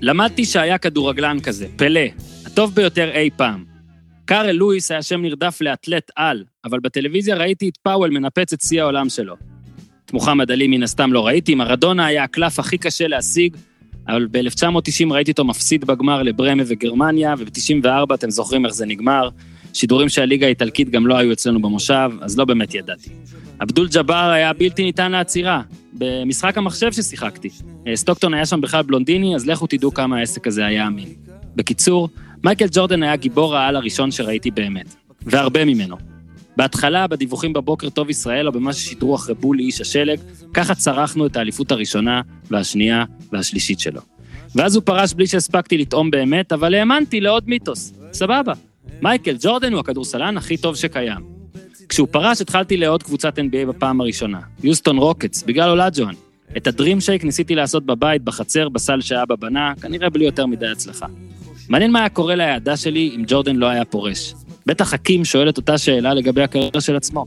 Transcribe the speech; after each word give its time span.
למדתי 0.00 0.44
שהיה 0.44 0.78
כדורגלן 0.78 1.40
כזה, 1.40 1.66
פלא, 1.76 2.00
הטוב 2.46 2.74
ביותר 2.74 3.10
אי 3.14 3.30
פעם. 3.36 3.64
קארל 4.24 4.50
לואיס 4.50 4.90
היה 4.90 5.02
שם 5.02 5.22
נרדף 5.22 5.58
לאתלט 5.60 6.10
על, 6.16 6.44
אבל 6.64 6.80
בטלוויזיה 6.80 7.36
ראיתי 7.36 7.68
את 7.68 7.76
פאוול 7.76 8.10
מנפץ 8.10 8.52
את 8.52 8.60
שיא 8.60 8.82
העולם 8.82 9.08
שלו. 9.08 9.36
את 10.04 10.12
מוחמד 10.12 10.50
עלי 10.50 10.66
מן 10.66 10.82
הסתם 10.82 11.12
לא 11.12 11.26
ראיתי, 11.26 11.54
מרדונה 11.54 12.06
היה 12.06 12.24
הקלף 12.24 12.58
הכי 12.58 12.78
קשה 12.78 13.08
להשיג, 13.08 13.56
אבל 14.08 14.26
ב-1990 14.30 15.12
ראיתי 15.12 15.30
אותו 15.30 15.44
מפסיד 15.44 15.84
בגמר 15.84 16.22
לברמה 16.22 16.62
וגרמניה, 16.66 17.34
וב-94 17.38 18.14
אתם 18.14 18.30
זוכרים 18.30 18.66
איך 18.66 18.74
זה 18.74 18.86
נגמר. 18.86 19.28
שידורים 19.72 20.08
של 20.08 20.22
הליגה 20.22 20.46
האיטלקית 20.46 20.90
גם 20.90 21.06
לא 21.06 21.16
היו 21.16 21.32
אצלנו 21.32 21.62
במושב, 21.62 22.10
אז 22.20 22.38
לא 22.38 22.44
באמת 22.44 22.74
ידעתי. 22.74 23.10
אבדול 23.62 23.88
ג'אבר 23.88 24.30
היה 24.34 24.52
בלתי 24.52 24.84
ניתן 24.84 25.12
לעצירה, 25.12 25.62
במשחק 25.98 26.58
המחשב 26.58 26.92
ששיחקתי. 26.92 27.48
אה, 27.86 27.96
סטוקטון 27.96 28.34
היה 28.34 28.46
שם 28.46 28.60
בכלל 28.60 28.82
בלונדיני, 28.82 29.36
אז 29.36 29.46
לכו 29.46 29.66
תדעו 29.66 29.94
כמה 29.94 30.18
העסק 30.18 30.46
הזה 30.46 30.66
היה 30.66 30.86
אמין. 30.86 31.08
בקיצור, 31.56 32.08
מייקל 32.44 32.66
ג'ורדן 32.70 33.02
היה 33.02 33.16
גיבור 33.16 33.56
העל 33.56 33.76
הראשון 33.76 34.10
שראיתי 34.10 34.50
באמת, 34.50 34.94
והרבה 35.22 35.64
ממנו. 35.64 35.96
בהתחלה, 36.56 37.06
בדיווחים 37.06 37.52
בבוקר 37.52 37.88
טוב 37.90 38.10
ישראל, 38.10 38.46
או 38.46 38.52
במה 38.52 38.72
ששידרו 38.72 39.14
אחרי 39.14 39.34
בולי 39.34 39.62
איש 39.62 39.80
השלג, 39.80 40.20
ככה 40.54 40.74
צרחנו 40.74 41.26
את 41.26 41.36
האליפות 41.36 41.72
הראשונה, 41.72 42.20
והשנייה, 42.50 43.04
והשלישית 43.32 43.80
שלו. 43.80 44.00
ואז 44.54 44.76
הוא 44.76 44.82
פרש 44.86 45.14
בלי 45.14 45.26
שהספקתי 45.26 45.78
לטעום 45.78 46.10
באמת, 46.10 46.52
אבל 46.52 46.74
האמנתי 46.74 47.20
לעוד 47.20 47.48
מיתוס. 47.48 47.92
סבבה. 48.12 48.52
מייקל 49.02 49.36
ג'ורדן 49.40 49.72
הוא 49.72 49.80
הכדורסלן 49.80 50.36
הכי 50.36 50.56
טוב 50.56 50.76
שקיים. 50.76 51.35
כשהוא 51.88 52.08
פרש 52.10 52.40
התחלתי 52.40 52.76
לעוד 52.76 53.02
קבוצת 53.02 53.38
NBA 53.38 53.68
בפעם 53.68 54.00
הראשונה, 54.00 54.40
יוסטון 54.62 54.98
רוקטס, 54.98 55.42
בגלל 55.42 55.68
אולג'ואן. 55.68 56.14
את 56.56 56.66
הדרים 56.66 57.00
שייק 57.00 57.24
ניסיתי 57.24 57.54
לעשות 57.54 57.86
בבית, 57.86 58.22
בחצר, 58.22 58.68
בסל 58.68 59.00
שאבא 59.00 59.34
בנה, 59.36 59.72
כנראה 59.82 60.10
בלי 60.10 60.24
יותר 60.24 60.46
מדי 60.46 60.66
הצלחה. 60.66 61.06
מעניין 61.68 61.92
מה 61.92 61.98
היה 61.98 62.08
קורה 62.08 62.34
ליעדה 62.34 62.76
שלי 62.76 63.12
אם 63.16 63.24
ג'ורדן 63.26 63.56
לא 63.56 63.66
היה 63.66 63.84
פורש. 63.84 64.34
בטח 64.66 64.88
חכים 64.88 65.24
שואל 65.24 65.48
את 65.48 65.56
אותה 65.56 65.78
שאלה 65.78 66.14
לגבי 66.14 66.42
הקריירה 66.42 66.80
של 66.80 66.96
עצמו. 66.96 67.26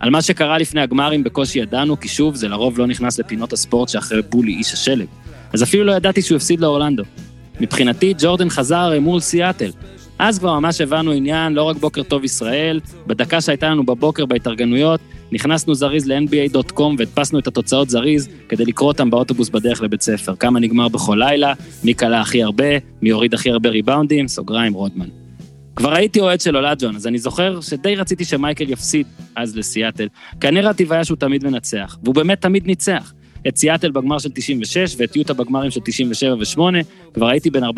על 0.00 0.10
מה 0.10 0.22
שקרה 0.22 0.58
לפני 0.58 0.80
הגמרים 0.80 1.24
בקושי 1.24 1.58
ידענו, 1.58 2.00
כי 2.00 2.08
שוב, 2.08 2.34
זה 2.34 2.48
לרוב 2.48 2.78
לא 2.78 2.86
נכנס 2.86 3.18
לפינות 3.18 3.52
הספורט 3.52 3.88
שאחרי 3.88 4.22
בולי 4.22 4.52
איש 4.52 4.72
השלג. 4.72 5.06
אז 5.52 5.62
אפילו 5.62 5.84
לא 5.84 5.92
ידעתי 5.92 6.22
שהוא 6.22 6.36
הפסיד 6.36 6.60
לאורלנדו. 6.60 7.02
מבחינתי, 7.60 8.14
ג'ורדן 8.18 8.50
חזר 8.50 9.00
מול 9.00 9.20
סיאטל. 9.20 9.70
אז 10.18 10.38
כבר 10.38 10.58
ממש 10.58 10.80
הבנו 10.80 11.12
עניין, 11.12 11.52
לא 11.52 11.62
רק 11.62 11.76
בוקר 11.76 12.02
טוב 12.02 12.24
ישראל, 12.24 12.80
בדקה 13.06 13.40
שהייתה 13.40 13.68
לנו 13.68 13.86
בבוקר 13.86 14.26
בהתארגנויות, 14.26 15.00
נכנסנו 15.32 15.74
זריז 15.74 16.06
ל-nba.com 16.06 16.82
והדפסנו 16.98 17.38
את 17.38 17.46
התוצאות 17.46 17.90
זריז 17.90 18.28
כדי 18.48 18.64
לקרוא 18.64 18.88
אותם 18.88 19.10
באוטובוס 19.10 19.48
בדרך 19.48 19.82
לבית 19.82 20.02
ספר. 20.02 20.36
כמה 20.36 20.60
נגמר 20.60 20.88
בכל 20.88 21.16
לילה, 21.18 21.52
מי 21.84 21.94
קלע 21.94 22.20
הכי 22.20 22.42
הרבה, 22.42 22.64
מי 23.02 23.10
הוריד 23.10 23.34
הכי 23.34 23.50
הרבה 23.50 23.68
ריבאונדים, 23.68 24.28
סוגריים, 24.28 24.72
רודמן. 24.72 25.08
כבר 25.76 25.94
הייתי 25.94 26.20
אוהד 26.20 26.40
של 26.40 26.56
אולג'ון, 26.56 26.96
אז 26.96 27.06
אני 27.06 27.18
זוכר 27.18 27.60
שדי 27.60 27.96
רציתי 27.96 28.24
שמייקל 28.24 28.70
יפסיד 28.70 29.06
אז 29.36 29.56
לסיאטל, 29.56 30.08
כי 30.40 30.48
הנרטיב 30.48 30.92
היה 30.92 31.04
שהוא 31.04 31.16
תמיד 31.16 31.44
מנצח, 31.44 31.98
והוא 32.02 32.14
באמת 32.14 32.40
תמיד 32.40 32.66
ניצח. 32.66 33.12
את 33.48 33.56
סיאטל 33.56 33.90
בגמר 33.90 34.18
של 34.18 34.28
96 34.34 34.94
ואת 34.98 35.16
יוטה 35.16 35.34
בגמרים 35.34 35.70
של 35.70 35.80
97 35.84 36.34
ו-8, 36.34 36.84
כבר 37.14 37.28
הייתי 37.28 37.50
בן 37.50 37.64
14-15 37.64 37.68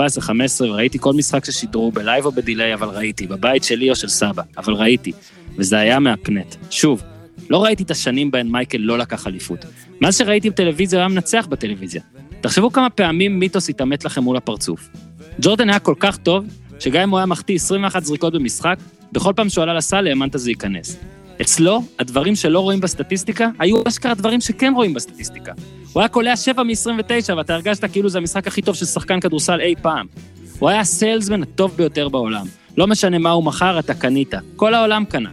וראיתי 0.60 0.98
כל 0.98 1.12
משחק 1.12 1.44
ששידרו 1.44 1.92
ב 1.92 1.99
live 1.99 2.26
או 2.26 2.32
ב 2.32 2.38
delay, 2.38 2.74
אבל 2.74 2.88
ראיתי, 2.88 3.26
בבית 3.26 3.64
שלי 3.64 3.90
או 3.90 3.96
של 3.96 4.08
סבא, 4.08 4.42
אבל 4.58 4.72
ראיתי, 4.72 5.12
וזה 5.56 5.78
היה 5.78 5.98
מהפנט. 5.98 6.54
שוב, 6.70 7.02
לא 7.50 7.64
ראיתי 7.64 7.82
את 7.82 7.90
השנים 7.90 8.30
בהן 8.30 8.48
מייקל 8.48 8.78
לא 8.78 8.98
לקח 8.98 9.26
אליפות. 9.26 9.64
מאז 10.00 10.18
שראיתי 10.18 10.50
בטלוויזיה, 10.50 10.98
הוא 10.98 11.00
היה 11.00 11.08
מנצח 11.08 11.46
בטלוויזיה. 11.50 12.02
תחשבו 12.40 12.72
כמה 12.72 12.90
פעמים 12.90 13.38
מיתוס 13.38 13.68
התעמת 13.68 14.04
לכם 14.04 14.22
מול 14.22 14.36
הפרצוף. 14.36 14.88
ג'ורדן 15.40 15.70
היה 15.70 15.78
כל 15.78 15.94
כך 15.98 16.16
טוב, 16.16 16.44
שגם 16.78 17.02
אם 17.02 17.10
הוא 17.10 17.18
היה 17.18 17.26
מחטיא 17.26 17.54
21 17.54 18.04
זריקות 18.04 18.32
במשחק, 18.32 18.78
בכל 19.12 19.32
פעם 19.36 19.48
שהוא 19.48 19.62
עלה 19.62 19.74
לסל 19.74 20.06
האמנת 20.06 20.32
שזה 20.38 20.50
ייכנס. 20.50 20.96
אצלו, 21.40 21.82
הדברים 21.98 22.36
שלא 22.36 22.60
רואים 22.60 22.80
בסטטיסטיקה, 22.80 23.48
היו 23.58 23.82
אשכרה 23.88 24.14
דברים 24.14 24.40
שכן 24.40 24.72
רואים 24.76 24.94
בסטטיסטיקה. 24.94 25.52
הוא 25.92 26.00
היה 26.00 26.08
קולע 26.08 26.36
7 26.36 26.62
מ-29, 26.62 27.34
ואתה 27.36 27.54
הרגשת 27.54 27.84
כאילו 27.92 28.08
זה 28.08 28.18
המשחק 28.18 28.46
הכי 28.46 28.62
טוב 28.62 28.74
של 28.74 28.86
שחקן 28.86 29.20
כדורסל 29.20 29.60
אי 29.60 29.74
פעם. 29.82 30.06
הוא 30.58 30.68
היה 30.68 30.80
הסיילסמן 30.80 31.42
הטוב 31.42 31.72
ביותר 31.76 32.08
בעולם. 32.08 32.46
לא 32.76 32.86
משנה 32.86 33.18
מה 33.18 33.30
הוא 33.30 33.44
מכר, 33.44 33.78
אתה 33.78 33.94
קנית. 33.94 34.34
כל 34.56 34.74
העולם 34.74 35.04
קנה. 35.04 35.30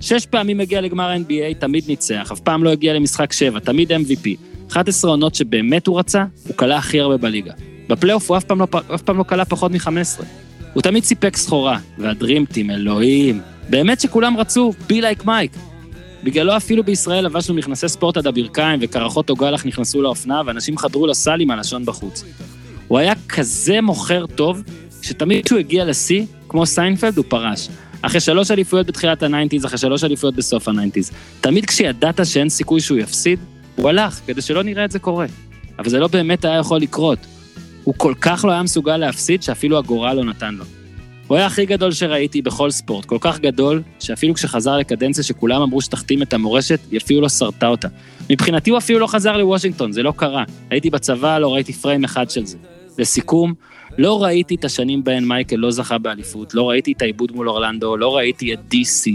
שש 0.00 0.26
פעמים 0.26 0.60
הגיע 0.60 0.80
לגמר 0.80 1.14
NBA, 1.14 1.54
תמיד 1.58 1.84
ניצח, 1.88 2.32
אף 2.32 2.40
פעם 2.40 2.64
לא 2.64 2.70
הגיע 2.70 2.94
למשחק 2.94 3.32
7, 3.32 3.60
תמיד 3.60 3.92
MVP. 3.92 4.28
11 4.72 5.10
עונות 5.10 5.34
שבאמת 5.34 5.86
הוא 5.86 5.98
רצה, 5.98 6.24
הוא 6.46 6.56
קלע 6.56 6.76
הכי 6.76 7.00
הרבה 7.00 7.16
בליגה. 7.16 7.52
בפלייאוף 7.88 8.30
הוא 8.30 8.36
אף 8.36 8.44
פעם 8.44 8.60
לא, 8.60 8.66
פעם 9.04 9.18
לא 9.18 9.44
פחות 9.44 9.72
מ-15. 9.72 10.24
הוא 10.74 10.82
תמיד 10.82 11.04
סיפק 11.04 11.36
סחורה, 11.36 11.78
והדרימטים, 11.98 12.70
אלוהים. 12.70 13.40
באמת 13.70 14.00
שכולם 14.00 14.36
רצו, 14.36 14.72
בי 14.86 15.00
לייק 15.00 15.24
מייק. 15.24 15.52
בגללו 16.24 16.56
אפילו 16.56 16.84
בישראל 16.84 17.24
לבשנו 17.24 17.54
מכנסי 17.54 17.88
ספורט 17.88 18.16
עד 18.16 18.26
הברכיים 18.26 18.80
וקרחות 18.82 19.30
אוגלח 19.30 19.66
נכנסו 19.66 20.02
לאופנה 20.02 20.42
ואנשים 20.46 20.78
חדרו 20.78 21.06
לסל 21.06 21.40
עם 21.40 21.50
הלשון 21.50 21.84
בחוץ. 21.84 22.24
הוא 22.88 22.98
היה 22.98 23.12
כזה 23.28 23.80
מוכר 23.80 24.26
טוב, 24.26 24.62
שתמיד 25.02 25.44
כשהוא 25.44 25.58
הגיע 25.58 25.84
לשיא, 25.84 26.24
כמו 26.48 26.66
סיינפלד, 26.66 27.16
הוא 27.16 27.24
פרש. 27.28 27.68
אחרי 28.02 28.20
שלוש 28.20 28.50
אליפויות 28.50 28.86
בתחילת 28.86 29.22
ה 29.22 29.26
nineties, 29.26 29.66
אחרי 29.66 29.78
שלוש 29.78 30.04
אליפויות 30.04 30.34
בסוף 30.34 30.68
ה 30.68 30.72
nineties. 30.72 31.10
תמיד 31.40 31.66
כשידעת 31.66 32.26
שאין 32.26 32.48
סיכוי 32.48 32.80
שהוא 32.80 32.98
יפסיד, 32.98 33.38
הוא 33.76 33.88
הלך, 33.88 34.20
כדי 34.26 34.42
שלא 34.42 34.62
נראה 34.62 34.84
את 34.84 34.90
זה 34.90 34.98
קורה. 34.98 35.26
אבל 35.78 35.88
זה 35.88 35.98
לא 35.98 36.08
באמת 36.08 36.44
היה 36.44 36.58
יכול 36.58 36.80
לקרות. 36.80 37.18
הוא 37.84 37.94
כל 37.96 38.14
כך 38.20 38.44
לא 38.44 38.52
היה 38.52 38.62
מסוגל 38.62 38.96
להפסיד, 38.96 39.42
שאפילו 39.42 39.78
הגורל 39.78 40.12
לא 40.12 40.24
נתן 40.24 40.54
לו. 40.54 40.64
הוא 41.30 41.36
היה 41.36 41.46
הכי 41.46 41.66
גדול 41.66 41.92
שראיתי 41.92 42.42
בכל 42.42 42.70
ספורט, 42.70 43.04
כל 43.04 43.18
כך 43.20 43.40
גדול, 43.40 43.82
שאפילו 44.00 44.34
כשחזר 44.34 44.76
לקדנציה 44.76 45.24
שכולם 45.24 45.62
אמרו 45.62 45.80
שתחתים 45.80 46.22
את 46.22 46.32
המורשת, 46.32 46.80
היא 46.90 46.98
אפילו 46.98 47.20
לא 47.20 47.28
שרטה 47.28 47.66
אותה. 47.66 47.88
מבחינתי 48.30 48.70
הוא 48.70 48.78
אפילו 48.78 48.98
לא 48.98 49.06
חזר 49.06 49.36
לוושינגטון, 49.36 49.92
זה 49.92 50.02
לא 50.02 50.12
קרה. 50.16 50.44
הייתי 50.70 50.90
בצבא, 50.90 51.38
לא 51.38 51.54
ראיתי 51.54 51.72
פריים 51.72 52.04
אחד 52.04 52.30
של 52.30 52.46
זה. 52.46 52.58
לסיכום, 52.98 53.54
לא 53.98 54.22
ראיתי 54.22 54.54
את 54.54 54.64
השנים 54.64 55.04
בהן 55.04 55.24
מייקל 55.24 55.56
לא 55.56 55.70
זכה 55.70 55.98
באליפות, 55.98 56.54
לא 56.54 56.68
ראיתי 56.68 56.92
את 56.92 57.02
העיבוד 57.02 57.32
מול 57.32 57.48
אורלנדו, 57.48 57.96
לא 57.96 58.16
ראיתי 58.16 58.54
את 58.54 58.58
DC. 58.74 59.10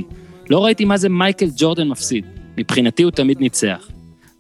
לא 0.50 0.66
ראיתי 0.66 0.86
מה 0.86 0.98
זה 0.98 1.10
מייקל 1.10 1.48
ג'ורדן 1.58 1.88
מפסיד. 1.88 2.26
מבחינתי 2.58 3.04
הוא 3.04 3.12
תמיד 3.12 3.40
ניצח. 3.40 3.90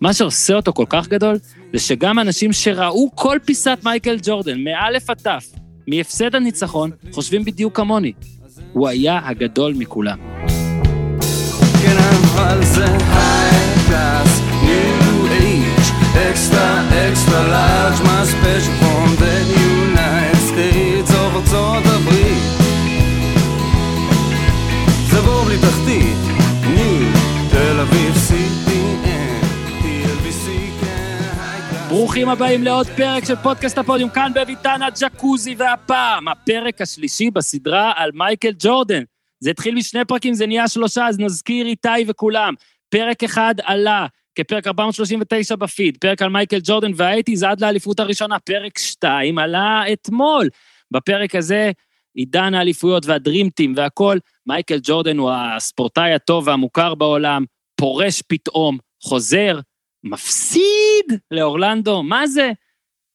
מה 0.01 0.13
שעושה 0.13 0.53
אותו 0.53 0.73
כל 0.73 0.85
כך 0.89 1.07
גדול, 1.07 1.37
זה 1.73 1.79
שגם 1.79 2.19
אנשים 2.19 2.53
שראו 2.53 3.11
כל 3.15 3.37
פיסת 3.45 3.79
מייקל 3.83 4.17
ג'ורדן, 4.23 4.63
מאלף 4.63 5.09
עד 5.09 5.17
תף, 5.17 5.45
מהפסד 5.87 6.35
הניצחון, 6.35 6.91
חושבים 7.11 7.45
בדיוק 7.45 7.77
כמוני. 7.77 8.11
הוא 8.73 8.87
היה 8.87 9.19
הגדול 9.23 9.73
מכולם. 9.77 10.17
כן, 11.81 11.97
תחתית, 25.61 26.14
ברוכים 31.95 32.29
הבאים 32.29 32.63
לעוד 32.63 32.87
פרק 32.87 33.25
של 33.25 33.35
פודקאסט 33.35 33.77
הפודיום, 33.77 34.09
כאן 34.09 34.31
בביתן 34.35 34.79
הג'קוזי, 34.81 35.55
והפעם, 35.57 36.27
הפרק 36.27 36.81
השלישי 36.81 37.31
בסדרה 37.31 37.93
על 37.95 38.11
מייקל 38.13 38.51
ג'ורדן. 38.59 39.03
זה 39.39 39.49
התחיל 39.49 39.75
משני 39.75 40.05
פרקים, 40.05 40.33
זה 40.33 40.47
נהיה 40.47 40.67
שלושה, 40.67 41.07
אז 41.07 41.19
נזכיר 41.19 41.65
איתי 41.65 41.89
וכולם. 42.07 42.53
פרק 42.89 43.23
אחד 43.23 43.55
עלה 43.63 44.05
כפרק 44.35 44.67
439 44.67 45.55
בפיד, 45.55 45.97
פרק 46.01 46.21
על 46.21 46.29
מייקל 46.29 46.59
ג'ורדן 46.63 46.91
והאייטיז 46.95 47.43
עד 47.43 47.61
לאליפות 47.61 47.99
הראשונה, 47.99 48.39
פרק 48.39 48.77
שתיים 48.77 49.37
עלה 49.37 49.83
אתמול. 49.93 50.49
בפרק 50.91 51.35
הזה, 51.35 51.71
עידן 52.15 52.53
האליפויות 52.53 53.05
והדרימטים 53.05 53.73
והכול, 53.77 54.19
מייקל 54.47 54.79
ג'ורדן 54.83 55.17
הוא 55.17 55.31
הספורטאי 55.31 56.13
הטוב 56.13 56.47
והמוכר 56.47 56.95
בעולם, 56.95 57.45
פורש 57.75 58.21
פתאום, 58.27 58.77
חוזר, 59.03 59.59
מפסיד 60.05 61.05
לאורלנדו, 61.31 62.03
מה 62.03 62.27
זה? 62.27 62.51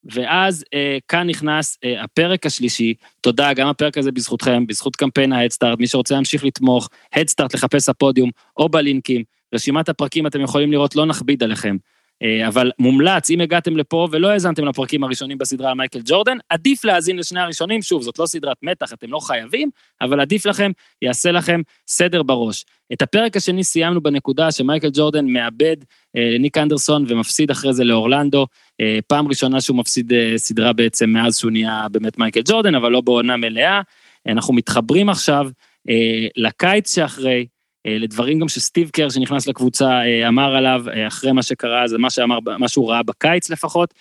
ואז 0.05 0.65
אה, 0.75 0.99
כאן 1.09 1.27
נכנס 1.27 1.79
אה, 1.85 2.05
הפרק 2.05 2.47
השלישי, 2.47 2.95
תודה, 3.21 3.53
גם 3.53 3.69
הפרק 3.69 3.99
הזה 3.99 4.13
בזכותכם, 4.13 4.67
בזכות 4.67 4.97
קמפיין 4.97 5.33
ההדסטארט, 5.33 5.79
מי 5.79 5.87
שרוצה 5.87 6.15
להמשיך 6.15 6.45
לתמוך, 6.45 6.89
הדסטארט 7.13 7.55
לחפש 7.55 7.89
הפודיום, 7.89 8.31
או 8.57 8.69
בלינקים, 8.69 9.23
רשימת 9.55 9.89
הפרקים 9.89 10.27
אתם 10.27 10.41
יכולים 10.41 10.73
לראות, 10.73 10.97
לא 10.97 11.07
נכביד 11.07 11.43
עליכם. 11.43 11.77
אה, 12.23 12.49
אבל 12.49 12.71
מומלץ, 12.79 13.31
אם 13.31 13.41
הגעתם 13.41 13.77
לפה 13.77 14.09
ולא 14.11 14.29
האזנתם 14.29 14.65
לפרקים 14.65 15.05
הראשונים 15.05 15.39
בסדרה 15.39 15.71
על 15.71 15.75
מייקל 15.75 16.01
ג'ורדן, 16.05 16.39
עדיף 16.49 16.85
להאזין 16.85 17.17
לשני 17.19 17.41
הראשונים, 17.41 17.83
שוב, 17.83 18.03
זאת 18.03 18.19
לא 18.19 18.27
סדרת 18.27 18.57
מתח, 18.63 18.93
אתם 18.93 19.11
לא 19.11 19.19
חייבים, 19.19 19.71
אבל 20.01 20.21
עדיף 20.21 20.47
לכם, 20.47 20.71
יעשה 21.03 21.33
לכם 21.33 21.61
סדר 21.89 22.23
בראש. 22.23 22.65
את 22.93 23.03
הפרק 23.03 23.37
השני 23.37 23.65
סיימנו 23.65 24.01
בנקודה 24.01 24.53
שמייקל 24.53 24.89
ג'ורדן 24.93 25.27
מאבד 25.27 25.77
אה, 26.17 26.37
ניק 26.41 26.59
אנדרסון 26.59 27.05
ומפסיד 27.09 27.51
אחרי 27.51 27.73
זה 27.73 27.85
לאורלנדו, 27.85 28.47
אה, 28.81 28.99
פעם 29.07 29.29
ראשונה 29.29 29.61
שהוא 29.61 29.77
מפסיד 29.77 30.13
אה, 30.13 30.33
סדרה 30.37 30.73
בעצם 30.73 31.11
מאז 31.11 31.39
שהוא 31.39 31.51
נהיה 31.51 31.87
באמת 31.93 32.19
מייקל 32.19 32.41
ג'ורדן, 32.45 32.75
אבל 32.75 32.93
לא 32.93 33.01
בעונה 33.01 33.37
מלאה. 33.37 33.81
אנחנו 34.27 34.55
מתחברים 34.55 35.09
עכשיו 35.09 35.49
אה, 35.89 36.27
לקיץ 36.37 36.95
שאחרי, 36.95 37.39
אה, 37.39 37.45
לדברים 37.87 38.39
גם 38.39 38.49
שסטיב 38.49 38.91
קר 38.91 39.09
שנכנס 39.09 39.47
לקבוצה 39.47 39.89
אה, 39.89 40.29
אמר 40.29 40.57
עליו 40.57 40.85
אחרי 41.09 41.33
מה 41.33 41.43
שקרה, 41.43 41.89
זה 41.89 41.99
מה 41.99 42.11
שאמר, 42.11 42.39
מה 42.59 42.69
שהוא 42.69 42.91
ראה 42.91 43.03
בקיץ 43.03 43.51
לפחות. 43.51 43.95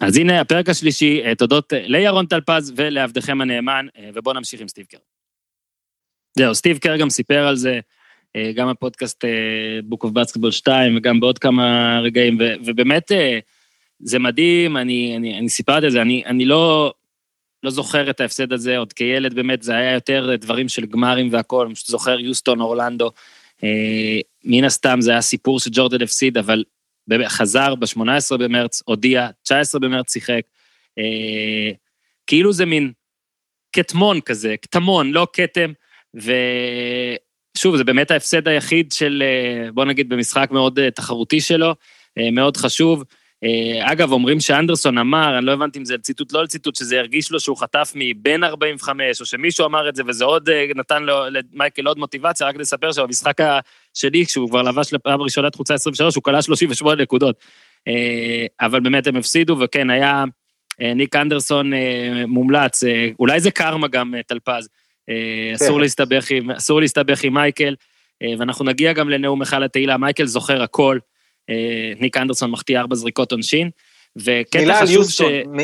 אז 0.00 0.16
הנה 0.16 0.40
הפרק 0.40 0.68
השלישי, 0.68 1.22
תודות 1.38 1.72
לירון 1.76 2.26
טלפז 2.26 2.72
ולעבדכם 2.76 3.40
הנאמן, 3.40 3.86
ובואו 4.14 4.34
נמשיך 4.34 4.60
עם 4.60 4.68
סטיב 4.68 4.86
קר. 4.86 4.98
זהו, 6.38 6.54
סטיב 6.54 6.78
קר 6.78 6.96
גם 6.96 7.10
סיפר 7.10 7.46
על 7.46 7.56
זה, 7.56 7.80
גם 8.54 8.70
בפודקאסט 8.70 9.24
Book 9.90 10.06
of 10.06 10.10
Basketball 10.10 10.50
2 10.50 10.96
וגם 10.96 11.20
בעוד 11.20 11.38
כמה 11.38 11.98
רגעים, 12.02 12.38
ובאמת 12.64 13.12
זה 13.98 14.18
מדהים, 14.18 14.76
אני, 14.76 15.16
אני, 15.16 15.38
אני 15.38 15.48
סיפרתי 15.48 15.86
על 15.86 15.92
זה, 15.92 16.02
אני, 16.02 16.22
אני 16.26 16.44
לא, 16.44 16.92
לא 17.66 17.70
זוכר 17.70 18.10
את 18.10 18.20
ההפסד 18.20 18.52
הזה, 18.52 18.78
עוד 18.78 18.92
כילד 18.92 19.34
באמת 19.34 19.62
זה 19.62 19.76
היה 19.76 19.92
יותר 19.92 20.36
דברים 20.36 20.68
של 20.68 20.86
גמרים 20.86 21.28
והכל, 21.32 21.66
אני 21.66 21.74
פשוט 21.74 21.88
זוכר 21.88 22.20
יוסטון, 22.20 22.60
אורלנדו. 22.60 23.10
אה, 23.64 24.20
מן 24.44 24.64
הסתם 24.64 25.00
זה 25.00 25.10
היה 25.10 25.20
סיפור 25.20 25.60
שג'ורדן 25.60 26.02
הפסיד, 26.02 26.38
אבל 26.38 26.64
חזר 27.26 27.74
ב-18 27.74 28.36
במרץ, 28.38 28.82
הודיע, 28.84 29.28
19 29.42 29.80
במרץ 29.80 30.12
שיחק. 30.12 30.40
אה, 30.98 31.70
כאילו 32.26 32.52
זה 32.52 32.66
מין 32.66 32.92
כתמון 33.72 34.20
כזה, 34.20 34.54
כתמון, 34.62 35.10
לא 35.10 35.26
כתם, 35.32 35.72
ושוב, 36.14 37.76
זה 37.76 37.84
באמת 37.84 38.10
ההפסד 38.10 38.48
היחיד 38.48 38.92
של, 38.92 39.22
אה, 39.26 39.72
בוא 39.72 39.84
נגיד, 39.84 40.08
במשחק 40.08 40.48
מאוד 40.50 40.78
אה, 40.78 40.90
תחרותי 40.90 41.40
שלו, 41.40 41.74
אה, 42.18 42.30
מאוד 42.30 42.56
חשוב. 42.56 43.04
אה, 43.44 43.92
אגב, 43.92 44.12
אומרים 44.12 44.40
שאנדרסון 44.40 44.98
אמר, 44.98 45.38
אני 45.38 45.46
לא 45.46 45.52
הבנתי 45.52 45.78
אם 45.78 45.84
זה 45.84 45.98
ציטוט, 45.98 46.32
לא 46.32 46.46
ציטוט, 46.46 46.76
שזה 46.76 46.98
הרגיש 46.98 47.30
לו 47.30 47.40
שהוא 47.40 47.56
חטף 47.56 47.92
מבן 47.94 48.44
45, 48.44 49.20
או 49.20 49.26
שמישהו 49.26 49.66
אמר 49.66 49.88
את 49.88 49.96
זה, 49.96 50.02
וזה 50.06 50.24
עוד 50.24 50.48
אה, 50.48 50.66
נתן 50.74 51.02
לו, 51.02 51.14
למייקל 51.30 51.86
עוד 51.86 51.98
מוטיבציה, 51.98 52.46
רק 52.46 52.56
לספר 52.56 52.92
שבמשחק 52.92 53.38
השני, 53.40 54.26
כשהוא 54.26 54.48
כבר 54.48 54.62
לבש 54.62 54.92
לפעם 54.92 55.22
ראשונה 55.22 55.50
תחוצה 55.50 55.74
23, 55.74 56.14
הוא 56.14 56.22
כלה 56.22 56.42
38 56.42 57.02
נקודות. 57.02 57.36
אה, 57.88 58.46
אבל 58.60 58.80
באמת 58.80 59.06
הם 59.06 59.16
הפסידו, 59.16 59.56
וכן, 59.60 59.90
היה 59.90 60.24
ניק 60.80 61.16
אנדרסון 61.16 61.72
מומלץ, 62.26 62.82
אולי 63.18 63.40
זה 63.40 63.50
קרמה 63.50 63.88
גם, 63.88 64.14
טלפז. 64.26 64.68
אסור 65.54 65.76
כן. 65.76 65.80
להסתבך 65.80 66.30
עם, 66.30 66.50
אסור 66.50 66.80
להסתבך 66.80 67.24
עם 67.24 67.34
מייקל, 67.34 67.74
ואנחנו 68.38 68.64
נגיע 68.64 68.92
גם 68.92 69.10
לנאום 69.10 69.42
אחד 69.42 69.62
לתהילה, 69.62 69.96
מייקל 69.96 70.26
זוכר 70.26 70.62
הכל. 70.62 70.98
אה, 71.50 71.92
ניק 72.00 72.16
אנדרסון 72.16 72.50
מחטיא 72.50 72.78
ארבע 72.78 72.94
זריקות 72.94 73.32
עונשין. 73.32 73.70
וקטע 74.16 74.80
חשוב 74.82 75.10
ש... 75.10 75.20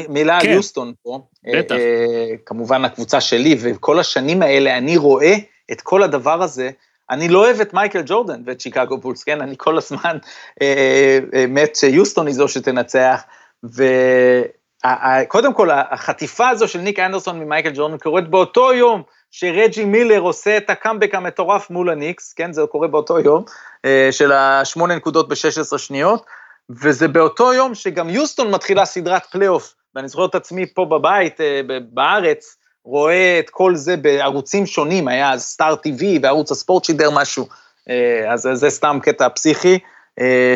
מילה 0.08 0.40
כן. 0.40 0.48
על 0.48 0.54
יוסטון 0.54 0.92
פה. 1.02 1.20
בטח. 1.56 1.74
אה, 1.74 2.36
כמובן 2.46 2.84
הקבוצה 2.84 3.20
שלי, 3.20 3.56
וכל 3.60 3.98
השנים 3.98 4.42
האלה 4.42 4.78
אני 4.78 4.96
רואה 4.96 5.34
את 5.72 5.80
כל 5.80 6.02
הדבר 6.02 6.42
הזה. 6.42 6.70
אני 7.10 7.28
לא 7.28 7.44
אוהב 7.44 7.60
את 7.60 7.74
מייקל 7.74 8.02
ג'ורדן 8.06 8.42
ואת 8.46 8.60
שיקגו 8.60 8.98
בולס, 8.98 9.24
כן? 9.24 9.40
אני 9.40 9.54
כל 9.58 9.78
הזמן 9.78 10.18
אה, 10.62 11.18
האמת 11.34 11.76
שיוסטון 11.76 12.26
היא 12.26 12.34
זו 12.34 12.48
שתנצח. 12.48 13.22
וקודם 13.64 15.54
כל, 15.54 15.70
החטיפה 15.70 16.48
הזו 16.48 16.68
של 16.68 16.78
ניק 16.78 16.98
אנדרסון 16.98 17.40
ממייקל 17.40 17.70
ג'ורדן 17.74 17.98
קורית 17.98 18.28
באותו 18.28 18.72
יום 18.72 19.02
שרג'י 19.34 19.84
מילר 19.84 20.20
עושה 20.20 20.56
את 20.56 20.70
הקאמבק 20.70 21.14
המטורף 21.14 21.70
מול 21.70 21.90
הניקס, 21.90 22.32
כן, 22.32 22.52
זה 22.52 22.62
קורה 22.70 22.88
באותו 22.88 23.18
יום, 23.18 23.44
אה, 23.84 24.08
של 24.10 24.32
השמונה 24.32 24.96
נקודות 24.96 25.28
ב-16 25.28 25.78
שניות, 25.78 26.26
וזה 26.70 27.08
באותו 27.08 27.52
יום 27.52 27.74
שגם 27.74 28.08
יוסטון 28.08 28.50
מתחילה 28.50 28.84
סדרת 28.84 29.26
פלייאוף, 29.26 29.74
ואני 29.94 30.08
זוכר 30.08 30.24
את 30.24 30.34
עצמי 30.34 30.66
פה 30.74 30.84
בבית, 30.84 31.40
אה, 31.40 31.60
בארץ, 31.92 32.56
רואה 32.84 33.38
את 33.38 33.50
כל 33.50 33.74
זה 33.74 33.96
בערוצים 33.96 34.66
שונים, 34.66 35.08
היה 35.08 35.32
אז 35.32 35.42
Star 35.42 35.74
TV 35.74 36.04
וערוץ 36.22 36.50
הספורט 36.50 36.84
שידר 36.84 37.10
משהו, 37.10 37.48
אה, 37.88 38.32
אז 38.32 38.48
זה 38.52 38.70
סתם 38.70 38.98
קטע 39.02 39.28
פסיכי 39.28 39.78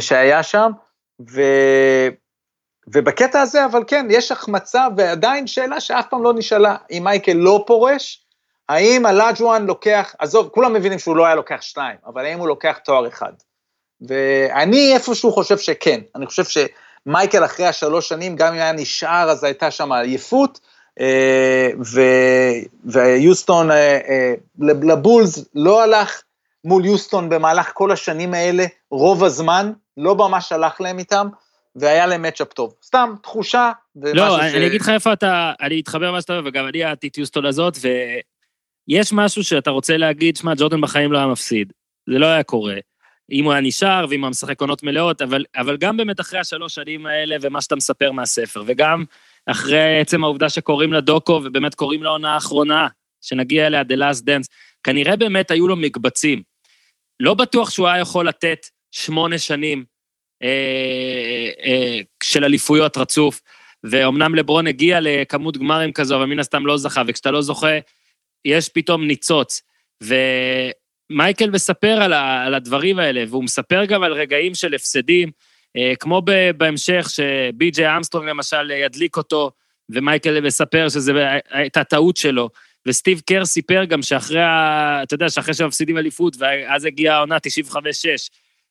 שהיה 0.00 0.43
שם, 0.43 0.70
ו... 1.31 1.43
ובקטע 2.94 3.40
הזה, 3.40 3.64
אבל 3.64 3.84
כן, 3.87 4.06
יש 4.11 4.32
החמצה 4.32 4.87
ועדיין 4.96 5.46
שאלה 5.46 5.81
שאף 5.81 6.06
פעם 6.11 6.23
לא 6.23 6.34
נשאלה, 6.34 6.76
אם 6.90 7.02
מייקל 7.05 7.32
לא 7.32 7.64
פורש, 7.67 8.25
האם 8.69 9.07
הלאג'ואן 9.07 9.67
לוקח, 9.67 10.15
עזוב, 10.19 10.49
כולם 10.49 10.73
מבינים 10.73 10.99
שהוא 10.99 11.17
לא 11.17 11.27
היה 11.27 11.35
לוקח 11.35 11.59
שתיים, 11.61 11.97
אבל 12.07 12.25
האם 12.25 12.39
הוא 12.39 12.49
לוקח 12.49 12.79
תואר 12.85 13.09
אחד? 13.09 13.33
ואני 14.01 14.95
איפשהו 14.95 15.33
חושב 15.33 15.59
שכן, 15.59 16.01
אני 16.15 16.27
חושב 16.27 16.45
שמייקל 16.45 17.45
אחרי 17.45 17.67
השלוש 17.67 18.09
שנים, 18.09 18.37
גם 18.37 18.55
אם 18.55 18.61
היה 18.61 18.73
נשאר, 18.73 19.31
אז 19.31 19.45
הייתה 19.45 19.71
שם 19.71 19.93
עייפות, 19.93 20.61
אה, 21.01 21.71
ויוסטון, 22.85 23.71
אה, 23.71 23.99
אה, 24.09 24.35
לבולס 24.59 25.45
לא 25.55 25.83
הלך 25.83 26.23
מול 26.65 26.85
יוסטון 26.85 27.29
במהלך 27.29 27.71
כל 27.75 27.93
השנים 27.93 28.35
האלה, 28.35 28.65
רוב 28.91 29.25
הזמן, 29.25 29.73
לא 29.97 30.15
ממש 30.15 30.53
הלך 30.53 30.81
להם 30.81 30.99
איתם, 30.99 31.29
והיה 31.77 32.07
להם 32.07 32.23
מצ'אפ 32.23 32.53
טוב. 32.53 32.75
סתם, 32.85 33.15
תחושה, 33.23 33.73
לא, 33.97 34.41
אני, 34.41 34.51
ש... 34.51 34.55
אני 34.55 34.67
אגיד 34.67 34.81
לך 34.81 34.89
איפה 34.89 35.12
אתה, 35.12 35.53
אני 35.61 35.81
אתחבר 35.81 36.12
מה 36.12 36.21
שאתה 36.21 36.33
אומר, 36.33 36.49
וגם 36.49 36.69
אני 36.69 36.85
אהבתי 36.85 37.09
את 37.09 37.19
יוסטון 37.19 37.47
הזאת, 37.47 37.77
יש 38.88 39.12
משהו 39.12 39.44
שאתה 39.44 39.71
רוצה 39.71 39.97
להגיד, 39.97 40.37
שמע, 40.37 40.53
ג'ורדן 40.56 40.81
בחיים 40.81 41.12
לא 41.12 41.19
היה 41.19 41.27
מפסיד. 41.27 41.73
זה 42.11 42.19
לא 42.19 42.27
היה 42.27 42.43
קורה. 42.43 42.77
אם 43.33 43.44
הוא 43.44 43.53
היה 43.53 43.61
נשאר 43.61 44.06
ואם 44.11 44.23
הוא 44.23 44.31
משחק 44.31 44.61
עונות 44.61 44.83
מלאות, 44.83 45.23
אבל, 45.23 45.44
אבל 45.56 45.77
גם 45.77 45.97
באמת 45.97 46.21
אחרי 46.21 46.41
השלוש 46.41 46.75
שנים 46.75 47.06
האלה 47.06 47.37
ומה 47.41 47.61
שאתה 47.61 47.77
מספר 47.77 48.12
מהספר, 48.12 48.62
וגם 48.67 49.05
אחרי 49.47 50.00
עצם 50.00 50.25
העובדה 50.25 50.49
שקוראים 50.49 50.93
לדוקו 50.93 51.41
ובאמת 51.44 51.75
קוראים 51.75 52.03
לעונה 52.03 52.35
האחרונה, 52.35 52.88
שנגיע 53.21 53.67
אליה, 53.67 53.83
The 53.83 53.97
Last 53.97 54.23
Dance, 54.23 54.47
כנראה 54.83 55.17
באמת 55.17 55.50
היו 55.50 55.69
לו 55.69 55.77
מקבצים. 55.77 56.43
לא 57.21 57.35
בטוח 57.35 57.71
שהוא 57.71 57.88
היה 57.88 58.00
יכול 58.00 58.29
לתת 58.29 58.67
שמונה 58.93 59.38
שנים 59.38 59.85
אה, 60.43 61.50
אה, 61.65 62.00
של 62.23 62.44
אליפויות 62.44 62.97
רצוף, 62.97 63.41
ואומנם 63.85 64.35
לברון 64.35 64.67
הגיע 64.67 64.99
לכמות 65.03 65.56
גמרים 65.56 65.93
כזו, 65.93 66.17
אבל 66.17 66.25
מן 66.25 66.38
הסתם 66.38 66.67
לא 66.67 66.77
זכה, 66.77 67.03
וכשאתה 67.06 67.31
לא 67.31 67.43
זוכה, 67.43 67.79
יש 68.47 68.69
פתאום 68.69 69.07
ניצוץ. 69.07 69.63
ומייקל 70.03 71.51
מספר 71.51 72.03
על, 72.03 72.13
ה, 72.13 72.45
על 72.45 72.55
הדברים 72.55 72.99
האלה, 72.99 73.25
והוא 73.29 73.45
מספר 73.45 73.85
גם 73.85 74.03
על 74.03 74.13
רגעים 74.13 74.55
של 74.55 74.75
הפסדים, 74.75 75.31
אה, 75.77 75.93
כמו 76.01 76.23
בהמשך, 76.57 77.07
שבי.ג'יי 77.11 77.97
אמסטרונג 77.97 78.29
למשל 78.29 78.71
ידליק 78.71 79.17
אותו, 79.17 79.51
ומייקל 79.91 80.41
מספר 80.41 80.89
שזו 80.89 81.13
הייתה 81.51 81.85
טעות 81.85 82.17
שלו. 82.17 82.49
וסטיב 82.87 83.21
קר 83.21 83.45
סיפר 83.45 83.85
גם 83.85 84.03
שאחרי, 84.03 84.43
ה... 84.43 85.00
אתה 85.03 85.15
יודע, 85.15 85.29
שאחרי 85.29 85.55
שמפסידים 85.55 85.99
אליפות, 85.99 86.37
ואז 86.38 86.85
הגיעה 86.85 87.17
העונה 87.17 87.37
95-6, 87.37 87.76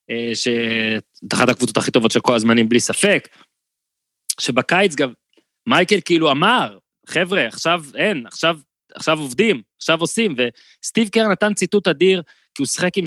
אה, 0.10 0.32
שאת 0.34 1.34
אחת 1.34 1.50
הקבוצות 1.50 1.77
הכי 1.77 1.91
טובות 1.91 2.12
של 2.12 2.20
כל 2.20 2.36
הזמנים, 2.36 2.70
בלי 2.70 2.79
ספק, 2.79 3.27
שבקיץ 4.39 4.96
גם 4.96 5.13
מייקל 5.67 6.00
כאילו 6.05 6.32
אמר, 6.32 6.77
חבר'ה, 7.08 7.48
עכשיו 7.48 7.84
אין, 7.96 8.25
עכשיו 8.27 8.58
עכשיו 8.95 9.19
עובדים, 9.19 9.61
עכשיו 9.77 10.01
עושים, 10.01 10.35
וסטיב 10.37 11.09
קר 11.09 11.27
נתן 11.27 11.53
ציטוט 11.53 11.87
אדיר, 11.87 12.21
כי 12.55 12.61
הוא 12.61 12.67
שיחק 12.67 12.97
עם, 12.97 13.05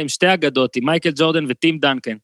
עם 0.00 0.08
שתי 0.08 0.34
אגדות, 0.34 0.76
עם 0.76 0.86
מייקל 0.86 1.10
ג'ורדן 1.16 1.44
וטים 1.48 1.78
דנקן. 1.78 2.16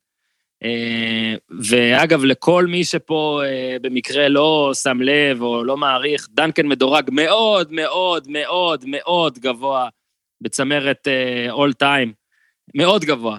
אה, 0.64 1.35
ואגב, 1.61 2.25
לכל 2.25 2.66
מי 2.66 2.85
שפה 2.85 3.42
אה, 3.44 3.76
במקרה 3.80 4.28
לא 4.28 4.73
שם 4.82 5.00
לב 5.00 5.42
או 5.42 5.64
לא 5.64 5.76
מעריך, 5.76 6.28
דנקן 6.30 6.66
מדורג 6.66 7.11
מאוד 7.12 7.73
מאוד 7.73 8.28
מאוד 8.28 8.85
מאוד 8.87 9.38
גבוה 9.38 9.88
בצמרת 10.40 11.08
אול 11.50 11.70
uh, 11.70 11.75
טיים, 11.75 12.12
מאוד 12.75 13.04
גבוה. 13.04 13.38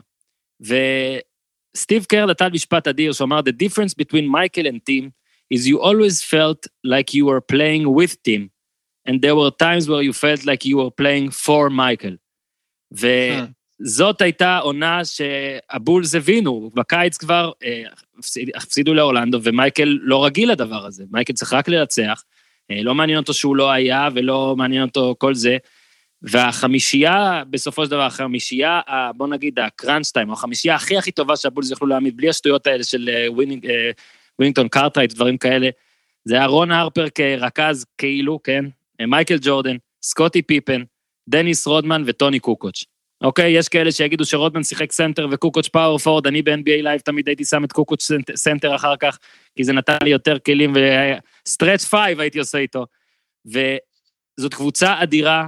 וסטיב 0.62 2.06
קר 2.06 2.26
נתן 2.26 2.50
משפט 2.54 2.88
אדיר 2.88 3.14
שאמר, 3.14 3.40
The 3.40 3.52
difference 3.52 3.94
between 3.94 4.28
Michael 4.28 4.68
and 4.68 4.80
Tim 4.86 5.12
is 5.54 5.68
you 5.68 5.80
always 5.80 6.22
felt 6.22 6.68
like 6.84 7.14
you 7.14 7.26
were 7.26 7.42
playing 7.42 7.86
with 7.98 8.22
Tim. 8.24 8.50
And 9.08 9.22
there 9.22 9.36
were 9.36 9.52
times 9.52 9.88
where 9.90 10.02
you 10.02 10.14
felt 10.14 10.46
like 10.46 10.66
you 10.66 10.78
were 10.78 10.92
playing 10.92 11.32
for 11.32 11.70
מייקל. 11.70 12.16
וזאת 12.92 14.22
הייתה 14.22 14.58
עונה 14.58 15.02
שהבולס 15.06 16.16
הבינו, 16.16 16.72
בקיץ 16.74 17.18
כבר 17.18 17.52
אה, 17.64 17.84
הפסידו 18.56 18.94
לאורלנדו, 18.94 19.40
ומייקל 19.44 19.98
לא 20.02 20.26
רגיל 20.26 20.52
לדבר 20.52 20.86
הזה, 20.86 21.04
מייקל 21.12 21.34
צריך 21.34 21.54
רק 21.54 21.68
לנצח, 21.68 22.24
אה, 22.72 22.84
לא 22.84 22.96
מעניין 22.96 23.18
אותו 23.18 23.34
שהוא 23.34 23.56
לא 23.56 23.72
היה 23.72 24.10
ולא 24.14 24.56
מעניין 24.58 24.84
אותו 24.84 25.16
כל 25.18 25.36
זה, 25.36 25.58
והחמישייה, 26.22 27.44
בסופו 27.50 27.86
של 27.86 27.92
דבר, 27.92 28.02
החמישייה, 28.02 28.82
בוא 29.16 29.28
נגיד 29.28 29.60
ה 29.60 29.67
crunch 29.67 30.12
time, 30.12 30.32
החמישייה 30.32 30.76
הכי 30.76 30.98
הכי 30.98 31.12
טובה 31.12 31.36
שהבולס 31.36 31.72
יכלו 31.72 31.88
להעמיד, 31.88 32.18
בלי 32.18 32.30
השטויות 32.30 32.68
האלה 32.68 32.84
של 32.84 33.10
וונינג, 33.28 33.68
וונינגטון 34.40 34.68
קארטרייט, 34.68 35.14
דברים 35.14 35.38
כאלה, 35.38 35.70
זה 36.26 36.36
היה 36.36 36.46
רון 36.46 36.72
הרפר 36.72 37.06
כרכז 37.10 37.86
כאילו, 37.98 38.44
כן? 38.44 38.66
מייקל 39.06 39.38
ג'ורדן, 39.42 39.76
סקוטי 40.04 40.42
פיפן, 40.42 40.84
דניס 41.30 41.68
רודמן 41.68 42.04
וטוני 42.06 42.40
קוקוץ'. 42.40 42.84
אוקיי? 43.24 43.52
יש 43.52 43.70
כאלה 43.70 43.92
שיגידו 43.92 44.26
שרודמן 44.26 44.64
שיחק 44.64 44.92
סנטר 44.92 45.28
וקוקוץ' 45.32 45.68
power 45.68 45.98
forward, 45.98 46.28
אני 46.28 46.42
ב- 46.42 46.58
NBA 46.58 46.82
Live 46.84 47.00
תמיד 47.00 47.28
הייתי 47.28 47.46
שם 47.46 47.64
את 47.64 47.72
קוקוץ' 47.72 48.12
סנטר 48.36 48.76
אחר 48.76 48.98
כך, 48.98 49.18
כי 49.56 49.64
זה 49.64 49.74
נתן 49.74 49.98
לי 50.04 50.10
יותר 50.10 50.40
כלים, 50.40 50.74
ו 51.46 51.51
stretch 51.51 51.86
five 51.86 52.20
הייתי 52.20 52.40
עושה 52.40 52.58
איתו. 52.58 52.86
וזאת 53.46 54.54
קבוצה 54.54 55.04
אדירה, 55.04 55.48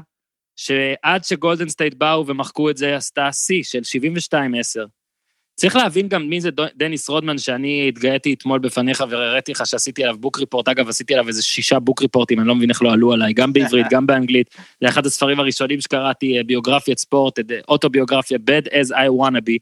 שעד 0.56 1.24
שגולדן 1.24 1.70
סטייט 1.70 1.94
באו 1.94 2.28
ומחקו 2.28 2.70
את 2.70 2.78
זה, 2.78 2.96
עשתה 2.96 3.32
שיא 3.32 3.64
של 3.64 3.82
72-10. 4.34 4.99
צריך 5.60 5.76
להבין 5.76 6.08
גם 6.08 6.30
מי 6.30 6.42
זה 6.42 6.50
דניס 6.76 7.10
רודמן, 7.10 7.38
שאני 7.38 7.86
התגאיתי 7.88 8.34
אתמול 8.34 8.60
בפניך 8.60 9.04
והראיתי 9.10 9.52
לך 9.52 9.66
שעשיתי 9.66 10.04
עליו 10.04 10.18
book 10.18 10.40
report, 10.40 10.68
אגב, 10.68 10.90
עשיתי 10.90 11.14
עליו 11.14 11.28
איזה 11.28 11.44
שישה 11.44 11.80
book 11.80 12.02
report 12.02 12.27
ים, 12.27 12.40
אני 12.40 12.48
לא 12.48 12.56
מבין 12.56 12.70
איך 12.70 12.84
לא 12.84 12.92
עלו 12.92 13.14
עליי, 13.14 13.34
גם 13.34 13.54
בעברית, 13.54 13.86
גם 13.92 14.08
באנגלית. 14.08 14.56
זה 14.82 14.90
אחד 14.90 15.06
הספרים 15.06 15.40
הראשונים 15.40 15.82
שקראתי, 15.82 16.38
אה, 16.38 16.44
ביוגרפיית 16.44 17.00
ספורט, 17.00 17.40
אה, 17.40 17.44
אוטוביוגרפיה, 17.68 18.38
Bad 18.38 18.68
as 18.68 18.92
I 18.92 19.10
wanna 19.20 19.42
be. 19.42 19.58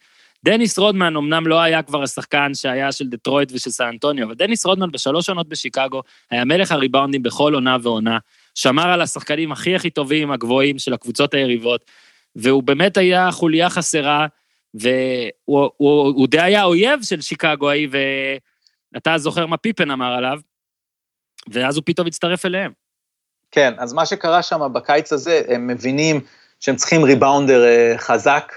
דניס 0.46 0.80
רודמן 0.80 1.16
אמנם 1.16 1.48
לא 1.48 1.60
היה 1.62 1.82
כבר 1.82 2.04
השחקן 2.04 2.52
שהיה 2.54 2.92
של 2.92 3.08
דטרויט 3.08 3.52
ושל 3.54 3.70
סן 3.70 3.88
אנטוניו, 3.88 4.28
אבל 4.28 4.34
דניס 4.34 4.66
רודמן 4.66 4.92
בשלוש 4.92 5.30
עונות 5.30 5.50
בשיקגו, 5.50 6.02
היה 6.32 6.46
מלך 6.46 6.72
הריבאונדים 6.72 7.24
בכל 7.24 7.54
עונה 7.54 7.78
ועונה, 7.82 8.18
שמר 8.56 8.90
על 8.90 9.02
השחקנים 9.02 9.52
הכי 9.52 9.76
הכי 9.76 9.90
טובים, 9.90 10.32
הגבוהים 10.32 10.80
של 10.80 10.94
הקבוצות 10.94 11.34
היריבות, 11.34 11.86
והוא 12.36 12.64
באמת 12.64 12.98
היה 12.98 13.32
חוליה 13.32 13.70
חסרה, 13.70 14.28
והוא 14.80 15.72
הוא, 15.78 16.14
הוא 16.16 16.28
די 16.28 16.42
היה 16.42 16.64
אויב 16.64 17.04
של 17.04 17.22
שיקגו 17.22 17.70
ההיא, 17.70 17.90
ואתה 18.94 19.18
זוכר 19.18 19.46
מה 19.46 19.58
פיפן 19.58 19.92
אמר 19.92 20.14
עליו, 20.14 20.40
ואז 21.50 21.76
הוא 21.76 21.84
פתאום 21.86 22.08
הצטרף 22.08 22.46
אליהם. 22.46 22.72
כן, 23.52 23.74
אז 23.78 23.94
מה 23.94 24.06
שקרה 24.06 24.44
שם 24.44 24.74
בקיץ 24.74 25.14
הזה, 25.14 25.42
הם 25.48 25.68
מבינים 25.68 26.22
שהם 26.60 26.76
צריכים 26.76 27.04
ריבאונדר 27.04 27.66
אה, 27.66 27.94
חזק, 27.98 28.54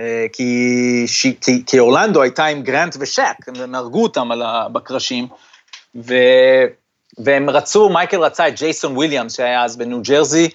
אה, 0.00 0.26
כי, 0.32 1.04
כי, 1.40 1.62
כי 1.66 1.78
אורלנדו 1.78 2.22
הייתה 2.22 2.44
עם 2.44 2.62
גרנט 2.62 2.96
ושק, 3.00 3.36
הם 3.46 3.74
הרגו 3.74 4.02
אותם 4.02 4.32
ה, 4.32 4.68
בקרשים, 4.68 5.28
ו, 5.96 6.14
והם 7.18 7.50
רצו, 7.50 7.88
מייקל 7.88 8.20
רצה 8.20 8.48
את 8.48 8.56
ג'ייסון 8.56 8.96
וויליאמס, 8.96 9.36
שהיה 9.36 9.64
אז 9.64 9.76
בניו 9.76 10.02
ג'רזי, 10.02 10.48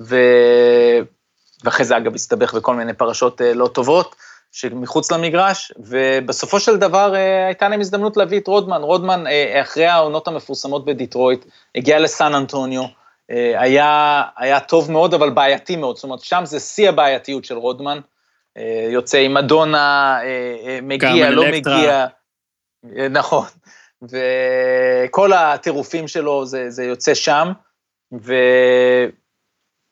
ו, 0.00 0.16
ואחרי 1.64 1.84
זה 1.84 1.96
אגב 1.96 2.14
הסתבך 2.14 2.54
בכל 2.54 2.74
מיני 2.74 2.92
פרשות 2.92 3.42
אה, 3.42 3.54
לא 3.54 3.66
טובות, 3.66 4.16
שמחוץ 4.54 5.12
למגרש, 5.12 5.72
ובסופו 5.78 6.60
של 6.60 6.76
דבר 6.76 7.14
אה, 7.14 7.46
הייתה 7.46 7.68
להם 7.68 7.80
הזדמנות 7.80 8.16
להביא 8.16 8.40
את 8.40 8.46
רודמן. 8.46 8.82
רודמן, 8.82 9.26
אה, 9.26 9.60
אחרי 9.62 9.86
העונות 9.86 10.28
המפורסמות 10.28 10.84
בדיטרויט, 10.84 11.44
הגיע 11.74 11.98
לסן 11.98 12.34
אנטוניו, 12.34 12.84
אה, 13.30 13.60
היה, 13.60 14.22
היה 14.36 14.60
טוב 14.60 14.90
מאוד, 14.90 15.14
אבל 15.14 15.30
בעייתי 15.30 15.76
מאוד. 15.76 15.96
זאת 15.96 16.04
אומרת, 16.04 16.20
שם 16.20 16.42
זה 16.44 16.60
שיא 16.60 16.88
הבעייתיות 16.88 17.44
של 17.44 17.56
רודמן. 17.56 18.00
יוצא 18.90 19.18
עם 19.18 19.34
מדונה, 19.34 20.18
מגיע, 20.82 21.30
לא 21.30 21.46
אלקטרה. 21.46 22.06
מגיע. 22.84 23.08
נכון. 23.08 23.46
וכל 24.02 25.32
הטירופים 25.32 26.08
שלו, 26.08 26.46
זה, 26.46 26.70
זה 26.70 26.84
יוצא 26.84 27.14
שם. 27.14 27.52
ו... 28.22 28.34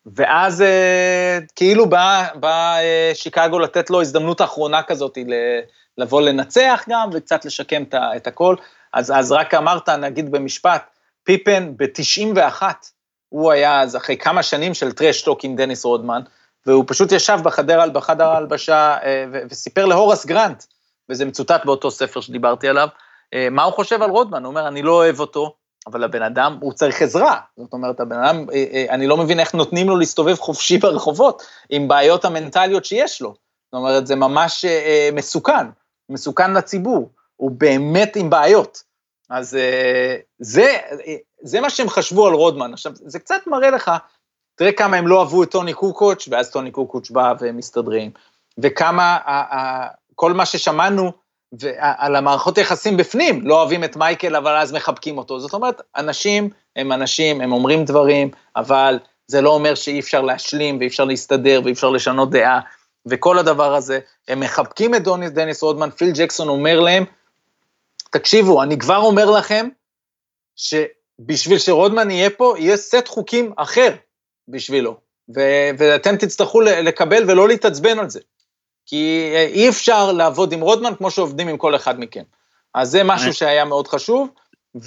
ואז 0.06 0.62
אה, 0.62 1.38
כאילו 1.56 1.88
בא, 1.88 2.28
בא 2.34 2.76
אה, 2.78 3.10
שיקגו 3.14 3.58
לתת 3.58 3.90
לו 3.90 4.00
הזדמנות 4.00 4.40
האחרונה 4.40 4.82
כזאת 4.82 5.18
לבוא 5.98 6.22
לנצח 6.22 6.84
גם 6.88 7.10
וקצת 7.12 7.44
לשקם 7.44 7.82
את 8.16 8.26
הכל. 8.26 8.56
אז, 8.92 9.12
אז 9.16 9.32
רק 9.32 9.54
אמרת, 9.54 9.88
נגיד 9.88 10.30
במשפט, 10.30 10.82
פיפן 11.24 11.72
ב-91, 11.76 12.62
הוא 13.28 13.52
היה 13.52 13.80
אז 13.80 13.96
אחרי 13.96 14.16
כמה 14.16 14.42
שנים 14.42 14.74
של 14.74 14.92
טרשטוק 14.92 15.44
עם 15.44 15.56
דניס 15.56 15.84
רודמן, 15.84 16.22
והוא 16.66 16.84
פשוט 16.86 17.12
ישב 17.12 17.38
בחדר, 17.44 17.88
בחדר 17.88 18.28
ההלבשה 18.28 18.96
אה, 19.02 19.24
וסיפר 19.50 19.86
להורס 19.86 20.26
גרנט, 20.26 20.64
וזה 21.10 21.24
מצוטט 21.24 21.64
באותו 21.64 21.90
ספר 21.90 22.20
שדיברתי 22.20 22.68
עליו, 22.68 22.88
מה 23.50 23.62
הוא 23.62 23.72
חושב 23.72 24.02
על 24.02 24.10
רודמן, 24.10 24.44
הוא 24.44 24.50
אומר, 24.50 24.68
אני 24.68 24.82
לא 24.82 24.92
אוהב 24.92 25.20
אותו, 25.20 25.54
אבל 25.86 26.04
הבן 26.04 26.22
אדם, 26.22 26.58
הוא 26.60 26.72
צריך 26.72 27.02
עזרה. 27.02 27.40
זאת 27.56 27.72
אומרת, 27.72 28.00
הבן 28.00 28.18
אדם, 28.24 28.46
אה, 28.52 28.64
אה, 28.72 28.86
אני 28.90 29.06
לא 29.06 29.16
מבין 29.16 29.40
איך 29.40 29.54
נותנים 29.54 29.88
לו 29.88 29.96
להסתובב 29.96 30.34
חופשי 30.34 30.78
ברחובות 30.78 31.42
עם 31.70 31.88
בעיות 31.88 32.24
המנטליות 32.24 32.84
שיש 32.84 33.22
לו. 33.22 33.28
זאת 33.28 33.74
אומרת, 33.74 34.06
זה 34.06 34.16
ממש 34.16 34.64
אה, 34.64 35.08
מסוכן, 35.12 35.66
מסוכן 36.08 36.52
לציבור, 36.52 37.10
הוא 37.36 37.50
באמת 37.50 38.16
עם 38.16 38.30
בעיות. 38.30 38.82
אז 39.30 39.58
זה, 40.38 40.78
זה 41.42 41.60
מה 41.60 41.70
שהם 41.70 41.88
חשבו 41.88 42.26
על 42.26 42.32
רודמן. 42.32 42.72
עכשיו, 42.72 42.92
זה 42.94 43.18
קצת 43.18 43.46
מראה 43.46 43.70
לך, 43.70 43.90
תראה 44.54 44.72
כמה 44.72 44.96
הם 44.96 45.06
לא 45.06 45.20
אהבו 45.20 45.42
את 45.42 45.50
טוני 45.50 45.72
קוקוץ', 45.72 46.28
ואז 46.30 46.50
טוני 46.50 46.70
קוקוץ' 46.70 47.10
בא 47.10 47.34
והם 47.40 47.56
מסתדרים, 47.56 48.10
וכמה, 48.58 49.18
כל 50.14 50.32
מה 50.32 50.46
ששמענו, 50.46 51.12
ועל 51.60 52.16
המערכות 52.16 52.58
יחסים 52.58 52.96
בפנים, 52.96 53.46
לא 53.46 53.54
אוהבים 53.54 53.84
את 53.84 53.96
מייקל, 53.96 54.36
אבל 54.36 54.56
אז 54.56 54.72
מחבקים 54.72 55.18
אותו. 55.18 55.40
זאת 55.40 55.54
אומרת, 55.54 55.82
אנשים 55.96 56.50
הם 56.76 56.92
אנשים, 56.92 57.40
הם 57.40 57.52
אומרים 57.52 57.84
דברים, 57.84 58.30
אבל 58.56 58.98
זה 59.26 59.40
לא 59.40 59.50
אומר 59.50 59.74
שאי 59.74 60.00
אפשר 60.00 60.20
להשלים, 60.20 60.78
ואי 60.78 60.86
אפשר 60.86 61.04
להסתדר, 61.04 61.60
ואי 61.64 61.72
אפשר 61.72 61.90
לשנות 61.90 62.30
דעה, 62.30 62.60
וכל 63.06 63.38
הדבר 63.38 63.74
הזה, 63.74 64.00
הם 64.28 64.40
מחבקים 64.40 64.94
את 64.94 65.04
דוניס 65.04 65.30
דניס 65.30 65.62
רודמן, 65.62 65.90
פיל 65.90 66.12
ג'קסון 66.14 66.48
אומר 66.48 66.80
להם, 66.80 67.04
תקשיבו, 68.10 68.62
אני 68.62 68.78
כבר 68.78 68.98
אומר 68.98 69.30
לכם, 69.30 69.68
שבשביל 70.56 71.58
שרודמן 71.58 72.10
יהיה 72.10 72.30
פה, 72.30 72.54
יהיה 72.58 72.76
סט 72.76 73.08
חוקים 73.08 73.52
אחר 73.56 73.94
בשבילו, 74.48 74.96
ו- 75.34 75.70
ואתם 75.78 76.16
תצטרכו 76.16 76.60
לקבל 76.60 77.30
ולא 77.30 77.48
להתעצבן 77.48 77.98
על 77.98 78.10
זה. 78.10 78.20
כי 78.86 79.30
אה, 79.34 79.46
אי 79.52 79.68
אפשר 79.68 80.12
לעבוד 80.12 80.52
עם 80.52 80.60
רודמן 80.60 80.94
כמו 80.94 81.10
שעובדים 81.10 81.48
עם 81.48 81.56
כל 81.56 81.76
אחד 81.76 82.00
מכם. 82.00 82.22
אז 82.74 82.90
זה 82.90 83.04
משהו 83.04 83.32
שהיה 83.32 83.64
מאוד 83.64 83.88
חשוב. 83.88 84.28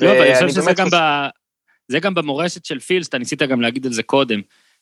לא, 0.01 0.11
אבל 0.11 0.21
אני 0.21 0.33
חושב 0.33 0.49
שזה 0.49 0.73
גם, 0.73 0.87
ב... 0.89 0.95
זה 1.87 1.99
גם 1.99 2.13
במורשת 2.13 2.65
של 2.65 2.79
פיל, 2.79 3.07
אתה 3.07 3.17
ניסית 3.17 3.41
גם 3.41 3.61
להגיד 3.61 3.85
את 3.85 3.93
זה 3.93 4.03
קודם. 4.03 4.41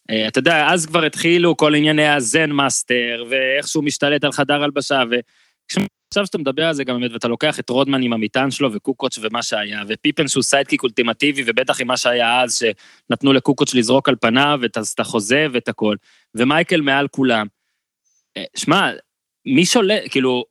אה, 0.10 0.28
אתה 0.28 0.40
יודע, 0.40 0.68
אז 0.68 0.86
כבר 0.86 1.04
התחילו 1.04 1.58
כל 1.58 1.76
ענייני 1.76 2.08
ה 2.08 2.18
Zen 2.18 2.50
Master, 2.50 3.26
ואיך 3.30 3.68
שהוא 3.68 3.84
משתלט 3.84 4.24
על 4.24 4.32
חדר 4.32 4.64
הלבשה, 4.64 5.04
ועכשיו 5.10 6.26
שאתה 6.26 6.38
מדבר 6.38 6.66
על 6.66 6.74
זה 6.74 6.84
גם 6.84 7.00
באמת, 7.00 7.12
ואתה 7.12 7.28
לוקח 7.28 7.60
את 7.60 7.70
רודמן 7.70 8.04
עם 8.04 8.14
המטען 8.14 8.52
שלו, 8.52 8.74
וקוקוץ' 8.74 9.20
ומה 9.22 9.44
שהיה, 9.44 9.84
ופיפן 9.88 10.28
שהוא 10.28 10.44
sidekick 10.44 10.84
אולטימטיבי, 10.84 11.44
ובטח 11.46 11.82
עם 11.82 11.88
מה 11.88 11.98
שהיה 11.98 12.42
אז, 12.42 12.60
שנתנו 13.10 13.34
לקוקוץ' 13.34 13.74
לזרוק 13.74 14.10
על 14.10 14.16
פניו, 14.22 14.60
את 14.66 14.78
החוזה 15.00 15.48
ואת 15.54 15.68
הכל, 15.68 15.96
ומייקל 16.36 16.82
מעל 16.82 17.08
כולם. 17.08 17.48
אה, 18.38 18.44
שמע, 18.56 18.92
מי 19.46 19.66
שולט, 19.66 20.02
כאילו, 20.10 20.44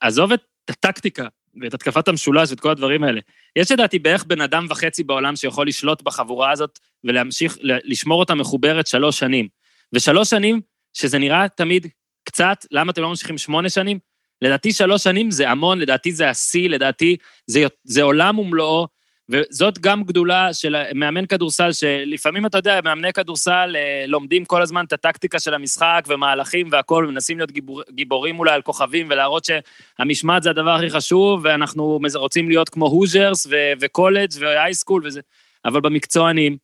עזוב 0.00 0.32
את 0.32 0.40
הטקטיקה 0.68 1.26
ואת 1.62 1.74
התקפת 1.74 2.08
המשולש 2.08 2.50
ואת 2.50 2.60
כל 2.60 2.70
הדברים 2.70 3.04
האלה. 3.04 3.20
יש 3.56 3.72
לדעתי 3.72 3.98
בערך 3.98 4.24
בן 4.24 4.40
אדם 4.40 4.66
וחצי 4.70 5.04
בעולם 5.04 5.36
שיכול 5.36 5.68
לשלוט 5.68 6.02
בחבורה 6.02 6.50
הזאת 6.50 6.78
ולהמשיך, 7.04 7.58
לשמור 7.62 8.20
אותה 8.20 8.34
מחוברת 8.34 8.86
שלוש 8.86 9.18
שנים. 9.18 9.48
ושלוש 9.92 10.30
שנים, 10.30 10.60
שזה 10.94 11.18
נראה 11.18 11.48
תמיד 11.48 11.86
קצת, 12.24 12.66
למה 12.70 12.92
אתם 12.92 13.02
לא 13.02 13.08
ממשיכים 13.08 13.38
שמונה 13.38 13.68
שנים? 13.68 13.98
לדעתי 14.42 14.72
שלוש 14.72 15.02
שנים 15.02 15.30
זה 15.30 15.50
המון, 15.50 15.78
לדעתי 15.78 16.12
זה 16.12 16.30
השיא, 16.30 16.68
לדעתי 16.68 17.16
זה, 17.46 17.64
זה 17.84 18.02
עולם 18.02 18.38
ומלואו, 18.38 18.86
וזאת 19.30 19.78
גם 19.78 20.04
גדולה 20.04 20.52
של 20.54 20.76
מאמן 20.94 21.26
כדורסל, 21.26 21.72
שלפעמים, 21.72 22.46
אתה 22.46 22.58
יודע, 22.58 22.80
מאמני 22.84 23.12
כדורסל 23.12 23.76
אה, 23.76 24.04
לומדים 24.06 24.44
כל 24.44 24.62
הזמן 24.62 24.84
את 24.84 24.92
הטקטיקה 24.92 25.40
של 25.40 25.54
המשחק 25.54 26.04
ומהלכים 26.08 26.68
והכול, 26.72 27.06
ומנסים 27.06 27.38
להיות 27.38 27.50
גיבור, 27.50 27.82
גיבורים 27.90 28.38
אולי 28.38 28.52
על 28.52 28.62
כוכבים 28.62 29.06
ולהראות 29.10 29.44
שהמשמעת 29.44 30.42
זה 30.42 30.50
הדבר 30.50 30.70
הכי 30.70 30.90
חשוב, 30.90 31.40
ואנחנו 31.44 32.00
רוצים 32.14 32.48
להיות 32.48 32.68
כמו 32.68 32.86
הוז'רס 32.86 33.46
וקולג' 33.80 34.30
והייסקול 34.40 35.02
וזה, 35.04 35.20
אבל 35.64 35.80
במקצוענים, 35.80 36.56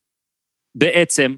בעצם, 0.75 1.35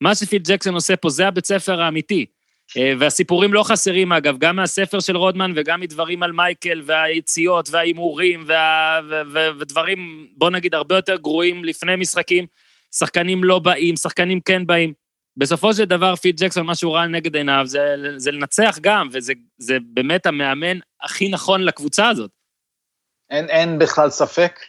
מה 0.00 0.14
שפיל 0.14 0.42
ג'קסון 0.46 0.74
עושה 0.74 0.96
פה 0.96 1.10
זה 1.10 1.28
הבית 1.28 1.46
ספר 1.46 1.82
האמיתי. 1.82 2.26
אה, 2.76 2.92
והסיפורים 2.98 3.54
לא 3.54 3.62
חסרים, 3.62 4.12
אגב, 4.12 4.38
גם 4.38 4.56
מהספר 4.56 5.00
של 5.00 5.16
רודמן 5.16 5.52
וגם 5.56 5.80
מדברים 5.80 6.22
על 6.22 6.32
מייקל 6.32 6.82
והיציאות 6.84 7.68
וההימורים 7.70 8.44
וה... 8.46 9.00
ו... 9.10 9.14
ו... 9.32 9.38
ודברים, 9.58 10.26
בוא 10.36 10.50
נגיד, 10.50 10.74
הרבה 10.74 10.96
יותר 10.96 11.16
גרועים 11.16 11.64
לפני 11.64 11.96
משחקים. 11.96 12.46
שחקנים 12.94 13.44
לא 13.44 13.58
באים, 13.58 13.96
שחקנים 13.96 14.40
כן 14.40 14.66
באים. 14.66 14.92
בסופו 15.36 15.74
של 15.74 15.84
דבר, 15.84 16.16
פיל 16.16 16.40
ג'קסון, 16.40 16.66
מה 16.66 16.74
שהוא 16.74 16.94
ראה 16.94 17.06
נגד 17.06 17.36
עיניו, 17.36 17.62
זה, 17.66 17.94
זה 18.16 18.30
לנצח 18.30 18.78
גם, 18.80 19.08
וזה 19.12 19.78
באמת 19.94 20.26
המאמן 20.26 20.78
הכי 21.02 21.28
נכון 21.28 21.60
לקבוצה 21.60 22.08
הזאת. 22.08 22.30
אין, 23.30 23.48
אין 23.48 23.78
בכלל 23.78 24.10
ספק. 24.10 24.60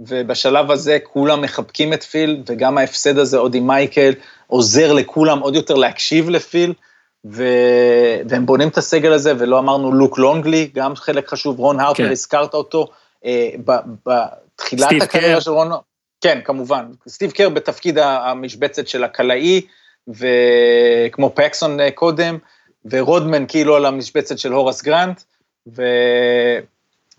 ובשלב 0.00 0.70
הזה 0.70 0.98
כולם 1.02 1.40
מחבקים 1.40 1.92
את 1.92 2.02
פיל, 2.02 2.42
וגם 2.46 2.78
ההפסד 2.78 3.18
הזה 3.18 3.38
עוד 3.38 3.54
עם 3.54 3.66
מייקל 3.66 4.12
עוזר 4.46 4.92
לכולם 4.92 5.38
עוד 5.38 5.54
יותר 5.54 5.74
להקשיב 5.74 6.28
לפיל, 6.28 6.72
ו... 7.32 7.44
והם 8.28 8.46
בונים 8.46 8.68
את 8.68 8.78
הסגל 8.78 9.12
הזה, 9.12 9.32
ולא 9.38 9.58
אמרנו 9.58 9.92
לוק 9.92 10.18
לונגלי, 10.18 10.70
גם 10.74 10.96
חלק 10.96 11.28
חשוב, 11.28 11.58
רון 11.58 11.80
הרפר, 11.80 12.04
כן. 12.04 12.10
הזכרת 12.10 12.54
אותו, 12.54 12.86
אה, 13.24 13.50
בתחילת 14.06 15.02
הקריירה 15.02 15.40
של 15.40 15.50
רון, 15.50 15.70
כן, 16.20 16.40
כמובן, 16.44 16.86
סטיב 17.08 17.30
קר 17.30 17.48
בתפקיד 17.48 17.98
המשבצת 17.98 18.88
של 18.88 19.04
הקלעי, 19.04 19.60
וכמו 20.08 21.32
פקסון 21.34 21.80
אה, 21.80 21.90
קודם, 21.90 22.38
ורודמן 22.90 23.44
כאילו 23.48 23.76
על 23.76 23.86
המשבצת 23.86 24.38
של 24.38 24.52
הורס 24.52 24.82
גרנט, 24.82 25.22
ו... 25.76 25.82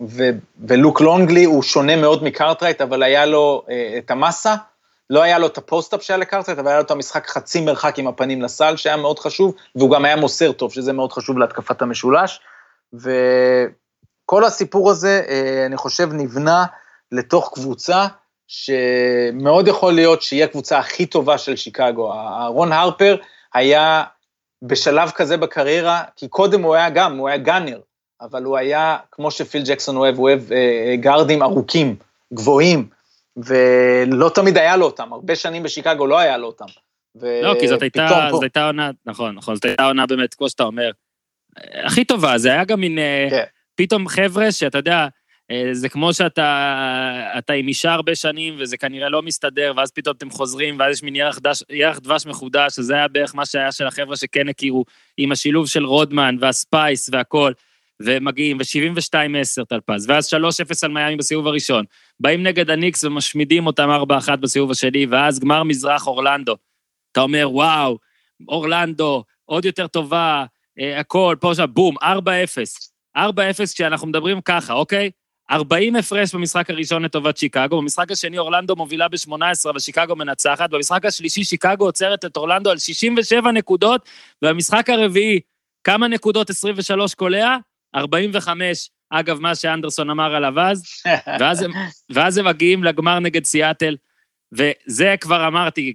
ו... 0.08 0.30
ולוק 0.68 1.00
לונגלי 1.00 1.44
הוא 1.44 1.62
שונה 1.62 1.96
מאוד 1.96 2.24
מקארטרייט, 2.24 2.80
אבל 2.80 3.02
היה 3.02 3.26
לו 3.26 3.62
אה, 3.70 3.94
את 3.98 4.10
המסה, 4.10 4.54
לא 5.10 5.22
היה 5.22 5.38
לו 5.38 5.46
את 5.46 5.58
ה 5.58 5.63
post-up 5.63 6.02
שהיה 6.02 6.16
לקארטרייט, 6.16 6.58
אבל 6.58 6.68
היה 6.68 6.76
לו 6.76 6.84
את 6.84 6.90
המשחק 6.90 7.26
חצי 7.26 7.60
מרחק 7.60 7.98
עם 7.98 8.06
הפנים 8.06 8.42
לסל, 8.42 8.76
שהיה 8.76 8.96
מאוד 8.96 9.18
חשוב, 9.18 9.54
והוא 9.76 9.90
גם 9.90 10.04
היה 10.04 10.16
מוסר 10.16 10.52
טוב, 10.52 10.72
שזה 10.72 10.92
מאוד 10.92 11.12
חשוב 11.12 11.38
להתקפת 11.38 11.82
המשולש. 11.82 12.40
וכל 12.94 14.44
הסיפור 14.44 14.90
הזה, 14.90 15.22
אה, 15.28 15.66
אני 15.66 15.76
חושב, 15.76 16.08
נבנה 16.12 16.64
לתוך 17.12 17.50
קבוצה 17.54 18.06
שמאוד 18.48 19.68
יכול 19.68 19.92
להיות 19.92 20.22
שהיא 20.22 20.44
הקבוצה 20.44 20.78
הכי 20.78 21.06
טובה 21.06 21.38
של 21.38 21.56
שיקגו. 21.56 22.12
רון 22.48 22.72
הרפר 22.72 23.16
היה 23.54 24.04
בשלב 24.62 25.10
כזה 25.10 25.36
בקריירה, 25.36 26.02
כי 26.16 26.28
קודם 26.28 26.62
הוא 26.62 26.74
היה 26.74 26.90
גם, 26.90 27.18
הוא 27.18 27.28
היה 27.28 27.38
גאנר, 27.38 27.80
אבל 28.20 28.44
הוא 28.44 28.56
היה, 28.56 28.96
כמו 29.12 29.30
שפיל 29.30 29.62
ג'קסון 29.66 29.96
אוהב, 29.96 30.16
הוא 30.16 30.28
אוהב 30.28 30.52
אה, 30.52 30.96
גארדים 30.96 31.42
ארוכים, 31.42 31.96
גבוהים, 32.34 32.88
ולא 33.36 34.30
תמיד 34.34 34.58
היה 34.58 34.76
לו 34.76 34.86
אותם, 34.86 35.12
הרבה 35.12 35.36
שנים 35.36 35.62
בשיקגו 35.62 36.06
לא 36.06 36.18
היה 36.18 36.36
לו 36.36 36.46
אותם. 36.46 36.64
לא, 37.42 37.54
כי 37.60 37.68
זאת 37.68 37.82
הייתה, 37.82 38.08
פה... 38.08 38.30
זאת 38.30 38.42
הייתה 38.42 38.66
עונה, 38.66 38.90
נכון, 39.06 39.34
נכון, 39.34 39.54
זאת 39.54 39.64
הייתה 39.64 39.84
עונה 39.84 40.06
באמת, 40.06 40.34
כמו 40.34 40.48
שאתה 40.48 40.62
אומר, 40.62 40.90
הכי 41.84 42.04
טובה, 42.04 42.38
זה 42.38 42.48
היה 42.48 42.64
גם 42.64 42.80
מין, 42.80 42.98
אה, 42.98 43.26
כן. 43.30 43.44
פתאום 43.74 44.08
חבר'ה 44.08 44.52
שאתה 44.52 44.78
יודע, 44.78 45.08
אה, 45.50 45.68
זה 45.72 45.88
כמו 45.88 46.14
שאתה 46.14 47.32
אתה 47.38 47.52
עם 47.52 47.68
אישה 47.68 47.92
הרבה 47.92 48.14
שנים, 48.14 48.56
וזה 48.58 48.76
כנראה 48.76 49.08
לא 49.08 49.22
מסתדר, 49.22 49.72
ואז 49.76 49.90
פתאום 49.90 50.16
אתם 50.16 50.30
חוזרים, 50.30 50.78
ואז 50.78 50.96
יש 50.96 51.02
מין 51.02 51.16
ירח, 51.16 51.38
דש, 51.38 51.62
ירח 51.70 51.98
דבש 51.98 52.26
מחודש, 52.26 52.74
שזה 52.74 52.94
היה 52.94 53.08
בערך 53.08 53.34
מה 53.34 53.46
שהיה 53.46 53.72
של 53.72 53.86
החבר'ה 53.86 54.16
שכן 54.16 54.48
הכירו, 54.48 54.84
עם 55.16 55.32
השילוב 55.32 55.68
של 55.68 55.84
רודמן 55.84 56.36
והספייס 56.40 57.10
והכל, 57.12 57.52
ומגיעים, 58.02 58.56
ו-72-10 58.56 59.64
טלפז, 59.64 60.06
ואז 60.08 60.34
3-0 60.34 60.38
על 60.82 60.90
מיאמי 60.90 61.16
בסיבוב 61.16 61.46
הראשון. 61.46 61.84
באים 62.20 62.42
נגד 62.42 62.70
הניקס 62.70 63.04
ומשמידים 63.04 63.66
אותם 63.66 63.88
4-1 64.32 64.36
בסיבוב 64.36 64.70
השני, 64.70 65.06
ואז 65.06 65.38
גמר 65.38 65.62
מזרח 65.62 66.06
אורלנדו. 66.06 66.56
אתה 67.12 67.20
אומר, 67.20 67.48
וואו, 67.52 67.98
אורלנדו, 68.48 69.24
עוד 69.44 69.64
יותר 69.64 69.86
טובה, 69.86 70.44
אה, 70.80 71.00
הכל, 71.00 71.36
פה 71.40 71.50
עכשיו, 71.50 71.68
בום, 71.68 71.96
4-0. 71.98 72.02
4-0 73.16 73.20
כשאנחנו 73.74 74.06
מדברים 74.06 74.40
ככה, 74.40 74.72
אוקיי? 74.72 75.10
40 75.50 75.96
הפרש 75.96 76.34
במשחק 76.34 76.70
הראשון 76.70 77.02
לטובת 77.02 77.36
שיקגו, 77.36 77.80
במשחק 77.80 78.10
השני 78.10 78.38
אורלנדו 78.38 78.76
מובילה 78.76 79.08
ב-18 79.08 79.70
ושיקגו 79.74 80.16
מנצחת, 80.16 80.70
במשחק 80.70 81.04
השלישי 81.04 81.44
שיקגו 81.44 81.84
עוצרת 81.84 82.24
את 82.24 82.36
אורלנדו 82.36 82.70
על 82.70 82.78
67 82.78 83.52
נקודות, 83.52 84.08
ובמשחק 84.42 84.90
הרביעי, 84.90 85.40
כמה 85.84 86.08
נקודות 86.08 86.50
23 86.50 87.14
קולע? 87.14 87.56
45, 87.94 88.90
אגב, 89.10 89.40
מה 89.40 89.54
שאנדרסון 89.54 90.10
אמר 90.10 90.34
עליו 90.34 90.60
אז, 90.60 90.82
ואז, 91.40 91.64
ואז 92.10 92.38
הם 92.38 92.46
מגיעים 92.46 92.84
לגמר 92.84 93.18
נגד 93.18 93.44
סיאטל, 93.44 93.96
וזה 94.52 95.14
כבר 95.20 95.46
אמרתי, 95.46 95.94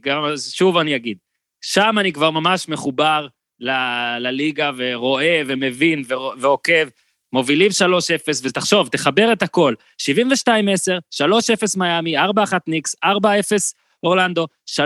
שוב 0.51 0.77
אני 0.77 0.95
אגיד, 0.95 1.17
שם 1.61 1.95
אני 1.99 2.13
כבר 2.13 2.31
ממש 2.31 2.69
מחובר 2.69 3.27
ל- 3.59 4.17
לליגה 4.19 4.71
ורואה 4.77 5.41
ומבין 5.47 6.03
ועוקב. 6.39 6.87
מובילים 7.33 7.71
3-0, 7.71 7.81
ותחשוב, 8.43 8.87
תחבר 8.87 9.33
את 9.33 9.41
הכל, 9.41 9.73
72-10, 10.01 10.07
3-0 11.09 11.77
מיאמי, 11.77 12.17
4-1 12.17 12.21
ניקס, 12.67 12.95
4-0 13.05 13.07
אורלנדו, 14.03 14.47
3-0 14.65 14.81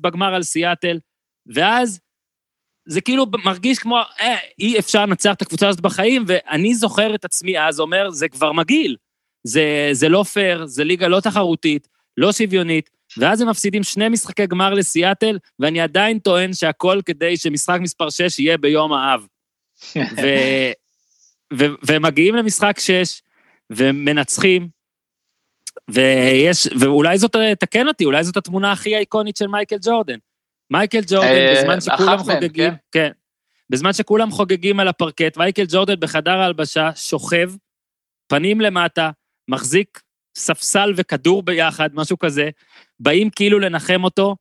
בגמר 0.00 0.34
על 0.34 0.42
סיאטל, 0.42 0.98
ואז 1.46 2.00
זה 2.86 3.00
כאילו 3.00 3.26
מרגיש 3.44 3.78
כמו, 3.78 3.98
אה, 4.20 4.36
אי 4.58 4.78
אפשר 4.78 5.06
לנצח 5.06 5.34
את 5.34 5.42
הקבוצה 5.42 5.68
הזאת 5.68 5.80
בחיים, 5.80 6.24
ואני 6.26 6.74
זוכר 6.74 7.14
את 7.14 7.24
עצמי 7.24 7.60
אז 7.60 7.80
אומר, 7.80 8.10
זה 8.10 8.28
כבר 8.28 8.52
מגעיל. 8.52 8.96
זה, 9.44 9.88
זה 9.92 10.08
לא 10.08 10.22
פייר, 10.22 10.66
זה 10.66 10.84
ליגה 10.84 11.08
לא 11.08 11.20
תחרותית, 11.20 11.88
לא 12.16 12.32
שוויונית, 12.32 12.90
ואז 13.18 13.40
הם 13.40 13.48
מפסידים 13.48 13.82
שני 13.82 14.08
משחקי 14.08 14.46
גמר 14.46 14.74
לסיאטל, 14.74 15.38
ואני 15.58 15.80
עדיין 15.80 16.18
טוען 16.18 16.52
שהכל 16.52 17.00
כדי 17.04 17.36
שמשחק 17.36 17.78
מספר 17.80 18.10
6 18.10 18.38
יהיה 18.38 18.58
ביום 18.58 18.92
האב. 18.92 19.26
ו, 19.96 20.26
ו- 21.58 21.74
ומגיעים 21.86 22.34
למשחק 22.34 22.78
6, 22.78 23.22
ומנצחים, 23.70 24.68
ויש, 25.88 26.68
ואולי 26.80 27.18
זאת, 27.18 27.36
תקן 27.60 27.88
אותי, 27.88 28.04
אולי 28.04 28.24
זאת 28.24 28.36
התמונה 28.36 28.72
הכי 28.72 28.96
איקונית 28.96 29.36
של 29.36 29.46
מייקל 29.46 29.76
ג'ורדן. 29.82 30.18
מייקל 30.72 31.00
ג'ורדן, 31.06 31.28
אה, 31.28 31.54
בזמן 31.56 31.80
שכולם 31.80 32.18
חוגגים, 32.18 32.70
כן. 32.70 32.76
כן, 32.92 33.10
בזמן 33.70 33.92
שכולם 33.92 34.30
חוגגים 34.30 34.80
על 34.80 34.88
הפרקט, 34.88 35.36
מייקל 35.36 35.64
ג'ורדן 35.68 36.00
בחדר 36.00 36.38
ההלבשה 36.38 36.90
שוכב, 36.94 37.50
פנים 38.26 38.60
למטה, 38.60 39.10
מחזיק 39.48 40.00
ספסל 40.36 40.92
וכדור 40.96 41.42
ביחד, 41.42 41.90
משהו 41.94 42.18
כזה, 42.18 42.50
באים 43.00 43.30
כאילו 43.30 43.58
לנחם 43.58 44.04
אותו, 44.04 44.36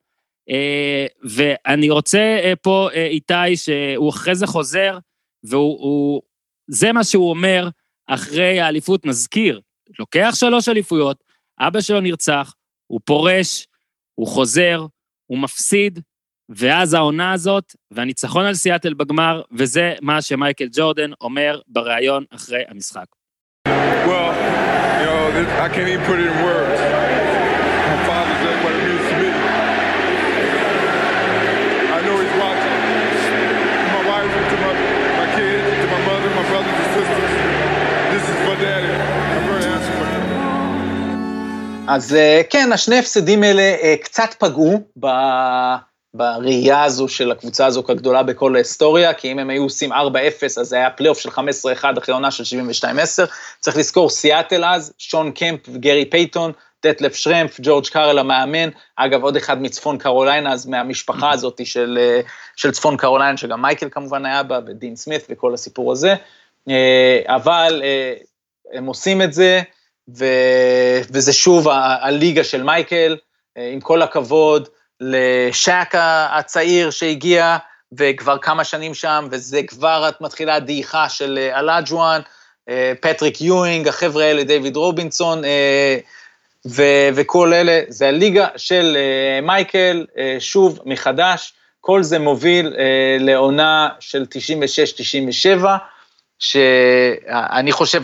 אה, 0.49 1.05
ואני 1.23 1.89
רוצה 1.89 2.39
אה, 2.43 2.53
פה 2.61 2.89
איתי, 2.93 3.55
שהוא 3.55 4.09
אחרי 4.09 4.35
זה 4.35 4.47
חוזר, 4.47 4.97
והוא 5.43 6.21
זה 6.67 6.91
מה 6.91 7.03
שהוא 7.03 7.29
אומר 7.29 7.69
אחרי 8.07 8.59
האליפות, 8.59 9.05
נזכיר, 9.05 9.61
לוקח 9.99 10.31
שלוש 10.35 10.69
אליפויות, 10.69 11.23
אבא 11.59 11.81
שלו 11.81 12.01
נרצח, 12.01 12.53
הוא 12.87 12.99
פורש, 13.05 13.67
הוא 14.15 14.27
חוזר, 14.27 14.85
הוא 15.25 15.37
מפסיד, 15.37 15.99
ואז 16.49 16.93
העונה 16.93 17.31
הזאת, 17.31 17.75
והניצחון 17.91 18.45
על 18.45 18.53
סיאטל 18.53 18.93
בגמר, 18.93 19.41
וזה 19.51 19.93
מה 20.01 20.21
שמייקל 20.21 20.67
ג'ורדן 20.71 21.11
אומר 21.21 21.59
בריאיון 21.67 22.23
אחרי 22.29 22.63
המשחק. 22.67 23.05
Well, 23.67 24.33
you 24.99 25.05
know, 25.07 25.65
I 25.65 25.69
can't 25.69 25.87
even 25.87 26.05
put 26.05 26.19
it 26.19 26.27
in 26.27 26.43
words. 26.43 26.81
אז 41.87 42.15
אה, 42.15 42.41
כן, 42.49 42.71
השני 42.73 42.99
הפסדים 42.99 43.43
האלה 43.43 43.61
אה, 43.61 43.95
קצת 44.01 44.35
פגעו 44.39 44.81
ב... 44.99 45.07
בראייה 46.13 46.83
הזו 46.83 47.07
של 47.07 47.31
הקבוצה 47.31 47.65
הזו 47.65 47.83
כגדולה 47.83 48.23
בכל 48.23 48.55
ההיסטוריה, 48.55 49.13
כי 49.13 49.31
אם 49.31 49.39
הם 49.39 49.49
היו 49.49 49.63
עושים 49.63 49.91
4-0, 49.91 49.95
אז 50.59 50.67
זה 50.67 50.75
היה 50.75 50.89
פלייאוף 50.89 51.19
של 51.19 51.29
15-1 51.29 51.39
אחרי 51.97 52.13
עונה 52.13 52.31
של 52.31 52.59
72-10. 52.83 52.85
צריך 53.59 53.77
לזכור, 53.77 54.09
סיאטל 54.09 54.65
אז, 54.65 54.93
שון 54.97 55.31
קמפ 55.31 55.59
וגרי 55.73 56.05
פייתון, 56.05 56.51
דטלף 56.85 57.15
שרמפ, 57.15 57.59
ג'ורג' 57.61 57.87
קארל 57.87 58.19
המאמן, 58.19 58.69
אגב, 58.95 59.23
עוד 59.23 59.35
אחד 59.35 59.61
מצפון 59.61 59.97
קרוליינה, 59.97 60.53
אז 60.53 60.65
מהמשפחה 60.65 61.31
הזאת 61.31 61.65
של, 61.65 61.97
אה, 62.01 62.21
של 62.55 62.71
צפון 62.71 62.97
קרוליינה, 62.97 63.37
שגם 63.37 63.61
מייקל 63.61 63.89
כמובן 63.91 64.25
היה 64.25 64.43
בה, 64.43 64.59
ודין 64.67 64.95
סמית 64.95 65.27
וכל 65.29 65.53
הסיפור 65.53 65.91
הזה. 65.91 66.15
אבל 67.27 67.83
הם 68.73 68.85
עושים 68.85 69.21
את 69.21 69.33
זה, 69.33 69.61
ו, 70.17 70.25
וזה 71.11 71.33
שוב 71.33 71.67
הליגה 72.01 72.43
של 72.43 72.63
מייקל, 72.63 73.17
אה, 73.57 73.69
עם 73.73 73.79
כל 73.79 74.01
הכבוד 74.01 74.67
לשאק 75.01 75.95
הצעיר 76.29 76.89
שהגיע, 76.89 77.57
וכבר 77.97 78.37
כמה 78.37 78.63
שנים 78.63 78.93
שם, 78.93 79.27
וזה 79.31 79.61
כבר 79.67 80.09
את 80.09 80.21
מתחילה 80.21 80.55
הדעיכה 80.55 81.09
של 81.09 81.39
אה, 81.41 81.59
אלאג'ואן, 81.59 82.21
אה, 82.69 82.93
פטריק 83.01 83.41
יואינג, 83.41 83.87
החבר'ה 83.87 84.23
האלה, 84.23 84.43
דיוויד 84.43 84.75
רובינסון, 84.75 85.41
ו- 86.67 87.09
וכל 87.15 87.53
אלה, 87.53 87.81
זה 87.87 88.07
הליגה 88.07 88.47
של 88.57 88.97
מייקל, 89.43 90.05
שוב, 90.39 90.79
מחדש, 90.85 91.53
כל 91.79 92.03
זה 92.03 92.19
מוביל 92.19 92.73
לעונה 93.19 93.89
של 93.99 94.25
96-97, 95.63 95.65
שאני 96.39 97.71
חושב, 97.71 98.03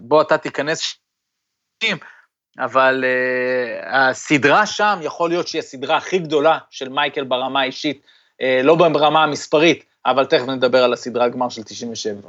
בוא 0.00 0.22
אתה 0.22 0.38
תיכנס 0.38 0.96
אבל 2.58 3.04
uh, 3.04 3.86
הסדרה 3.86 4.66
שם 4.66 4.98
יכול 5.02 5.30
להיות 5.30 5.48
שהיא 5.48 5.58
הסדרה 5.58 5.96
הכי 5.96 6.18
גדולה 6.18 6.58
של 6.70 6.88
מייקל 6.88 7.24
ברמה 7.24 7.60
האישית, 7.60 8.00
uh, 8.42 8.44
לא 8.62 8.74
ברמה 8.74 9.22
המספרית, 9.22 9.84
אבל 10.06 10.24
תכף 10.24 10.46
נדבר 10.48 10.84
על 10.84 10.92
הסדרה 10.92 11.24
הגמר 11.24 11.48
של 11.48 11.62
97. 11.62 12.28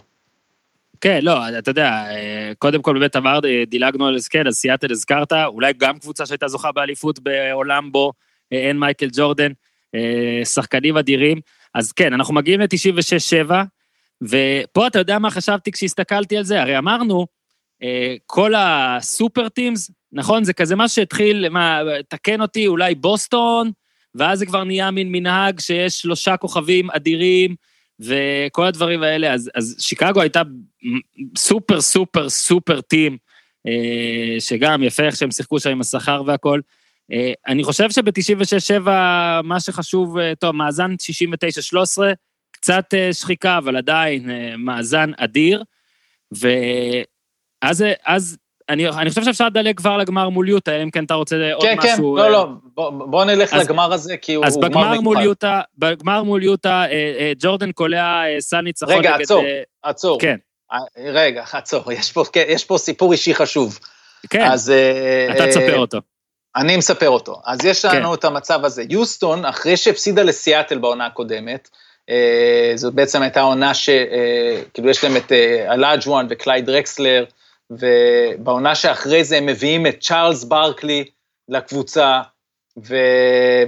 כן, 1.02 1.20
לא, 1.22 1.58
אתה 1.60 1.72
יודע, 1.72 1.90
אה, 1.90 2.52
קודם 2.58 2.82
כל 2.82 2.94
באמת 2.94 3.16
אמר, 3.16 3.40
דילגנו 3.68 4.08
על 4.08 4.18
כן, 4.30 4.48
אז 4.48 4.56
סיאטל 4.56 4.92
הזכרת, 4.92 5.34
אולי 5.34 5.74
גם 5.78 6.00
קבוצה 6.00 6.26
שהייתה 6.26 6.48
זוכה 6.48 6.72
באליפות 6.72 7.20
בעולם 7.20 7.92
בו 7.92 8.12
אין 8.52 8.80
מייקל 8.80 9.08
ג'ורדן, 9.12 9.52
שחקנים 10.44 10.98
אדירים. 10.98 11.40
אז 11.74 11.92
כן, 11.92 12.14
אנחנו 12.14 12.34
מגיעים 12.34 12.62
ל-96-7, 12.62 13.52
ופה 14.22 14.88
אתה 14.88 15.00
יודע 15.00 15.20
מה 15.20 15.32
חשבתי 15.32 15.72
כשהסתכלתי 15.72 16.38
על 16.38 16.44
זה? 16.44 16.62
הרי 16.62 16.78
אמרנו, 16.78 17.28
כל 18.26 18.54
הסופר 18.58 19.50
טימס, 19.50 19.92
נכון? 20.12 20.44
זה 20.44 20.54
כזה 20.54 20.76
מה 20.76 20.88
שהתחיל, 20.88 21.50
מה, 21.50 21.82
תקן 22.10 22.42
אותי, 22.42 22.68
אולי 22.68 22.96
בוסטון, 22.96 23.72
ואז 24.16 24.40
זה 24.40 24.46
כבר 24.46 24.64
נהיה 24.64 24.92
מין 24.92 25.12
מנהג 25.12 25.60
שיש 25.60 26.02
שלושה 26.02 26.38
כוכבים 26.38 26.92
אדירים, 26.92 27.56
וכל 28.00 28.66
הדברים 28.66 29.04
האלה, 29.04 29.34
אז, 29.34 29.52
אז 29.56 29.76
שיקגו 29.80 30.22
הייתה 30.22 30.42
סופר 31.38 31.82
סופר 31.82 32.30
סופר 32.30 32.82
טים, 32.82 33.18
אה, 33.68 34.40
שגם 34.40 34.84
יפה 34.84 35.04
איך 35.04 35.16
שהם 35.16 35.32
שיחקו 35.32 35.60
שם 35.60 35.70
עם 35.70 35.82
השכר 35.82 36.24
והכל. 36.26 36.60
אה, 37.12 37.34
אני 37.48 37.64
חושב 37.64 37.92
שב-96-7 37.92 38.88
מה 39.44 39.60
שחשוב, 39.60 40.18
אה, 40.18 40.36
טוב, 40.36 40.56
מאזן 40.56 40.96
69-13, 41.00 42.14
קצת 42.52 42.94
שחיקה, 43.12 43.58
אבל 43.58 43.78
עדיין 43.78 44.30
מאזן 44.58 45.12
אדיר, 45.18 45.64
ואז 46.32 46.48
אז 47.62 48.38
אני, 48.70 48.90
אני 48.90 49.10
חושב 49.10 49.24
שאפשר 49.24 49.46
לדלג 49.46 49.78
כבר 49.78 49.98
לגמר 49.98 50.30
מול 50.30 50.50
יוטה, 50.50 50.76
אם 50.84 50.92
כן 50.92 51.04
אתה 51.04 51.14
רוצה 51.14 51.54
עוד 51.54 51.64
כן, 51.64 51.78
משהו. 51.78 51.90
כן, 51.90 51.96
כן, 51.96 52.02
לא, 52.02 52.32
לא, 52.32 52.48
בוא, 52.76 52.90
בוא 52.90 53.26
נלך 53.26 53.54
אז, 53.54 53.62
לגמר 53.62 53.94
הזה, 53.94 54.18
כי 54.18 54.34
הוא 54.34 54.46
אז 54.46 54.58
בגמר 54.58 55.02
מול 55.02 55.22
יוטה, 55.22 55.62
בגמר 55.78 56.24
מול 56.24 56.44
יוטה, 56.44 56.70
אה, 56.70 57.14
אה, 57.20 57.32
ג'ורדן 57.40 57.72
קולע 57.72 58.24
אה, 58.26 58.42
סל 58.42 58.62
ניצחון 58.62 58.94
נגד... 58.94 59.06
רגע, 59.06 59.16
עצור, 59.16 59.44
עצור. 59.84 60.20
כן. 60.20 60.36
רגע, 60.98 61.44
עצור, 61.54 61.92
יש 61.92 62.12
פה, 62.12 62.24
כן, 62.34 62.44
יש 62.48 62.66
פה 62.66 62.78
סיפור 62.78 63.12
אישי 63.12 63.36
חשוב. 63.36 63.80
כן, 64.30 64.52
אז, 64.52 64.74
אתה 65.36 65.48
תספר 65.48 65.78
אותו. 65.78 65.98
אני 66.56 66.78
מספר 66.78 67.10
אותו. 67.10 67.42
אז 67.46 67.66
יש 67.66 67.86
לנו 67.86 68.08
כן. 68.08 68.14
את 68.14 68.26
המצב 68.26 68.66
הזה. 68.66 68.84
יוסטון, 68.90 69.46
אחרי 69.46 69.78
שהפסידה 69.78 70.24
לסיאטל 70.24 70.78
בעונה 70.78 71.06
הקודמת, 71.06 71.70
זאת 72.76 72.94
בעצם 72.94 73.22
הייתה 73.22 73.42
עונה 73.42 73.74
שכאילו 73.74 74.90
יש 74.90 75.04
להם 75.04 75.18
את 75.18 75.32
אלאג'ואן 75.72 76.28
וקלייד 76.30 76.70
דרקסלר, 76.70 77.26
ובעונה 77.70 78.76
שאחרי 78.76 79.24
זה 79.24 79.38
הם 79.38 79.46
מביאים 79.46 79.88
את 79.88 80.02
צ'ארלס 80.02 80.44
ברקלי 80.44 81.06
לקבוצה, 81.50 82.22
ו... 82.88 82.96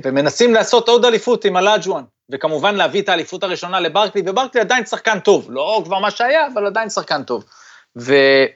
ומנסים 0.04 0.54
לעשות 0.54 0.90
עוד 0.90 1.06
אליפות 1.06 1.46
עם 1.46 1.58
אלאג'ואן, 1.58 2.04
וכמובן 2.32 2.76
להביא 2.76 3.02
את 3.02 3.10
האליפות 3.10 3.44
הראשונה 3.44 3.80
לברקלי, 3.80 4.22
וברקלי 4.26 4.62
עדיין 4.62 4.86
שחקן 4.86 5.20
טוב, 5.20 5.48
לא 5.50 5.82
כבר 5.86 6.00
מה 6.00 6.12
שהיה, 6.12 6.48
אבל 6.54 6.66
עדיין 6.66 6.90
שחקן 6.90 7.24
טוב. 7.24 7.46
ואני 7.96 8.50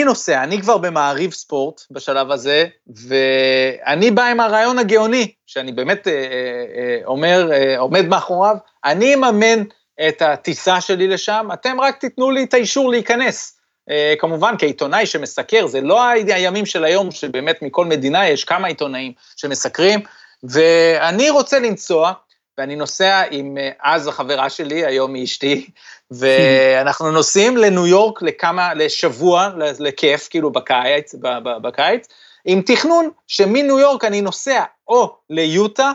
אה, 0.00 0.04
נוסע, 0.04 0.42
אני 0.42 0.60
כבר 0.60 0.78
במעריב 0.78 1.32
ספורט 1.32 1.80
בשלב 1.90 2.30
הזה, 2.30 2.66
ואני 3.08 4.10
בא 4.10 4.24
עם 4.24 4.40
הרעיון 4.40 4.78
הגאוני, 4.78 5.32
שאני 5.46 5.72
באמת 5.72 6.08
אה, 6.08 6.12
אה, 6.12 7.00
אומר, 7.04 7.50
עומד 7.78 8.06
מאחוריו, 8.06 8.56
אני 8.84 9.14
אממן 9.14 9.62
את 10.08 10.22
הטיסה 10.22 10.80
שלי 10.80 11.08
לשם, 11.08 11.48
אתם 11.52 11.80
רק 11.80 11.96
תיתנו 12.00 12.30
לי 12.30 12.44
את 12.44 12.54
האישור 12.54 12.90
להיכנס. 12.90 13.58
Uh, 13.90 13.92
כמובן, 14.18 14.54
כעיתונאי 14.58 15.06
שמסקר, 15.06 15.66
זה 15.66 15.80
לא 15.80 16.02
הימים 16.08 16.66
של 16.66 16.84
היום, 16.84 17.10
שבאמת 17.10 17.62
מכל 17.62 17.84
מדינה 17.84 18.28
יש 18.28 18.44
כמה 18.44 18.68
עיתונאים 18.68 19.12
שמסקרים, 19.36 20.00
ואני 20.42 21.30
רוצה 21.30 21.58
לנסוע, 21.58 22.12
ואני 22.58 22.76
נוסע 22.76 23.22
עם 23.30 23.56
uh, 23.56 23.76
אז 23.82 24.06
החברה 24.06 24.50
שלי, 24.50 24.86
היום 24.86 25.14
היא 25.14 25.24
אשתי, 25.24 25.70
ואנחנו 26.10 27.10
נוסעים 27.10 27.56
לניו 27.56 27.86
יורק 27.86 28.22
לכמה, 28.22 28.74
לשבוע, 28.74 29.48
לכיף, 29.78 30.28
כאילו 30.28 30.50
בקיץ, 30.50 31.14
בקיץ, 31.62 32.08
עם 32.44 32.62
תכנון 32.62 33.10
שמניו 33.26 33.78
יורק 33.78 34.04
אני 34.04 34.20
נוסע 34.20 34.64
או 34.88 35.16
ליוטה, 35.30 35.92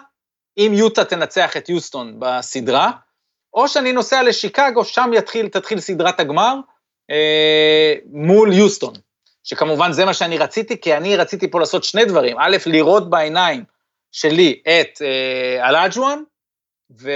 אם 0.58 0.72
יוטה 0.76 1.06
תנצח 1.06 1.58
את 1.58 1.70
יוסטון 1.70 2.16
בסדרה, 2.20 2.92
או 3.54 3.68
שאני 3.68 3.94
נוסע 3.94 4.24
לשיקגו, 4.24 4.86
שם 4.86 5.12
יתחיל, 5.14 5.48
תתחיל 5.48 5.80
סדרת 5.80 6.20
הגמר 6.20 6.56
אה, 7.12 7.94
מול 8.12 8.54
יוסטון, 8.54 8.94
שכמובן 9.44 9.92
זה 9.92 10.06
מה 10.06 10.14
שאני 10.14 10.38
רציתי, 10.38 10.82
כי 10.82 10.98
אני 10.98 11.16
רציתי 11.16 11.52
פה 11.52 11.60
לעשות 11.60 11.84
שני 11.84 12.06
דברים, 12.06 12.38
א', 12.40 12.58
לראות 12.66 13.10
בעיניים 13.10 13.64
שלי 14.12 14.62
את 14.64 15.02
אה, 15.02 15.70
אלאג'ואן, 15.70 16.20
ו... 17.02 17.12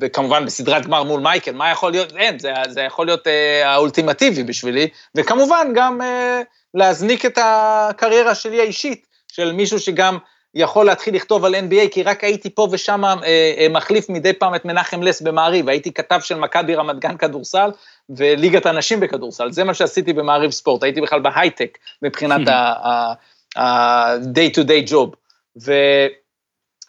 וכמובן 0.00 0.46
בסדרת 0.46 0.86
גמר 0.86 1.02
מול 1.02 1.20
מייקל, 1.20 1.52
מה 1.52 1.70
יכול 1.70 1.92
להיות, 1.92 2.16
אין, 2.16 2.38
זה, 2.38 2.52
זה 2.68 2.80
יכול 2.80 3.06
להיות 3.06 3.26
אה, 3.26 3.72
האולטימטיבי 3.72 4.42
בשבילי, 4.42 4.88
וכמובן 5.14 5.68
גם 5.74 6.02
אה, 6.02 6.42
להזניק 6.74 7.26
את 7.26 7.38
הקריירה 7.42 8.34
שלי 8.34 8.60
האישית, 8.60 9.06
של 9.32 9.52
מישהו 9.52 9.78
שגם 9.78 10.18
יכול 10.58 10.86
להתחיל 10.86 11.14
לכתוב 11.14 11.44
על 11.44 11.54
NBA, 11.54 11.88
כי 11.90 12.02
רק 12.02 12.24
הייתי 12.24 12.50
פה 12.50 12.68
ושם 12.70 13.04
אה, 13.04 13.14
אה, 13.58 13.66
מחליף 13.70 14.08
מדי 14.08 14.32
פעם 14.32 14.54
את 14.54 14.64
מנחם 14.64 15.02
לס 15.02 15.22
במעריב, 15.22 15.68
הייתי 15.68 15.92
כתב 15.92 16.20
של 16.22 16.34
מכבי 16.34 16.74
רמת 16.74 16.98
גן 16.98 17.16
כדורסל 17.16 17.70
וליגת 18.10 18.66
הנשים 18.66 19.00
בכדורסל, 19.00 19.52
זה 19.52 19.64
מה 19.64 19.74
שעשיתי 19.74 20.12
במעריב 20.12 20.50
ספורט, 20.50 20.82
הייתי 20.82 21.00
בכלל 21.00 21.20
בהייטק 21.20 21.78
מבחינת 22.02 22.48
ה-day 22.48 24.56
to 24.56 24.62
day 24.62 24.90
job. 24.90 25.16
ו, 25.62 25.72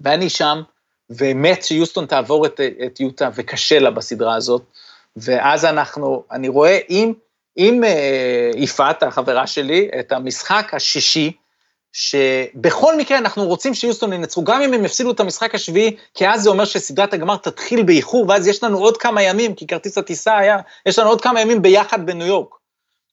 ואני 0.01 0.29
שם, 0.29 0.61
ומת 1.09 1.63
שיוסטון 1.63 2.05
תעבור 2.05 2.45
את, 2.45 2.61
את 2.85 2.99
יוטה, 2.99 3.29
וקשה 3.35 3.79
לה 3.79 3.91
בסדרה 3.91 4.35
הזאת, 4.35 4.63
ואז 5.17 5.65
אנחנו, 5.65 6.23
אני 6.31 6.47
רואה 6.47 6.79
עם, 6.87 7.13
עם 7.55 7.83
אה, 7.83 8.51
יפעת, 8.55 9.03
החברה 9.03 9.47
שלי, 9.47 9.89
את 9.99 10.11
המשחק 10.11 10.73
השישי, 10.73 11.31
שבכל 11.93 12.97
מקרה 12.97 13.17
אנחנו 13.17 13.45
רוצים 13.45 13.73
שיוסטון 13.73 14.13
ינצחו, 14.13 14.43
גם 14.43 14.61
אם 14.61 14.73
הם 14.73 14.85
יפסידו 14.85 15.11
את 15.11 15.19
המשחק 15.19 15.55
השביעי, 15.55 15.97
כי 16.13 16.29
אז 16.29 16.41
זה 16.41 16.49
אומר 16.49 16.65
שסדרת 16.65 17.13
הגמר 17.13 17.35
תתחיל 17.35 17.83
באיחור, 17.83 18.25
ואז 18.29 18.47
יש 18.47 18.63
לנו 18.63 18.77
עוד 18.77 18.97
כמה 18.97 19.23
ימים, 19.23 19.55
כי 19.55 19.67
כרטיס 19.67 19.97
הטיסה 19.97 20.37
היה, 20.37 20.57
יש 20.85 20.99
לנו 20.99 21.09
עוד 21.09 21.21
כמה 21.21 21.41
ימים 21.41 21.61
ביחד 21.61 22.05
בניו 22.05 22.27
יורק. 22.27 22.55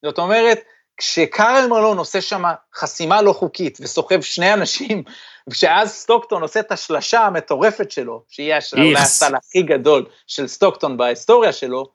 זאת 0.05 0.19
אומרת, 0.19 0.61
כשקארל 0.97 1.67
מרלון 1.67 1.99
עושה 1.99 2.21
שם 2.21 2.45
חסימה 2.75 3.23
לא 3.23 3.33
חוקית 3.33 3.79
וסוחב 3.81 4.21
שני 4.21 4.53
אנשים, 4.53 5.03
ושאז 5.49 5.91
סטוקטון 5.91 6.43
עושה 6.43 6.61
את 6.61 6.73
השלשה 6.73 7.21
המטורפת 7.21 7.91
שלו, 7.91 8.23
שהיא 8.29 8.55
אולי 8.73 8.97
הסל 8.97 9.35
הכי 9.35 9.63
גדול 9.63 10.07
של 10.27 10.47
סטוקטון 10.47 10.97
בהיסטוריה 10.97 11.53
שלו, 11.53 11.87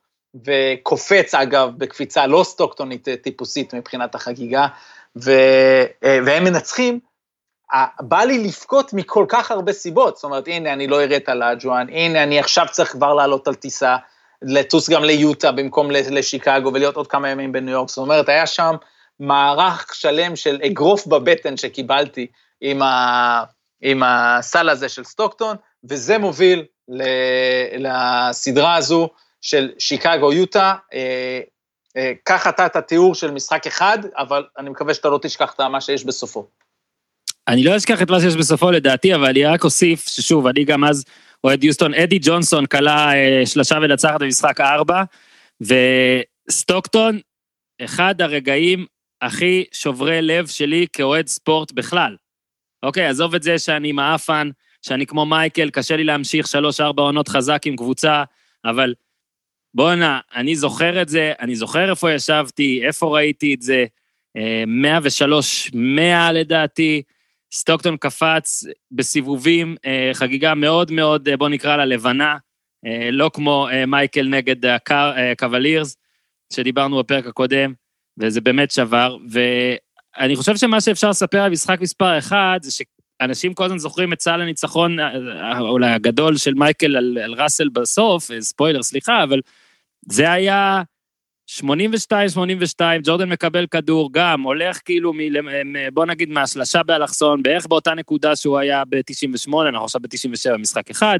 וקופץ 0.46 1.34
אגב 1.34 1.70
בקפיצה 1.78 2.28
לא 2.28 2.44
סטוקטונית 2.44 3.08
טיפוסית 3.24 3.74
מבחינת 3.74 4.16
החגיגה, 4.16 4.68
ו, 5.18 5.32
אה, 6.04 6.20
והם 6.26 6.44
מנצחים, 6.44 7.00
בא 8.00 8.24
לי 8.24 8.44
לבכות 8.44 8.94
מכל 8.94 9.26
כך 9.30 9.52
הרבה 9.52 9.74
סיבות, 9.74 10.16
זאת 10.16 10.24
אומרת, 10.24 10.48
הנה, 10.48 10.74
אני 10.74 10.88
לא 10.88 11.04
אראה 11.04 11.18
את 11.18 11.30
הלאג'ואן, 11.30 11.88
הנה, 11.90 12.24
אני 12.24 12.40
עכשיו 12.40 12.66
צריך 12.72 12.92
כבר 12.92 13.14
לעלות 13.14 13.48
על 13.48 13.56
טיסה, 13.56 13.96
לטוס 14.42 14.90
גם 14.90 15.04
ליוטה 15.04 15.52
במקום 15.52 15.92
לשיקגו 15.92 16.74
ולהיות 16.74 16.96
עוד 16.96 17.08
כמה 17.08 17.30
ימים 17.30 17.52
בניו 17.52 17.74
יורק, 17.74 17.90
זאת 17.90 17.98
אומרת, 17.98 18.30
היה 18.30 18.48
שם 18.48 18.76
מערך 19.20 19.96
שלם 19.96 20.36
של 20.36 20.60
אגרוף 20.66 21.08
בבטן 21.08 21.58
שקיבלתי 21.58 22.28
עם, 22.62 22.82
ה, 22.82 23.44
עם 23.82 24.04
הסל 24.06 24.70
הזה 24.70 24.90
של 24.90 25.04
סטוקטון, 25.04 25.56
וזה 25.90 26.18
מוביל 26.18 26.66
לסדרה 27.78 28.76
הזו 28.76 29.10
של 29.42 29.72
שיקגו-יוטה, 29.80 30.76
אה, 30.94 31.40
קח 32.24 32.48
אתה 32.48 32.66
את 32.66 32.76
התיאור 32.76 33.16
של 33.16 33.32
משחק 33.32 33.68
אחד, 33.68 33.98
אבל 34.18 34.46
אני 34.58 34.70
מקווה 34.70 34.94
שאתה 34.94 35.10
לא 35.10 35.20
תשכח 35.22 35.54
את 35.54 35.62
מה 35.62 35.82
שיש 35.82 36.06
בסופו. 36.06 36.48
אני 37.48 37.64
לא 37.64 37.78
אשכח 37.78 38.02
את 38.02 38.10
מה 38.10 38.20
שיש 38.20 38.36
בסופו 38.36 38.72
לדעתי, 38.72 39.16
אבל 39.16 39.26
אני 39.26 39.46
רק 39.46 39.64
אוסיף, 39.64 40.08
ששוב, 40.08 40.48
אני 40.48 40.64
גם 40.64 40.84
אז 40.84 41.06
אוהד 41.44 41.64
יוסטון, 41.64 41.94
אדי 41.94 42.20
ג'ונסון 42.22 42.66
כלה 42.66 43.14
אה, 43.14 43.46
שלושה 43.46 43.78
ונצחת 43.82 44.20
במשחק 44.20 44.62
ארבע, 44.62 45.04
וסטוקטון, 45.62 47.20
אחד 47.82 48.22
הרגעים 48.22 48.86
הכי 49.22 49.66
שוברי 49.72 50.22
לב 50.22 50.48
שלי 50.48 50.88
כאוהד 50.94 51.28
ספורט 51.28 51.72
בכלל. 51.72 52.16
אוקיי, 52.84 53.06
עזוב 53.06 53.36
את 53.36 53.44
זה 53.44 53.60
שאני 53.60 53.92
מעפן, 53.92 54.50
שאני 54.82 55.06
כמו 55.06 55.26
מייקל, 55.26 55.70
קשה 55.70 55.96
לי 55.96 56.04
להמשיך 56.04 56.48
שלוש-ארבע 56.48 57.04
עונות 57.04 57.28
חזק 57.28 57.62
עם 57.66 57.76
קבוצה, 57.76 58.24
אבל 58.66 58.94
בואנה, 59.74 60.20
אני 60.36 60.56
זוכר 60.56 61.02
את 61.02 61.10
זה, 61.10 61.34
אני 61.40 61.56
זוכר 61.56 61.90
איפה 61.90 62.12
ישבתי, 62.12 62.82
איפה 62.86 63.16
ראיתי 63.16 63.54
את 63.54 63.62
זה, 63.62 63.86
103, 64.68 65.66
אה, 65.66 65.80
100 65.80 66.32
לדעתי, 66.32 67.02
סטוקטון 67.54 67.98
קפץ 67.98 68.64
בסיבובים, 68.92 69.76
אה, 69.86 70.12
חגיגה 70.14 70.56
מאוד 70.56 70.92
מאוד, 70.92 71.28
אה, 71.28 71.38
בוא 71.38 71.50
נקרא 71.50 71.78
לה 71.78 71.86
לבנה, 71.86 72.38
לא 73.12 73.32
כמו 73.34 73.68
מייקל 73.88 74.28
נגד 74.28 74.56
הקוולירס, 74.90 75.98
שדיברנו 76.54 77.00
בפרק 77.00 77.26
הקודם, 77.26 77.74
וזה 78.20 78.42
באמת 78.42 78.72
שבר, 78.72 79.18
ואני 79.30 80.36
חושב 80.36 80.58
שמה 80.58 80.82
שאפשר 80.82 81.10
לספר 81.10 81.42
על 81.42 81.52
משחק 81.52 81.82
מספר 81.82 82.18
אחד, 82.18 82.60
זה 82.62 82.72
שאנשים 83.22 83.54
כל 83.54 83.64
הזמן 83.64 83.78
זוכרים 83.78 84.14
את 84.14 84.22
סל 84.22 84.42
הניצחון, 84.42 84.98
אולי 85.60 85.92
הגדול 85.92 86.38
של 86.38 86.54
מייקל 86.54 86.98
על, 86.98 87.18
על 87.24 87.34
ראסל 87.34 87.70
בסוף, 87.70 88.30
ספוילר, 88.40 88.84
סליחה, 88.84 89.24
אבל 89.24 89.42
זה 90.06 90.32
היה 90.32 90.82
82-82, 91.50 91.62
ג'ורדן 93.04 93.30
מקבל 93.30 93.68
כדור, 93.68 94.10
גם 94.14 94.42
הולך 94.42 94.80
כאילו, 94.86 95.14
מ, 95.14 95.94
בוא 95.94 96.06
נגיד 96.06 96.30
מהשלשה 96.30 96.84
באלכסון, 96.84 97.44
בערך 97.44 97.68
באותה 97.68 97.94
נקודה 97.94 98.36
שהוא 98.36 98.58
היה 98.58 98.84
ב-98, 98.90 99.54
אנחנו 99.70 99.84
עכשיו 99.84 100.02
ב-97, 100.02 100.58
משחק 100.58 100.90
אחד, 100.90 101.20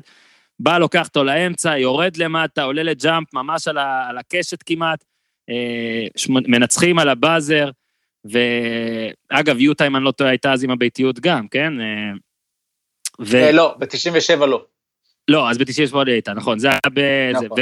בא, 0.60 0.78
לוקח 0.78 1.08
אותו 1.08 1.24
לאמצע, 1.24 1.78
יורד 1.78 2.18
למטה, 2.18 2.64
עולה 2.64 2.84
לג'אמפ, 2.84 3.34
ממש 3.34 3.68
על, 3.68 3.78
ה, 3.78 4.10
על 4.10 4.18
הקשת 4.18 4.64
כמעט, 4.64 5.04
אה, 5.50 6.08
מנצחים 6.30 7.00
על 7.00 7.10
הבאזר, 7.10 7.70
ואגב, 8.26 9.60
יוטה, 9.60 9.88
אם 9.88 9.96
אני 9.96 10.04
לא 10.04 10.12
טועה, 10.12 10.30
הייתה 10.30 10.54
אז 10.54 10.64
עם 10.64 10.72
הביתיות 10.72 11.20
גם, 11.20 11.48
כן? 11.48 11.82
אה, 11.82 12.12
ו... 13.20 13.36
אה, 13.38 13.52
לא, 13.52 13.76
ב-97 13.80 14.46
לא. 14.46 14.66
לא, 15.28 15.50
אז 15.50 15.58
ב-98 15.58 15.98
הייתה, 16.08 16.34
נכון, 16.34 16.60
זה 16.60 16.68
היה 16.70 16.80
ב... 16.94 17.02
נכון. 17.34 17.58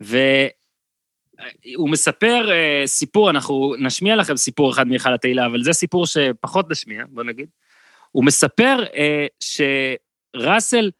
והוא 0.00 1.90
מספר 1.90 2.48
uh, 2.48 2.86
סיפור, 2.86 3.30
אנחנו 3.30 3.74
נשמיע 3.78 4.16
לכם 4.16 4.36
סיפור 4.36 4.70
אחד 4.70 4.88
מהיכל 4.88 5.14
התהילה, 5.14 5.46
אבל 5.46 5.62
זה 5.62 5.72
סיפור 5.72 6.06
שפחות 6.06 6.70
נשמיע, 6.70 7.04
בוא 7.08 7.22
נגיד. 7.22 7.48
הוא 8.10 8.24
מספר 8.24 8.84
uh, 8.84 8.96
שראסל 10.36 10.90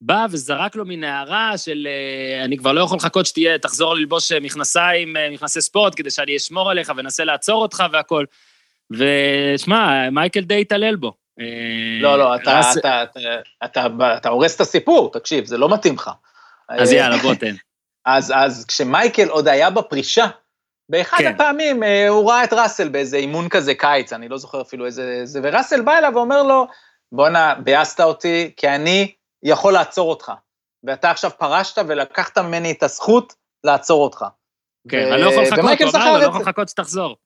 בא 0.00 0.26
וזרק 0.30 0.76
לו 0.76 0.84
מנערה 0.84 1.58
של 1.58 1.88
uh, 1.88 2.44
אני 2.44 2.56
כבר 2.56 2.72
לא 2.72 2.80
יכול 2.80 2.96
לחכות 2.96 3.26
שתהיה, 3.26 3.58
תחזור 3.58 3.94
ללבוש 3.94 4.32
מכנסיים, 4.32 5.16
מכנסי 5.32 5.60
ספורט, 5.60 5.92
כדי 5.96 6.10
שאני 6.10 6.36
אשמור 6.36 6.70
עליך 6.70 6.92
ואנסה 6.96 7.24
לעצור 7.24 7.62
אותך 7.62 7.84
והכל. 7.92 8.24
ושמע, 8.90 10.10
מייקל 10.10 10.40
די 10.40 10.60
התעלל 10.60 10.96
בו. 10.96 11.12
לא, 12.00 12.18
לא, 12.18 12.34
אתה, 12.34 12.58
רס... 12.58 12.78
אתה, 12.78 13.02
אתה, 13.02 13.20
אתה, 13.64 13.86
אתה, 13.86 14.16
אתה 14.16 14.28
הורס 14.28 14.56
את 14.56 14.60
הסיפור, 14.60 15.12
תקשיב, 15.12 15.44
זה 15.44 15.58
לא 15.58 15.68
מתאים 15.68 15.94
לך. 15.94 16.10
אז 16.68 16.92
יאללה, 16.92 17.16
בוא 17.16 17.34
תן. 17.34 17.54
אז, 18.06 18.32
אז 18.36 18.64
כשמייקל 18.68 19.28
עוד 19.28 19.48
היה 19.48 19.70
בפרישה, 19.70 20.26
באחד 20.88 21.16
כן. 21.18 21.26
הפעמים 21.26 21.82
אה, 21.82 22.08
הוא 22.08 22.30
ראה 22.30 22.44
את 22.44 22.52
ראסל 22.52 22.88
באיזה 22.88 23.16
אימון 23.16 23.48
כזה 23.48 23.74
קיץ, 23.74 24.12
אני 24.12 24.28
לא 24.28 24.38
זוכר 24.38 24.60
אפילו 24.60 24.86
איזה... 24.86 25.20
זה, 25.24 25.40
וראסל 25.42 25.80
בא 25.80 25.98
אליו 25.98 26.12
ואומר 26.14 26.42
לו, 26.42 26.66
בואנה, 27.12 27.54
ביאסת 27.54 28.00
אותי, 28.00 28.52
כי 28.56 28.68
אני 28.68 29.12
יכול 29.46 29.72
לעצור 29.72 30.10
אותך. 30.10 30.32
ואתה 30.84 31.10
עכשיו 31.10 31.30
פרשת 31.38 31.82
ולקחת 31.88 32.38
ממני 32.38 32.72
את 32.72 32.82
הזכות 32.82 33.34
לעצור 33.64 34.04
אותך. 34.04 34.24
כן. 34.88 35.12
אני 35.12 35.22
לא 35.22 35.30
יכול 35.30 35.42
לחכות, 35.42 35.58
הוא 35.58 35.90
אמר 35.90 36.08
לו, 36.08 36.14
אני 36.14 36.22
לא 36.22 36.26
יכול 36.26 36.40
לחכות 36.40 36.68
שתחזור. 36.68 37.16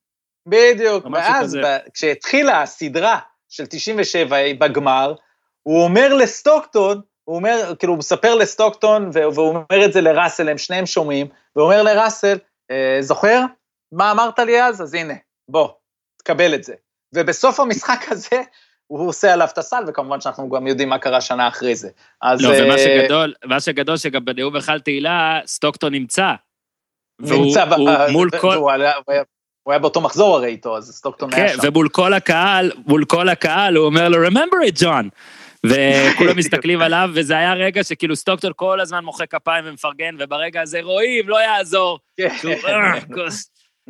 בדיוק, 0.46 1.06
ואז 1.12 1.58
כשהתחילה 1.94 2.62
הסדרה 2.62 3.18
של 3.48 3.66
97 3.66 4.36
בגמר, 4.58 5.14
הוא 5.62 5.84
אומר 5.84 6.14
לסטוקטון, 6.14 7.00
הוא 7.24 7.36
אומר, 7.36 7.74
כאילו, 7.78 7.92
הוא 7.92 7.98
מספר 7.98 8.34
לסטוקטון, 8.34 9.10
והוא 9.12 9.48
אומר 9.48 9.84
את 9.84 9.92
זה 9.92 10.00
לראסל, 10.00 10.48
הם 10.48 10.58
שניהם 10.58 10.86
שומעים, 10.86 11.26
והוא 11.56 11.66
אומר 11.66 11.82
לראסל, 11.82 12.38
אה, 12.70 12.98
זוכר? 13.00 13.40
מה 13.92 14.10
אמרת 14.10 14.38
לי 14.38 14.62
אז? 14.62 14.82
אז 14.82 14.94
הנה, 14.94 15.14
בוא, 15.48 15.68
תקבל 16.18 16.54
את 16.54 16.64
זה. 16.64 16.74
ובסוף 17.14 17.60
המשחק 17.60 18.00
הזה, 18.08 18.42
הוא 18.90 19.08
עושה 19.08 19.32
עליו 19.32 19.48
את 19.52 19.58
הסל, 19.58 19.84
וכמובן 19.86 20.20
שאנחנו 20.20 20.50
גם 20.50 20.66
יודעים 20.66 20.88
מה 20.88 20.98
קרה 20.98 21.20
שנה 21.20 21.48
אחרי 21.48 21.76
זה. 21.76 21.88
אז... 22.22 22.42
לא, 22.42 22.48
ומה 22.48 22.74
אה, 22.74 22.78
שגדול, 22.78 23.34
מה 23.44 23.60
שגדול 23.60 23.96
שגם 23.96 24.24
בנאום 24.24 24.54
בכלל 24.54 24.78
תהילה, 24.78 25.40
סטוקטון 25.46 25.92
נמצא. 25.92 26.32
נמצא, 27.20 27.64
והוא, 27.70 27.90
ב... 27.90 28.10
מול 28.10 28.30
כל... 28.40 28.46
והוא 28.46 28.70
היה, 28.70 28.92
הוא 29.62 29.72
היה 29.72 29.78
באותו 29.78 30.00
מחזור 30.00 30.36
הרי 30.36 30.48
איתו, 30.48 30.76
אז 30.76 30.90
סטוקטון 30.90 31.34
היה 31.34 31.48
שם. 31.48 31.60
כן, 31.60 31.68
ומול 31.68 31.88
כל 31.88 32.14
הקהל, 32.14 32.70
מול 32.86 33.04
כל 33.04 33.28
הקהל, 33.28 33.76
הוא 33.76 33.86
אומר 33.86 34.08
לו, 34.08 34.26
Remember 34.26 34.72
it, 34.72 34.82
John. 34.82 35.08
וכולם 35.66 36.36
מסתכלים 36.42 36.80
עליו, 36.80 37.10
וזה 37.14 37.36
היה 37.36 37.54
רגע 37.54 37.84
שכאילו 37.84 38.16
סטוקטון 38.16 38.52
כל 38.56 38.80
הזמן 38.80 39.04
מוחא 39.04 39.26
כפיים 39.26 39.64
ומפרגן, 39.66 40.16
וברגע 40.18 40.62
הזה 40.62 40.80
רואים, 40.82 41.28
לא 41.28 41.36
יעזור. 41.36 41.98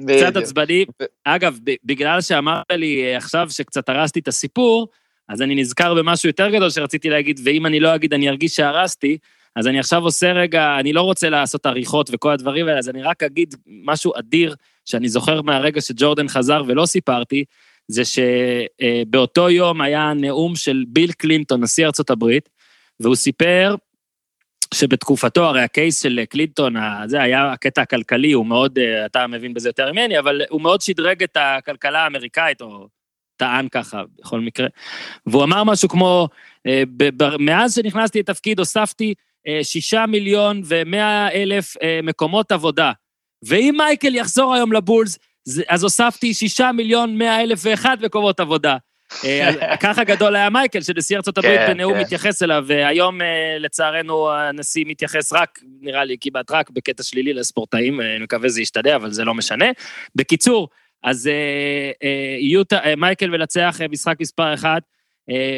אה, 0.09 0.17
קצת 0.17 0.37
עצבני. 0.37 0.85
אגב, 1.25 1.59
בגלל 1.85 2.21
שאמרת 2.21 2.71
לי 2.71 3.05
אה, 3.05 3.17
עכשיו 3.17 3.51
שקצת 3.51 3.89
הרסתי 3.89 4.21
את 4.21 4.29
הסיפור, 4.29 4.89
אז 5.29 5.43
אני 5.43 5.55
נזכר 5.55 5.95
במשהו 5.95 6.29
יותר 6.29 6.51
גדול 6.51 6.71
שרציתי 6.71 7.11
להגיד, 7.11 7.41
ואם 7.45 7.67
אני 7.67 7.81
לא 7.81 7.95
אגיד, 7.95 8.15
אני 8.15 8.29
ארגיש 8.29 8.55
שהרסתי. 8.55 9.19
אז 9.57 9.67
אני 9.67 9.79
עכשיו 9.79 10.03
עושה 10.03 10.33
רגע, 10.33 10.77
אני 10.81 10.93
לא 10.93 11.03
רוצה 11.03 11.31
לעשות 11.31 11.67
עריכות 11.67 12.11
וכל 12.13 12.33
הדברים 12.33 12.69
האלה, 12.69 12.79
אז 12.79 12.89
אני 12.89 13.03
רק 13.03 13.23
אגיד 13.23 13.55
משהו 13.67 14.13
אדיר 14.19 14.55
שאני 14.85 15.09
זוכר 15.09 15.43
מהרגע 15.43 15.81
שג'ורדן 15.81 16.29
חזר 16.29 16.63
ולא 16.67 16.87
סיפרתי, 16.87 17.45
זה 17.89 18.03
שבאותו 18.05 19.51
יום 19.51 19.81
היה 19.81 20.13
נאום 20.17 20.57
של 20.57 20.85
ביל 20.89 21.13
קלינטון, 21.13 21.63
נשיא 21.63 21.87
ארצות 21.87 22.11
הברית, 22.11 22.49
והוא 23.01 23.15
סיפר 23.15 23.75
שבתקופתו, 24.75 25.45
הרי 25.45 25.63
הקייס 25.63 26.03
של 26.03 26.21
קלינטון, 26.29 26.75
זה 27.07 27.23
היה 27.23 27.53
הקטע 27.53 27.83
הכלכלי, 27.83 28.33
הוא 28.33 28.47
מאוד, 28.47 28.79
אתה 29.07 29.27
מבין 29.27 29.55
בזה 29.55 29.69
יותר 29.69 29.93
ממני, 29.93 30.19
אבל 30.19 30.43
הוא 30.49 30.61
מאוד 30.61 30.81
שדרג 30.81 31.23
את 31.23 31.37
הכלכלה 31.41 32.05
האמריקאית, 32.05 32.61
או 32.61 32.89
טען 33.41 33.69
ככה, 33.69 34.03
בכל 34.19 34.41
מקרה. 34.41 34.67
והוא 35.27 35.45
אמר 35.45 35.65
משהו 35.65 35.89
כמו, 35.89 36.29
אה, 36.67 36.83
מאז 37.39 37.75
שנכנסתי 37.75 38.19
לתפקיד 38.19 38.59
הוספתי 38.59 39.15
אה, 39.49 39.61
שישה 39.63 40.07
מיליון 40.07 40.63
ומאה 40.65 41.33
אלף 41.33 41.77
אה, 41.83 42.01
מקומות 42.03 42.53
עבודה. 42.53 42.93
ואם 43.43 43.75
מייקל 43.77 44.15
יחזור 44.15 44.55
היום 44.55 44.73
לבולס, 44.73 45.19
אז 45.69 45.83
הוספתי 45.83 46.35
שישה 46.35 46.73
מיליון 46.73 47.19
מאה 47.19 47.43
אלף 47.43 47.61
ואחד 47.63 47.97
מקומות 48.03 48.41
עבודה. 48.41 48.77
אה, 49.25 49.77
ככה 49.77 50.05
גדול 50.05 50.37
היה 50.37 50.51
מייקל, 50.51 50.81
שנשיא 50.81 51.17
ארצות 51.17 51.39
הברית 51.39 51.61
כן, 51.61 51.73
בנאום 51.73 51.95
כן. 51.95 52.01
מתייחס 52.01 52.43
אליו, 52.43 52.65
והיום 52.67 53.19
לצערנו 53.59 54.31
הנשיא 54.31 54.85
מתייחס 54.89 55.33
רק, 55.33 55.59
נראה 55.81 56.05
לי 56.05 56.17
כמעט 56.21 56.51
רק 56.51 56.71
בקטע 56.71 57.03
שלילי 57.03 57.33
לספורטאים, 57.33 58.01
אני 58.01 58.25
מקווה 58.25 58.49
שזה 58.49 58.63
ישתנה, 58.63 58.97
אבל 58.97 59.11
זה 59.11 59.25
לא 59.25 59.35
משנה. 59.35 59.67
בקיצור, 60.15 60.69
אז 61.05 61.31
יוטה, 62.41 62.79
מייקל 62.97 63.31
מנצח 63.31 63.81
משחק 63.91 64.17
מספר 64.21 64.55
אחד, 64.55 64.81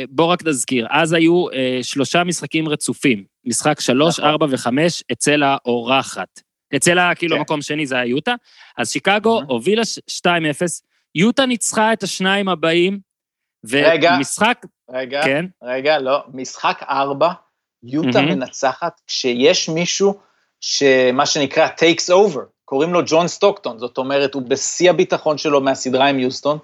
בוא 0.09 0.27
רק 0.27 0.47
נזכיר, 0.47 0.87
אז 0.91 1.13
היו 1.13 1.47
שלושה 1.83 2.25
משחקים 2.25 2.69
רצופים, 2.69 3.25
משחק 3.45 3.81
שלוש, 3.81 4.19
נכון. 4.19 4.31
ארבע 4.31 4.47
וחמש 4.51 5.03
אצל 5.13 5.43
האורחת. 5.43 6.41
אצל 6.77 6.99
ה... 6.99 7.15
כאילו, 7.15 7.37
כן. 7.37 7.43
מקום 7.43 7.63
שני 7.63 7.87
זה 7.87 7.95
היה 7.95 8.05
יוטה. 8.05 8.35
אז 8.79 8.91
שיקגו 8.91 9.43
הובילה 9.49 9.83
2-0, 9.83 10.25
יוטה 11.15 11.47
ניצחה 11.47 11.93
את 11.93 12.03
השניים 12.03 12.49
הבאים, 12.49 12.99
ומשחק... 13.65 14.67
רגע, 14.91 15.23
כן? 15.25 15.47
רגע, 15.63 15.99
לא, 15.99 16.25
משחק 16.35 16.83
ארבע, 16.89 17.33
יוטה 17.83 18.21
מנצחת 18.21 19.01
כשיש 19.07 19.69
מישהו 19.69 20.19
שמה 20.61 21.27
שנקרא 21.27 21.69
takes 21.69 22.11
over, 22.11 22.41
קוראים 22.65 22.93
לו 22.93 23.01
ג'ון 23.07 23.29
סטוקטון, 23.29 23.79
זאת 23.79 23.99
אומרת, 23.99 24.35
הוא 24.35 24.43
בשיא 24.43 24.91
הביטחון 24.91 25.39
שלו 25.39 25.61
מהסדרה 25.61 26.07
עם 26.07 26.19
יוסטון, 26.19 26.59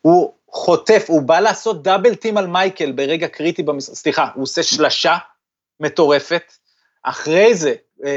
הוא 0.00 0.32
חוטף, 0.50 1.04
הוא 1.08 1.22
בא 1.22 1.40
לעשות 1.40 1.82
double 1.82 2.14
team 2.14 2.36
על 2.36 2.46
מייקל 2.46 2.92
ברגע 2.92 3.28
קריטי 3.28 3.62
במשחק, 3.62 3.94
סליחה, 3.94 4.28
הוא 4.34 4.42
עושה 4.42 4.62
שלשה 4.62 5.16
מטורפת, 5.80 6.52
אחרי 7.02 7.54
זה 7.54 7.74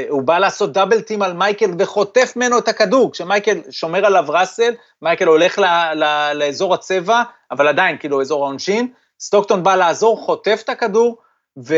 הוא 0.08 0.22
בא 0.22 0.38
לעשות 0.38 0.72
double 0.72 1.00
team 1.00 1.22
על 1.22 1.32
מייקל 1.32 1.70
וחוטף 1.78 2.32
ממנו 2.36 2.58
את 2.58 2.68
הכדור, 2.68 3.12
כשמייקל 3.12 3.60
שומר 3.70 4.06
עליו 4.06 4.24
ראסל, 4.28 4.74
מייקל 5.02 5.26
הולך 5.26 5.58
ל, 5.58 5.64
ל, 5.94 6.32
לאזור 6.34 6.74
הצבע, 6.74 7.22
אבל 7.50 7.68
עדיין 7.68 7.98
כאילו 7.98 8.20
אזור 8.20 8.44
העונשין, 8.44 8.88
סטוקטון 9.20 9.62
בא 9.62 9.76
לעזור, 9.76 10.20
חוטף 10.20 10.60
את 10.64 10.68
הכדור 10.68 11.18
ו, 11.58 11.74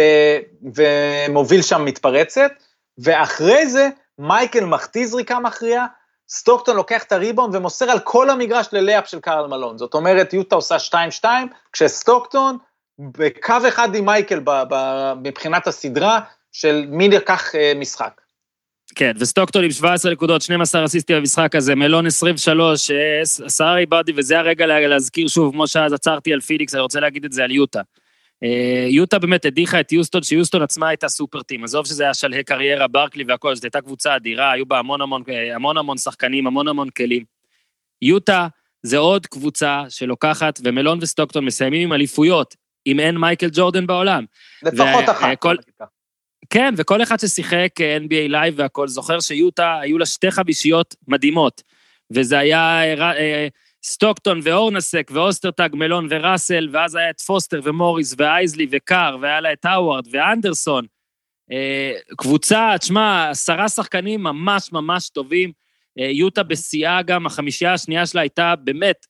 ומוביל 0.74 1.62
שם 1.62 1.84
מתפרצת, 1.84 2.50
ואחרי 2.98 3.66
זה 3.66 3.88
מייקל 4.18 4.64
מחטיא 4.64 5.06
זריקה 5.06 5.38
מכריעה, 5.38 5.86
סטוקטון 6.28 6.76
לוקח 6.76 7.02
את 7.02 7.12
הריבאונד 7.12 7.50
ומוסר 7.52 7.90
על 7.90 7.98
כל 7.98 8.30
המגרש 8.30 8.68
ל 8.72 8.78
layup 8.78 9.09
של 9.08 9.20
קארל 9.20 9.46
מלון. 9.46 9.78
זאת 9.78 9.94
אומרת, 9.94 10.32
יוטה 10.32 10.56
עושה 10.56 10.76
2-2, 11.22 11.24
כשסטוקטון 11.72 12.58
בקו 12.98 13.54
אחד 13.68 13.94
עם 13.94 14.04
מייקל 14.04 14.40
ב, 14.44 14.50
ב, 14.68 14.74
מבחינת 15.22 15.66
הסדרה, 15.66 16.20
של 16.52 16.84
מי 16.88 17.08
לקח 17.08 17.54
אה, 17.54 17.72
משחק. 17.76 18.20
כן, 18.94 19.12
וסטוקטון 19.18 19.64
עם 19.64 19.70
17 19.70 20.12
נקודות, 20.12 20.42
12 20.42 20.84
אסיסטים 20.84 21.16
במשחק 21.16 21.54
הזה, 21.54 21.74
מלון 21.74 22.06
23, 22.06 22.90
עשרה 23.44 23.74
ריבאונדים, 23.74 24.12
וזה 24.16 24.38
הרגע 24.38 24.66
להזכיר 24.66 25.28
שוב, 25.28 25.52
כמו 25.52 25.68
שאז 25.68 25.92
עצרתי 25.92 26.32
על 26.32 26.40
פיניקס, 26.40 26.74
אני 26.74 26.82
רוצה 26.82 27.00
להגיד 27.00 27.24
את 27.24 27.32
זה 27.32 27.44
על 27.44 27.50
יוטה. 27.50 27.80
אה, 28.42 28.86
יוטה 28.88 29.18
באמת 29.18 29.44
הדיחה 29.44 29.80
את 29.80 29.92
יוסטון, 29.92 30.22
שיוסטון 30.22 30.62
עצמה 30.62 30.88
הייתה 30.88 31.08
super 31.09 31.42
team, 31.42 31.64
עזוב 31.64 31.86
שזה 31.86 32.02
היה 32.02 32.14
שלהי 32.14 32.44
קריירה, 32.44 32.88
ברקלי 32.88 33.24
והכל, 33.28 33.54
זאת 33.54 33.64
הייתה 33.64 33.80
קבוצה 33.80 34.16
אדירה, 34.16 34.52
היו 34.52 34.66
בה 34.66 34.78
המון 34.78 35.00
המון, 35.00 35.22
המון 35.54 35.76
המון 35.76 35.98
שחקנים, 35.98 36.46
המון 36.46 36.68
המון 36.68 36.90
כלים. 36.90 37.24
יוטה 38.02 38.48
זה 38.82 38.98
עוד 38.98 39.26
קבוצה 39.26 39.82
שלוקחת, 39.88 40.60
ומלון 40.64 40.98
וסטוקטון 41.02 41.44
מסיימים 41.44 41.82
עם 41.82 41.92
אליפויות, 41.92 42.56
אם 42.86 43.00
אין 43.00 43.16
מייקל 43.16 43.48
ג'ורדן 43.52 43.86
בעולם. 43.86 44.24
לפחות 44.62 45.08
אחת. 45.08 45.38
כל, 45.38 45.56
כן, 46.50 46.74
וכל 46.76 47.02
אחד 47.02 47.20
ששיחק 47.20 47.70
אה, 47.80 47.96
NBA 47.96 48.28
Live 48.28 48.54
והכל, 48.56 48.88
זוכר 48.88 49.20
שיוטה, 49.20 49.78
היו 49.80 49.98
לה 49.98 50.06
שתי 50.06 50.30
חמישיות 50.30 50.94
מדהימות, 51.08 51.62
וזה 52.10 52.38
היה 52.38 52.82
אה, 52.82 53.16
אה, 53.18 53.48
סטוקטון 53.84 54.40
והורנסק 54.42 55.11
ואוסטרטאג, 55.14 55.68
מלון 55.72 56.06
וראסל, 56.10 56.68
ואז 56.72 56.94
היה 56.94 57.10
את 57.10 57.20
פוסטר 57.20 57.60
ומוריס 57.64 58.14
ואייזלי 58.18 58.66
וקאר, 58.70 59.16
והיה 59.20 59.40
לה 59.40 59.52
את 59.52 59.64
האווארד 59.64 60.04
ואנדרסון. 60.10 60.86
קבוצה, 62.16 62.74
תשמע, 62.78 63.30
עשרה 63.30 63.68
שחקנים 63.68 64.22
ממש 64.22 64.72
ממש 64.72 65.08
טובים. 65.08 65.52
יוטה 65.96 66.42
בשיאה 66.42 67.02
גם, 67.02 67.26
החמישייה 67.26 67.72
השנייה 67.72 68.06
שלה 68.06 68.20
הייתה 68.20 68.54
באמת, 68.56 69.06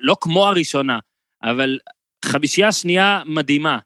לא 0.00 0.16
כמו 0.20 0.46
הראשונה, 0.46 0.98
אבל 1.42 1.78
חמישייה 2.24 2.72
שנייה 2.72 3.22
מדהימה. 3.26 3.78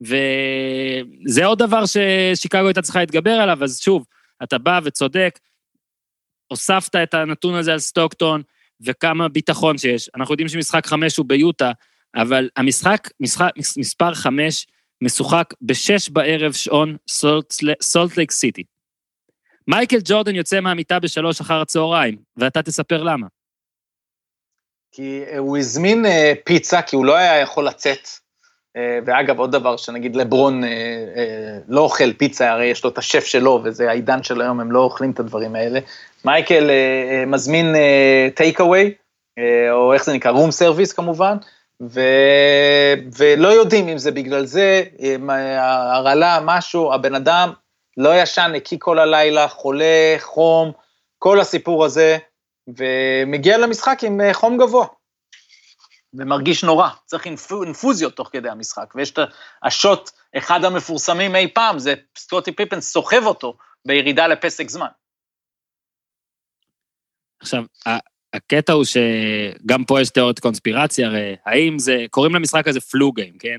וזה 0.00 1.44
עוד 1.44 1.58
דבר 1.58 1.82
ששיקגו 1.86 2.66
הייתה 2.66 2.82
צריכה 2.82 3.00
להתגבר 3.00 3.30
עליו, 3.30 3.64
אז 3.64 3.80
שוב, 3.80 4.06
אתה 4.42 4.58
בא 4.58 4.80
וצודק, 4.84 5.38
הוספת 6.50 6.96
את 6.96 7.14
הנתון 7.14 7.54
הזה 7.54 7.72
על 7.72 7.78
סטוקטון, 7.78 8.42
וכמה 8.80 9.28
ביטחון 9.28 9.78
שיש. 9.78 10.10
אנחנו 10.16 10.32
יודעים 10.32 10.48
שמשחק 10.48 10.86
חמש 10.86 11.16
הוא 11.16 11.26
ביוטה, 11.26 11.72
אבל 12.16 12.48
המשחק, 12.56 13.08
משחק, 13.20 13.50
מספר 13.78 14.14
חמש, 14.14 14.66
משוחק 15.00 15.54
בשש 15.62 16.08
בערב 16.08 16.52
שעון 16.52 16.96
סולט 17.80 18.16
לייק 18.16 18.30
סיטי. 18.30 18.64
מייקל 19.68 19.98
ג'ורדן 20.04 20.34
יוצא 20.34 20.60
מהמיטה 20.60 20.98
בשלוש 20.98 21.40
אחר 21.40 21.60
הצהריים, 21.60 22.16
ואתה 22.36 22.62
תספר 22.62 23.02
למה. 23.02 23.26
כי 24.92 25.22
הוא 25.38 25.58
הזמין 25.58 26.06
אה, 26.06 26.32
פיצה, 26.44 26.82
כי 26.82 26.96
הוא 26.96 27.04
לא 27.04 27.16
היה 27.16 27.40
יכול 27.40 27.66
לצאת 27.66 28.08
ואגב, 28.76 29.38
עוד 29.38 29.52
דבר 29.52 29.76
שנגיד 29.76 30.16
לברון 30.16 30.64
אה, 30.64 30.68
אה, 31.16 31.58
לא 31.68 31.80
אוכל 31.80 32.12
פיצה, 32.12 32.50
הרי 32.50 32.66
יש 32.66 32.84
לו 32.84 32.90
את 32.90 32.98
השף 32.98 33.24
שלו, 33.24 33.60
וזה 33.64 33.90
העידן 33.90 34.22
של 34.22 34.40
היום, 34.40 34.60
הם 34.60 34.72
לא 34.72 34.80
אוכלים 34.80 35.10
את 35.10 35.20
הדברים 35.20 35.54
האלה. 35.54 35.80
מייקל 36.24 36.70
מזמין 37.26 37.74
take 38.34 38.60
away, 38.60 38.94
או 39.70 39.92
איך 39.92 40.04
זה 40.04 40.12
נקרא, 40.12 40.30
room 40.30 40.50
service 40.50 40.92
כמובן, 40.92 41.36
ו... 41.80 42.00
ולא 43.18 43.48
יודעים 43.48 43.88
אם 43.88 43.98
זה 43.98 44.10
בגלל 44.10 44.46
זה, 44.46 44.82
הרעלה, 45.58 46.38
משהו, 46.44 46.92
הבן 46.92 47.14
אדם 47.14 47.52
לא 47.96 48.22
ישן, 48.22 48.52
הקיא 48.56 48.78
כל 48.80 48.98
הלילה, 48.98 49.48
חולה, 49.48 50.16
חום, 50.18 50.72
כל 51.18 51.40
הסיפור 51.40 51.84
הזה, 51.84 52.18
ומגיע 52.78 53.58
למשחק 53.58 53.98
עם 54.04 54.20
חום 54.32 54.58
גבוה. 54.58 54.86
ומרגיש 56.18 56.64
נורא, 56.64 56.88
צריך 57.04 57.26
אינפוזיות 57.26 58.16
תוך 58.16 58.28
כדי 58.32 58.48
המשחק, 58.48 58.92
ויש 58.94 59.10
את 59.10 59.18
ה 59.62 59.70
shot, 59.70 60.10
אחד 60.36 60.64
המפורסמים 60.64 61.36
אי 61.36 61.48
פעם, 61.54 61.78
זה 61.78 61.94
סקוטי 62.18 62.52
פיפן 62.52 62.80
סוחב 62.80 63.26
אותו 63.26 63.56
בירידה 63.86 64.26
לפסק 64.26 64.68
זמן. 64.68 64.86
עכשיו, 67.40 67.64
הקטע 68.32 68.72
הוא 68.72 68.84
שגם 68.84 69.84
פה 69.84 70.00
יש 70.00 70.10
תיאוריות 70.10 70.38
קונספירציה, 70.38 71.06
הרי 71.06 71.36
האם 71.46 71.78
זה, 71.78 72.04
קוראים 72.10 72.34
למשחק 72.34 72.68
הזה 72.68 72.80
פלו 72.80 73.12
גיים, 73.12 73.38
כן? 73.38 73.56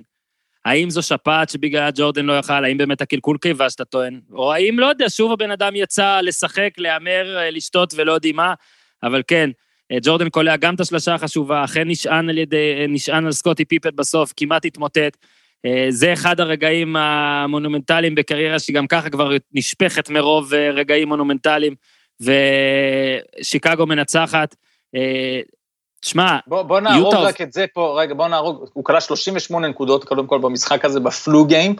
האם 0.65 0.89
זו 0.89 1.01
שפעת 1.01 1.49
שבגלל 1.49 1.89
ג'ורדן 1.95 2.25
לא 2.25 2.39
יכל, 2.39 2.65
האם 2.65 2.77
באמת 2.77 3.01
הקלקול 3.01 3.37
קיבה 3.37 3.69
שאתה 3.69 3.85
טוען, 3.85 4.21
או 4.31 4.53
האם, 4.53 4.79
לא 4.79 4.85
יודע, 4.85 5.09
שוב 5.09 5.31
הבן 5.31 5.51
אדם 5.51 5.75
יצא 5.75 6.21
לשחק, 6.21 6.69
להמר, 6.77 7.37
לשתות 7.51 7.93
ולא 7.97 8.11
יודעים 8.11 8.35
מה, 8.35 8.53
אבל 9.03 9.21
כן, 9.27 9.49
ג'ורדן 10.01 10.29
קולע 10.29 10.57
גם 10.57 10.75
את 10.75 10.79
השלושה 10.79 11.13
החשובה, 11.13 11.63
אכן 11.63 11.87
נשען 11.87 12.29
על 12.29 12.37
ידי, 12.37 12.73
אה, 12.79 12.85
נשען 12.87 13.25
על 13.25 13.31
סקוטי 13.31 13.65
פיפט 13.65 13.93
בסוף, 13.93 14.33
כמעט 14.37 14.65
התמוטט. 14.65 15.17
אה, 15.65 15.85
זה 15.89 16.13
אחד 16.13 16.39
הרגעים 16.39 16.95
המונומנטליים 16.95 18.15
בקריירה 18.15 18.59
שגם 18.59 18.87
ככה 18.87 19.09
כבר 19.09 19.31
נשפכת 19.53 20.09
מרוב 20.09 20.53
רגעים 20.53 21.07
מונומנטליים, 21.07 21.75
ושיקגו 22.21 23.85
מנצחת. 23.85 24.55
שמע, 26.05 26.37
בוא, 26.47 26.61
בוא 26.61 26.79
נהרוג 26.79 27.05
יוטה... 27.05 27.19
רק 27.19 27.41
את 27.41 27.53
זה 27.53 27.65
פה, 27.73 28.01
רגע, 28.01 28.13
בוא 28.13 28.27
נהרוג, 28.27 28.65
הוא 28.73 28.83
קלע 28.83 29.01
38 29.01 29.67
נקודות 29.67 30.03
קודם 30.03 30.27
כל 30.27 30.39
במשחק 30.39 30.85
הזה 30.85 30.99
ב 30.99 31.11
flu 31.11 31.45
game, 31.45 31.75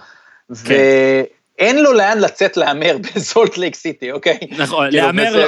כן. 0.66 1.24
אין 1.60 1.84
לו 1.84 1.94
לאן 1.94 2.20
לצאת 2.20 2.58
להמר 2.58 2.98
בסולט 3.04 3.58
לייק 3.58 3.76
סיטי, 3.76 4.12
אוקיי? 4.12 4.38
נכון, 4.58 4.92
כאילו, 4.92 5.06
להמר, 5.06 5.48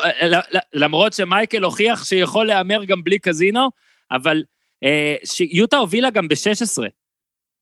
למרות 0.73 1.13
שמייקל 1.13 1.63
הוכיח 1.63 2.05
שיכול 2.05 2.47
להמר 2.47 2.83
גם 2.83 3.03
בלי 3.03 3.19
קזינו, 3.19 3.69
אבל 4.11 4.43
אה, 4.83 5.15
יוטה 5.51 5.77
הובילה 5.77 6.09
גם 6.09 6.27
ב-16. 6.27 6.83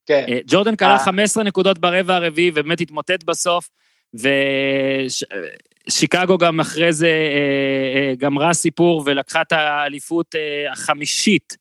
כן. 0.06 0.24
אה, 0.28 0.38
ג'ורדן 0.46 0.74
15 1.04 1.42
אה. 1.42 1.48
נקודות 1.48 1.78
ברבע 1.78 2.14
הרביעי 2.14 2.50
ובאמת 2.50 2.80
התמוטט 2.80 3.24
בסוף, 3.24 3.68
ושיקגו 5.88 6.38
גם 6.38 6.60
אחרי 6.60 6.92
זה 6.92 7.10
גמרה 8.18 8.54
סיפור 8.54 9.02
ולקחה 9.06 9.42
את 9.42 9.52
האליפות 9.52 10.34
החמישית 10.72 11.56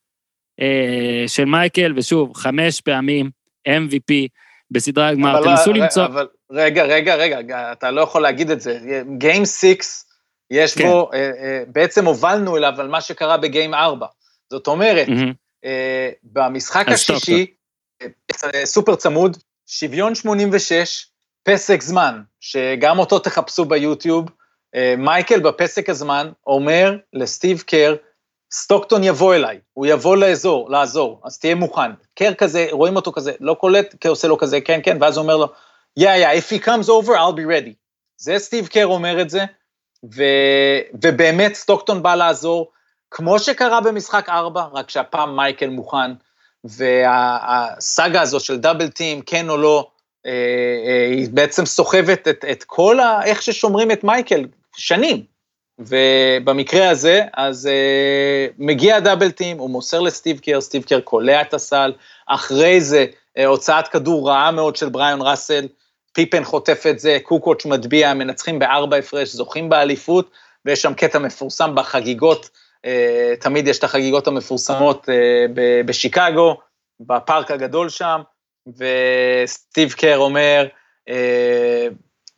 של 1.28 1.46
מייקל, 1.46 1.94
ושוב, 1.96 2.32
חמש 2.36 2.82
פעמים 2.82 3.30
MVP 3.68 4.28
בסדרה 4.72 5.08
הגמר, 5.08 5.44
תנסו 5.44 5.74
למצוא... 5.74 6.06
אבל 6.06 6.28
רגע, 6.52 6.84
רגע, 6.84 7.16
רגע, 7.16 7.72
אתה 7.72 7.92
לא 7.92 8.02
יכול 8.02 8.22
להגיד 8.22 8.52
את 8.52 8.62
זה. 8.62 8.80
גיים 9.18 9.46
6, 9.46 9.76
יש 10.52 10.76
כן. 10.76 10.84
בו, 10.84 11.10
אה, 11.14 11.20
אה, 11.20 11.64
בעצם 11.68 12.06
הובלנו 12.06 12.58
אליו 12.58 12.74
על 12.82 12.88
מה 12.88 13.02
שקרה 13.02 13.38
בגיים 13.38 13.74
4. 13.74 14.08
זאת 14.50 14.68
אומרת, 14.68 15.08
mm-hmm. 15.08 15.34
אה, 15.66 16.10
במשחק 16.24 16.88
השישי, 16.88 17.46
אה, 18.04 18.66
סופר 18.66 18.96
צמוד, 18.96 19.38
שוויון 19.68 20.16
86, 20.16 21.08
פסק 21.44 21.82
זמן, 21.82 22.22
שגם 22.40 23.00
אותו 23.00 23.20
תחפשו 23.20 23.66
ביוטיוב, 23.66 24.30
אה, 24.76 24.96
מייקל 24.98 25.40
בפסק 25.40 25.90
הזמן 25.90 26.32
אומר 26.48 26.98
לסטיב 27.14 27.62
קר, 27.62 27.96
סטוקטון 28.52 29.04
יבוא 29.04 29.36
אליי, 29.36 29.60
הוא 29.74 29.86
יבוא 29.86 30.18
לאזור, 30.18 30.70
לעזור, 30.70 31.22
אז 31.24 31.40
תהיה 31.40 31.56
מוכן. 31.56 31.92
קר 32.16 32.34
כזה, 32.34 32.68
רואים 32.72 32.96
אותו 32.96 33.12
כזה, 33.12 33.32
לא 33.40 33.54
קולט, 33.54 33.96
קר 34.00 34.10
עושה 34.10 34.28
לו 34.28 34.38
כזה, 34.38 34.62
כן, 34.62 34.80
כן, 34.84 34.98
ואז 35.02 35.18
הוא 35.18 35.24
אומר 35.24 35.38
לו, 35.38 35.48
yeah, 36.00 36.04
yeah, 36.04 36.40
if 36.40 36.58
he 36.58 36.66
comes 36.66 36.90
over, 36.90 37.10
I'll 37.10 37.38
be 37.38 37.46
ready. 37.48 37.74
זה 38.18 38.40
סטיב 38.40 38.68
קר 38.68 38.86
אומר 38.86 39.22
את 39.22 39.30
זה, 39.30 39.46
ו, 40.16 40.24
ובאמת 41.04 41.56
סטוקטון 41.56 42.04
בא 42.04 42.16
לעזור, 42.16 42.72
כמו 43.12 43.40
שקרה 43.40 43.82
במשחק 43.82 44.30
4, 44.30 44.68
רק 44.74 44.90
שהפעם 44.90 45.36
מייקל 45.36 45.70
מוכן, 45.70 46.12
והסאגה 46.64 48.22
הזו 48.22 48.40
של 48.40 48.58
דאבל 48.58 48.90
טים, 48.90 49.22
כן 49.22 49.50
או 49.50 49.58
לא, 49.58 49.88
אה, 50.26 50.32
אה, 50.88 51.08
היא 51.12 51.30
בעצם 51.32 51.66
סוחבת 51.66 52.28
את, 52.28 52.46
את 52.52 52.64
כל 52.64 53.00
ה... 53.00 53.20
איך 53.26 53.42
ששומרים 53.42 53.92
את 53.92 54.04
מייקל, 54.04 54.46
שנים. 54.76 55.35
ובמקרה 55.80 56.90
הזה, 56.90 57.22
אז 57.34 57.70
uh, 57.72 58.54
מגיע 58.58 59.00
דאבל 59.00 59.32
טים, 59.32 59.58
הוא 59.58 59.70
מוסר 59.70 60.00
לסטיב 60.00 60.40
קר, 60.40 60.62
סטיב 60.62 60.84
קר 60.84 61.00
קולע 61.00 61.42
את 61.42 61.54
הסל, 61.54 61.94
אחרי 62.28 62.82
זה 62.82 63.06
uh, 63.40 63.42
הוצאת 63.46 63.88
כדור 63.88 64.30
רעה 64.30 64.52
מאוד 64.52 64.76
של 64.76 64.90
בריאן 64.90 65.20
ראסל, 65.22 65.68
פיפן 66.14 66.44
חוטף 66.44 66.84
את 66.90 67.00
זה, 67.00 67.18
קוקוץ' 67.24 67.66
מטביע, 67.66 68.14
מנצחים 68.14 68.60
בארבע 68.60 68.98
הפרש, 68.98 69.30
זוכים 69.30 69.70
באליפות, 69.70 70.32
ויש 70.66 70.82
שם 70.82 70.94
קטע 70.94 71.20
מפורסם 71.20 71.76
בחגיגות, 71.76 72.50
אה, 72.86 73.34
תמיד 73.40 73.68
יש 73.68 73.80
את 73.80 73.84
החגיגות 73.84 74.28
המפורסמות 74.28 75.10
אה, 75.10 75.46
בשיקגו, 75.86 76.58
בפארק 77.00 77.52
הגדול 77.52 77.90
שם, 77.90 78.22
וסטיב 78.68 79.94
קר 79.94 80.18
אומר, 80.18 80.68
אה, 81.10 81.88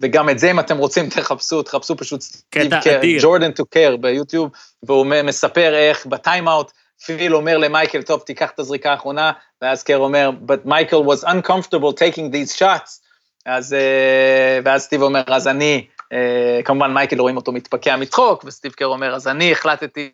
וגם 0.01 0.29
את 0.29 0.39
זה 0.39 0.51
אם 0.51 0.59
אתם 0.59 0.77
רוצים 0.77 1.09
תחפשו, 1.15 1.63
תחפשו 1.63 1.97
פשוט 1.97 2.21
סטיב 2.21 2.79
קר, 2.83 3.01
ג'ורדן 3.21 3.51
טו 3.51 3.65
קר 3.65 3.95
ביוטיוב, 3.97 4.51
והוא 4.83 5.05
מספר 5.23 5.75
איך 5.75 6.05
בטיים-אאוט, 6.05 6.71
פיל 7.05 7.35
אומר 7.35 7.57
למייקל, 7.57 8.01
טוב, 8.01 8.21
תיקח 8.21 8.51
את 8.51 8.59
הזריקה 8.59 8.91
האחרונה, 8.91 9.31
ואז 9.61 9.83
קר 9.83 9.97
אומר, 9.97 10.29
but 10.47 10.67
Michael 10.67 11.03
was 11.07 11.23
uncomfortable 11.23 11.93
taking 11.93 12.31
these 12.31 12.59
shots, 12.59 13.07
אז, 13.45 13.73
אה, 13.73 14.59
ואז 14.63 14.83
סטיב 14.83 15.01
אומר, 15.01 15.23
אז 15.27 15.47
אני, 15.47 15.87
אה, 16.13 16.59
כמובן 16.65 16.93
מייקל 16.93 17.19
רואים 17.19 17.37
אותו 17.37 17.51
מתפקע 17.51 17.95
מצחוק, 17.95 18.43
וסטיב 18.43 18.71
קר 18.71 18.85
אומר, 18.85 19.15
אז 19.15 19.27
אני 19.27 19.51
החלטתי 19.51 20.11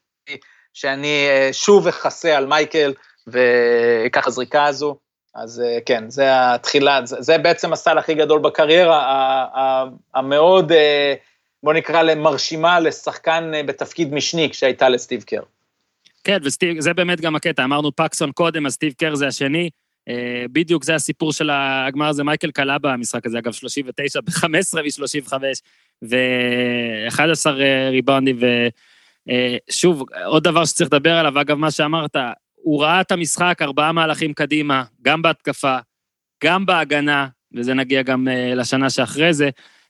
שאני 0.73 1.27
אה, 1.29 1.49
שוב 1.51 1.87
אכסה 1.87 2.37
על 2.37 2.45
מייקל 2.45 2.93
ואקח 3.27 4.27
הזריקה 4.27 4.65
הזו. 4.65 4.97
אז 5.35 5.63
כן, 5.85 6.09
זה 6.09 6.53
התחילה, 6.53 7.05
זה, 7.05 7.15
זה 7.19 7.37
בעצם 7.37 7.73
הסל 7.73 7.97
הכי 7.97 8.13
גדול 8.13 8.39
בקריירה, 8.39 9.85
המאוד, 10.13 10.71
בוא 11.63 11.73
נקרא 11.73 12.01
למרשימה 12.01 12.79
לשחקן 12.79 13.51
בתפקיד 13.65 14.13
משני 14.13 14.49
כשהייתה 14.49 14.89
לסטיב 14.89 15.23
קר. 15.23 15.41
כן, 16.23 16.37
וזה 16.43 16.93
באמת 16.93 17.21
גם 17.21 17.35
הקטע, 17.35 17.63
אמרנו 17.63 17.95
פקסון 17.95 18.31
קודם, 18.31 18.65
אז 18.65 18.73
סטיב 18.73 18.93
קר 18.93 19.15
זה 19.15 19.27
השני. 19.27 19.69
אה, 20.09 20.45
בדיוק 20.51 20.83
זה 20.83 20.95
הסיפור 20.95 21.33
של 21.33 21.49
הגמר 21.53 22.07
הזה, 22.07 22.23
מייקל 22.23 22.51
קלה 22.51 22.77
במשחק 22.77 23.25
הזה, 23.25 23.37
אגב, 23.39 23.51
39 23.51 24.21
ב-15 24.21 24.81
מ-35, 24.81 25.33
ו-11 26.01 27.49
ריבאונדים, 27.91 28.39
ושוב, 29.69 30.03
עוד 30.25 30.43
דבר 30.43 30.65
שצריך 30.65 30.93
לדבר 30.93 31.13
עליו, 31.13 31.41
אגב, 31.41 31.57
מה 31.57 31.71
שאמרת, 31.71 32.15
הוא 32.63 32.83
ראה 32.83 33.01
את 33.01 33.11
המשחק 33.11 33.57
ארבעה 33.61 33.91
מהלכים 33.91 34.33
קדימה, 34.33 34.83
גם 35.01 35.21
בהתקפה, 35.21 35.77
גם 36.43 36.65
בהגנה, 36.65 37.27
וזה 37.55 37.73
נגיע 37.73 38.01
גם 38.01 38.27
uh, 38.27 38.55
לשנה 38.55 38.89
שאחרי 38.89 39.33
זה, 39.33 39.49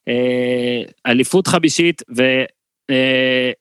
uh, 0.09 0.91
אליפות 1.07 1.47
חמישית, 1.47 2.01
ואני 2.09 3.53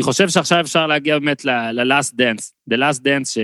uh, 0.00 0.02
חושב 0.02 0.28
שעכשיו 0.28 0.60
אפשר 0.60 0.86
להגיע 0.86 1.18
באמת 1.18 1.44
ל-last 1.44 2.12
dance, 2.12 2.52
the 2.70 2.76
last 2.76 2.98
dance, 2.98 3.28
ש... 3.30 3.38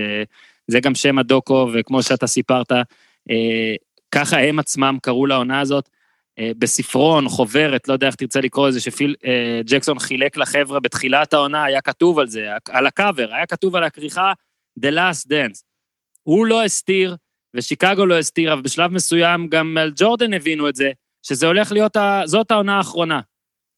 זה 0.67 0.79
גם 0.79 0.95
שם 0.95 1.17
הדוקו, 1.17 1.69
וכמו 1.73 2.03
שאתה 2.03 2.27
סיפרת, 2.27 2.71
אה, 2.71 3.75
ככה 4.11 4.39
הם 4.39 4.59
עצמם 4.59 4.97
קראו 5.01 5.25
לעונה 5.25 5.59
הזאת. 5.59 5.89
אה, 6.39 6.51
בספרון, 6.57 7.29
חוברת, 7.29 7.87
לא 7.87 7.93
יודע 7.93 8.07
איך 8.07 8.15
תרצה 8.15 8.41
לקרוא 8.41 8.67
לזה, 8.67 8.79
שפיל 8.79 9.15
אה, 9.25 9.61
ג'קסון 9.65 9.99
חילק 9.99 10.37
לחבר'ה 10.37 10.79
בתחילת 10.79 11.33
העונה, 11.33 11.63
היה 11.63 11.81
כתוב 11.81 12.19
על 12.19 12.27
זה, 12.27 12.47
על 12.69 12.87
הקאבר, 12.87 13.33
היה 13.33 13.45
כתוב 13.45 13.75
על 13.75 13.83
הכריכה 13.83 14.33
The 14.85 14.91
Last 14.91 15.27
Dance. 15.29 15.63
הוא 16.23 16.45
לא 16.45 16.63
הסתיר, 16.63 17.15
ושיקגו 17.53 18.05
לא 18.05 18.17
הסתיר, 18.17 18.53
אבל 18.53 18.61
בשלב 18.61 18.91
מסוים 18.91 19.47
גם 19.47 19.77
על 19.77 19.91
ג'ורדן 19.95 20.33
הבינו 20.33 20.69
את 20.69 20.75
זה, 20.75 20.91
שזה 21.23 21.47
הולך 21.47 21.71
להיות, 21.71 21.95
ה... 21.95 22.21
זאת 22.25 22.51
העונה 22.51 22.77
האחרונה. 22.77 23.21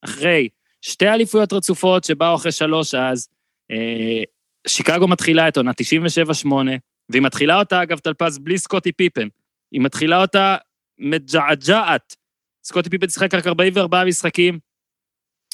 אחרי 0.05 0.49
שתי 0.81 1.07
אליפויות 1.07 1.53
רצופות 1.53 2.03
שבאו 2.03 2.35
אחרי 2.35 2.51
שלוש 2.51 2.95
אז, 2.95 3.29
אה, 3.71 4.23
שיקגו 4.67 5.07
מתחילה 5.07 5.47
את 5.47 5.57
עונה 5.57 5.71
97-8, 5.71 6.47
והיא 7.09 7.21
מתחילה 7.21 7.59
אותה, 7.59 7.83
אגב, 7.83 7.99
טלפז, 7.99 8.39
בלי 8.39 8.57
סקוטי 8.57 8.91
פיפן. 8.91 9.27
היא 9.71 9.81
מתחילה 9.81 10.21
אותה 10.21 10.57
מג'עג'עת. 10.99 12.15
סקוטי 12.63 12.89
פיפן 12.89 13.09
שיחק 13.09 13.33
רק 13.33 13.47
44 13.47 14.05
משחקים. 14.05 14.59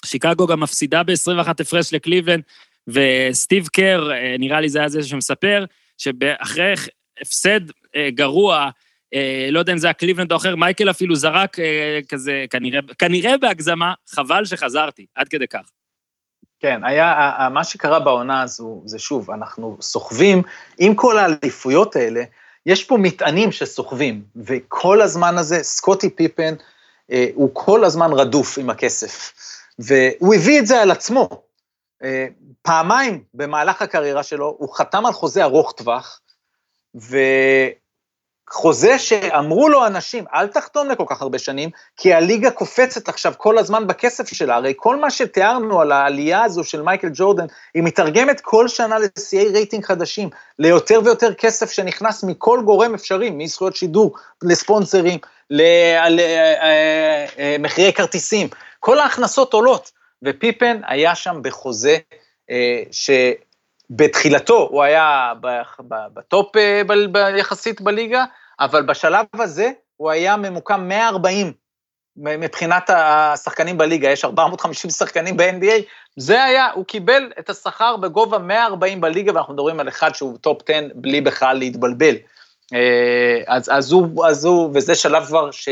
שיקגו 0.06 0.48
גם 0.48 0.60
מפסידה 0.60 1.04
ב-21 1.04 1.50
הפרש 1.60 1.94
לקליבלנד, 1.94 2.44
וסטיב 2.88 3.68
קר, 3.68 4.12
אה, 4.12 4.36
נראה 4.40 4.62
לי 4.62 4.70
זה 4.70 4.80
היה 4.80 4.90
זה 4.90 5.04
שמספר, 5.04 5.66
שאחרי 5.98 6.74
הפסד 7.22 7.62
אה, 7.96 8.10
גרוע, 8.10 8.70
אה, 9.14 9.48
לא 9.52 9.60
יודע 9.60 9.74
אם 9.74 9.78
זה 9.78 9.88
היה 9.88 9.94
קליבלנד 9.94 10.32
או 10.32 10.38
אחר, 10.38 10.56
מייקל 10.56 10.90
אפילו 10.90 11.16
זרק 11.16 11.58
כזה, 12.10 12.46
כנראה, 12.50 12.80
כנראה 13.00 13.38
בהגזמה, 13.38 13.94
חבל 14.10 14.46
שחזרתי, 14.46 15.06
עד 15.16 15.28
כדי 15.28 15.48
כך. 15.48 15.70
כן, 16.60 16.84
היה, 16.84 17.38
מה 17.52 17.64
שקרה 17.64 18.00
בעונה 18.00 18.42
הזו, 18.42 18.82
זה 18.86 19.00
שוב, 19.00 19.32
אנחנו 19.32 19.78
סוחבים, 19.82 20.42
עם 20.80 20.96
כל 20.96 21.18
האליפויות 21.18 21.96
האלה, 21.96 22.24
יש 22.66 22.84
פה 22.84 22.98
מטענים 22.98 23.52
שסוחבים, 23.52 24.24
וכל 24.36 25.02
הזמן 25.02 25.38
הזה, 25.38 25.64
סקוטי 25.64 26.10
פיפן, 26.10 26.54
הוא 27.34 27.50
כל 27.54 27.84
הזמן 27.84 28.14
רדוף 28.14 28.58
עם 28.58 28.70
הכסף. 28.70 29.34
והוא 29.80 30.36
הביא 30.36 30.60
את 30.60 30.68
זה 30.68 30.82
על 30.82 30.92
עצמו. 30.92 31.45
אה, 32.06 32.28
פעמיים 32.62 33.24
במהלך 33.34 33.82
הקריירה 33.82 34.24
שלו, 34.24 34.56
הוא 34.60 34.76
חתם 34.76 35.06
על 35.06 35.14
חוזה 35.14 35.44
ארוך 35.44 35.72
טווח, 35.72 36.22
ו... 36.96 37.18
חוזה 38.50 39.00
שאמרו 39.00 39.70
לו 39.70 39.86
אנשים, 39.86 40.26
אל 40.34 40.48
תחתום 40.48 40.90
לכל 40.90 41.04
כך 41.08 41.22
הרבה 41.22 41.40
שנים, 41.40 41.70
כי 41.98 42.14
הליגה 42.14 42.52
קופצת 42.52 43.10
עכשיו 43.10 43.34
כל 43.38 43.58
הזמן 43.58 43.88
בכסף 43.88 44.28
שלה, 44.28 44.56
הרי 44.56 44.74
כל 44.78 44.96
מה 44.96 45.12
שתיארנו 45.12 45.82
על 45.82 45.92
העלייה 45.92 46.44
הזו 46.44 46.64
של 46.64 46.82
מייקל 46.82 47.10
ג'ורדן, 47.14 47.46
היא 47.74 47.84
מתרגמת 47.84 48.42
כל 48.42 48.68
שנה 48.68 48.96
לשיאי 49.00 49.50
רייטינג 49.50 49.86
חדשים, 49.86 50.30
ליותר 50.60 51.00
ויותר 51.04 51.34
כסף 51.34 51.72
שנכנס 51.72 52.24
מכל 52.24 52.62
גורם 52.66 52.94
אפשרי, 52.94 53.30
מזכויות 53.30 53.76
שידור, 53.76 54.16
לספונסרים, 54.44 55.20
למחירי 57.58 57.94
כרטיסים, 57.94 58.48
כל 58.80 59.00
ההכנסות 59.00 59.54
עולות, 59.54 59.92
ופיפן 60.24 60.82
היה 60.88 61.16
שם 61.16 61.40
בחוזה 61.44 61.98
אה, 62.50 62.84
ש... 62.92 63.10
בתחילתו 63.90 64.68
הוא 64.72 64.84
היה 64.84 65.34
ב 66.14 66.24
top 66.24 66.56
אה, 66.56 66.82
יחסית 67.38 67.82
בליגה, 67.82 68.26
אבל 68.60 68.82
בשלב 68.84 69.26
הזה 69.34 69.72
הוא 69.98 70.12
היה 70.12 70.38
ממוקם 70.38 70.88
140 70.88 71.54
מבחינת 72.18 72.90
השחקנים 72.90 73.78
בליגה, 73.78 74.10
יש 74.10 74.26
450 74.26 74.92
שחקנים 74.92 75.38
ב-NBA, 75.38 75.82
זה 76.18 76.44
היה, 76.44 76.72
הוא 76.72 76.86
קיבל 76.86 77.32
את 77.40 77.50
השכר 77.50 77.98
בגובה 77.98 78.38
140 78.38 79.02
בליגה, 79.02 79.34
ואנחנו 79.34 79.54
מדברים 79.54 79.80
על 79.80 79.88
אחד 79.88 80.16
שהוא 80.16 80.38
top 80.38 80.62
10 80.70 80.88
בלי 80.96 81.22
בכלל 81.22 81.58
להתבלבל. 81.58 82.16
אה, 82.74 83.42
אז, 83.48 83.70
אז, 83.74 83.92
הוא, 83.92 84.26
אז 84.26 84.46
הוא, 84.46 84.72
וזה 84.74 84.96
שלב 84.96 85.26
כבר 85.26 85.52
ש, 85.52 85.70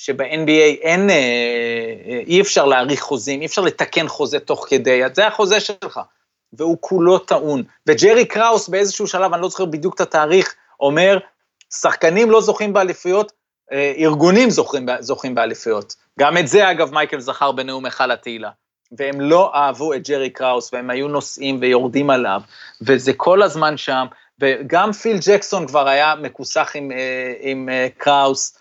שב-NBA 0.00 0.80
אין, 0.82 1.10
אה, 1.10 2.20
אי 2.26 2.40
אפשר 2.40 2.64
להאריך 2.64 3.00
חוזים, 3.00 3.40
אי 3.40 3.46
אפשר 3.46 3.62
לתקן 3.62 4.08
חוזה 4.08 4.40
תוך 4.40 4.66
כדי, 4.68 5.04
אז 5.04 5.10
זה 5.14 5.26
החוזה 5.26 5.60
שלך. 5.60 6.00
והוא 6.52 6.76
כולו 6.80 7.18
טעון. 7.18 7.62
וג'רי 7.86 8.24
קראוס 8.24 8.68
באיזשהו 8.68 9.06
שלב, 9.06 9.32
אני 9.32 9.42
לא 9.42 9.48
זוכר 9.48 9.64
בדיוק 9.64 9.94
את 9.94 10.00
התאריך, 10.00 10.54
אומר, 10.80 11.18
שחקנים 11.80 12.30
לא 12.30 12.40
זוכים 12.40 12.72
באליפויות, 12.72 13.32
אה, 13.72 13.92
ארגונים 13.98 14.50
זוכים, 14.50 14.86
זוכים 15.00 15.34
באליפויות. 15.34 15.94
גם 16.20 16.38
את 16.38 16.48
זה, 16.48 16.70
אגב, 16.70 16.94
מייקל 16.94 17.20
זכר 17.20 17.52
בנאום 17.52 17.84
היכל 17.84 18.10
התהילה. 18.10 18.50
והם 18.98 19.20
לא 19.20 19.54
אהבו 19.54 19.94
את 19.94 20.08
ג'רי 20.08 20.30
קראוס, 20.30 20.72
והם 20.72 20.90
היו 20.90 21.08
נוסעים 21.08 21.58
ויורדים 21.60 22.10
עליו, 22.10 22.40
וזה 22.82 23.12
כל 23.12 23.42
הזמן 23.42 23.76
שם, 23.76 24.06
וגם 24.40 24.92
פיל 24.92 25.16
ג'קסון 25.26 25.66
כבר 25.66 25.88
היה 25.88 26.14
מכוסח 26.14 26.72
עם, 26.74 26.92
אה, 26.92 27.32
עם 27.40 27.68
אה, 27.68 27.88
קראוס, 27.96 28.58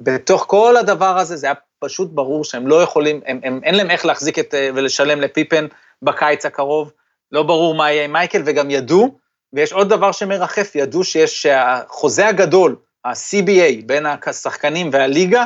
ובתוך 0.00 0.44
כל 0.48 0.76
הדבר 0.76 1.18
הזה, 1.18 1.36
זה 1.36 1.46
היה 1.46 1.54
פשוט 1.78 2.10
ברור 2.12 2.44
שהם 2.44 2.66
לא 2.66 2.82
יכולים, 2.82 3.20
הם, 3.26 3.40
הם, 3.42 3.60
אין 3.64 3.74
להם 3.74 3.90
איך 3.90 4.06
להחזיק 4.06 4.38
את, 4.38 4.54
ולשלם 4.74 5.20
לפיפן 5.20 5.66
בקיץ 6.02 6.46
הקרוב, 6.46 6.92
לא 7.32 7.42
ברור 7.42 7.74
מה 7.74 7.92
יהיה 7.92 8.04
עם 8.04 8.12
מייקל, 8.12 8.42
וגם 8.44 8.70
ידעו, 8.70 9.18
ויש 9.52 9.72
עוד 9.72 9.88
דבר 9.88 10.12
שמרחף, 10.12 10.72
ידעו 10.74 11.04
שיש 11.04 11.42
שהחוזה 11.42 12.28
הגדול, 12.28 12.76
ה-CBA, 13.04 13.86
בין 13.86 14.06
השחקנים 14.26 14.90
והליגה, 14.92 15.44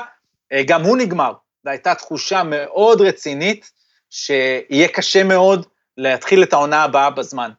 אה, 0.53 0.63
גם 0.67 0.83
הוא 0.83 0.97
נגמר, 0.97 1.33
והייתה 1.65 1.95
תחושה 1.95 2.43
מאוד 2.45 3.01
רצינית, 3.01 3.71
שיהיה 4.11 4.89
קשה 4.89 5.25
מאוד 5.25 5.67
להתחיל 5.97 6.43
את 6.43 6.53
העונה 6.53 6.83
הבאה 6.83 7.11
בזמן. 7.11 7.51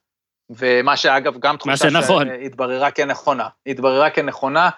ומה 0.50 0.98
שאגב, 0.98 1.40
גם 1.40 1.58
תחושה. 1.58 1.76
שהתבררה 2.42 2.92
כנכונה, 2.92 3.48
התבררה 3.68 4.10
כנכונה, 4.10 4.70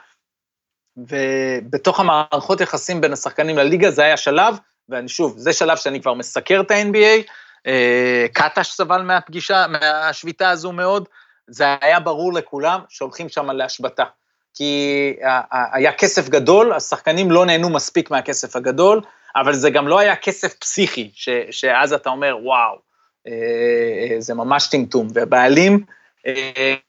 ובתוך 0.97 1.99
המערכות 1.99 2.61
יחסים 2.61 3.01
בין 3.01 3.13
השחקנים 3.13 3.57
לליגה 3.57 3.91
זה 3.91 4.03
היה 4.03 4.17
שלב, 4.17 4.57
ואני 4.89 5.07
שוב, 5.07 5.33
זה 5.37 5.53
שלב 5.53 5.77
שאני 5.77 6.01
כבר 6.01 6.13
מסקר 6.13 6.61
את 6.61 6.71
ה-NBA, 6.71 7.31
אה, 7.67 8.25
קטש 8.33 8.67
סבל 8.67 9.01
מהפגישה, 9.01 9.65
מהשביתה 9.67 10.49
הזו 10.49 10.71
מאוד, 10.71 11.07
זה 11.47 11.65
היה 11.81 11.99
ברור 11.99 12.33
לכולם 12.33 12.79
שהולכים 12.89 13.29
שם 13.29 13.51
להשבתה. 13.51 14.03
כי 14.53 15.13
היה 15.51 15.93
כסף 15.93 16.29
גדול, 16.29 16.73
השחקנים 16.73 17.31
לא 17.31 17.45
נהנו 17.45 17.69
מספיק 17.69 18.11
מהכסף 18.11 18.55
הגדול, 18.55 19.01
אבל 19.35 19.53
זה 19.53 19.69
גם 19.69 19.87
לא 19.87 19.99
היה 19.99 20.15
כסף 20.15 20.53
פסיכי, 20.53 21.11
ש, 21.13 21.29
שאז 21.51 21.93
אתה 21.93 22.09
אומר, 22.09 22.37
וואו, 22.43 22.75
אה, 23.27 24.15
זה 24.19 24.33
ממש 24.33 24.67
טמטום. 24.67 25.07
והבעלים 25.13 25.73
אה, 25.73 25.93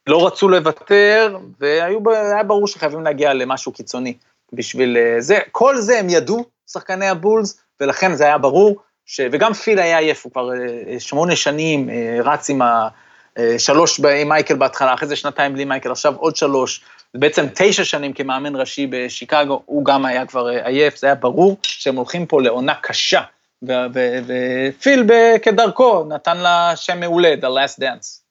לא 0.06 0.26
רצו 0.26 0.48
לוותר, 0.48 1.36
והיה 1.60 2.42
ברור 2.42 2.66
שחייבים 2.66 3.04
להגיע 3.04 3.34
למשהו 3.34 3.72
קיצוני 3.72 4.14
בשביל 4.52 4.96
זה. 5.18 5.38
כל 5.52 5.76
זה 5.76 5.98
הם 5.98 6.10
ידעו, 6.10 6.44
שחקני 6.72 7.08
הבולס, 7.08 7.60
ולכן 7.80 8.14
זה 8.14 8.24
היה 8.24 8.38
ברור 8.38 8.76
ש... 9.06 9.20
וגם 9.32 9.52
פיל 9.52 9.78
היה 9.78 9.98
עייף, 9.98 10.24
הוא 10.24 10.32
כבר 10.32 10.50
אה, 10.52 11.00
שמונה 11.00 11.36
שנים 11.36 11.90
אה, 11.90 12.18
רץ 12.24 12.50
עם 12.50 12.62
ה... 12.62 12.88
אה, 13.38 13.58
שלוש 13.58 14.00
עם 14.00 14.28
מייקל 14.28 14.56
בהתחלה, 14.56 14.94
אחרי 14.94 15.08
זה 15.08 15.16
שנתיים 15.16 15.52
בלי 15.52 15.64
מייקל, 15.64 15.90
עכשיו 15.90 16.14
עוד 16.16 16.36
שלוש, 16.36 16.84
בעצם 17.14 17.46
תשע 17.54 17.84
שנים 17.84 18.12
כמאמן 18.12 18.56
ראשי 18.56 18.86
בשיקגו, 18.90 19.62
הוא 19.66 19.84
גם 19.84 20.04
היה 20.04 20.26
כבר 20.26 20.46
עייף, 20.46 20.96
זה 20.96 21.06
היה 21.06 21.14
ברור 21.14 21.56
שהם 21.62 21.96
הולכים 21.96 22.26
פה 22.26 22.42
לעונה 22.42 22.74
קשה, 22.74 23.22
ופיל 23.62 25.04
כדרכו 25.42 26.04
נתן 26.04 26.36
לה 26.36 26.72
שם 26.76 27.00
מעולה, 27.00 27.34
The 27.40 27.44
Last 27.44 27.80
Dance. 27.80 28.23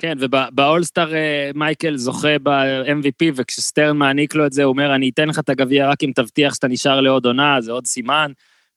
כן, 0.00 0.18
ובאולסטאר 0.20 1.12
מייקל 1.54 1.96
זוכה 1.96 2.38
ב-MVP, 2.42 3.32
וכשסטרן 3.34 3.96
מעניק 3.96 4.34
לו 4.34 4.46
את 4.46 4.52
זה, 4.52 4.64
הוא 4.64 4.72
אומר, 4.72 4.94
אני 4.94 5.08
אתן 5.08 5.28
לך 5.28 5.38
את 5.38 5.48
הגביע 5.48 5.88
רק 5.88 6.04
אם 6.04 6.12
תבטיח 6.14 6.54
שאתה 6.54 6.68
נשאר 6.68 7.00
לעוד 7.00 7.26
עונה, 7.26 7.60
זה 7.60 7.72
עוד 7.72 7.86
סימן, 7.86 8.32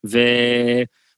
ו... 0.05 0.19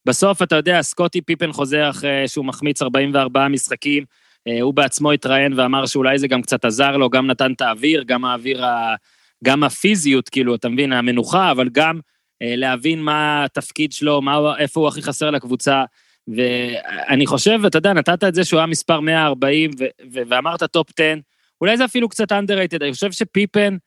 בסוף, 0.06 0.42
אתה 0.42 0.56
יודע, 0.56 0.82
סקוטי 0.82 1.22
פיפן 1.22 1.52
חוזר 1.52 1.90
אחרי 1.90 2.28
שהוא 2.28 2.46
מחמיץ 2.46 2.82
44 2.82 3.48
משחקים, 3.48 4.04
אה, 4.48 4.62
הוא 4.62 4.74
בעצמו 4.74 5.12
התראיין 5.12 5.60
ואמר 5.60 5.86
שאולי 5.86 6.20
זה 6.20 6.28
גם 6.28 6.42
קצת 6.42 6.66
עזר 6.66 6.98
לו, 6.98 7.10
גם 7.10 7.28
נתן 7.28 7.52
את 7.52 7.62
האוויר, 7.62 8.04
גם 8.04 8.26
האוויר, 8.26 8.66
ה... 8.66 8.96
גם 9.44 9.64
הפיזיות, 9.64 10.30
כאילו, 10.30 10.56
אתה 10.56 10.70
מבין, 10.70 10.94
המנוחה, 10.94 11.52
אבל 11.52 11.70
גם 11.70 12.00
אה, 12.42 12.56
להבין 12.56 13.02
מה 13.02 13.44
התפקיד 13.44 13.92
שלו, 13.92 14.22
מה, 14.22 14.58
איפה 14.58 14.80
הוא 14.80 14.88
הכי 14.88 15.02
חסר 15.02 15.32
לקבוצה. 15.32 15.84
ואני 16.28 17.26
חושב, 17.26 17.60
אתה 17.68 17.78
יודע, 17.78 17.94
נתת 17.94 18.24
את 18.24 18.36
זה 18.36 18.44
שהוא 18.44 18.58
היה 18.58 18.68
מספר 18.68 19.00
140, 19.00 19.72
ו... 19.80 19.84
ו... 20.14 20.20
ואמרת 20.30 20.64
top 20.64 20.88
10, 21.00 21.14
אולי 21.62 21.78
זה 21.78 21.86
אפילו 21.86 22.10
קצת 22.10 22.32
underrated, 22.32 22.78
אני 22.82 22.94
חושב 22.94 23.12
שפיפן, 23.12 23.78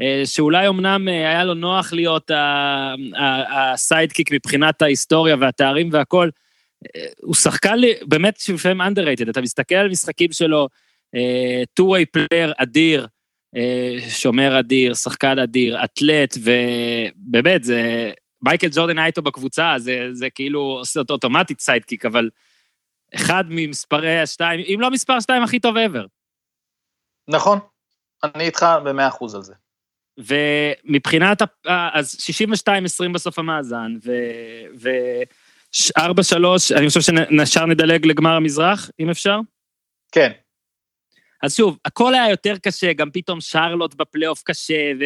אה, 0.00 0.22
שאולי 0.24 0.68
אמנם 0.68 1.08
אה, 1.08 1.28
היה 1.28 1.44
לו 1.44 1.54
נוח 1.54 1.92
להיות 1.92 2.30
ה 3.50 3.59
sidekick 3.59 4.32
מבחינת 4.32 4.82
ההיסטוריה 4.82 5.36
והתארים 5.40 5.88
והכל, 5.92 6.28
אה, 6.96 7.06
הוא 7.22 7.34
שחקן 7.34 7.76
באמת 8.02 8.36
שלפעמים 8.40 8.80
underrated, 8.80 9.30
אתה 9.30 9.40
מסתכל 9.40 9.74
על 9.74 9.88
משחקים 9.88 10.32
שלו, 10.32 10.68
two-way 11.80 12.18
player 12.18 12.52
אדיר, 12.56 13.06
שומר 14.08 14.58
אדיר, 14.58 14.94
שחקן 14.94 15.38
אדיר, 15.38 15.84
אתלט, 15.84 16.38
ובאמת, 16.42 17.64
זה... 17.64 18.10
מייקל 18.46 18.68
ג'ורדן 18.72 18.98
היה 18.98 19.06
איתו 19.06 19.22
בקבוצה, 19.22 19.74
זה, 19.78 20.08
זה 20.12 20.30
כאילו 20.30 20.60
עושה 20.60 21.00
אותו 21.00 21.14
אוטומטית 21.14 21.60
sidekick, 21.60 22.04
אבל 22.04 22.30
אחד 23.14 23.44
ממספרי 23.48 24.20
השתיים, 24.20 24.60
אם 24.60 24.80
לא 24.80 24.90
מספר 24.90 25.20
שתיים 25.20 25.42
הכי 25.42 25.60
טוב 25.60 25.76
ever. 25.76 26.06
נכון, 27.28 27.58
אני 28.24 28.44
איתך 28.44 28.66
במאה 28.84 29.08
אחוז 29.08 29.34
על 29.34 29.42
זה. 29.42 29.54
ומבחינת, 30.18 31.42
אז 31.66 32.16
62-20 33.04 33.12
בסוף 33.14 33.38
המאזן, 33.38 33.96
ו-4-3, 34.74 36.02
אני 36.76 36.88
חושב 36.88 37.00
שנשאר 37.00 37.66
נדלג 37.66 38.06
לגמר 38.06 38.32
המזרח, 38.32 38.90
אם 39.00 39.10
אפשר? 39.10 39.38
כן. 40.12 40.32
אז 41.42 41.56
שוב, 41.56 41.78
הכל 41.84 42.14
היה 42.14 42.30
יותר 42.30 42.58
קשה, 42.58 42.92
גם 42.92 43.10
פתאום 43.10 43.40
שרלוט 43.40 43.94
בפלייאוף 43.94 44.42
קשה, 44.42 44.92
ו... 45.00 45.04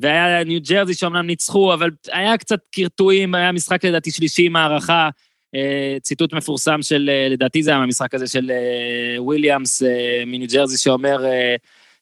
והיה 0.00 0.44
ניו 0.44 0.60
ג'רזי 0.68 0.94
שאומנם 0.94 1.26
ניצחו, 1.26 1.74
אבל 1.74 1.90
היה 2.12 2.36
קצת 2.36 2.58
קרטועים, 2.74 3.34
היה 3.34 3.52
משחק 3.52 3.84
לדעתי 3.84 4.10
שלישי 4.10 4.46
עם 4.46 4.56
הערכה, 4.56 5.08
אה, 5.54 5.96
ציטוט 6.02 6.32
מפורסם 6.32 6.82
של, 6.82 7.10
אה, 7.12 7.28
לדעתי 7.28 7.62
זה 7.62 7.70
היה 7.70 7.78
מהמשחק 7.78 8.14
הזה 8.14 8.26
של 8.26 8.50
אה, 8.50 9.22
וויליאמס 9.22 9.82
מניו 10.26 10.48
ג'רזי 10.52 10.78
שאומר 10.78 11.18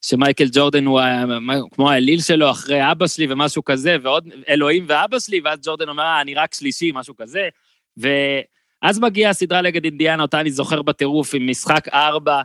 שמייקל 0.02 0.46
ג'ורדן 0.52 0.86
הוא 0.86 1.00
כמו 1.72 1.90
האליל 1.90 2.20
שלו 2.20 2.50
אחרי 2.50 2.90
אבא 2.90 3.06
שלי 3.06 3.26
ומשהו 3.32 3.64
כזה, 3.64 3.96
ועוד 4.02 4.28
אלוהים 4.48 4.84
ואבא 4.88 5.18
שלי, 5.18 5.40
ואז 5.44 5.58
ג'ורדן 5.62 5.88
אומר, 5.88 6.20
אני 6.20 6.34
רק 6.34 6.54
שלישי, 6.54 6.90
משהו 6.94 7.16
כזה. 7.16 7.48
ואז 7.96 8.98
מגיעה 8.98 9.30
הסדרה 9.30 9.62
נגד 9.62 9.84
אינדיאנה, 9.84 10.22
אותה 10.22 10.40
אני 10.40 10.50
זוכר 10.50 10.82
בטירוף, 10.82 11.34
עם 11.34 11.50
משחק 11.50 11.88
ארבע, 11.88 12.42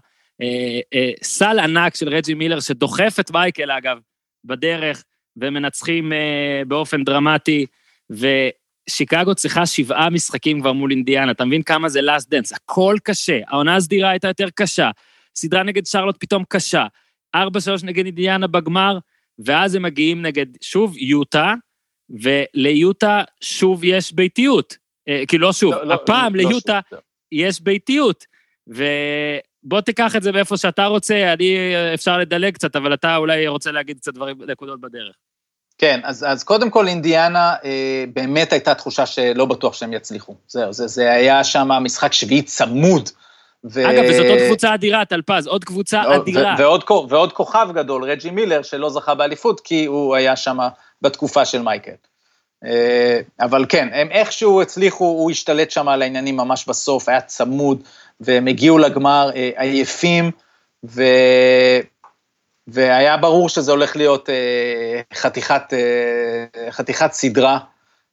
סל 1.23 1.59
ענק 1.59 1.95
של 1.95 2.09
רג'י 2.09 2.33
מילר 2.33 2.59
שדוחף 2.59 3.17
את 3.19 3.31
מייקל, 3.31 3.71
אגב, 3.71 3.97
בדרך, 4.45 5.03
ומנצחים 5.41 6.11
באופן 6.67 7.03
דרמטי, 7.03 7.65
ו... 8.11 8.27
שיקגו 8.89 9.35
צריכה 9.35 9.65
שבעה 9.65 10.09
משחקים 10.09 10.61
כבר 10.61 10.73
מול 10.73 10.91
אינדיאנה, 10.91 11.31
אתה 11.31 11.45
מבין 11.45 11.63
כמה 11.63 11.89
זה 11.89 12.01
last 12.01 12.29
dance? 12.29 12.53
הכל 12.53 12.95
קשה, 13.03 13.39
העונה 13.47 13.75
הסדירה 13.75 14.09
הייתה 14.09 14.27
יותר 14.27 14.49
קשה, 14.55 14.89
סדרה 15.35 15.63
נגד 15.63 15.85
שרלוט 15.85 16.15
פתאום 16.19 16.43
קשה, 16.49 16.85
4-3 17.35 17.39
נגד 17.83 18.05
אינדיאנה 18.05 18.47
בגמר, 18.47 18.97
ואז 19.39 19.75
הם 19.75 19.81
מגיעים 19.81 20.21
נגד, 20.21 20.45
שוב, 20.61 20.97
יוטה, 20.97 21.53
וליוטה 22.09 23.23
שוב 23.41 23.83
יש 23.83 24.13
ביתיות. 24.13 24.77
אה, 25.09 25.23
כאילו, 25.27 25.47
לא 25.47 25.53
שוב, 25.53 25.73
לא, 25.73 25.85
לא 25.85 25.93
הפעם 25.93 26.35
לא, 26.35 26.43
ליוטה 26.43 26.79
לא 26.91 26.97
יש 27.31 27.61
ביתיות. 27.61 28.25
ובוא 28.67 29.81
תיקח 29.81 30.15
את 30.15 30.23
זה 30.23 30.31
מאיפה 30.31 30.57
שאתה 30.57 30.85
רוצה, 30.85 31.33
אני, 31.33 31.55
אפשר 31.93 32.17
לדלג 32.17 32.53
קצת, 32.53 32.75
אבל 32.75 32.93
אתה 32.93 33.17
אולי 33.17 33.47
רוצה 33.47 33.71
להגיד 33.71 33.97
קצת 33.97 34.13
דברים, 34.13 34.37
נקודות 34.47 34.81
בדרך. 34.81 35.15
כן, 35.79 35.99
אז, 36.03 36.25
אז 36.27 36.43
קודם 36.43 36.69
כל 36.69 36.87
אינדיאנה, 36.87 37.53
אה, 37.63 38.03
באמת 38.13 38.53
הייתה 38.53 38.75
תחושה 38.75 39.05
שלא 39.05 39.45
בטוח 39.45 39.73
שהם 39.73 39.93
יצליחו. 39.93 40.35
זהו, 40.47 40.73
זה, 40.73 40.87
זה 40.87 41.11
היה 41.11 41.43
שם 41.43 41.69
משחק 41.81 42.13
שביעי 42.13 42.41
צמוד. 42.41 43.09
ו... 43.63 43.89
אגב, 43.89 44.03
וזאת 44.09 44.25
עוד 44.29 44.39
קבוצה 44.47 44.73
אדירה, 44.73 45.05
טלפז, 45.05 45.47
עוד 45.47 45.63
קבוצה 45.63 46.01
ועוד, 46.05 46.21
אדירה. 46.21 46.55
ו- 46.57 46.61
ועוד, 46.61 46.83
ועוד 47.09 47.33
כוכב 47.33 47.67
גדול, 47.73 48.03
רג'י 48.03 48.29
מילר, 48.29 48.61
שלא 48.61 48.89
זכה 48.89 49.15
באליפות, 49.15 49.59
כי 49.59 49.85
הוא 49.85 50.15
היה 50.15 50.35
שם 50.35 50.57
בתקופה 51.01 51.45
של 51.45 51.61
מייקל. 51.61 51.91
אה, 52.65 53.19
אבל 53.39 53.65
כן, 53.69 53.87
הם 53.93 54.11
איכשהו 54.11 54.61
הצליחו, 54.61 55.05
הוא 55.05 55.31
השתלט 55.31 55.71
שם 55.71 55.87
על 55.87 56.01
העניינים 56.01 56.37
ממש 56.37 56.65
בסוף, 56.67 57.09
היה 57.09 57.21
צמוד, 57.21 57.83
והם 58.21 58.47
הגיעו 58.47 58.77
לגמר 58.77 59.29
אה, 59.35 59.49
עייפים, 59.55 60.31
ו... 60.83 61.03
והיה 62.71 63.17
ברור 63.17 63.49
שזה 63.49 63.71
הולך 63.71 63.95
להיות 63.95 64.29
אה, 64.29 65.01
חתיכת, 65.13 65.73
אה, 65.73 66.71
חתיכת 66.71 67.11
סדרה. 67.11 67.59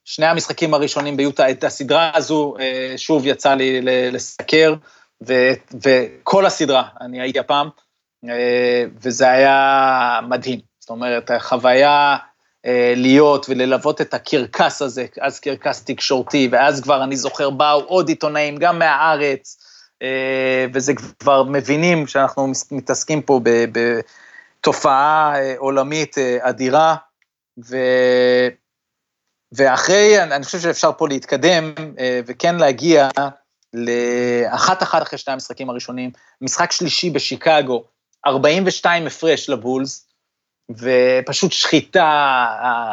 שני 0.04 0.26
המשחקים 0.26 0.74
הראשונים 0.74 1.16
ביוטה, 1.16 1.50
את 1.50 1.64
הסדרה 1.64 2.10
הזו 2.14 2.54
אה, 2.60 2.94
שוב 2.96 3.26
יצא 3.26 3.54
לי 3.54 3.80
לסקר, 4.12 4.74
ו, 5.28 5.50
וכל 5.84 6.46
הסדרה, 6.46 6.82
אני 7.00 7.20
הייתי 7.20 7.38
הפעם, 7.38 7.68
אה, 8.28 8.84
וזה 9.02 9.30
היה 9.30 10.20
מדהים. 10.28 10.60
זאת 10.80 10.90
אומרת, 10.90 11.30
החוויה 11.30 12.16
אה, 12.66 12.92
להיות 12.96 13.46
וללוות 13.48 14.00
את 14.00 14.14
הקרקס 14.14 14.82
הזה, 14.82 15.06
אז 15.20 15.40
קרקס 15.40 15.84
תקשורתי, 15.84 16.48
ואז 16.52 16.80
כבר, 16.80 17.04
אני 17.04 17.16
זוכר, 17.16 17.50
באו 17.50 17.80
עוד 17.80 18.08
עיתונאים, 18.08 18.56
גם 18.56 18.78
מהארץ, 18.78 19.58
אה, 20.02 20.66
וזה 20.72 20.92
כבר 21.18 21.42
מבינים 21.42 22.06
שאנחנו 22.06 22.52
מתעסקים 22.70 23.22
פה 23.22 23.40
ב... 23.42 23.48
ב 23.78 24.00
תופעה 24.66 25.32
אה, 25.34 25.54
עולמית 25.58 26.18
אה, 26.18 26.38
אדירה, 26.40 26.96
ו... 27.68 27.76
ואחרי, 29.52 30.22
אני 30.22 30.44
חושב 30.44 30.60
שאפשר 30.60 30.90
פה 30.98 31.08
להתקדם 31.08 31.74
אה, 31.98 32.20
וכן 32.26 32.56
להגיע 32.56 33.08
לאחת 33.74 34.82
אחת 34.82 35.02
אחרי 35.02 35.18
שני 35.18 35.32
המשחקים 35.32 35.70
הראשונים, 35.70 36.10
משחק 36.40 36.72
שלישי 36.72 37.10
בשיקגו, 37.10 37.84
42 38.26 39.06
הפרש 39.06 39.48
לבולס, 39.48 40.08
ופשוט 40.70 41.52
שחיטה, 41.52 42.46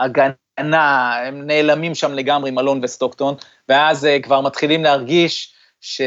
הגנה, 0.03 1.15
הם 1.27 1.47
נעלמים 1.47 1.95
שם 1.95 2.13
לגמרי, 2.13 2.51
מלון 2.51 2.79
וסטוקטון, 2.83 3.35
ואז 3.69 4.07
כבר 4.23 4.41
מתחילים 4.41 4.83
להרגיש 4.83 5.53
ש... 5.81 6.01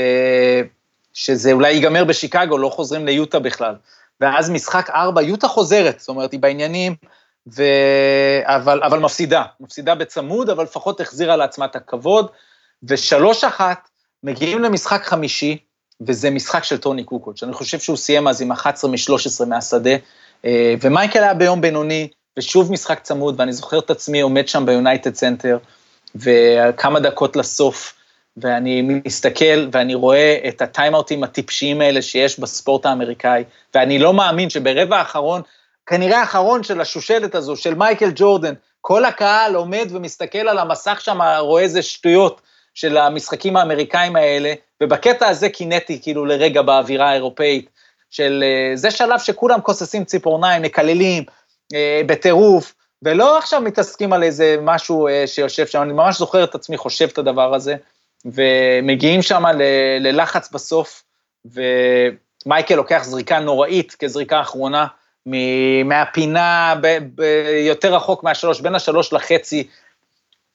שזה 1.12 1.52
אולי 1.52 1.72
ייגמר 1.72 2.04
בשיקגו, 2.04 2.58
לא 2.58 2.68
חוזרים 2.68 3.06
ליוטה 3.06 3.38
בכלל. 3.38 3.74
ואז 4.20 4.50
משחק 4.50 4.90
ארבע, 4.90 5.22
יוטה 5.22 5.48
חוזרת, 5.48 6.00
זאת 6.00 6.08
אומרת, 6.08 6.32
היא 6.32 6.40
בעניינים, 6.40 6.94
ו... 7.56 7.62
אבל, 8.42 8.82
אבל 8.82 8.98
מפסידה, 8.98 9.44
מפסידה 9.60 9.94
בצמוד, 9.94 10.50
אבל 10.50 10.64
לפחות 10.64 11.00
החזירה 11.00 11.36
לעצמה 11.36 11.64
את 11.64 11.76
הכבוד, 11.76 12.30
ושלוש 12.82 13.44
אחת, 13.44 13.88
מגיעים 14.22 14.62
למשחק 14.62 15.04
חמישי, 15.04 15.58
וזה 16.00 16.30
משחק 16.30 16.64
של 16.64 16.78
טוני 16.78 17.04
קוקוץ', 17.04 17.42
אני 17.42 17.52
חושב 17.52 17.78
שהוא 17.78 17.96
סיים 17.96 18.28
אז 18.28 18.42
עם 18.42 18.52
11 18.52 18.90
מ-13 18.90 19.44
מהשדה, 19.46 19.96
אה, 20.44 20.74
ומייקל 20.80 21.22
היה 21.22 21.34
ביום 21.34 21.60
בינוני, 21.60 22.08
ושוב 22.38 22.72
משחק 22.72 23.00
צמוד, 23.02 23.40
ואני 23.40 23.52
זוכר 23.52 23.78
את 23.78 23.90
עצמי 23.90 24.20
עומד 24.20 24.48
שם 24.48 24.66
ביונייטד 24.66 25.14
סנטר, 25.14 25.58
וכמה 26.14 27.00
דקות 27.00 27.36
לסוף, 27.36 27.95
ואני 28.36 28.82
מסתכל 29.06 29.68
ואני 29.72 29.94
רואה 29.94 30.38
את 30.48 30.62
הטיימאוטים 30.62 31.24
הטיפשיים 31.24 31.80
האלה 31.80 32.02
שיש 32.02 32.40
בספורט 32.40 32.86
האמריקאי, 32.86 33.44
ואני 33.74 33.98
לא 33.98 34.14
מאמין 34.14 34.50
שברבע 34.50 34.98
האחרון, 34.98 35.42
כנראה 35.86 36.20
האחרון 36.20 36.62
של 36.62 36.80
השושלת 36.80 37.34
הזו, 37.34 37.56
של 37.56 37.74
מייקל 37.74 38.10
ג'ורדן, 38.14 38.54
כל 38.80 39.04
הקהל 39.04 39.54
עומד 39.54 39.88
ומסתכל 39.90 40.48
על 40.48 40.58
המסך 40.58 41.00
שם, 41.00 41.18
רואה 41.38 41.62
איזה 41.62 41.82
שטויות 41.82 42.40
של 42.74 42.96
המשחקים 42.96 43.56
האמריקאים 43.56 44.16
האלה, 44.16 44.54
ובקטע 44.82 45.28
הזה 45.28 45.48
קינאתי 45.48 46.02
כאילו 46.02 46.26
לרגע 46.26 46.62
באווירה 46.62 47.10
האירופאית, 47.10 47.70
של 48.10 48.44
אה, 48.46 48.76
זה 48.76 48.90
שלב 48.90 49.18
שכולם 49.18 49.60
כוססים 49.60 50.04
ציפורניים, 50.04 50.62
מקללים, 50.62 51.24
אה, 51.74 52.00
בטירוף, 52.06 52.74
ולא 53.02 53.38
עכשיו 53.38 53.60
מתעסקים 53.60 54.12
על 54.12 54.22
איזה 54.22 54.56
משהו 54.62 55.08
אה, 55.08 55.26
שיושב 55.26 55.66
שם, 55.66 55.82
אני 55.82 55.92
ממש 55.92 56.18
זוכר 56.18 56.44
את 56.44 56.54
עצמי 56.54 56.76
חושב 56.76 57.08
את 57.12 57.18
הדבר 57.18 57.54
הזה. 57.54 57.76
ומגיעים 58.32 59.22
שם 59.22 59.44
ללחץ 60.00 60.50
בסוף, 60.50 61.02
ומייקל 61.44 62.74
לוקח 62.74 63.02
זריקה 63.04 63.38
נוראית 63.38 63.94
כזריקה 63.98 64.40
אחרונה, 64.40 64.86
מהפינה 65.84 66.74
ב, 66.80 66.98
ב, 67.14 67.22
יותר 67.66 67.94
רחוק 67.94 68.24
מהשלוש, 68.24 68.60
בין 68.60 68.74
השלוש 68.74 69.12
לחצי, 69.12 69.68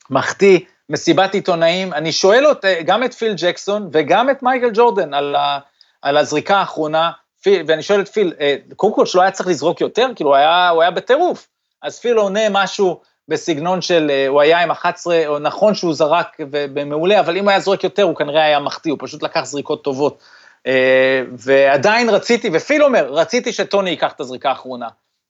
מחטיא, 0.10 0.60
מסיבת 0.90 1.34
עיתונאים, 1.34 1.94
אני 1.94 2.12
שואל 2.12 2.46
אות, 2.46 2.66
גם 2.86 3.04
את 3.04 3.14
פיל 3.14 3.34
ג'קסון 3.38 3.90
וגם 3.92 4.30
את 4.30 4.44
מייקל 4.44 4.70
ג'ורדן 4.74 5.14
על, 5.14 5.36
ה, 5.36 5.60
על 6.02 6.18
הזריקה 6.18 6.58
האחרונה, 6.58 7.12
פיל, 7.42 7.64
ואני 7.68 7.84
שואל 7.84 8.02
את 8.02 8.08
פיל, 8.08 8.34
אה, 8.40 8.56
קודם 8.76 8.94
כל 8.94 9.06
שלא 9.06 9.22
היה 9.22 9.32
צריך 9.32 9.50
לזרוק 9.50 9.82
יותר, 9.82 10.08
כאילו 10.16 10.30
הוא 10.30 10.36
היה, 10.36 10.70
הוא 10.70 10.82
היה 10.82 10.92
בטירוף, 10.92 11.48
אז 11.82 12.00
פיל 12.00 12.18
עונה 12.18 12.50
משהו, 12.50 13.02
בסגנון 13.32 13.82
של, 13.82 14.08
אה, 14.10 14.28
הוא 14.28 14.42
היה 14.42 14.60
עם 14.60 14.72
11, 14.72 15.28
או 15.28 15.40
נכון 15.40 15.76
שהוא 15.76 15.94
זרק 15.94 16.38
במעולה, 16.50 17.20
אבל 17.20 17.38
אם 17.38 17.48
היה 17.48 17.60
זורק 17.60 17.84
יותר, 17.84 18.04
הוא 18.04 18.16
כנראה 18.16 18.46
היה 18.46 18.60
מחטיא, 18.60 18.92
הוא 18.92 19.00
פשוט 19.02 19.24
לקח 19.24 19.44
זריקות 19.44 19.84
טובות. 19.84 20.24
אה, 20.68 21.24
ועדיין 21.38 22.10
רציתי, 22.10 22.50
ופיל 22.54 22.84
אומר, 22.84 23.14
רציתי 23.14 23.54
שטוני 23.54 23.90
ייקח 23.90 24.12
את 24.12 24.20
הזריקה 24.20 24.50
האחרונה, 24.50 24.88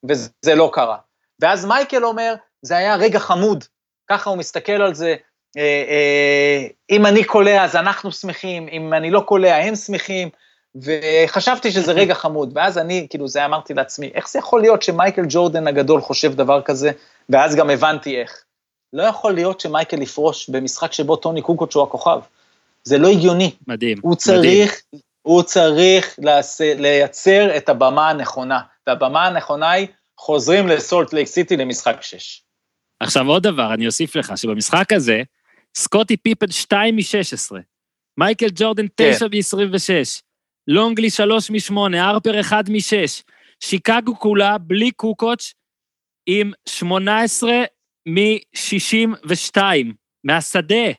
וזה 0.10 0.56
לא 0.56 0.70
קרה. 0.74 0.97
ואז 1.39 1.66
מייקל 1.66 2.06
אומר, 2.06 2.34
זה 2.62 2.78
היה 2.78 2.95
רגע 2.95 3.20
חמוד, 3.20 3.64
ככה 4.10 4.30
הוא 4.30 4.38
מסתכל 4.38 4.82
על 4.82 4.93
זה, 4.93 5.16
אה, 5.58 6.68
אם 6.89 7.06
אני 7.06 7.24
קולע 7.24 7.64
אז 7.64 7.76
אנחנו 7.76 8.12
שמחים, 8.12 8.68
אם 8.72 8.93
אני 8.93 9.12
לא 9.12 9.20
קולע 9.20 9.56
הם 9.56 9.76
שמחים, 9.76 10.30
וחשבתי 10.76 11.72
שזה 11.72 11.91
רגע 11.91 12.13
חמוד, 12.13 12.51
ואז 12.55 12.78
אני, 12.78 13.07
כאילו, 13.09 13.28
זה 13.28 13.45
אמרתי 13.45 13.74
לעצמי, 13.74 14.11
איך 14.13 14.30
זה 14.30 14.39
יכול 14.39 14.61
להיות 14.61 14.82
שמייקל 14.82 15.24
ג'ורדן 15.30 15.67
הגדול 15.67 16.01
חושב 16.01 16.34
דבר 16.34 16.61
כזה, 16.61 16.91
ואז 17.30 17.55
גם 17.55 17.69
הבנתי 17.69 18.22
איך. 18.22 18.43
לא 18.93 19.03
יכול 19.03 19.34
להיות 19.34 19.59
שמייקל 19.59 20.01
יפרוש 20.01 20.49
במשחק 20.49 20.93
שבו 20.93 21.15
טוני 21.15 21.41
קוקוץ' 21.41 21.76
הוא 21.76 21.84
הכוכב. 21.84 22.19
זה 22.84 22.97
לא 22.97 23.07
הגיוני. 23.07 23.51
מדהים. 23.67 23.97
הוא 24.01 24.15
צריך, 24.15 24.82
מדהים. 24.88 25.01
הוא 25.22 25.43
צריך 25.43 26.19
לייצר 26.59 27.57
את 27.57 27.69
הבמה 27.69 28.09
הנכונה, 28.09 28.59
והבמה 28.88 29.28
הנכונה 29.28 29.72
היא, 29.72 29.88
חוזרים 30.17 30.67
לסולט 30.67 31.13
לייק 31.13 31.28
סיטי 31.28 31.57
למשחק 31.57 32.01
6. 32.01 32.43
עכשיו 32.99 33.28
עוד 33.28 33.43
דבר, 33.43 33.74
אני 33.74 33.88
אוסיף 33.88 34.15
לך, 34.15 34.38
שבמשחק 34.38 34.93
הזה, 34.93 35.22
סקוטי 35.78 36.17
פיפן 36.17 36.51
2 36.51 36.95
מ-16, 36.95 37.55
מייקל 38.17 38.47
ג'ורדן 38.55 38.86
9 38.95 39.19
כן. 39.19 39.26
מ-26, 39.26 40.22
לונגלי 40.68 41.09
3 41.09 41.51
מ-8, 41.51 41.78
ארפר 41.95 42.39
1 42.39 42.70
מ-6, 42.70 43.24
שיקגו 43.59 44.20
כולה 44.20 44.57
בלי 44.57 44.91
קוקוץ' 44.91 45.53
עם 46.26 46.51
18 46.70 47.51
מ-62 48.05 49.57
מהשדה. 50.24 50.91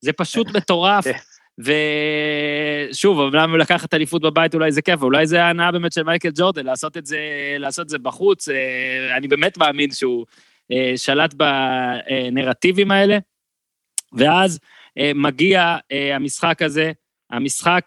זה 0.00 0.12
פשוט 0.12 0.46
מטורף. 0.56 1.04
כן. 1.04 1.18
ושוב, 1.58 3.20
אמנם 3.20 3.56
לקחת 3.56 3.94
אליפות 3.94 4.22
בבית 4.22 4.54
אולי 4.54 4.72
זה 4.72 4.82
כיף, 4.82 5.02
אולי 5.02 5.26
זה 5.26 5.44
ההנאה 5.44 5.72
באמת 5.72 5.92
של 5.92 6.02
מייקל 6.02 6.30
ג'ורדן, 6.34 6.66
לעשות 6.66 6.96
את 6.96 7.06
זה, 7.06 7.18
לעשות 7.58 7.84
את 7.84 7.88
זה 7.88 7.98
בחוץ. 7.98 8.48
אה, 8.48 9.16
אני 9.16 9.28
באמת 9.28 9.58
מאמין 9.58 9.90
שהוא 9.90 10.26
אה, 10.72 10.92
שלט 10.96 11.34
בנרטיבים 11.34 12.90
האלה. 12.90 13.18
ואז 14.12 14.58
אה, 14.98 15.12
מגיע 15.14 15.76
המשחק 16.14 16.62
הזה, 16.62 16.92
המשחק, 17.30 17.84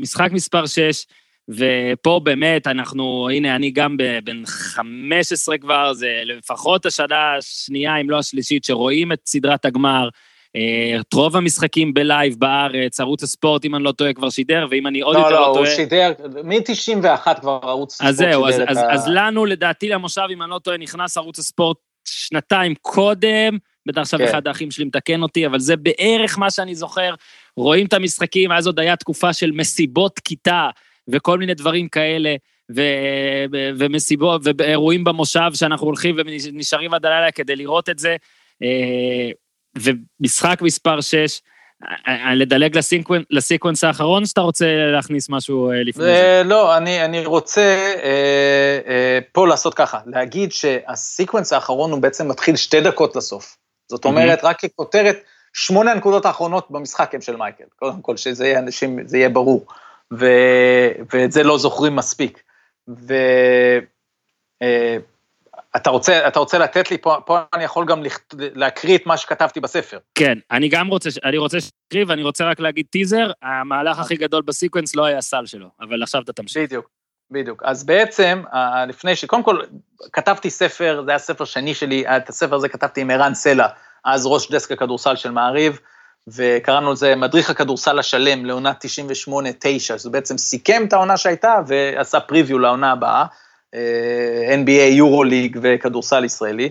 משחק 0.00 0.28
מספר 0.32 0.66
6, 0.66 1.06
ופה 1.48 2.20
באמת 2.24 2.66
אנחנו, 2.66 3.28
הנה, 3.32 3.56
אני 3.56 3.70
גם 3.70 3.96
בן 4.24 4.46
15 4.46 5.58
כבר, 5.58 5.92
זה 5.92 6.22
לפחות 6.24 6.86
השנה 6.86 7.36
השנייה, 7.36 7.96
אם 7.96 8.10
לא 8.10 8.18
השלישית, 8.18 8.64
שרואים 8.64 9.12
את 9.12 9.20
סדרת 9.26 9.64
הגמר. 9.64 10.08
אה, 10.56 11.00
את 11.00 11.12
רוב 11.12 11.36
המשחקים 11.36 11.94
בלייב 11.94 12.34
בארץ, 12.38 13.00
ערוץ 13.00 13.22
הספורט, 13.22 13.64
אם 13.64 13.74
אני 13.74 13.84
לא 13.84 13.92
טועה, 13.92 14.12
כבר 14.12 14.30
שידר, 14.30 14.66
ואם 14.70 14.86
אני 14.86 15.00
עוד 15.00 15.16
לא, 15.16 15.20
יותר 15.20 15.30
לא, 15.30 15.40
לא 15.40 15.46
הוא 15.46 15.54
טועה... 15.54 15.70
שידר, 15.70 16.12
מ-91 16.44 17.40
כבר 17.40 17.58
ערוץ 17.62 17.92
הספורט 17.92 18.10
אז 18.10 18.16
זהו, 18.16 18.48
אז, 18.48 18.54
שידר 18.54 18.70
אז, 18.70 18.78
את 18.78 18.82
ה... 18.82 18.92
אז 18.92 19.08
לנו, 19.08 19.46
לדעתי, 19.46 19.88
למושב, 19.88 20.22
אם 20.32 20.42
אני 20.42 20.50
לא 20.50 20.58
טועה, 20.58 20.76
נכנס 20.76 21.16
ערוץ 21.16 21.38
הספורט 21.38 21.76
שנתיים 22.04 22.74
קודם, 22.74 23.58
בטח 23.86 24.00
עכשיו 24.00 24.18
כן. 24.18 24.24
אחד 24.24 24.46
האחים 24.46 24.70
שלי 24.70 24.84
מתקן 24.84 25.22
אותי, 25.22 25.46
אבל 25.46 25.58
זה 25.58 25.76
בערך 25.76 26.38
מה 26.38 26.50
שאני 26.50 26.74
זוכר. 26.74 27.14
רואים 27.56 27.86
את 27.86 27.92
המשחקים, 27.92 28.52
אז 28.52 28.66
עוד 28.66 28.80
היה 28.80 28.96
תקופה 28.96 29.32
של 29.32 29.50
מסיבות 29.50 30.18
כיתה 30.18 30.68
וכל 31.08 31.38
מיני 31.38 31.54
דברים 31.54 31.88
כאלה. 31.88 32.36
ו- 32.76 33.44
ומסיבות, 33.78 34.42
ואירועים 34.58 35.04
במושב 35.04 35.50
שאנחנו 35.54 35.86
הולכים 35.86 36.16
ונשארים 36.18 36.94
עד 36.94 37.06
הלילה 37.06 37.32
כדי 37.32 37.56
לראות 37.56 37.88
את 37.88 37.98
זה. 37.98 38.16
אה, 38.62 39.30
ומשחק 39.78 40.62
מספר 40.62 41.00
6, 41.00 41.40
לדלג 42.34 42.78
לסיקוונ, 42.78 43.22
לסיקוונס 43.30 43.84
האחרון, 43.84 44.26
שאתה 44.26 44.40
רוצה 44.40 44.66
להכניס 44.92 45.30
משהו 45.30 45.70
אה, 45.70 45.82
לפני 45.82 46.04
זה? 46.04 46.10
זה, 46.10 46.42
לא, 46.44 46.76
אני, 46.76 47.04
אני 47.04 47.26
רוצה 47.26 47.94
אה, 48.02 48.78
אה, 48.86 49.18
פה 49.32 49.46
לעשות 49.46 49.74
ככה, 49.74 49.98
להגיד 50.06 50.52
שהסיקוונס 50.52 51.52
האחרון 51.52 51.90
הוא 51.92 52.02
בעצם 52.02 52.28
מתחיל 52.28 52.56
שתי 52.56 52.80
דקות 52.80 53.16
לסוף. 53.16 53.56
זאת 53.90 54.04
אומרת, 54.04 54.44
רק 54.44 54.64
ככותרת, 54.64 55.16
שמונה 55.54 55.92
הנקודות 55.92 56.26
האחרונות 56.26 56.70
במשחק 56.70 57.14
הם 57.14 57.20
של 57.20 57.36
מייקל. 57.36 57.64
קודם 57.76 58.02
כל, 58.02 58.16
שזה 58.16 58.46
יהיה 58.46 58.58
אנשים, 58.58 58.98
זה 59.06 59.18
יהיה 59.18 59.28
ברור. 59.28 59.66
ו, 60.12 60.26
ואת 61.12 61.32
זה 61.32 61.42
לא 61.42 61.58
זוכרים 61.58 61.96
מספיק. 61.96 62.42
ו... 62.88 63.14
אה, 64.62 64.96
אתה 65.76 65.90
רוצה, 65.90 66.28
אתה 66.28 66.38
רוצה 66.38 66.58
לתת 66.58 66.90
לי, 66.90 66.98
פה, 66.98 67.16
פה 67.26 67.38
אני 67.54 67.64
יכול 67.64 67.86
גם 67.86 68.02
לכת, 68.02 68.34
להקריא 68.38 68.96
את 68.98 69.06
מה 69.06 69.16
שכתבתי 69.16 69.60
בספר. 69.60 69.98
כן, 70.14 70.38
אני 70.50 70.68
גם 70.68 70.88
רוצה, 70.88 71.10
אני 71.24 71.38
רוצה 71.38 71.60
שתקריא, 71.60 72.04
ואני 72.08 72.22
רוצה 72.22 72.44
רק 72.44 72.60
להגיד 72.60 72.86
טיזר, 72.90 73.30
המהלך 73.42 73.98
הכי 73.98 74.16
גדול 74.16 74.42
בסיקוונס 74.42 74.96
לא 74.96 75.04
היה 75.04 75.20
סל 75.20 75.46
שלו, 75.46 75.68
אבל 75.80 76.02
עכשיו 76.02 76.22
אתה 76.22 76.32
תמשיך. 76.32 76.62
בדיוק, 76.62 76.90
בדיוק. 77.30 77.62
אז 77.64 77.84
בעצם, 77.84 78.42
לפני 78.88 79.16
ש... 79.16 79.24
קודם 79.24 79.42
כל, 79.42 79.60
כתבתי 80.12 80.50
ספר, 80.50 81.02
זה 81.04 81.10
היה 81.10 81.18
ספר 81.18 81.44
שני 81.44 81.74
שלי, 81.74 82.06
את 82.06 82.28
הספר 82.28 82.54
הזה 82.54 82.68
כתבתי 82.68 83.00
עם 83.00 83.10
ערן 83.10 83.34
סלע, 83.34 83.66
אז 84.04 84.26
ראש 84.26 84.50
דסק 84.50 84.72
הכדורסל 84.72 85.16
של 85.16 85.30
מעריב, 85.30 85.80
וקראנו 86.28 86.92
לזה 86.92 87.16
מדריך 87.16 87.50
הכדורסל 87.50 87.98
השלם 87.98 88.44
לעונה 88.44 88.72
98-9, 89.28 89.32
שזה 89.78 90.10
בעצם 90.10 90.38
סיכם 90.38 90.82
את 90.88 90.92
העונה 90.92 91.16
שהייתה 91.16 91.54
ועשה 91.66 92.20
פריוויו 92.20 92.58
לעונה 92.58 92.92
הבאה. 92.92 93.24
אה, 93.74 94.54
NBA, 94.54 94.92
יורו-ליג 94.92 95.58
וכדורסל 95.62 96.24
ישראלי, 96.24 96.70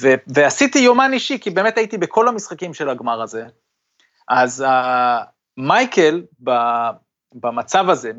ו- 0.00 0.14
ועשיתי 0.26 0.78
יומן 0.78 1.12
אישי, 1.12 1.38
כי 1.40 1.50
באמת 1.50 1.78
הייתי 1.78 1.98
בכל 1.98 2.28
המשחקים 2.28 2.74
של 2.74 2.88
הגמר 2.88 3.22
הזה. 3.22 3.44
אז 4.28 4.64
uh, 4.66 5.24
מייקל, 5.56 6.22
ב- 6.44 6.90
במצב 7.34 7.90
הזה, 7.90 8.12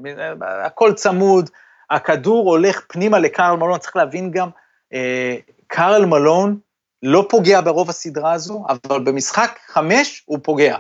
הכל 0.66 0.94
צמוד, 0.94 1.50
הכדור 1.90 2.50
הולך 2.50 2.82
פנימה 2.88 3.20
לקארל 3.20 3.58
מלון, 3.58 3.80
צריך 3.80 3.96
להבין 3.96 4.32
גם, 4.32 4.50
uh, 4.94 5.52
קארל 5.68 6.06
מלון 6.06 6.60
לא 7.04 7.26
פוגע 7.30 7.62
ברוב 7.62 7.90
הסדרה 7.90 8.34
הזו, 8.34 8.66
אבל 8.70 9.04
במשחק 9.04 9.60
חמש 9.68 10.24
הוא 10.26 10.40
פוגע. 10.44 10.78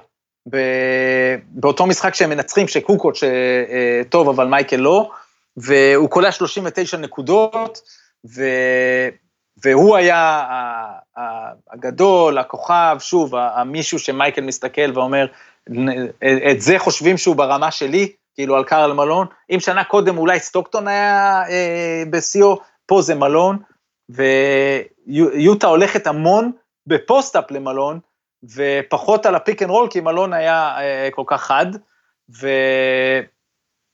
באותו 1.49 1.85
משחק 1.85 2.13
שהם 2.13 2.29
מנצחים, 2.29 2.67
שקוקוט 2.67 3.15
שטוב, 3.15 4.29
אבל 4.29 4.47
מייקל 4.47 4.75
לא, 4.75 5.11
והוא 5.57 6.09
קולע 6.09 6.31
39 6.31 6.97
נקודות, 6.97 7.81
ו... 8.35 8.43
והוא 9.63 9.95
היה 9.95 10.43
הגדול, 11.73 12.37
הכוכב, 12.37 12.97
שוב, 12.99 13.35
המישהו 13.35 13.99
שמייקל 13.99 14.41
מסתכל 14.41 14.91
ואומר, 14.93 15.25
את 16.51 16.61
זה 16.61 16.79
חושבים 16.79 17.17
שהוא 17.17 17.35
ברמה 17.35 17.71
שלי, 17.71 18.11
כאילו 18.35 18.55
על 18.55 18.63
קארל 18.63 18.93
מלון, 18.93 19.27
אם 19.49 19.59
שנה 19.59 19.83
קודם 19.83 20.17
אולי 20.17 20.39
סטוקטון 20.39 20.87
היה 20.87 21.41
אה, 21.49 22.03
בשיאו, 22.09 22.59
פה 22.85 23.01
זה 23.01 23.15
מלון, 23.15 23.57
ויוטה 24.09 25.67
הולכת 25.67 26.07
המון 26.07 26.51
ב 26.87 26.95
post-up 26.95 27.51
למלון, 27.51 27.99
ופחות 28.55 29.25
על 29.25 29.35
ה 29.35 29.40
pick 29.40 29.61
and 29.61 29.71
roll, 29.71 29.87
כי 29.89 29.99
מלון 29.99 30.33
היה 30.33 30.77
אה, 30.77 31.09
כל 31.11 31.23
כך 31.27 31.41
חד, 31.41 31.65
ו... 32.41 32.49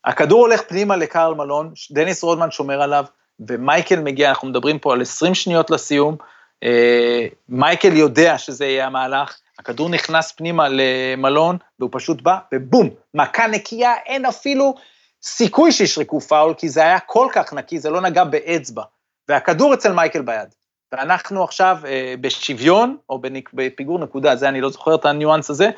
הכדור 0.06 0.40
הולך 0.40 0.62
פנימה 0.68 0.96
לקארל 0.96 1.34
מלון, 1.34 1.72
דניס 1.90 2.22
רודמן 2.22 2.50
שומר 2.50 2.82
עליו, 2.82 3.04
ומייקל 3.48 4.00
מגיע, 4.00 4.28
אנחנו 4.28 4.48
מדברים 4.48 4.78
פה 4.78 4.92
על 4.92 5.02
20 5.02 5.34
שניות 5.34 5.70
לסיום, 5.70 6.16
אה, 6.64 7.26
מייקל 7.48 7.96
יודע 7.96 8.38
שזה 8.38 8.66
יהיה 8.66 8.86
המהלך, 8.86 9.38
הכדור 9.58 9.88
נכנס 9.88 10.32
פנימה 10.32 10.66
למלון, 10.70 11.56
והוא 11.78 11.90
פשוט 11.92 12.22
בא, 12.22 12.38
ובום, 12.54 12.90
מכה 13.14 13.46
נקייה, 13.46 13.94
אין 14.06 14.26
אפילו 14.26 14.74
סיכוי 15.22 15.72
שישרקו 15.72 16.20
פאול, 16.20 16.54
כי 16.54 16.68
זה 16.68 16.80
היה 16.80 17.00
כל 17.00 17.28
כך 17.32 17.52
נקי, 17.52 17.78
זה 17.78 17.90
לא 17.90 18.00
נגע 18.00 18.24
באצבע, 18.24 18.82
והכדור 19.28 19.74
אצל 19.74 19.92
מייקל 19.92 20.22
ביד. 20.22 20.48
ואנחנו 20.92 21.44
עכשיו 21.44 21.78
אה, 21.86 22.14
בשוויון, 22.20 22.96
או 23.08 23.20
בפיגור 23.52 23.98
נקודה, 23.98 24.36
זה 24.36 24.48
אני 24.48 24.60
לא 24.60 24.70
זוכר 24.70 24.94
את 24.94 25.04
הניואנס 25.04 25.50
הזה, 25.50 25.70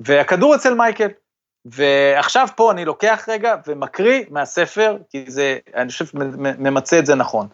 והכדור 0.00 0.54
אצל 0.54 0.74
מייקל. 0.74 1.08
ועכשיו 1.64 2.48
פה 2.56 2.70
אני 2.72 2.84
לוקח 2.84 3.24
רגע 3.28 3.54
ומקריא 3.66 4.24
מהספר, 4.30 4.96
כי 5.10 5.24
זה, 5.28 5.58
אני 5.74 5.88
חושב, 5.88 6.04
ממצה 6.58 6.98
את 6.98 7.06
זה 7.06 7.14
נכון. 7.14 7.48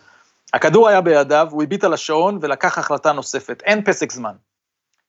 הכדור 0.52 0.88
היה 0.88 1.00
בידיו, 1.00 1.48
הוא 1.50 1.62
הביט 1.62 1.84
על 1.84 1.94
השעון 1.94 2.38
ולקח 2.42 2.78
החלטה 2.78 3.12
נוספת, 3.12 3.62
אין 3.64 3.84
פסק 3.84 4.12
זמן. 4.12 4.32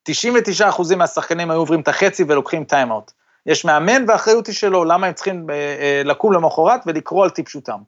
99% 0.10 0.96
מהשחקנים 0.96 1.52
היו 1.52 1.60
עוברים 1.60 1.80
את 1.80 1.88
החצי 1.88 2.24
ולוקחים 2.28 2.64
טיימאוט. 2.64 3.12
יש 3.46 3.66
מאמן 3.66 4.06
והאחריות 4.08 4.48
היא 4.48 4.56
שלו, 4.56 4.86
למה 4.86 5.08
הם 5.08 5.14
צריכים 5.14 5.50
אה, 5.50 5.56
אה, 5.56 6.02
לקום 6.06 6.34
למחרת 6.34 6.82
ולקרוא 6.86 7.24
על 7.24 7.30
טיפשותם. 7.30 7.80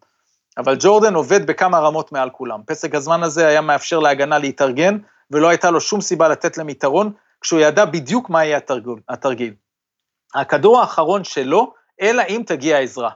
אבל 0.57 0.75
ג'ורדן 0.79 1.15
עובד 1.15 1.47
בכמה 1.47 1.79
רמות 1.79 2.11
מעל 2.11 2.29
כולם. 2.29 2.61
פסק 2.65 2.95
הזמן 2.95 3.23
הזה 3.23 3.47
היה 3.47 3.61
מאפשר 3.61 3.99
להגנה 3.99 4.37
להתארגן, 4.37 4.97
ולא 5.31 5.49
הייתה 5.49 5.71
לו 5.71 5.81
שום 5.81 6.01
סיבה 6.01 6.27
לתת 6.27 6.57
להם 6.57 6.69
יתרון, 6.69 7.11
כשהוא 7.41 7.59
ידע 7.59 7.85
בדיוק 7.85 8.29
מה 8.29 8.45
יהיה 8.45 8.59
התרגיל. 9.09 9.53
הכדור 10.35 10.79
האחרון 10.79 11.23
שלו, 11.23 11.73
אלא 12.01 12.23
אם 12.29 12.41
תגיע 12.45 12.79
עזרה. 12.79 13.09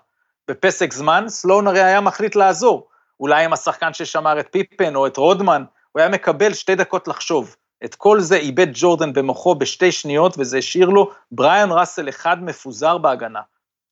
בפסק 0.47 0.93
זמן, 0.93 1.25
סלון 1.27 1.67
הרי 1.67 1.83
היה 1.83 2.01
מחליט 2.01 2.35
לעזור. 2.35 2.87
אולי 3.19 3.45
עם 3.45 3.53
השחקן 3.53 3.93
ששמר 3.93 4.39
את 4.39 4.47
פיפן 4.51 4.95
או 4.95 5.07
את 5.07 5.17
רודמן, 5.17 5.63
הוא 5.91 5.99
היה 5.99 6.09
מקבל 6.09 6.53
שתי 6.53 6.75
דקות 6.75 7.07
לחשוב. 7.07 7.55
את 7.85 7.95
כל 7.95 8.19
זה 8.19 8.35
איבד 8.35 8.67
ג'ורדן 8.73 9.13
במוחו 9.13 9.55
בשתי 9.55 9.91
שניות, 9.91 10.35
וזה 10.37 10.57
השאיר 10.57 10.89
לו 10.89 11.11
בריאן 11.31 11.71
ראסל 11.71 12.09
אחד 12.09 12.43
מפוזר 12.43 12.97
בהגנה. 12.97 13.41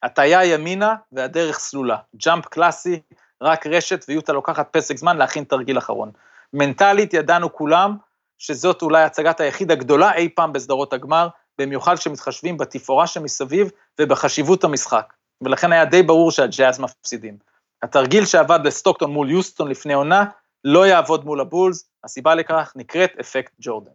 הטיה 0.04 0.46
ימינה 0.46 0.96
והדרך 1.12 1.60
סלולה. 1.60 1.98
ג'אמפ 2.16 2.46
קלאסי, 2.46 3.00
רק 3.42 3.68
רשת, 3.68 4.06
ויוטה 4.08 4.34
לוקחת 4.34 4.68
פסק 4.72 4.98
זמן 4.98 5.18
להכין 5.18 5.44
תרגיל 5.44 5.78
אחרון. 5.78 6.12
מנטלית 6.54 7.14
ידענו 7.14 7.54
כולם 7.54 7.98
שזאת 8.38 8.82
אולי 8.82 9.04
הצגת 9.04 9.40
היחיד 9.40 9.72
הגדולה 9.72 10.14
אי 10.14 10.30
פעם 10.36 10.54
בסדרות 10.54 10.94
הגמר, 10.94 11.28
במיוחד 11.60 11.96
כשמתחשבים 11.96 12.58
בתפאורה 12.58 13.08
שמסביב 13.08 13.72
ובחשיבות 14.02 14.64
המשחק, 14.64 15.14
ולכן 15.42 15.72
היה 15.72 15.86
די 15.86 16.04
ברור 16.04 16.32
שהג'אז 16.32 16.80
מפסידים. 16.80 17.38
התרגיל 17.84 18.26
שעבד 18.26 18.60
לסטוקטון 18.64 19.12
מול 19.12 19.32
יוסטון 19.32 19.68
לפני 19.68 19.94
עונה, 19.94 20.26
לא 20.64 20.88
יעבוד 20.88 21.26
מול 21.26 21.42
הבולס, 21.42 21.90
הסיבה 22.04 22.36
לכך 22.36 22.74
נקראת 22.76 23.12
אפקט 23.20 23.52
ג'ורדן. 23.60 23.92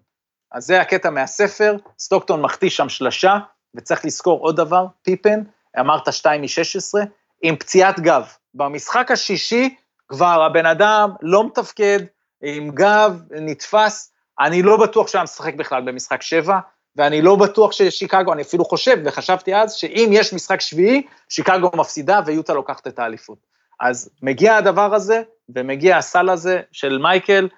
אז 0.52 0.66
זה 0.66 0.80
הקטע 0.80 1.10
מהספר, 1.10 1.76
סטוקטון 1.98 2.42
מחטיא 2.42 2.70
שם 2.70 2.88
שלשה, 2.88 3.38
וצריך 3.74 4.04
לזכור 4.04 4.40
עוד 4.40 4.56
דבר, 4.56 4.86
פיפן, 5.02 5.42
אמרת 5.80 6.12
2 6.12 6.40
מ-16, 6.40 7.06
עם 7.42 7.56
פציעת 7.56 8.00
גב. 8.00 8.28
במשחק 8.54 9.10
השישי 9.10 9.74
כבר 10.08 10.42
הבן 10.42 10.66
אדם 10.66 11.10
לא 11.22 11.46
מתפקד, 11.46 12.00
עם 12.42 12.70
גב, 12.70 13.20
נתפס, 13.30 14.12
אני 14.40 14.62
לא 14.62 14.76
בטוח 14.76 15.08
שהיה 15.08 15.24
משחק 15.24 15.54
בכלל 15.54 15.82
במשחק 15.82 16.22
שבע, 16.22 16.58
ואני 16.96 17.22
לא 17.22 17.36
בטוח 17.36 17.72
ששיקגו, 17.72 18.32
אני 18.32 18.42
אפילו 18.42 18.64
חושב, 18.64 18.96
וחשבתי 19.04 19.54
אז, 19.54 19.74
שאם 19.74 20.10
יש 20.12 20.32
משחק 20.32 20.60
שביעי, 20.60 21.02
שיקגו 21.28 21.70
מפסידה 21.74 22.20
ויוטה 22.26 22.54
לוקחת 22.54 22.86
את 22.86 22.98
האליפות. 22.98 23.38
אז 23.80 24.10
מגיע 24.22 24.56
הדבר 24.56 24.94
הזה, 24.94 25.22
ומגיע 25.54 25.96
הסל 25.96 26.28
הזה 26.28 26.60
של 26.72 26.98
מייקל, 26.98 27.48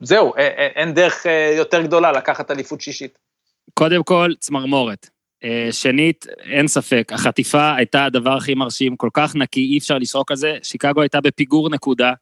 וזהו, 0.00 0.34
אין 0.76 0.94
דרך 0.94 1.26
יותר 1.56 1.82
גדולה 1.82 2.12
לקחת 2.12 2.50
אליפות 2.50 2.80
שישית. 2.80 3.18
קודם 3.74 4.02
כל, 4.02 4.30
צמרמורת. 4.40 5.13
שנית, 5.70 6.26
אין 6.44 6.68
ספק, 6.68 7.12
החטיפה 7.12 7.74
הייתה 7.74 8.04
הדבר 8.04 8.36
הכי 8.36 8.54
מרשים, 8.54 8.96
כל 8.96 9.08
כך 9.12 9.36
נקי, 9.36 9.60
אי 9.60 9.78
אפשר 9.78 9.98
לשרוק 9.98 10.30
על 10.30 10.36
זה. 10.36 10.56
שיקגו 10.62 11.00
הייתה 11.00 11.20
בפיגור 11.20 11.70
נקודה, 11.70 12.12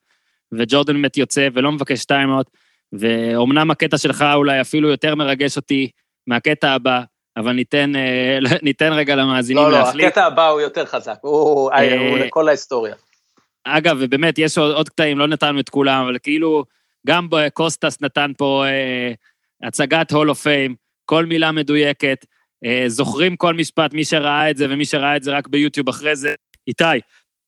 וג'ורדן 0.53 0.93
באמת 0.93 1.17
יוצא 1.17 1.49
ולא 1.55 1.73
מבקש 1.73 2.01
שתיימות, 2.01 2.51
ואומנם 2.93 3.71
הקטע 3.71 3.99
שלך 3.99 4.25
אולי 4.35 4.61
אפילו 4.61 4.89
יותר 4.89 5.15
מרגש 5.15 5.57
אותי 5.57 5.91
מהקטע 6.27 6.71
הבא, 6.71 7.03
אבל 7.37 7.53
ניתן, 7.53 7.97
אה, 7.97 8.39
ניתן 8.63 8.93
רגע 8.93 9.17
למאזינים 9.17 9.63
לא, 9.63 9.73
להחליט. 9.73 9.95
לא, 9.97 10.03
לא, 10.03 10.09
הקטע 10.09 10.27
הבא 10.27 10.49
הוא 10.49 10.61
יותר 10.61 10.87
חזק, 10.87 11.19
הוא, 11.21 11.71
אה, 11.73 12.09
הוא 12.09 12.19
לכל 12.19 12.49
ההיסטוריה. 12.49 12.95
אגב, 13.65 13.97
ובאמת, 14.01 14.39
יש 14.39 14.59
עוד, 14.59 14.75
עוד 14.75 14.89
קטעים, 14.89 15.19
לא 15.19 15.27
נתנו 15.27 15.61
את 15.61 15.69
כולם, 15.69 16.03
אבל 16.05 16.17
כאילו, 16.23 16.65
גם 17.07 17.29
קוסטס 17.55 18.01
נתן 18.01 18.33
פה 18.39 18.65
אה, 18.67 19.13
הצגת 19.69 20.13
Hall 20.13 20.31
of 20.31 20.43
Fame, 20.43 20.75
כל 21.05 21.27
מילה 21.27 21.53
מדויקת, 21.53 22.25
אה, 22.25 22.32
זוכרים 22.87 23.37
כל 23.37 23.55
משפט, 23.55 23.95
מי 23.95 24.05
שראה 24.05 24.51
את 24.51 24.57
זה 24.57 24.67
ומי 24.71 24.85
שראה 24.85 25.17
את 25.17 25.23
זה 25.23 25.31
רק 25.31 25.49
ביוטיוב 25.49 25.89
אחרי 25.89 26.17
זה. 26.17 26.35
איתי, 26.69 26.85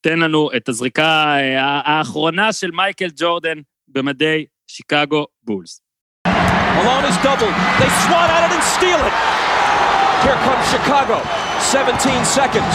תן 0.01 0.19
לנו 0.19 0.49
את 0.57 0.69
הזריקה 0.69 1.37
אה, 1.37 1.81
האחרונה 1.85 2.53
של 2.53 2.71
מייקל 2.71 3.09
ג'ורדן 3.17 3.59
במדי 3.89 4.45
שיקגו 4.67 5.27
בולס. 5.43 5.81
Malone 6.77 7.07
is 7.12 7.17
doubled. 7.29 7.57
They 7.81 7.91
swat 8.05 8.29
at 8.37 8.43
it 8.47 8.53
and 8.57 8.65
steal 8.77 9.01
it. 9.09 9.15
Here 10.25 10.39
comes 10.47 10.65
Chicago. 10.75 11.17
17 11.61 12.25
seconds. 12.25 12.75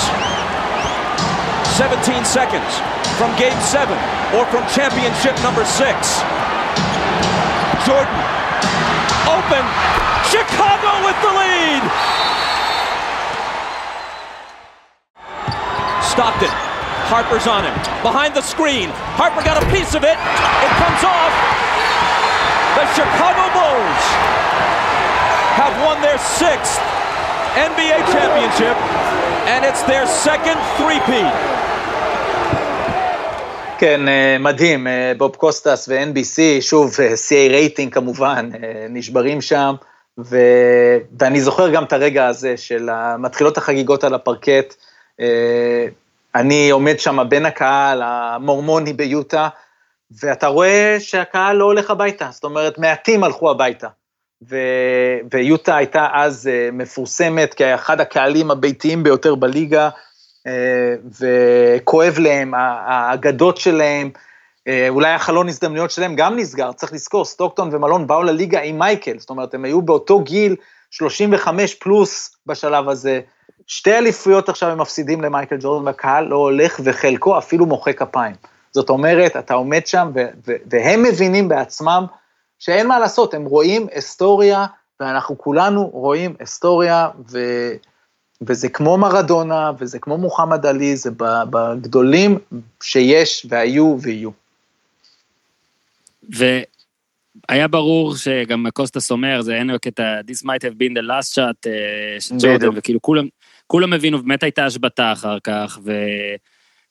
17 1.78 2.26
seconds 2.26 2.72
from 3.20 3.30
game 3.38 3.60
seven 3.76 4.00
or 4.36 4.46
from 4.52 4.64
championship 4.78 5.36
number 5.46 5.66
six. 5.66 5.98
Jordan. 7.86 8.20
Open. 9.36 9.64
Chicago 10.34 10.92
with 11.06 11.18
the 11.26 11.32
lead. 11.42 12.19
Stockton. 16.16 16.54
Harper's 17.12 17.48
on 17.56 17.62
him. 17.68 17.76
Behind 18.10 18.32
the 18.40 18.46
screen. 18.54 18.88
Harper 19.20 19.44
got 19.50 19.58
a 19.64 19.66
piece 19.76 19.94
of 20.00 20.04
it. 20.12 20.18
It 20.66 20.74
comes 20.82 21.02
off. 21.18 21.34
The 22.78 22.86
Chicago 22.98 23.44
Bulls 23.58 24.04
have 25.62 25.74
won 25.86 25.98
their 26.08 26.20
sixth 26.42 26.82
NBA 27.70 28.00
championship, 28.16 28.78
and 29.52 29.60
it's 29.70 29.84
their 29.92 30.06
second 30.26 30.60
three-peat. 30.78 31.34
כן, 33.80 34.02
מדהים, 34.40 34.88
בוב 35.18 35.36
קוסטס 35.36 35.90
ו-NBC, 35.90 36.62
שוב, 36.62 36.92
CA 36.94 37.52
רייטינג 37.52 37.94
כמובן, 37.94 38.50
נשברים 38.90 39.42
שם, 39.42 39.76
ו... 40.20 40.38
ואני 41.20 41.42
זוכר 41.42 41.70
גם 41.70 41.84
את 41.84 41.94
הרגע 41.94 42.28
הזה 42.28 42.58
של 42.58 42.90
מתחילות 43.20 43.58
החגיגות 43.58 44.04
על 44.04 44.14
הפרקט, 44.14 44.76
אני 46.36 46.70
עומד 46.70 47.00
שם 47.00 47.30
בין 47.30 47.46
הקהל 47.46 48.02
המורמוני 48.06 48.94
ביוטה, 48.94 49.50
ואתה 50.12 50.48
רואה 50.48 50.98
שהקהל 51.00 51.56
לא 51.56 51.66
הולך 51.66 51.92
הביתה, 51.92 52.30
זאת 52.32 52.44
אומרת, 52.44 52.78
מעטים 52.78 53.24
הלכו 53.24 53.52
הביתה. 53.52 53.88
ו... 54.50 54.58
ויוטה 55.34 55.76
הייתה 55.76 56.08
אז 56.14 56.48
אה, 56.48 56.70
מפורסמת 56.72 57.54
כאחד 57.54 58.02
הקהלים 58.02 58.52
הביתיים 58.52 59.04
ביותר 59.04 59.36
בליגה, 59.36 59.90
אה, 60.48 60.96
וכואב 61.20 62.16
להם, 62.20 62.54
האגדות 62.56 63.58
שלהם, 63.58 64.10
אה, 64.68 64.90
אולי 64.90 65.10
החלון 65.10 65.48
הזדמנויות 65.48 65.92
שלהם 65.92 66.16
גם 66.16 66.36
נסגר, 66.36 66.72
צריך 66.72 66.94
לזכור, 66.94 67.26
סטוקטון 67.26 67.70
ומלון 67.76 68.08
באו 68.08 68.24
לליגה 68.24 68.62
עם 68.62 68.80
מייקל, 68.80 69.20
זאת 69.20 69.30
אומרת, 69.30 69.54
הם 69.54 69.66
היו 69.66 69.82
באותו 69.82 70.20
גיל, 70.20 70.56
35 70.92 71.76
פלוס 71.76 72.36
בשלב 72.46 72.90
הזה, 72.90 73.22
שתי 73.70 73.98
אליפויות 73.98 74.50
עכשיו 74.50 74.70
הם 74.70 74.82
מפסידים 74.82 75.22
למייקל 75.22 75.58
ג'ורדן, 75.60 75.86
והקהל 75.86 76.28
לא 76.28 76.36
הולך 76.36 76.80
וחלקו 76.84 77.38
אפילו 77.38 77.66
מוחא 77.66 77.92
כפיים. 77.92 78.36
זאת 78.72 78.90
אומרת, 78.90 79.38
אתה 79.38 79.54
עומד 79.54 79.88
שם, 79.88 80.12
והם 80.46 81.04
מבינים 81.04 81.48
בעצמם 81.48 82.06
שאין 82.60 82.88
מה 82.88 83.00
לעשות, 83.00 83.34
הם 83.34 83.46
רואים 83.46 83.88
היסטוריה, 83.92 84.66
ואנחנו 85.00 85.38
כולנו 85.38 85.90
רואים 85.94 86.36
היסטוריה, 86.40 87.10
ו... 87.32 87.40
וזה 88.42 88.70
כמו 88.70 88.98
מרדונה, 88.98 89.72
וזה 89.80 90.00
כמו 90.00 90.18
מוחמד 90.18 90.66
עלי, 90.66 90.96
זה 90.96 91.10
בגדולים 91.50 92.38
שיש 92.84 93.46
והיו 93.50 93.98
ויהיו. 94.02 94.30
והיה 96.30 97.68
ברור 97.68 98.16
שגם 98.16 98.66
קוסטס 98.74 99.12
אומר, 99.12 99.42
זה 99.42 99.56
אין 99.56 99.70
הקטע, 99.70 100.20
This 100.32 100.44
might 100.44 100.64
have 100.64 100.78
been 100.78 100.94
the 100.94 101.02
last 101.02 101.36
shot 101.36 101.66
uh, 101.66 101.70
של 102.20 102.36
ג'ורדן, 102.40 102.68
וכאילו 102.76 103.02
כולם, 103.02 103.28
כולם 103.72 103.94
הבינו, 103.94 104.24
באמת 104.24 104.44
הייתה 104.44 104.66
השבתה 104.66 105.12
אחר 105.12 105.38
כך, 105.44 105.80
ו... 105.84 105.94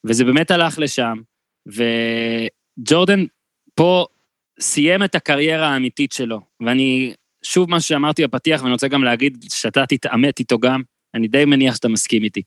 וזה 0.05 0.25
באמת 0.25 0.51
הלך 0.51 0.79
לשם. 0.79 1.19
וג'ורדן 1.67 3.25
פה 3.75 4.07
סיים 4.61 5.05
את 5.05 5.15
הקריירה 5.15 5.69
האמיתית 5.69 6.13
שלו, 6.13 6.41
ואני, 6.61 7.15
שוב 7.43 7.71
מה 7.71 7.81
שאמרתי 7.81 8.27
בפתיח, 8.27 8.63
ואני 8.63 8.73
רוצה 8.73 8.89
גם 8.89 9.05
להגיד 9.05 9.45
שאתה 9.49 9.87
תתעמת 9.87 10.39
איתו 10.39 10.59
גם, 10.59 10.83
אני 11.15 11.29
די 11.29 11.45
מניח 11.45 11.75
שאתה 11.75 11.89
מסכים 11.89 12.25
איתי. 12.25 12.43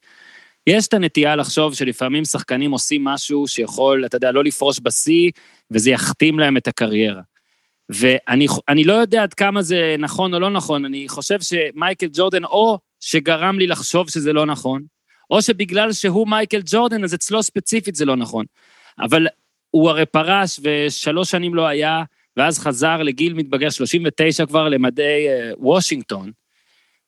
יש 0.68 0.88
את 0.88 0.94
הנטייה 0.94 1.36
לחשוב 1.36 1.74
שלפעמים 1.74 2.26
שחקנים 2.26 2.72
עושים 2.72 3.04
משהו 3.04 3.48
שיכול, 3.48 4.06
אתה 4.06 4.16
יודע, 4.16 4.32
לא 4.32 4.44
לפרוש 4.44 4.80
בשיא, 4.84 5.32
וזה 5.72 5.92
יכתים 5.92 6.40
להם 6.40 6.58
את 6.58 6.68
הקריירה. 6.68 7.22
ואני 7.90 8.84
לא 8.84 8.94
יודע 8.94 9.24
עד 9.24 9.34
כמה 9.34 9.62
זה 9.62 9.96
נכון 10.00 10.34
או 10.34 10.40
לא 10.40 10.50
נכון, 10.50 10.86
אני 10.86 11.08
חושב 11.10 11.42
שמייקל 11.42 12.08
ג'ורדן, 12.14 12.44
או 12.44 12.80
שגרם 13.02 13.60
לי 13.60 13.68
לחשוב 13.68 14.10
שזה 14.10 14.34
לא 14.34 14.46
נכון, 14.46 14.82
או 15.30 15.42
שבגלל 15.42 15.94
שהוא 15.94 16.28
מייקל 16.28 16.62
ג'ורדן, 16.66 17.04
אז 17.04 17.14
אצלו 17.14 17.44
ספציפית 17.44 17.96
זה 17.96 18.06
לא 18.06 18.16
נכון. 18.16 18.46
אבל 19.00 19.28
הוא 19.72 19.90
הרי 19.90 20.06
פרש 20.06 20.60
ושלוש 20.64 21.32
שנים 21.32 21.56
לא 21.56 21.68
היה, 21.68 22.04
ואז 22.38 22.60
חזר 22.60 23.04
לגיל 23.04 23.34
מתבגר 23.34 23.70
39 23.70 24.46
כבר 24.46 24.70
למדי 24.70 25.28
אה, 25.28 25.52
וושינגטון, 25.58 26.32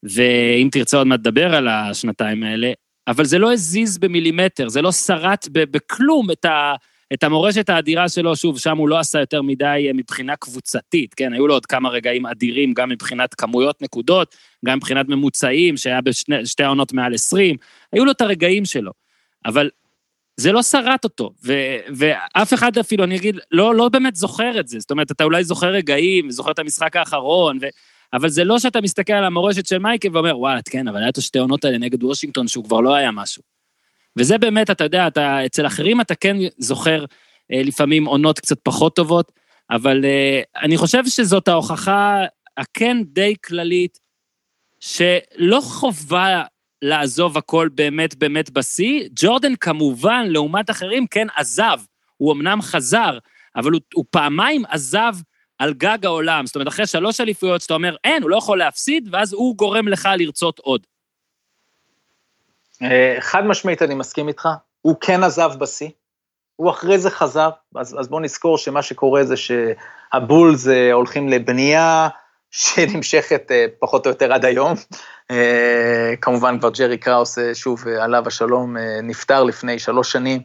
ואם 0.03 0.69
תרצה 0.71 0.97
עוד 0.97 1.07
מעט 1.07 1.19
לדבר 1.19 1.55
על 1.55 1.67
השנתיים 1.67 2.43
האלה, 2.43 2.71
אבל 3.07 3.25
זה 3.25 3.37
לא 3.37 3.53
הזיז 3.53 3.97
במילימטר, 3.97 4.69
זה 4.69 4.81
לא 4.81 4.91
שרט 4.91 5.47
בכלום 5.51 6.31
את, 6.31 6.45
ה, 6.45 6.73
את 7.13 7.23
המורשת 7.23 7.69
האדירה 7.69 8.09
שלו, 8.09 8.35
שוב, 8.35 8.59
שם 8.59 8.77
הוא 8.77 8.89
לא 8.89 8.99
עשה 8.99 9.19
יותר 9.19 9.41
מדי 9.41 9.85
אה, 9.87 9.93
מבחינה 9.93 10.35
קבוצתית, 10.35 11.13
כן, 11.13 11.33
היו 11.33 11.47
לו 11.47 11.53
עוד 11.53 11.65
כמה 11.65 11.89
רגעים 11.89 12.25
אדירים, 12.25 12.73
גם 12.73 12.89
מבחינת 12.89 13.33
כמויות 13.33 13.81
נקודות, 13.81 14.35
גם 14.65 14.77
מבחינת 14.77 15.07
ממוצעים, 15.09 15.77
שהיה 15.77 15.99
בשתי 16.01 16.63
העונות 16.63 16.93
מעל 16.93 17.13
20, 17.13 17.55
היו 17.91 18.05
לו 18.05 18.11
את 18.11 18.21
הרגעים 18.21 18.65
שלו. 18.65 18.91
אבל 19.45 19.69
זה 20.37 20.51
לא 20.51 20.63
שרט 20.63 21.03
אותו, 21.03 21.31
ו- 21.45 21.77
ואף 21.95 22.53
אחד 22.53 22.77
אפילו, 22.77 23.03
אני 23.03 23.15
אגיד, 23.15 23.39
לא, 23.51 23.75
לא 23.75 23.89
באמת 23.89 24.15
זוכר 24.15 24.59
את 24.59 24.67
זה. 24.67 24.79
זאת 24.79 24.91
אומרת, 24.91 25.11
אתה 25.11 25.23
אולי 25.23 25.43
זוכר 25.43 25.67
רגעים, 25.67 26.31
זוכר 26.31 26.51
את 26.51 26.59
המשחק 26.59 26.95
האחרון, 26.95 27.57
ו- 27.61 27.67
אבל 28.13 28.29
זה 28.29 28.43
לא 28.43 28.59
שאתה 28.59 28.81
מסתכל 28.81 29.13
על 29.13 29.23
המורשת 29.23 29.65
של 29.65 29.77
מייקל 29.77 30.09
ואומר, 30.13 30.39
וואלה, 30.39 30.59
כן, 30.69 30.87
אבל 30.87 30.99
היה 30.99 31.09
את 31.09 31.17
השתי 31.17 31.39
עונות 31.39 31.65
האלה 31.65 31.77
נגד 31.77 32.03
וושינגטון, 32.03 32.47
שהוא 32.47 32.65
כבר 32.65 32.79
לא 32.79 32.95
היה 32.95 33.11
משהו. 33.11 33.43
וזה 34.17 34.37
באמת, 34.37 34.69
אתה 34.69 34.83
יודע, 34.83 35.07
אתה, 35.07 35.45
אצל 35.45 35.67
אחרים 35.67 36.01
אתה 36.01 36.15
כן 36.15 36.37
זוכר 36.57 37.05
אה, 37.51 37.61
לפעמים 37.63 38.05
עונות 38.05 38.39
קצת 38.39 38.57
פחות 38.63 38.95
טובות, 38.95 39.31
אבל 39.69 40.05
אה, 40.05 40.41
אני 40.63 40.77
חושב 40.77 41.03
שזאת 41.07 41.47
ההוכחה 41.47 42.23
הכן 42.57 42.97
די 43.05 43.35
כללית, 43.45 43.99
שלא 44.83 45.61
חובה 45.61 46.43
לעזוב 46.81 47.37
הכל 47.37 47.69
באמת 47.75 48.15
באמת 48.15 48.49
בשיא. 48.49 49.07
ג'ורדן 49.15 49.55
כמובן, 49.55 50.25
לעומת 50.27 50.69
אחרים, 50.69 51.07
כן 51.07 51.27
עזב. 51.35 51.79
הוא 52.17 52.33
אמנם 52.33 52.61
חזר, 52.61 53.17
אבל 53.55 53.71
הוא, 53.71 53.81
הוא 53.93 54.05
פעמיים 54.09 54.63
עזב 54.69 55.13
על 55.59 55.73
גג 55.73 56.05
העולם. 56.05 56.45
זאת 56.45 56.55
אומרת, 56.55 56.67
אחרי 56.67 56.87
שלוש 56.87 57.21
אליפויות 57.21 57.61
שאתה 57.61 57.73
אומר, 57.73 57.95
אין, 58.03 58.23
הוא 58.23 58.29
לא 58.29 58.37
יכול 58.37 58.57
להפסיד, 58.57 59.09
ואז 59.11 59.33
הוא 59.33 59.57
גורם 59.57 59.87
לך 59.87 60.09
לרצות 60.17 60.59
עוד. 60.59 60.87
אה, 62.81 63.17
חד 63.19 63.45
משמעית 63.45 63.81
אני 63.81 63.95
מסכים 63.95 64.27
איתך, 64.27 64.49
הוא 64.81 64.95
כן 65.01 65.23
עזב 65.23 65.51
בשיא, 65.59 65.89
הוא 66.55 66.69
אחרי 66.69 66.99
זה 66.99 67.09
חזר, 67.09 67.49
אז, 67.75 67.99
אז 67.99 68.07
בואו 68.07 68.21
נזכור 68.21 68.57
שמה 68.57 68.81
שקורה 68.81 69.23
זה 69.23 69.35
שהבולס 69.37 70.67
אה, 70.67 70.93
הולכים 70.93 71.29
לבנייה 71.29 72.09
שנמשכת 72.53 73.51
אה, 73.51 73.65
פחות 73.79 74.05
או 74.05 74.11
יותר 74.11 74.33
עד 74.33 74.45
היום. 74.45 74.73
כמובן 76.21 76.59
כבר 76.59 76.69
ג'רי 76.69 76.97
קראוס, 76.97 77.37
שוב, 77.53 77.87
עליו 77.87 78.23
השלום, 78.27 78.77
נפטר 79.03 79.43
לפני 79.43 79.79
שלוש 79.79 80.11
שנים, 80.11 80.41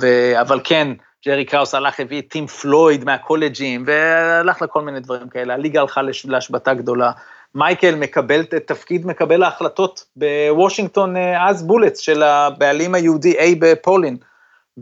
ו... 0.00 0.06
אבל 0.40 0.60
כן, 0.64 0.88
ג'רי 1.26 1.44
קראוס 1.44 1.74
הלך, 1.74 2.00
הביא 2.00 2.20
את 2.20 2.28
טים 2.28 2.46
פלויד 2.46 3.04
מהקולג'ים, 3.04 3.84
והלך 3.86 4.62
לכל 4.62 4.82
מיני 4.82 5.00
דברים 5.00 5.28
כאלה, 5.28 5.54
הליגה 5.54 5.80
הלכה 5.80 6.00
להשבתה 6.24 6.74
גדולה. 6.74 7.12
מייקל 7.54 7.94
מקבל 7.94 8.40
את 8.40 8.54
תפקיד 8.54 9.06
מקבל 9.06 9.42
ההחלטות 9.42 10.04
בוושינגטון 10.16 11.16
אה, 11.16 11.48
אז 11.48 11.66
בולטס 11.66 11.98
של 11.98 12.22
הבעלים 12.22 12.94
היהודי 12.94 13.32
A 13.32 13.56
בפולין. 13.58 14.16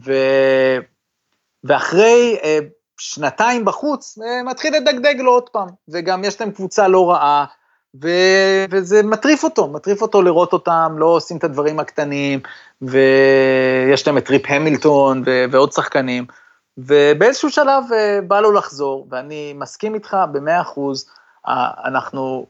ו... 0.05 0.13
ואחרי, 1.65 2.37
אה, 2.45 2.59
שנתיים 2.99 3.65
בחוץ, 3.65 4.19
אה, 4.19 4.43
מתחיל 4.43 4.77
לדגדג 4.77 5.15
לו 5.21 5.33
עוד 5.33 5.49
פעם, 5.49 5.69
וגם 5.89 6.25
יש 6.25 6.41
להם 6.41 6.51
קבוצה 6.51 6.89
לא 6.89 7.11
רעה, 7.11 7.45
ו... 8.03 8.09
וזה 8.71 9.03
מטריף 9.03 9.45
אותו, 9.45 9.69
מטריף 9.69 10.03
אותו 10.03 10.23
לראות 10.23 10.53
אותם, 10.53 10.95
לא 10.99 11.07
עושים 11.07 11.37
את 11.37 11.45
הדברים 11.45 11.81
הקטנים, 11.81 12.41
ויש 12.83 14.07
להם 14.07 14.19
את 14.19 14.31
ריפ 14.31 14.43
המילטון 14.49 15.23
ו... 15.27 15.45
ועוד 15.51 15.73
שחקנים, 15.73 16.27
ובאיזשהו 16.79 17.51
שלב 17.51 17.85
אה, 17.93 18.19
בא 18.29 18.41
לו 18.41 18.53
לחזור, 18.53 19.07
ואני 19.11 19.53
מסכים 19.57 19.95
איתך 19.95 20.17
במאה 20.33 20.61
אחוז, 20.61 21.07
אנחנו, 21.85 22.47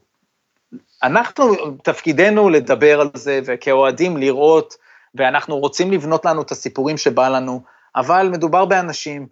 אנחנו, 1.03 1.55
תפקידנו 1.83 2.51
לדבר 2.51 3.01
על 3.01 3.11
זה, 3.15 3.41
וכאוהדים 3.45 4.17
לראות, 4.17 4.75
ואנחנו 5.15 5.59
רוצים 5.59 5.93
לבנות 5.93 6.25
לנו 6.25 6.43
את 6.43 6.51
הסיפורים 6.51 6.97
שבא 6.97 7.29
לנו, 7.29 7.63
אבל 7.97 8.29
מדובר 8.33 8.65
באנשים, 8.65 9.27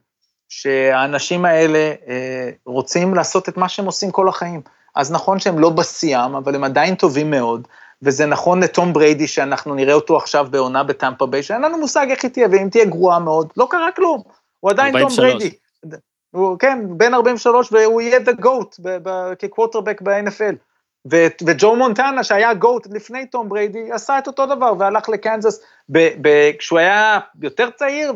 שהאנשים 0.50 1.44
האלה 1.44 1.92
אה, 2.08 2.50
רוצים 2.64 3.14
לעשות 3.14 3.48
את 3.48 3.56
מה 3.56 3.68
שהם 3.68 3.86
עושים 3.86 4.10
כל 4.10 4.28
החיים. 4.28 4.60
אז 4.94 5.12
נכון 5.12 5.38
שהם 5.38 5.58
לא 5.58 5.70
בשיאם, 5.70 6.36
אבל 6.36 6.54
הם 6.54 6.64
עדיין 6.64 6.94
טובים 6.94 7.30
מאוד, 7.30 7.68
וזה 8.02 8.26
נכון 8.26 8.62
לתום 8.62 8.92
בריידי, 8.92 9.26
שאנחנו 9.26 9.74
נראה 9.74 9.94
אותו 9.94 10.16
עכשיו 10.16 10.46
בעונה 10.50 10.82
בטמפה 10.82 11.26
ביי, 11.26 11.42
שאין 11.42 11.62
לנו 11.62 11.78
מושג 11.78 12.06
איך 12.10 12.24
היא 12.24 12.30
תהיה, 12.30 12.48
ואם 12.52 12.68
תהיה 12.70 12.84
גרועה 12.84 13.18
מאוד, 13.18 13.52
לא 13.56 13.66
קרה 13.70 13.92
כלום, 13.96 14.22
הוא 14.60 14.70
עדיין 14.70 14.96
43. 14.96 15.16
תום 15.16 15.26
בריידי. 15.26 15.56
הוא, 16.30 16.58
כן, 16.58 16.78
בן 16.88 17.14
43, 17.14 17.72
והוא 17.72 18.00
יהיה 18.00 18.18
the 18.18 18.44
goat 18.44 18.80
כקווטרבק 19.38 20.02
ב-NFL. 20.02 20.69
וג'ו 21.46 21.76
מונטנה, 21.76 22.24
שהיה 22.24 22.54
GOAT 22.54 22.86
לפני 22.90 23.26
תום 23.26 23.48
בריידי, 23.48 23.92
עשה 23.92 24.18
את 24.18 24.26
אותו 24.26 24.46
דבר 24.46 24.72
והלך 24.78 25.08
לקנזס 25.08 25.60
כשהוא 26.58 26.78
היה 26.78 27.18
יותר 27.42 27.70
צעיר 27.70 28.12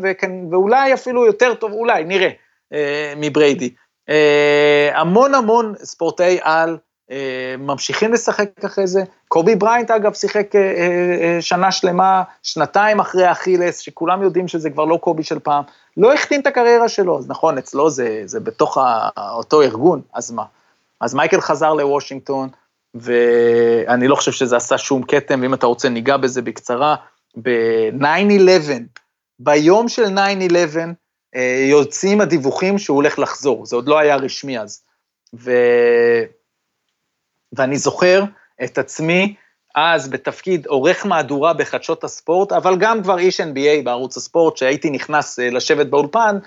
ואולי 0.50 0.94
אפילו 0.94 1.26
יותר 1.26 1.54
טוב, 1.54 1.72
אולי, 1.72 2.04
נראה, 2.04 2.28
אה, 2.72 3.12
מבריידי. 3.16 3.74
אה, 4.08 4.90
המון 4.94 5.34
המון 5.34 5.74
ספורטאי 5.78 6.38
על 6.42 6.78
אה, 7.10 7.54
ממשיכים 7.58 8.12
לשחק 8.12 8.64
אחרי 8.64 8.86
זה. 8.86 9.02
קובי 9.28 9.54
בריינט 9.54 9.90
אגב 9.90 10.12
שיחק 10.12 10.52
שנה 11.40 11.72
שלמה, 11.72 12.22
שנתיים 12.42 13.00
אחרי 13.00 13.32
אכילס, 13.32 13.78
שכולם 13.78 14.22
יודעים 14.22 14.48
שזה 14.48 14.70
כבר 14.70 14.84
לא 14.84 14.96
קובי 14.96 15.22
של 15.22 15.38
פעם, 15.38 15.64
לא 15.96 16.14
החתים 16.14 16.40
את 16.40 16.46
הקריירה 16.46 16.88
שלו, 16.88 17.18
אז 17.18 17.30
נכון, 17.30 17.58
אצלו 17.58 17.90
זה, 17.90 18.22
זה 18.24 18.40
בתוך 18.40 18.78
אותו 19.16 19.62
ארגון, 19.62 20.00
אז 20.14 20.30
מה? 20.30 20.44
אז 21.00 21.14
מייקל 21.14 21.40
חזר 21.40 21.72
לוושינגטון, 21.74 22.48
ואני 22.94 24.08
לא 24.08 24.14
חושב 24.14 24.32
שזה 24.32 24.56
עשה 24.56 24.78
שום 24.78 25.02
כתם, 25.02 25.42
ואם 25.42 25.54
אתה 25.54 25.66
רוצה 25.66 25.88
ניגע 25.88 26.16
בזה 26.16 26.42
בקצרה, 26.42 26.96
ב-9-11, 27.42 28.70
ביום 29.38 29.88
של 29.88 30.04
9-11, 30.04 30.16
אה, 31.36 31.66
יוצאים 31.70 32.20
הדיווחים 32.20 32.78
שהוא 32.78 32.94
הולך 32.96 33.18
לחזור, 33.18 33.66
זה 33.66 33.76
עוד 33.76 33.88
לא 33.88 33.98
היה 33.98 34.16
רשמי 34.16 34.58
אז. 34.58 34.82
ו... 35.34 35.52
ואני 37.52 37.78
זוכר 37.78 38.22
את 38.64 38.78
עצמי 38.78 39.34
אז 39.74 40.08
בתפקיד 40.08 40.66
עורך 40.66 41.06
מהדורה 41.06 41.52
בחדשות 41.52 42.04
הספורט, 42.04 42.52
אבל 42.52 42.76
גם 42.78 43.02
כבר 43.02 43.18
איש 43.18 43.40
NBA 43.40 43.82
בערוץ 43.84 44.16
הספורט, 44.16 44.56
שהייתי 44.56 44.90
נכנס 44.90 45.38
אה, 45.38 45.50
לשבת 45.50 45.86
באולפן, 45.86 46.38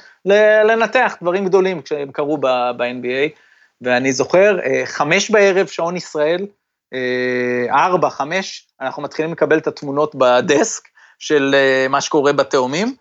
לנתח 0.65 1.17
דברים 1.21 1.45
גדולים 1.45 1.81
כשהם 1.81 2.11
קרו 2.11 2.37
ב-NBA. 2.37 3.46
ואני 3.82 4.13
זוכר, 4.13 4.59
אה, 4.59 4.82
חמש 4.86 5.32
בערב, 5.32 5.67
שעון 5.67 5.95
ישראל, 5.95 6.45
אה, 6.93 7.86
ארבע, 7.86 8.09
חמש, 8.09 8.67
אנחנו 8.82 9.03
מתחילים 9.03 9.32
לקבל 9.32 9.57
את 9.57 9.67
התמונות 9.67 10.15
בדסק 10.15 10.84
של 11.19 11.55
אה, 11.57 11.88
מה 11.89 12.01
שקורה 12.01 12.34
בתאומים, 12.34 12.95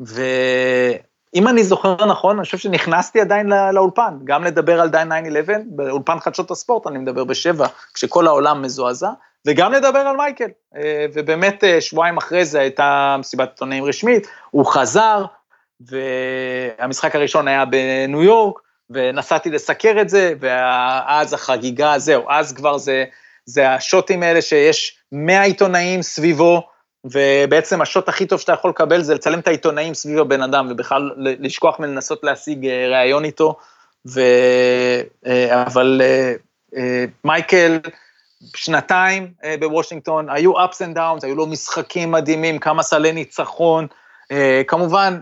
ואם 0.00 1.48
אני 1.48 1.64
זוכר 1.64 2.06
נכון, 2.06 2.36
אני 2.36 2.44
חושב 2.44 2.58
שנכנסתי 2.58 3.20
עדיין 3.20 3.52
לאולפן, 3.74 4.14
גם 4.24 4.44
לדבר 4.44 4.80
על 4.80 4.88
דיין 4.88 5.12
9-11, 5.12 5.14
באולפן 5.66 6.20
חדשות 6.20 6.50
הספורט, 6.50 6.86
אני 6.86 6.98
מדבר 6.98 7.24
בשבע, 7.24 7.66
כשכל 7.94 8.26
העולם 8.26 8.62
מזועזע, 8.62 9.10
וגם 9.46 9.72
לדבר 9.72 9.98
על 9.98 10.16
מייקל. 10.16 10.48
ובאמת, 11.12 11.64
שבועיים 11.80 12.16
אחרי 12.16 12.44
זה 12.44 12.60
הייתה 12.60 13.16
מסיבת 13.18 13.48
עיתונאים 13.48 13.84
רשמית, 13.84 14.26
הוא 14.50 14.66
חזר, 14.66 15.24
והמשחק 15.80 17.16
הראשון 17.16 17.48
היה 17.48 17.64
בניו 17.64 18.22
יורק, 18.22 18.58
ונסעתי 18.90 19.50
לסקר 19.50 20.00
את 20.00 20.08
זה, 20.08 20.34
ואז 20.40 21.32
החגיגה, 21.32 21.98
זהו, 21.98 22.24
אז 22.28 22.52
כבר 22.52 22.78
זה, 22.78 23.04
זה 23.44 23.70
השוטים 23.70 24.22
האלה 24.22 24.42
שיש 24.42 24.98
100 25.12 25.42
עיתונאים 25.42 26.02
סביבו, 26.02 26.62
ובעצם 27.04 27.82
השוט 27.82 28.08
הכי 28.08 28.26
טוב 28.26 28.40
שאתה 28.40 28.52
יכול 28.52 28.70
לקבל 28.70 29.02
זה 29.02 29.14
לצלם 29.14 29.38
את 29.38 29.48
העיתונאים 29.48 29.94
סביב 29.94 30.18
הבן 30.18 30.42
אדם, 30.42 30.68
ובכלל 30.70 31.10
לשכוח 31.16 31.80
מלנסות 31.80 32.24
להשיג 32.24 32.66
אה, 32.66 32.88
ראיון 32.88 33.24
איתו, 33.24 33.56
ו... 34.08 34.20
אה, 35.26 35.62
אבל 35.62 36.02
אה, 36.76 37.04
מייקל, 37.24 37.78
שנתיים 38.56 39.32
בוושינגטון, 39.60 40.30
היו 40.30 40.52
ups 40.58 40.76
and 40.76 40.96
downs, 40.96 41.20
היו 41.22 41.34
לו 41.34 41.46
משחקים 41.46 42.10
מדהימים, 42.10 42.58
כמה 42.58 42.82
סלי 42.82 43.12
ניצחון, 43.12 43.86
כמובן, 44.66 45.20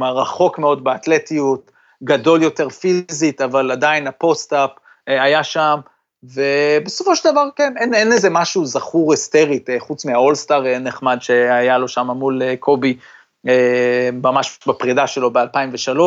רחוק 0.00 0.58
מאוד 0.58 0.84
באתלטיות, 0.84 1.70
גדול 2.04 2.42
יותר 2.42 2.68
פיזית, 2.68 3.40
אבל 3.40 3.70
עדיין 3.70 4.06
ה 4.06 4.14
post-up 4.14 4.70
אה, 5.08 5.22
היה 5.22 5.44
שם, 5.44 5.80
ובסופו 6.22 7.16
של 7.16 7.30
דבר, 7.30 7.48
כן, 7.56 7.74
אין, 7.76 7.94
אין 7.94 8.12
איזה 8.12 8.30
משהו 8.30 8.66
זכור 8.66 9.12
היסטרית, 9.12 9.70
אה, 9.70 9.80
חוץ 9.80 10.04
מהאולסטאר 10.04 10.66
אה, 10.66 10.78
נחמד 10.78 11.18
שהיה 11.20 11.78
לו 11.78 11.88
שם 11.88 12.06
מול 12.06 12.42
קובי, 12.60 12.96
ממש 14.12 14.58
בפרידה 14.66 15.06
שלו 15.06 15.32
ב-2003, 15.32 16.00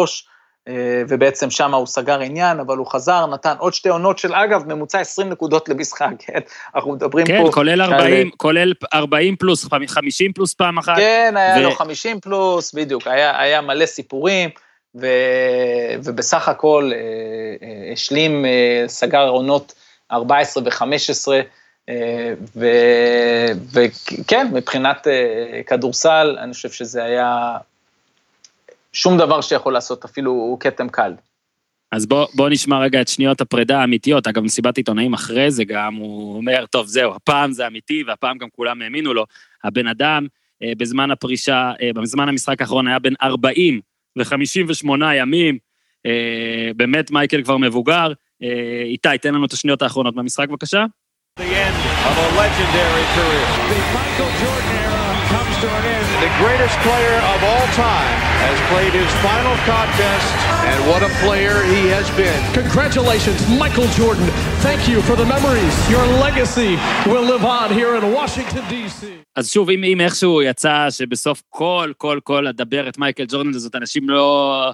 ובעצם 1.09 1.49
שם 1.49 1.73
הוא 1.73 1.87
סגר 1.87 2.19
עניין, 2.19 2.59
אבל 2.59 2.77
הוא 2.77 2.87
חזר, 2.87 3.25
נתן 3.25 3.53
עוד 3.59 3.73
שתי 3.73 3.89
עונות 3.89 4.17
של, 4.17 4.33
אגב, 4.33 4.73
ממוצע 4.73 4.99
20 4.99 5.29
נקודות 5.29 5.69
למשחק, 5.69 6.11
כן? 6.25 6.39
אנחנו 6.75 6.91
מדברים 6.91 7.25
כן, 7.25 7.37
פה... 7.37 7.45
כן, 7.45 7.51
כולל 7.51 7.81
40, 7.81 8.27
שעל... 8.27 8.37
כולל 8.37 8.73
40 8.93 9.35
פלוס, 9.35 9.67
50 9.87 10.33
פלוס 10.33 10.53
פעם 10.53 10.77
אחת. 10.77 10.95
כן, 10.97 11.33
היה 11.37 11.59
ו... 11.59 11.63
לו 11.63 11.71
50 11.71 12.19
פלוס, 12.19 12.73
בדיוק, 12.73 13.07
היה, 13.07 13.41
היה 13.41 13.61
מלא 13.61 13.85
סיפורים. 13.85 14.49
ו, 14.95 15.07
ובסך 16.03 16.47
הכל 16.47 16.91
אה, 16.93 16.97
אה, 17.67 17.93
השלים, 17.93 18.45
אה, 18.45 18.83
סגר 18.87 19.27
עונות 19.27 19.73
14 20.11 20.63
ו-15, 20.63 21.27
וכן, 23.73 24.47
מבחינת 24.53 25.07
כדורסל, 25.67 26.37
אני 26.39 26.53
חושב 26.53 26.71
שזה 26.71 27.03
היה 27.03 27.57
שום 28.93 29.17
דבר 29.17 29.41
שיכול 29.41 29.73
לעשות 29.73 30.05
אפילו 30.05 30.57
כתם 30.59 30.89
קל. 30.89 31.13
אז 31.91 32.05
בוא, 32.05 32.27
בוא 32.35 32.49
נשמע 32.49 32.79
רגע 32.79 33.01
את 33.01 33.07
שניות 33.07 33.41
הפרידה 33.41 33.79
האמיתיות. 33.79 34.27
אגב, 34.27 34.43
מסיבת 34.43 34.77
עיתונאים 34.77 35.13
אחרי 35.13 35.51
זה 35.51 35.63
גם, 35.63 35.95
הוא 35.95 36.37
אומר, 36.37 36.65
טוב, 36.65 36.87
זהו, 36.87 37.15
הפעם 37.15 37.51
זה 37.51 37.67
אמיתי, 37.67 38.03
והפעם 38.07 38.37
גם 38.37 38.47
כולם 38.55 38.81
האמינו 38.81 39.13
לו. 39.13 39.25
הבן 39.63 39.87
אדם, 39.87 40.27
בזמן 40.63 41.11
הפרישה, 41.11 41.71
בזמן 41.95 42.29
המשחק 42.29 42.61
האחרון 42.61 42.87
היה 42.87 42.99
בן 42.99 43.13
40, 43.21 43.81
ו-58 44.17 45.13
ימים, 45.15 45.57
אה, 46.05 46.71
באמת 46.75 47.11
מייקל 47.11 47.43
כבר 47.43 47.57
מבוגר. 47.57 48.13
אה, 48.43 48.83
איתי, 48.85 49.17
תן 49.21 49.33
לנו 49.33 49.45
את 49.45 49.53
השניות 49.53 49.81
האחרונות 49.81 50.15
במשחק 50.15 50.49
בבקשה. 50.49 50.85
The 51.39 51.43
end 51.43 51.81
of 52.09 52.15
a 52.25 52.29
legendary 52.41 53.05
career. 53.15 53.47
The 53.71 53.79
Michael 53.97 54.31
Jordan 54.41 54.75
era 54.85 55.03
comes 55.31 55.55
to 55.61 55.67
an 55.77 55.85
end. 55.95 56.00
The 56.27 56.33
greatest 56.43 56.77
player 56.87 57.17
of 57.33 57.39
all 57.49 57.67
time 57.89 58.17
has 58.45 58.57
played 58.71 58.93
his 59.01 59.11
final 59.27 59.55
contest, 59.71 60.29
and 60.69 60.79
what 60.89 61.01
a 61.09 61.11
player 61.23 61.55
he 61.73 61.81
has 61.95 62.07
been. 62.21 62.39
Congratulations, 62.61 63.39
Michael 63.61 63.89
Jordan. 63.97 64.27
Thank 64.67 64.81
you 64.91 64.97
for 65.07 65.15
the 65.21 65.25
memories. 65.35 65.73
Your 65.95 66.05
legacy 66.25 66.71
will 67.11 67.25
live 67.33 67.43
on 67.43 67.67
here 67.79 67.95
in 67.97 68.03
Washington, 68.13 68.63
D.C. 68.69 69.05
אז 69.35 69.51
שוב, 69.51 69.69
אם, 69.69 69.83
אם 69.83 70.01
איכשהו 70.01 70.41
יצא 70.41 70.87
שבסוף 70.89 71.43
כל, 71.49 71.93
כל, 71.97 72.19
כל 72.23 72.47
הדבר 72.47 72.89
את 72.89 72.97
מייקל 72.97 73.25
ג'ורדן 73.27 73.49
הזאת, 73.49 73.75
אנשים 73.75 74.09
לא, 74.09 74.71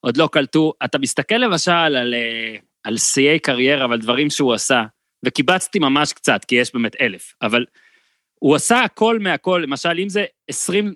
עוד 0.00 0.16
לא 0.16 0.28
קלטו, 0.32 0.72
אתה 0.84 0.98
מסתכל 0.98 1.34
למשל 1.34 1.70
על, 1.70 2.14
אה, 2.14 2.56
על 2.84 2.96
שיאי 2.96 3.38
קריירה 3.38 3.86
ועל 3.88 3.98
דברים 3.98 4.30
שהוא 4.30 4.54
עשה, 4.54 4.84
וקיבצתי 5.24 5.78
ממש 5.78 6.12
קצת, 6.12 6.44
כי 6.44 6.54
יש 6.54 6.74
באמת 6.74 6.96
אלף, 7.00 7.34
אבל 7.42 7.64
הוא 8.42 8.54
עשה 8.54 8.80
הכל 8.80 9.18
מהכל, 9.18 9.62
למשל, 9.64 9.98
אם 9.98 10.08
זה 10.08 10.24
20 10.48 10.94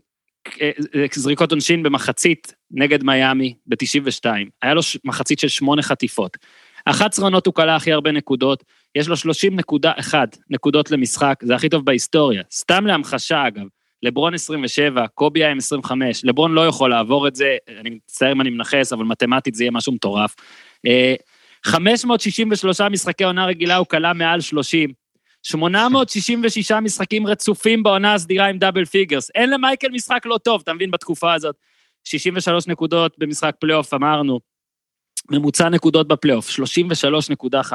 אה, 0.60 0.70
זריקות 1.14 1.52
עונשין 1.52 1.82
במחצית 1.82 2.54
נגד 2.70 3.02
מיאמי 3.02 3.54
ב-92, 3.66 4.30
היה 4.62 4.74
לו 4.74 4.80
מחצית 5.04 5.38
של 5.38 5.48
שמונה 5.48 5.82
חטיפות. 5.82 6.36
11 6.84 7.24
עונות 7.24 7.46
הוא 7.46 7.54
קלע 7.54 7.76
הכי 7.76 7.92
הרבה 7.92 8.12
נקודות, 8.12 8.64
יש 8.94 9.08
לו 9.08 9.14
30.1 9.14 10.14
נקודות 10.50 10.90
למשחק, 10.90 11.40
זה 11.42 11.54
הכי 11.54 11.68
טוב 11.68 11.84
בהיסטוריה. 11.84 12.42
סתם 12.52 12.86
להמחשה 12.86 13.46
אגב, 13.46 13.66
לברון 14.02 14.34
27, 14.34 15.06
קובי 15.06 15.44
היה 15.44 15.50
עם 15.50 15.58
25, 15.58 16.24
לברון 16.24 16.52
לא 16.52 16.66
יכול 16.66 16.90
לעבור 16.90 17.28
את 17.28 17.34
זה, 17.34 17.56
אני 17.80 17.90
מצטער 17.90 18.32
אם 18.32 18.40
אני 18.40 18.50
מנחס, 18.50 18.92
אבל 18.92 19.04
מתמטית 19.04 19.54
זה 19.54 19.64
יהיה 19.64 19.70
משהו 19.70 19.92
מטורף. 19.92 20.34
563 21.64 22.80
אה, 22.80 22.88
משחקי 22.88 23.24
עונה 23.24 23.46
רגילה 23.46 23.76
הוא 23.76 23.86
קלע 23.86 24.12
מעל 24.12 24.40
30, 24.40 25.05
866 25.54 26.72
משחקים 26.72 27.26
רצופים 27.26 27.82
בעונה 27.82 28.14
הסדירה 28.14 28.46
עם 28.46 28.58
double 28.58 28.84
figures. 28.84 29.30
אין 29.34 29.50
למייקל 29.50 29.88
משחק 29.88 30.26
לא 30.26 30.38
טוב, 30.38 30.60
אתה 30.64 30.72
מבין, 30.72 30.90
בתקופה 30.90 31.34
הזאת. 31.34 31.56
63 32.04 32.66
נקודות 32.66 33.18
במשחק 33.18 33.54
פלייאוף, 33.60 33.94
אמרנו. 33.94 34.40
ממוצע 35.30 35.68
נקודות 35.68 36.08
בפלייאוף, 36.08 36.50
33.5. 36.50 37.74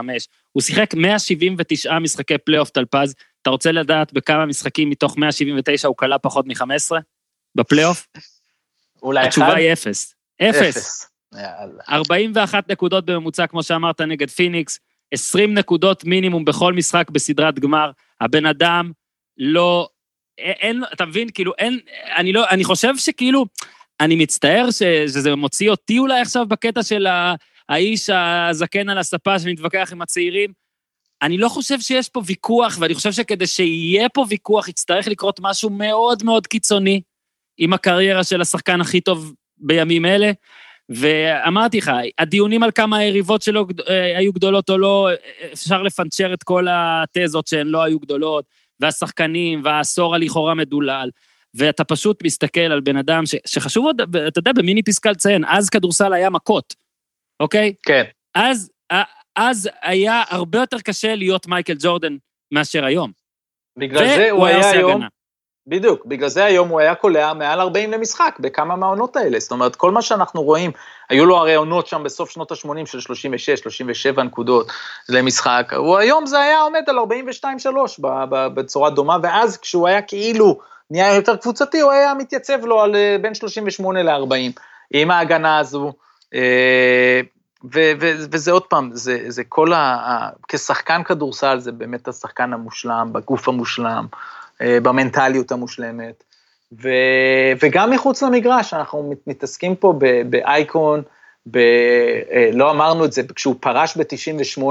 הוא 0.51 0.61
שיחק 0.61 0.93
179 0.93 1.99
משחקי 1.99 2.37
פלייאוף 2.37 2.69
טל 2.69 2.88
פז. 2.88 3.15
אתה 3.41 3.49
רוצה 3.49 3.71
לדעת 3.71 4.13
בכמה 4.13 4.45
משחקים 4.45 4.89
מתוך 4.89 5.17
179 5.17 5.87
הוא 5.87 5.97
קלע 5.97 6.19
פחות 6.19 6.47
מ-15 6.47 6.91
בפלייאוף? 7.55 8.07
אולי 9.03 9.19
אחד? 9.19 9.27
התשובה 9.27 9.55
היא 9.55 9.73
אפס. 9.73 10.15
אפס. 10.41 11.07
41 11.89 12.71
נקודות 12.71 13.05
בממוצע, 13.05 13.47
כמו 13.47 13.63
שאמרת, 13.63 14.01
נגד 14.01 14.29
פיניקס, 14.29 14.79
20 15.11 15.53
נקודות 15.53 16.05
מינימום 16.05 16.45
בכל 16.45 16.73
משחק 16.73 17.09
בסדרת 17.09 17.59
גמר. 17.59 17.91
הבן 18.21 18.45
אדם 18.45 18.91
לא... 19.37 19.87
אין, 20.37 20.83
אתה 20.93 21.05
מבין, 21.05 21.29
כאילו, 21.33 21.53
אין, 21.57 21.79
אני 22.15 22.33
לא, 22.33 22.49
אני 22.49 22.63
חושב 22.63 22.97
שכאילו, 22.97 23.45
אני 23.99 24.15
מצטער 24.15 24.71
ש, 24.71 24.83
שזה 24.83 25.35
מוציא 25.35 25.71
אותי 25.71 25.99
אולי 25.99 26.21
עכשיו 26.21 26.45
בקטע 26.45 26.83
של 26.83 27.07
האיש 27.69 28.09
הזקן 28.09 28.89
על 28.89 28.97
הספה 28.97 29.39
שמתווכח 29.39 29.89
עם 29.91 30.01
הצעירים. 30.01 30.51
אני 31.21 31.37
לא 31.37 31.49
חושב 31.49 31.79
שיש 31.79 32.09
פה 32.09 32.21
ויכוח, 32.25 32.77
ואני 32.79 32.93
חושב 32.93 33.11
שכדי 33.11 33.47
שיהיה 33.47 34.09
פה 34.09 34.25
ויכוח, 34.29 34.67
יצטרך 34.67 35.07
לקרות 35.07 35.39
משהו 35.43 35.69
מאוד 35.69 36.23
מאוד 36.23 36.47
קיצוני 36.47 37.01
עם 37.57 37.73
הקריירה 37.73 38.23
של 38.23 38.41
השחקן 38.41 38.81
הכי 38.81 39.01
טוב 39.01 39.33
בימים 39.57 40.05
אלה. 40.05 40.31
ואמרתי 40.95 41.77
לך, 41.77 41.91
הדיונים 42.19 42.63
על 42.63 42.71
כמה 42.71 42.97
היריבות 42.97 43.41
שלו 43.41 43.67
אה, 43.89 44.17
היו 44.17 44.33
גדולות 44.33 44.69
או 44.69 44.77
לא, 44.77 45.09
אפשר 45.53 45.81
לפנצ'ר 45.81 46.33
את 46.33 46.43
כל 46.43 46.67
התזות 46.69 47.47
שהן 47.47 47.67
לא 47.67 47.83
היו 47.83 47.99
גדולות, 47.99 48.45
והשחקנים, 48.79 49.61
והעשור 49.63 50.15
הלכאורה 50.15 50.53
מדולל. 50.53 51.09
ואתה 51.53 51.83
פשוט 51.83 52.23
מסתכל 52.23 52.59
על 52.59 52.79
בן 52.81 52.97
אדם 52.97 53.25
ש, 53.25 53.35
שחשוב 53.45 53.85
עוד, 53.85 54.01
אתה 54.27 54.39
יודע, 54.39 54.51
במיני 54.53 54.83
פסקה 54.83 55.11
לציין, 55.11 55.45
אז 55.47 55.69
כדורסל 55.69 56.13
היה 56.13 56.29
מכות, 56.29 56.75
אוקיי? 57.39 57.73
כן. 57.83 58.03
אז, 58.35 58.71
אז 59.35 59.69
היה 59.81 60.23
הרבה 60.29 60.59
יותר 60.59 60.79
קשה 60.79 61.15
להיות 61.15 61.47
מייקל 61.47 61.75
ג'ורדן 61.79 62.17
מאשר 62.51 62.85
היום. 62.85 63.11
בגלל 63.77 64.07
זה 64.07 64.31
הוא 64.31 64.45
היה 64.45 64.69
היום. 64.69 65.01
בדיוק, 65.67 66.05
בגלל 66.05 66.29
זה 66.29 66.45
היום 66.45 66.69
הוא 66.69 66.79
היה 66.79 66.95
קולע 66.95 67.33
מעל 67.33 67.59
40 67.59 67.91
למשחק 67.91 68.35
בכמה 68.39 68.75
מהעונות 68.75 69.15
האלה. 69.15 69.39
זאת 69.39 69.51
אומרת, 69.51 69.75
כל 69.75 69.91
מה 69.91 70.01
שאנחנו 70.01 70.43
רואים, 70.43 70.71
היו 71.09 71.25
לו 71.25 71.37
הרי 71.37 71.55
עונות 71.55 71.87
שם 71.87 72.03
בסוף 72.03 72.29
שנות 72.29 72.51
ה-80 72.51 72.85
של 72.85 72.99
36, 72.99 73.59
37 73.59 74.23
נקודות 74.23 74.71
למשחק, 75.09 75.73
הוא 75.75 75.97
היום 75.97 76.25
זה 76.25 76.39
היה 76.39 76.61
עומד 76.61 76.83
על 76.87 76.97
42-3 76.99 78.01
בצורה 78.53 78.89
דומה, 78.89 79.17
ואז 79.23 79.57
כשהוא 79.57 79.87
היה 79.87 80.01
כאילו 80.01 80.59
נהיה 80.91 81.15
יותר 81.15 81.35
קבוצתי, 81.35 81.79
הוא 81.79 81.91
היה 81.91 82.13
מתייצב 82.13 82.65
לו 82.65 82.81
על 82.81 82.95
אה, 82.95 83.15
בין 83.21 83.33
38 83.33 84.03
ל-40, 84.03 84.61
עם 84.91 85.11
ההגנה 85.11 85.59
הזו. 85.59 85.93
אה, 86.33 87.21
ו- 87.63 87.91
ו- 88.01 88.25
וזה 88.31 88.51
עוד 88.51 88.63
פעם, 88.63 88.89
זה, 88.93 89.23
זה 89.27 89.43
כל 89.43 89.73
ה... 89.73 90.29
כשחקן 90.47 91.03
כדורסל 91.03 91.59
זה 91.59 91.71
באמת 91.71 92.07
השחקן 92.07 92.53
המושלם, 92.53 93.09
בגוף 93.13 93.47
המושלם, 93.47 94.05
במנטליות 94.61 95.51
המושלמת, 95.51 96.23
ו, 96.81 96.89
וגם 97.61 97.91
מחוץ 97.91 98.23
למגרש, 98.23 98.73
אנחנו 98.73 99.13
מתעסקים 99.27 99.75
פה 99.75 99.93
באייקון, 100.29 101.01
ב, 101.51 101.59
לא 102.53 102.71
אמרנו 102.71 103.05
את 103.05 103.13
זה, 103.13 103.21
כשהוא 103.35 103.55
פרש 103.59 103.97
ב-98, 103.97 104.63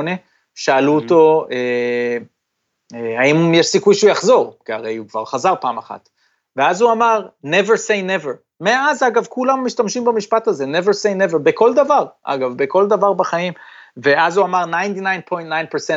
שאלו 0.55 0.99
mm-hmm. 0.99 1.03
אותו, 1.03 1.47
אה, 1.53 2.19
האם 3.19 3.55
יש 3.55 3.67
סיכוי 3.67 3.95
שהוא 3.95 4.11
יחזור? 4.11 4.59
כי 4.65 4.73
הרי 4.73 4.97
הוא 4.97 5.09
כבר 5.09 5.25
חזר 5.25 5.55
פעם 5.61 5.79
אחת. 5.79 6.09
ואז 6.57 6.81
הוא 6.81 6.93
אמר, 6.93 7.29
never 7.47 7.77
say 7.77 8.23
never. 8.23 8.31
מאז, 8.61 9.03
אגב, 9.03 9.27
כולם 9.27 9.65
משתמשים 9.65 10.05
במשפט 10.05 10.49
הזה, 10.49 10.65
never 10.65 10.91
say 10.91 11.31
never, 11.31 11.39
בכל 11.39 11.75
דבר, 11.75 12.07
אגב, 12.25 12.57
בכל 12.57 12.87
דבר 12.87 13.13
בחיים. 13.13 13.53
ואז 13.97 14.37
הוא 14.37 14.47
אמר 14.47 14.65
99.9% 14.65 14.69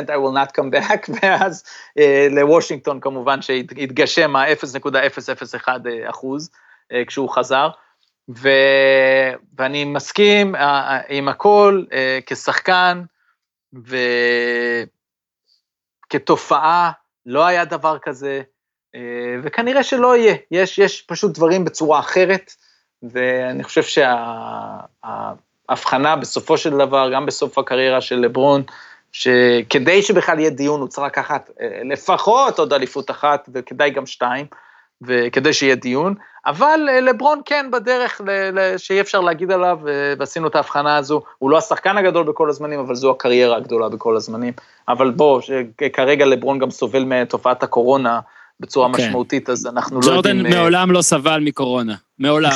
I 0.08 0.16
will 0.16 0.34
not 0.34 0.52
come 0.58 0.70
back, 0.74 1.10
ואז 1.22 1.64
אה, 1.98 2.26
לוושינגטון 2.30 3.00
כמובן 3.00 3.42
שהתגשם 3.42 4.36
ה-0.001 4.36 5.68
אה, 5.68 6.10
אחוז 6.10 6.50
אה, 6.92 7.02
כשהוא 7.06 7.30
חזר. 7.30 7.68
ו... 8.36 8.48
ואני 9.58 9.84
מסכים 9.84 10.56
אה, 10.56 10.60
אה, 10.60 11.00
עם 11.08 11.28
הכל 11.28 11.84
אה, 11.92 12.18
כשחקן, 12.26 13.02
ו... 13.88 13.96
כתופעה, 16.10 16.90
לא 17.26 17.46
היה 17.46 17.64
דבר 17.64 17.98
כזה, 18.02 18.42
אה, 18.94 19.36
וכנראה 19.42 19.82
שלא 19.82 20.16
יהיה. 20.16 20.36
יש, 20.50 20.78
יש 20.78 21.02
פשוט 21.02 21.34
דברים 21.34 21.64
בצורה 21.64 21.98
אחרת, 21.98 22.54
ואני 23.02 23.64
חושב 23.64 23.82
שההבחנה 25.68 26.16
בסופו 26.16 26.58
של 26.58 26.78
דבר, 26.78 27.10
גם 27.14 27.26
בסוף 27.26 27.58
הקריירה 27.58 28.00
של 28.00 28.16
לברון, 28.16 28.62
שכדי 29.12 30.02
שבכלל 30.02 30.38
יהיה 30.38 30.50
דיון, 30.50 30.80
הוא 30.80 30.88
צריך 30.88 31.06
לקחת 31.06 31.50
אה, 31.60 31.80
לפחות 31.84 32.58
עוד 32.58 32.72
אליפות 32.72 33.10
אחת, 33.10 33.48
וכדאי 33.52 33.90
גם 33.90 34.06
שתיים. 34.06 34.46
וכדי 35.02 35.52
שיהיה 35.52 35.74
דיון, 35.74 36.14
אבל 36.46 36.88
אה, 36.88 37.00
לברון 37.00 37.40
כן 37.44 37.66
בדרך 37.72 38.20
שאי 38.76 39.00
אפשר 39.00 39.20
להגיד 39.20 39.50
עליו, 39.50 39.78
אה, 39.88 39.92
ועשינו 40.18 40.48
את 40.48 40.54
ההבחנה 40.54 40.96
הזו, 40.96 41.22
הוא 41.38 41.50
לא 41.50 41.58
השחקן 41.58 41.98
הגדול 41.98 42.26
בכל 42.26 42.48
הזמנים, 42.48 42.80
אבל 42.80 42.94
זו 42.94 43.10
הקריירה 43.10 43.56
הגדולה 43.56 43.88
בכל 43.88 44.16
הזמנים. 44.16 44.52
אבל 44.88 45.10
בוא, 45.10 45.40
כרגע 45.92 46.26
לברון 46.26 46.58
גם 46.58 46.70
סובל 46.70 47.04
מתופעת 47.04 47.62
הקורונה 47.62 48.20
בצורה 48.60 48.86
okay. 48.86 48.90
אוקיי. 48.90 49.06
משמעותית, 49.06 49.50
אז 49.50 49.66
אנחנו 49.66 50.00
לא 50.00 50.12
יודעים... 50.12 50.42
ג'ורדן 50.42 50.56
מעולם 50.56 50.90
לא 50.90 51.02
סבל 51.02 51.40
מקורונה, 51.40 51.94
מעולם. 52.18 52.50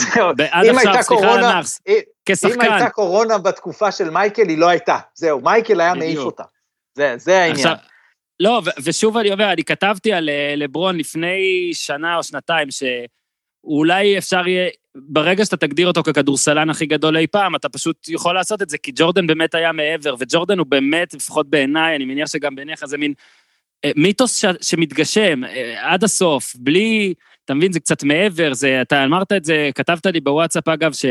עד 0.50 0.66
עכשיו, 0.66 1.02
סליחה 1.02 1.32
על 1.34 1.44
הנאחס, 1.44 1.80
כשחקן. 2.26 2.54
אם 2.54 2.60
הייתה 2.60 2.90
קורונה 2.90 3.38
בתקופה 3.38 3.92
של 3.92 4.10
מייקל, 4.10 4.48
היא 4.48 4.58
לא 4.58 4.68
הייתה. 4.68 4.98
זהו, 5.14 5.40
מייקל 5.40 5.80
היה 5.80 5.94
מעיף 5.94 6.18
אותה. 6.18 6.42
זה, 6.94 7.14
זה 7.16 7.38
העניין. 7.38 7.56
עכשיו, 7.56 7.76
לא, 8.40 8.62
ושוב 8.84 9.16
אני 9.16 9.32
אומר, 9.32 9.52
אני 9.52 9.64
כתבתי 9.64 10.12
על 10.12 10.28
אה, 10.28 10.54
לברון 10.56 10.96
לפני 10.96 11.70
שנה 11.72 12.16
או 12.16 12.22
שנתיים, 12.22 12.68
שאולי 12.70 14.18
אפשר 14.18 14.48
יהיה, 14.48 14.70
ברגע 14.94 15.44
שאתה 15.44 15.56
תגדיר 15.56 15.86
אותו 15.88 16.02
ככדורסלן 16.02 16.70
הכי 16.70 16.86
גדול 16.86 17.16
אי 17.16 17.26
פעם, 17.26 17.56
אתה 17.56 17.68
פשוט 17.68 18.08
יכול 18.08 18.34
לעשות 18.34 18.62
את 18.62 18.68
זה, 18.68 18.78
כי 18.78 18.92
ג'ורדן 18.94 19.26
באמת 19.26 19.54
היה 19.54 19.72
מעבר, 19.72 20.14
וג'ורדן 20.18 20.58
הוא 20.58 20.66
באמת, 20.66 21.14
לפחות 21.14 21.50
בעיניי, 21.50 21.96
אני 21.96 22.04
מניח 22.04 22.28
שגם 22.28 22.54
בעיניך 22.54 22.84
זה 22.84 22.98
מין 22.98 23.10
אה, 23.10 23.24
מיתוס 23.96 24.40
ש, 24.40 24.44
שמתגשם 24.62 25.44
אה, 25.44 25.92
עד 25.92 26.04
הסוף, 26.04 26.56
בלי, 26.56 27.14
אתה 27.44 27.54
מבין, 27.54 27.72
זה 27.72 27.80
קצת 27.80 28.02
מעבר, 28.02 28.54
זה, 28.54 28.82
אתה 28.82 29.04
אמרת 29.04 29.32
את 29.32 29.44
זה, 29.44 29.70
כתבת 29.74 30.06
לי 30.06 30.20
בוואטסאפ, 30.20 30.68
אגב, 30.68 30.92
ש... 30.92 31.04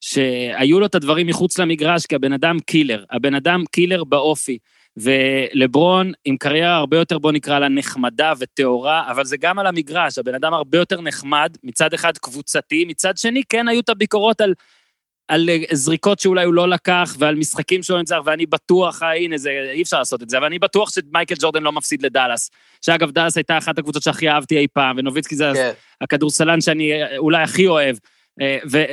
שהיו 0.00 0.80
לו 0.80 0.86
את 0.86 0.94
הדברים 0.94 1.26
מחוץ 1.26 1.58
למגרש, 1.58 2.06
כי 2.06 2.14
הבן 2.14 2.32
אדם 2.32 2.60
killer, 2.60 3.04
הבן 3.10 3.34
אדם 3.34 3.64
killer 3.72 4.04
באופי. 4.04 4.58
ולברון 4.96 6.12
עם 6.24 6.36
קריירה 6.36 6.76
הרבה 6.76 6.96
יותר, 6.96 7.18
בוא 7.18 7.32
נקרא 7.32 7.58
לה 7.58 7.68
נחמדה 7.68 8.32
וטהורה, 8.38 9.10
אבל 9.10 9.24
זה 9.24 9.36
גם 9.36 9.58
על 9.58 9.66
המגרש, 9.66 10.18
הבן 10.18 10.34
אדם 10.34 10.54
הרבה 10.54 10.78
יותר 10.78 11.00
נחמד, 11.00 11.56
מצד 11.64 11.94
אחד 11.94 12.18
קבוצתי, 12.18 12.84
מצד 12.84 13.16
שני 13.16 13.42
כן 13.48 13.68
היו 13.68 13.80
את 13.80 13.88
הביקורות 13.88 14.40
על, 14.40 14.54
על 15.28 15.48
זריקות 15.72 16.18
שאולי 16.18 16.44
הוא 16.44 16.54
לא 16.54 16.68
לקח, 16.68 17.16
ועל 17.18 17.34
משחקים 17.34 17.82
שהוא 17.82 17.98
נצטרך, 17.98 18.20
ואני 18.24 18.46
בטוח, 18.46 19.02
אה, 19.02 19.16
הנה, 19.16 19.38
זה, 19.38 19.50
אי 19.72 19.82
אפשר 19.82 19.98
לעשות 19.98 20.22
את 20.22 20.30
זה, 20.30 20.38
אבל 20.38 20.46
אני 20.46 20.58
בטוח 20.58 20.90
שמייקל 20.90 21.34
ג'ורדן 21.38 21.62
לא 21.62 21.72
מפסיד 21.72 22.02
לדאלאס. 22.02 22.50
שאגב, 22.80 23.10
דאלאס 23.10 23.36
הייתה 23.36 23.58
אחת 23.58 23.78
הקבוצות 23.78 24.02
שהכי 24.02 24.28
אהבתי 24.28 24.58
אי 24.58 24.66
פעם, 24.72 24.96
ונוביצקי 24.98 25.36
זה 25.36 25.52
כן. 25.54 25.72
הכדורסלן 26.00 26.60
שאני 26.60 26.92
אה, 26.92 27.16
אולי 27.16 27.42
הכי 27.42 27.66
אוהב. 27.66 27.96
אה, 28.40 28.58
ו, 28.70 28.84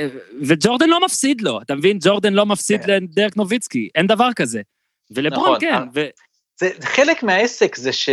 וג'ורדן 0.42 0.90
לא 0.90 1.06
מפסיד 1.06 1.42
לו, 1.42 1.62
אתה 1.62 1.76
מבין? 1.76 1.98
ג'ורדן 2.02 2.34
לא 2.34 2.46
מפסיד 2.46 2.86
כן. 2.86 3.04
לדרק 3.04 3.38
נוביצקי, 3.38 3.90
אין 3.96 4.08
דבר 4.08 4.30
כזה. 4.36 4.62
ולברון 5.12 5.44
נכון, 5.44 5.60
כן. 5.60 5.78
ו... 5.94 6.06
זה, 6.60 6.70
חלק 6.82 7.24
מהעסק 7.24 7.76
זה 7.76 7.94
ש... 7.94 8.10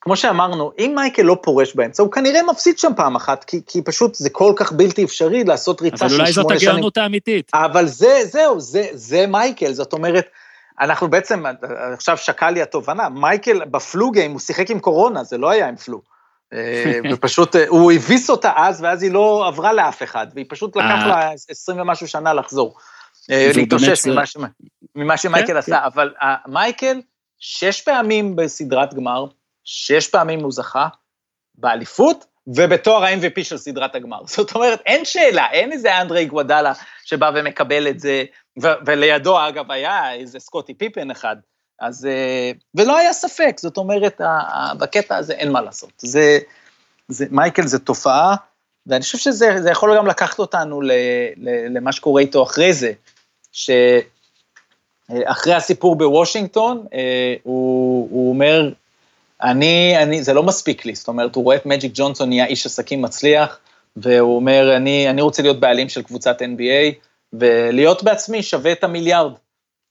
כמו 0.00 0.16
שאמרנו, 0.16 0.72
אם 0.78 0.92
מייקל 0.94 1.22
לא 1.22 1.36
פורש 1.42 1.74
באמצע, 1.74 2.02
הוא 2.02 2.12
כנראה 2.12 2.42
מפסיד 2.42 2.78
שם 2.78 2.92
פעם 2.96 3.16
אחת, 3.16 3.44
כי, 3.44 3.60
כי 3.66 3.82
פשוט 3.82 4.14
זה 4.14 4.30
כל 4.30 4.52
כך 4.56 4.72
בלתי 4.72 5.04
אפשרי 5.04 5.44
לעשות 5.44 5.82
ריצה 5.82 6.08
של 6.08 6.14
שמונה 6.14 6.32
שנים. 6.32 6.40
אבל 6.40 6.52
אולי 6.52 6.58
זאת 6.58 6.68
הגאונות 6.68 6.98
האמיתית. 6.98 7.50
אבל 7.54 7.86
זה, 7.86 8.20
זהו, 8.24 8.60
זה, 8.60 8.86
זה 8.92 9.26
מייקל, 9.26 9.72
זאת 9.72 9.92
אומרת, 9.92 10.28
אנחנו 10.80 11.10
בעצם, 11.10 11.42
עכשיו 11.92 12.16
שקע 12.16 12.50
לי 12.50 12.62
התובנה, 12.62 13.08
מייקל 13.08 13.64
בפלו 13.64 14.10
גיים, 14.10 14.32
הוא 14.32 14.40
שיחק 14.40 14.70
עם 14.70 14.80
קורונה, 14.80 15.24
זה 15.24 15.38
לא 15.38 15.50
היה 15.50 15.68
עם 15.68 15.76
פלו. 15.76 16.00
אה, 16.52 17.00
ופשוט, 17.12 17.56
אה, 17.56 17.64
הוא 17.68 17.92
הביס 17.92 18.30
אותה 18.30 18.52
אז, 18.56 18.82
ואז 18.82 19.02
היא 19.02 19.12
לא 19.12 19.44
עברה 19.48 19.72
לאף 19.72 20.02
אחד, 20.02 20.26
והיא 20.34 20.46
פשוט 20.48 20.76
לקח 20.76 21.02
אה. 21.02 21.06
לה 21.06 21.30
עשרים 21.48 21.80
ומשהו 21.80 22.08
שנה 22.08 22.32
לחזור. 22.34 22.76
להתאושש 23.28 24.06
ממה 24.94 25.16
שמייקל 25.16 25.46
כן, 25.46 25.56
עשה, 25.56 25.76
כן. 25.76 25.84
אבל 25.84 26.12
מייקל, 26.46 27.00
שש 27.38 27.80
פעמים 27.80 28.36
בסדרת 28.36 28.94
גמר, 28.94 29.26
שש 29.72 30.08
פעמים 30.08 30.40
הוא 30.40 30.52
זכה 30.52 30.88
באליפות, 31.54 32.24
ובתואר 32.46 33.04
ה-MVP 33.04 33.44
של 33.44 33.56
סדרת 33.56 33.94
הגמר. 33.94 34.20
זאת 34.36 34.54
אומרת, 34.54 34.82
אין 34.86 35.04
שאלה, 35.04 35.50
אין 35.50 35.72
איזה 35.72 36.00
אנדרי 36.00 36.26
גוודאלה 36.26 36.72
שבא 37.04 37.30
ומקבל 37.34 37.88
את 37.88 38.00
זה, 38.00 38.24
ולידו, 38.86 39.48
אגב, 39.48 39.70
היה 39.70 40.14
איזה 40.14 40.38
סקוטי 40.38 40.74
פיפן 40.74 41.10
אחד. 41.10 41.36
אז, 41.80 42.06
אה, 42.06 42.52
ולא 42.74 42.96
היה 42.96 43.12
ספק, 43.12 43.56
זאת 43.58 43.76
אומרת, 43.76 44.20
בקטע 44.78 45.16
הזה 45.16 45.32
אין 45.32 45.52
מה 45.52 45.60
לעשות. 45.60 45.92
זה, 45.98 46.38
זה, 47.08 47.26
מייקל 47.30 47.66
זה 47.66 47.78
תופעה, 47.78 48.36
ואני 48.86 49.02
חושב 49.02 49.18
שזה 49.18 49.70
יכול 49.70 49.96
גם 49.96 50.06
לקחת 50.06 50.38
אותנו 50.38 50.80
ל, 50.80 50.92
ל, 51.36 51.76
למה 51.76 51.92
שקורה 51.92 52.22
איתו 52.22 52.42
אחרי 52.42 52.72
זה, 52.72 52.92
ש... 53.52 53.70
אחרי 55.24 55.54
הסיפור 55.54 55.96
בוושינגטון, 55.96 56.86
הוא, 57.42 58.08
הוא 58.10 58.30
אומר, 58.30 58.72
אני, 59.42 60.02
אני, 60.02 60.22
זה 60.22 60.32
לא 60.32 60.42
מספיק 60.42 60.84
לי, 60.84 60.94
זאת 60.94 61.08
אומרת, 61.08 61.34
הוא 61.34 61.44
רואה 61.44 61.56
את 61.56 61.66
מג'יק 61.66 61.92
ג'ונסון 61.94 62.28
נהיה 62.28 62.46
איש 62.46 62.66
עסקים 62.66 63.02
מצליח, 63.02 63.58
והוא 63.96 64.36
אומר, 64.36 64.76
אני, 64.76 65.10
אני 65.10 65.22
רוצה 65.22 65.42
להיות 65.42 65.60
בעלים 65.60 65.88
של 65.88 66.02
קבוצת 66.02 66.42
NBA, 66.42 66.94
ולהיות 67.32 68.02
בעצמי 68.02 68.42
שווה 68.42 68.72
את 68.72 68.84
המיליארד. 68.84 69.32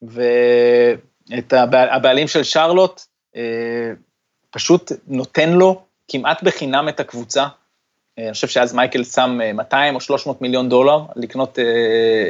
ואת 0.02 1.54
הבעלים 1.92 2.28
של 2.28 2.44
שרלוט, 2.44 3.02
אה, 3.36 3.92
פשוט 4.50 4.92
נותן 5.08 5.50
לו 5.50 5.82
כמעט 6.08 6.44
בחינם 6.44 6.90
את 6.90 7.00
הקבוצה. 7.00 7.48
אה, 8.20 8.24
אני 8.24 8.34
חושב 8.34 8.48
שאז 8.48 8.74
מייקל 8.74 9.04
שם 9.04 9.40
200 9.54 9.94
אה, 9.94 9.96
או 9.96 10.02
300 10.02 10.42
מיליון 10.42 10.70
דולר 10.70 11.00
לקנות 11.16 11.60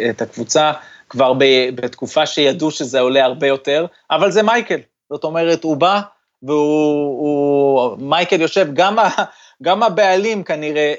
את 0.09 0.21
הקבוצה, 0.21 0.71
כבר 1.09 1.33
בתקופה 1.75 2.25
שידעו 2.25 2.71
שזה 2.71 2.99
עולה 2.99 3.25
הרבה 3.25 3.47
יותר, 3.47 3.85
אבל 4.11 4.31
זה 4.31 4.43
מייקל. 4.43 4.79
זאת 5.09 5.23
אומרת, 5.23 5.63
הוא 5.63 5.77
בא, 5.77 6.01
והוא, 6.43 7.97
מייקל 7.99 8.41
יושב, 8.41 8.67
גם, 8.73 8.99
ה, 8.99 9.09
גם 9.63 9.83
הבעלים 9.83 10.43
כנראה 10.43 10.93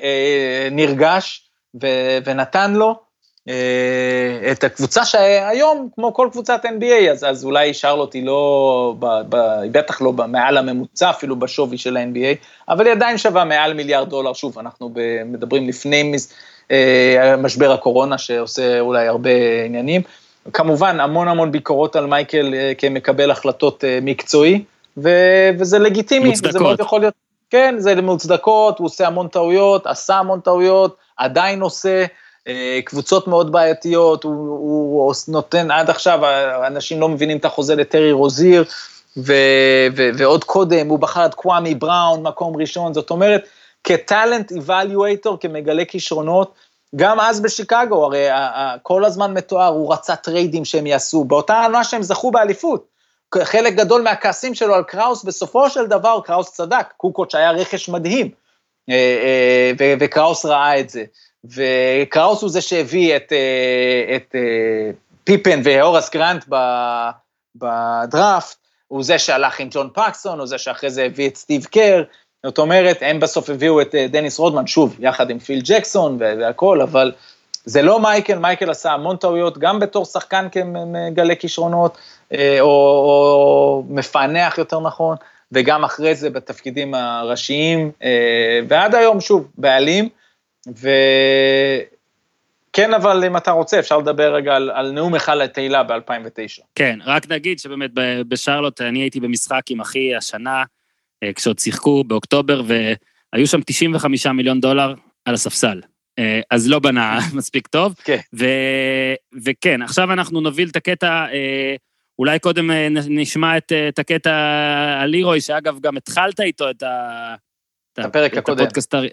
נרגש 0.70 1.50
ו, 1.82 1.86
ונתן 2.24 2.72
לו, 2.74 3.10
אה, 3.48 4.52
את 4.52 4.64
הקבוצה 4.64 5.04
שהיום, 5.04 5.88
כמו 5.94 6.14
כל 6.14 6.28
קבוצת 6.32 6.64
NBA, 6.64 7.10
אז, 7.10 7.24
אז 7.24 7.44
אולי 7.44 7.74
שרלוט 7.74 8.14
היא 8.14 8.26
לא, 8.26 8.94
ב, 8.98 9.06
ב, 9.28 9.34
היא 9.34 9.70
בטח 9.70 10.02
לא 10.02 10.12
מעל 10.12 10.56
הממוצע 10.56 11.10
אפילו 11.10 11.36
בשווי 11.36 11.78
של 11.78 11.96
ה-NBA, 11.96 12.44
אבל 12.68 12.86
היא 12.86 12.92
עדיין 12.92 13.18
שווה 13.18 13.44
מעל 13.44 13.74
מיליארד 13.74 14.08
דולר, 14.08 14.32
שוב, 14.32 14.58
אנחנו 14.58 14.90
ב, 14.92 15.22
מדברים 15.24 15.68
לפני 15.68 16.12
אה, 16.70 17.36
משבר 17.38 17.72
הקורונה, 17.72 18.18
שעושה 18.18 18.80
אולי 18.80 19.06
הרבה 19.06 19.30
עניינים. 19.66 20.02
כמובן, 20.52 21.00
המון 21.00 21.28
המון 21.28 21.52
ביקורות 21.52 21.96
על 21.96 22.06
מייקל 22.06 22.54
אה, 22.54 22.72
כמקבל 22.78 23.30
החלטות 23.30 23.84
מקצועי, 24.02 24.64
ו, 24.96 25.08
וזה 25.58 25.78
לגיטימי, 25.78 26.28
מוצדקות. 26.28 26.50
וזה 26.50 26.60
מאוד 26.60 26.80
יכול 26.80 27.00
להיות, 27.00 27.14
כן, 27.50 27.74
זה 27.78 28.02
מוצדקות, 28.02 28.78
הוא 28.78 28.86
עושה 28.86 29.06
המון 29.06 29.28
טעויות, 29.28 29.86
עשה 29.86 30.14
המון 30.14 30.40
טעויות, 30.40 30.96
עדיין 31.16 31.60
עושה, 31.62 32.04
אה, 32.48 32.80
קבוצות 32.84 33.28
מאוד 33.28 33.52
בעייתיות, 33.52 34.24
הוא, 34.24 34.32
הוא 34.32 35.14
נותן, 35.28 35.70
עד 35.70 35.90
עכשיו 35.90 36.20
אנשים 36.66 37.00
לא 37.00 37.08
מבינים 37.08 37.36
את 37.36 37.44
החוזה 37.44 37.74
לטרי 37.74 38.12
רוזיר, 38.12 38.64
ו, 39.16 39.32
ו, 39.96 40.10
ועוד 40.18 40.44
קודם 40.44 40.88
הוא 40.88 40.98
בחר 40.98 41.26
את 41.26 41.34
קוואמי 41.34 41.74
בראון, 41.74 42.22
מקום 42.22 42.56
ראשון, 42.56 42.94
זאת 42.94 43.10
אומרת, 43.10 43.48
כ 43.84 44.01
talent 44.01 44.52
evaluator, 44.52 45.36
כמגלה 45.40 45.84
כישרונות, 45.84 46.54
גם 46.96 47.20
אז 47.20 47.40
בשיקגו, 47.40 48.04
הרי 48.04 48.26
כל 48.82 49.04
הזמן 49.04 49.34
מתואר, 49.34 49.66
הוא 49.66 49.92
רצה 49.92 50.16
טריידים 50.16 50.64
שהם 50.64 50.86
יעשו, 50.86 51.24
באותה 51.24 51.62
עונה 51.64 51.84
שהם 51.84 52.02
זכו 52.02 52.30
באליפות. 52.30 52.99
חלק 53.38 53.74
גדול 53.74 54.02
מהכעסים 54.02 54.54
שלו 54.54 54.74
על 54.74 54.82
קראוס, 54.82 55.24
בסופו 55.24 55.70
של 55.70 55.86
דבר 55.86 56.20
קראוס 56.24 56.52
צדק, 56.52 56.86
קוקוץ' 56.96 57.34
היה 57.34 57.50
רכש 57.50 57.88
מדהים, 57.88 58.30
אה, 58.90 58.94
אה, 59.80 59.94
וקראוס 60.00 60.44
ראה 60.44 60.80
את 60.80 60.90
זה. 60.90 61.04
וקראוס 61.44 62.42
הוא 62.42 62.50
זה 62.50 62.60
שהביא 62.60 63.16
את, 63.16 63.32
אה, 63.32 64.16
את 64.16 64.34
פיפן 65.24 65.60
והורס 65.64 66.10
גרנט 66.10 66.44
בדראפט, 67.56 68.56
הוא 68.88 69.04
זה 69.04 69.18
שהלך 69.18 69.60
עם 69.60 69.68
ג'ון 69.70 69.90
פקסון, 69.94 70.38
הוא 70.38 70.46
זה 70.46 70.58
שאחרי 70.58 70.90
זה 70.90 71.02
הביא 71.02 71.28
את 71.28 71.36
סטיב 71.36 71.64
קר, 71.64 72.02
זאת 72.46 72.58
אומרת, 72.58 72.98
הם 73.00 73.20
בסוף 73.20 73.50
הביאו 73.50 73.80
את 73.80 73.94
דניס 73.94 74.38
רודמן, 74.38 74.66
שוב, 74.66 74.96
יחד 74.98 75.30
עם 75.30 75.38
פיל 75.38 75.60
ג'קסון 75.64 76.16
והכל, 76.20 76.80
אבל 76.80 77.12
זה 77.64 77.82
לא 77.82 78.00
מייקל, 78.00 78.38
מייקל 78.38 78.70
עשה 78.70 78.92
המון 78.92 79.16
טעויות, 79.16 79.58
גם 79.58 79.80
בתור 79.80 80.04
שחקן 80.04 80.46
כמגלה 80.52 81.34
כישרונות, 81.34 81.98
או, 82.32 82.38
או 82.60 83.84
מפענח 83.88 84.58
יותר 84.58 84.80
נכון, 84.80 85.16
וגם 85.52 85.84
אחרי 85.84 86.14
זה 86.14 86.30
בתפקידים 86.30 86.94
הראשיים, 86.94 87.90
ועד 88.68 88.94
היום, 88.94 89.20
שוב, 89.20 89.48
בעלים. 89.58 90.08
וכן, 90.66 90.94
אבל 92.96 93.24
אם 93.24 93.36
אתה 93.36 93.50
רוצה, 93.50 93.78
אפשר 93.78 93.98
לדבר 93.98 94.34
רגע 94.34 94.56
על, 94.56 94.70
על 94.70 94.90
נאום 94.90 95.14
היכל 95.14 95.42
התהילה 95.42 95.82
ב-2009. 95.82 96.62
כן, 96.74 96.98
רק 97.04 97.30
נגיד 97.30 97.58
שבאמת 97.58 97.90
בשרלוט 98.28 98.80
אני 98.80 98.98
הייתי 98.98 99.20
במשחק 99.20 99.62
עם 99.70 99.80
אחי 99.80 100.16
השנה, 100.16 100.64
אה, 101.22 101.32
כשעוד 101.32 101.58
שיחקו 101.58 102.04
באוקטובר, 102.04 102.62
והיו 102.66 103.46
שם 103.46 103.60
95 103.66 104.26
מיליון 104.26 104.60
דולר 104.60 104.94
על 105.24 105.34
הספסל. 105.34 105.80
אה, 106.20 106.40
אז 106.50 106.68
לא 106.68 106.78
בנה 106.78 107.18
מספיק 107.38 107.66
טוב. 107.66 107.94
כן. 108.04 108.18
ו... 108.38 108.46
וכן, 109.44 109.82
עכשיו 109.82 110.12
אנחנו 110.12 110.40
נוביל 110.40 110.68
את 110.68 110.76
הקטע, 110.76 111.26
אה, 111.32 111.74
אולי 112.18 112.38
קודם 112.38 112.70
נשמע 112.90 113.56
את, 113.56 113.72
את 113.88 113.98
הקטע 113.98 114.32
על 115.00 115.10
לירוי, 115.10 115.40
שאגב, 115.40 115.80
גם 115.80 115.96
התחלת 115.96 116.40
איתו 116.40 116.70
את 116.70 116.82
ה... 116.82 117.34
את 117.92 117.98
הפרק 117.98 118.36
הקודם. 118.36 118.66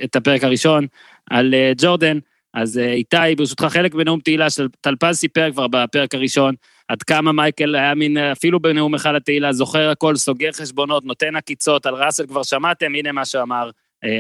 את 0.04 0.16
הפרק 0.16 0.44
הראשון 0.44 0.88
על 1.30 1.54
אה, 1.54 1.72
ג'ורדן. 1.78 2.20
אז 2.54 2.78
אה, 2.78 2.92
איתי, 2.92 3.36
ברשותך, 3.38 3.64
חלק 3.70 3.94
בנאום 3.94 4.20
תהילה 4.20 4.50
של 4.50 4.68
טלפז 4.82 5.16
סיפר 5.16 5.52
כבר 5.52 5.68
בפרק 5.68 6.16
הראשון, 6.16 6.56
עד 6.88 7.04
כמה 7.04 7.32
מייקל 7.32 7.76
היה 7.76 7.96
מין, 7.96 8.18
אה, 8.18 8.32
אפילו 8.32 8.60
בנאום 8.60 8.96
אחד 8.96 9.16
התהילה, 9.16 9.54
זוכר 9.54 9.90
הכל, 9.90 10.16
סוגר 10.16 10.52
חשבונות, 10.52 11.06
נותן 11.06 11.36
עקיצות, 11.36 11.86
על 11.86 11.94
ראסל 11.94 12.28
כבר 12.28 12.44
שמעתם, 12.44 12.96
הנה 12.96 13.12
מה 13.12 13.26
שאמר 13.26 13.70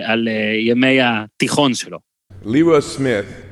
על 0.03 0.27
ימי 0.59 0.97
התיכון 1.01 1.73
שלו. 1.73 1.99
Leroy 2.47 2.79
Smith 2.79 3.43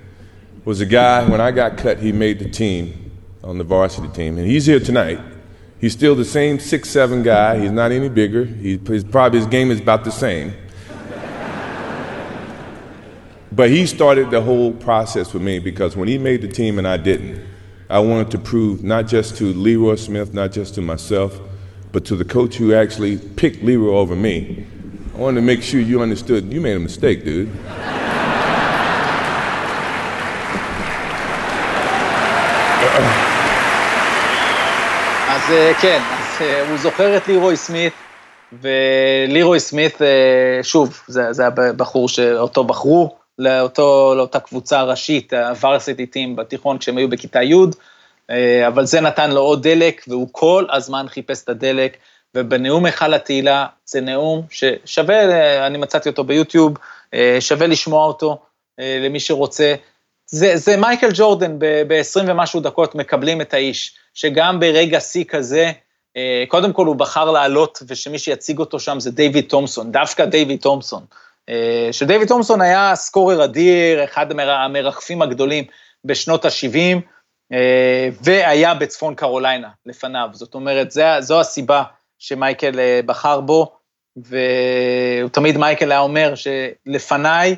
was 0.63 0.79
a 0.79 0.85
guy, 0.85 1.27
when 1.29 1.41
I 1.41 1.51
got 1.51 1.77
cut, 1.77 1.99
he 1.99 2.13
made 2.13 2.39
the 2.39 2.49
team 2.49 3.11
on 3.43 3.57
the 3.57 3.63
varsity 3.65 4.07
team, 4.07 4.37
and 4.37 4.47
he's 4.47 4.67
here 4.67 4.79
tonight. 4.79 5.19
He's 5.81 5.91
still 5.91 6.15
the 6.15 6.23
same 6.23 6.59
six 6.59 6.89
seven 6.91 7.21
guy. 7.21 7.59
He's 7.59 7.71
not 7.71 7.91
any 7.91 8.07
bigger. 8.07 8.45
He, 8.45 8.77
he's 8.87 9.03
probably 9.03 9.39
his 9.39 9.49
game 9.49 9.69
is 9.69 9.81
about 9.81 10.05
the 10.05 10.13
same. 10.13 10.53
But 13.51 13.69
he 13.69 13.85
started 13.85 14.31
the 14.31 14.41
whole 14.41 14.71
process 14.71 15.33
with 15.33 15.43
me 15.43 15.59
because 15.59 15.97
when 15.97 16.07
he 16.07 16.17
made 16.17 16.41
the 16.41 16.47
team 16.47 16.77
and 16.79 16.87
I 16.87 16.95
didn't, 16.95 17.45
I 17.89 17.99
wanted 17.99 18.31
to 18.31 18.37
prove 18.37 18.81
not 18.81 19.07
just 19.07 19.35
to 19.37 19.53
Leroy 19.53 19.95
Smith, 19.95 20.33
not 20.33 20.53
just 20.53 20.73
to 20.75 20.81
myself, 20.81 21.37
but 21.91 22.05
to 22.05 22.15
the 22.15 22.25
coach 22.25 22.55
who 22.55 22.73
actually 22.73 23.17
picked 23.17 23.61
Leroy 23.61 23.93
over 23.93 24.15
me. 24.15 24.65
I 25.13 25.17
wanted 25.17 25.41
to 25.41 25.45
make 25.45 25.63
sure 25.63 25.81
you 25.81 26.01
understood 26.01 26.51
you 26.51 26.61
made 26.61 26.77
a 26.77 26.79
mistake, 26.79 27.25
dude. 27.25 27.51
אז 35.45 35.53
כן, 35.81 36.01
אז 36.11 36.41
הוא 36.69 36.77
זוכר 36.77 37.17
את 37.17 37.27
לירוי 37.27 37.57
סמית, 37.57 37.93
ולירוי 38.61 39.59
סמית, 39.59 39.97
שוב, 40.61 40.99
זה, 41.07 41.33
זה 41.33 41.47
הבחור 41.47 42.09
שאותו 42.09 42.63
בחרו, 42.63 43.15
לאותו, 43.39 44.13
לאותה 44.17 44.39
קבוצה 44.39 44.83
ראשית, 44.83 45.33
הוורסיטי 45.33 46.05
טים 46.05 46.35
בתיכון 46.35 46.77
כשהם 46.77 46.97
היו 46.97 47.09
בכיתה 47.09 47.43
י', 47.43 47.55
אה, 48.29 48.67
אבל 48.67 48.85
זה 48.85 49.01
נתן 49.01 49.31
לו 49.31 49.41
עוד 49.41 49.67
דלק, 49.67 50.01
והוא 50.07 50.27
כל 50.31 50.65
הזמן 50.71 51.05
חיפש 51.07 51.43
את 51.43 51.49
הדלק, 51.49 51.97
ובנאום 52.35 52.85
היכל 52.85 53.13
התהילה 53.13 53.65
זה 53.85 54.01
נאום 54.01 54.41
ששווה, 54.49 55.67
אני 55.67 55.77
מצאתי 55.77 56.09
אותו 56.09 56.23
ביוטיוב, 56.23 56.77
אה, 57.13 57.37
שווה 57.39 57.67
לשמוע 57.67 58.05
אותו 58.05 58.41
אה, 58.79 58.99
למי 59.01 59.19
שרוצה. 59.19 59.75
זה, 60.27 60.57
זה 60.57 60.77
מייקל 60.77 61.09
ג'ורדן 61.13 61.59
ב-20 61.59 62.23
ומשהו 62.27 62.59
דקות 62.59 62.95
מקבלים 62.95 63.41
את 63.41 63.53
האיש, 63.53 63.97
שגם 64.15 64.59
ברגע 64.59 64.99
שיא 64.99 65.23
כזה, 65.23 65.71
קודם 66.47 66.73
כל 66.73 66.85
הוא 66.85 66.95
בחר 66.95 67.31
לעלות, 67.31 67.83
ושמי 67.87 68.19
שיציג 68.19 68.59
אותו 68.59 68.79
שם 68.79 68.99
זה 68.99 69.11
דיוויד 69.11 69.45
תומסון, 69.49 69.91
דווקא 69.91 70.25
דיוויד 70.25 70.59
תומסון. 70.59 71.05
אה, 71.49 71.89
שדייוויד 71.91 72.27
תומסון 72.27 72.61
היה 72.61 72.95
סקורר 72.95 73.43
אדיר, 73.43 74.03
אחד 74.03 74.39
המרחפים 74.39 75.21
הגדולים 75.21 75.63
בשנות 76.05 76.45
ה-70, 76.45 76.99
אה, 77.53 78.09
והיה 78.23 78.73
בצפון 78.73 79.15
קרוליינה 79.15 79.69
לפניו. 79.85 80.29
זאת 80.33 80.53
אומרת, 80.53 80.91
זו 81.19 81.39
הסיבה 81.39 81.83
שמייקל 82.19 82.79
אה, 82.79 82.99
בחר 83.05 83.41
בו, 83.41 83.75
ותמיד 84.17 85.57
מייקל 85.57 85.91
היה 85.91 85.99
אומר 85.99 86.33
שלפניי, 86.35 87.55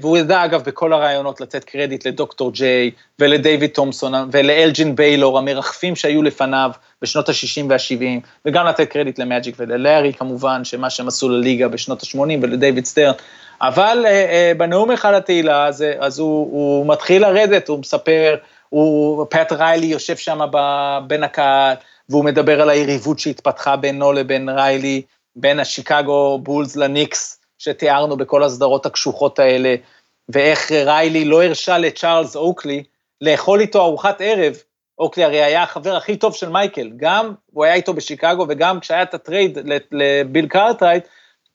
והוא 0.00 0.18
ידע 0.18 0.44
אגב 0.44 0.62
בכל 0.62 0.92
הראיונות 0.92 1.40
לתת 1.40 1.64
קרדיט 1.64 2.06
לדוקטור 2.06 2.52
ג'יי 2.52 2.90
ולדייוויד 3.18 3.70
תומסון 3.70 4.14
ולאלג'ין 4.32 4.96
ביילור, 4.96 5.38
המרחפים 5.38 5.96
שהיו 5.96 6.22
לפניו 6.22 6.70
בשנות 7.02 7.28
ה-60 7.28 7.64
וה-70, 7.68 8.26
וגם 8.44 8.66
לתת 8.66 8.88
קרדיט 8.88 9.18
למאג'יק 9.18 9.54
וללארי 9.58 10.12
כמובן, 10.12 10.64
שמה 10.64 10.90
שהם 10.90 11.08
עשו 11.08 11.28
לליגה 11.28 11.68
בשנות 11.68 12.02
ה-80 12.02 12.18
ולדייוויד 12.42 12.84
סטרן, 12.84 13.12
אבל 13.60 14.02
אה, 14.06 14.10
אה, 14.10 14.52
בנאום 14.56 14.90
היכל 14.90 15.14
התהילה, 15.14 15.66
אז, 15.66 15.84
אז 15.98 16.18
הוא, 16.18 16.48
הוא 16.52 16.86
מתחיל 16.86 17.22
לרדת, 17.22 17.68
הוא 17.68 17.78
מספר, 17.78 18.36
הוא, 18.68 19.26
פט 19.30 19.52
ריילי 19.52 19.86
יושב 19.86 20.16
שם 20.16 20.40
בין 21.06 21.22
הקהל, 21.22 21.74
והוא 22.08 22.24
מדבר 22.24 22.60
על 22.60 22.70
היריבות 22.70 23.18
שהתפתחה 23.18 23.76
בינו 23.76 24.12
לבין 24.12 24.48
ריילי, 24.48 25.02
בין 25.36 25.60
השיקגו 25.60 26.38
בולס 26.38 26.76
לניקס, 26.76 27.39
שתיארנו 27.60 28.16
בכל 28.16 28.42
הסדרות 28.42 28.86
הקשוחות 28.86 29.38
האלה, 29.38 29.74
ואיך 30.28 30.72
ריילי 30.72 31.24
לא 31.24 31.42
הרשה 31.42 31.78
לצ'ארלס 31.78 32.36
אוקלי 32.36 32.82
לאכול 33.20 33.60
איתו 33.60 33.80
ארוחת 33.82 34.20
ערב, 34.20 34.56
אוקלי 34.98 35.24
הרי 35.24 35.42
היה 35.42 35.62
החבר 35.62 35.96
הכי 35.96 36.16
טוב 36.16 36.34
של 36.34 36.48
מייקל, 36.48 36.90
גם 36.96 37.34
הוא 37.52 37.64
היה 37.64 37.74
איתו 37.74 37.94
בשיקגו 37.94 38.46
וגם 38.48 38.80
כשהיה 38.80 39.02
את 39.02 39.14
הטרייד 39.14 39.58
לביל 39.92 40.46
קארטרייט, 40.46 41.04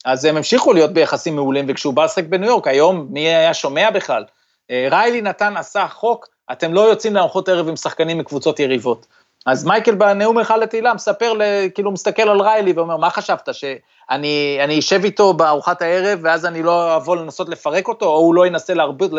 אז 0.05 0.25
הם 0.25 0.37
המשיכו 0.37 0.73
להיות 0.73 0.93
ביחסים 0.93 1.35
מעולים, 1.35 1.65
וכשהוא 1.67 1.93
בא 1.93 2.05
לשחק 2.05 2.23
בניו 2.23 2.49
יורק, 2.49 2.67
היום 2.67 3.07
מי 3.09 3.19
היה 3.19 3.53
שומע 3.53 3.89
בכלל? 3.89 4.23
אה, 4.71 4.87
ריילי 4.91 5.21
נתן, 5.21 5.57
עשה 5.57 5.87
חוק, 5.87 6.27
אתם 6.51 6.73
לא 6.73 6.81
יוצאים 6.81 7.15
לארוחות 7.15 7.49
ערב 7.49 7.69
עם 7.69 7.75
שחקנים 7.75 8.17
מקבוצות 8.17 8.59
יריבות. 8.59 9.05
אז 9.45 9.65
מייקל 9.65 9.95
בנאום 9.95 10.39
אחד 10.39 10.59
לתהילה 10.59 10.93
מספר, 10.93 11.33
כאילו 11.75 11.91
מסתכל 11.91 12.29
על 12.29 12.41
ריילי 12.41 12.73
ואומר, 12.73 12.97
מה 12.97 13.09
חשבת, 13.09 13.49
שאני 13.51 14.79
אשב 14.79 15.03
איתו 15.03 15.33
בארוחת 15.33 15.81
הערב 15.81 16.19
ואז 16.21 16.45
אני 16.45 16.63
לא 16.63 16.95
אבוא 16.95 17.15
לנסות 17.15 17.49
לפרק 17.49 17.87
אותו, 17.87 18.05
או 18.05 18.17
הוא 18.17 18.35
לא 18.35 18.47
ינסה 18.47 18.73
להרביץ, 18.73 19.11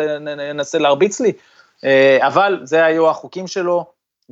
ינסה 0.49 0.77
להרביץ 0.77 1.19
לי? 1.19 1.31
אה, 1.83 2.17
אבל 2.27 2.59
זה 2.63 2.85
היו 2.85 3.09
החוקים 3.09 3.47
שלו, 3.47 3.85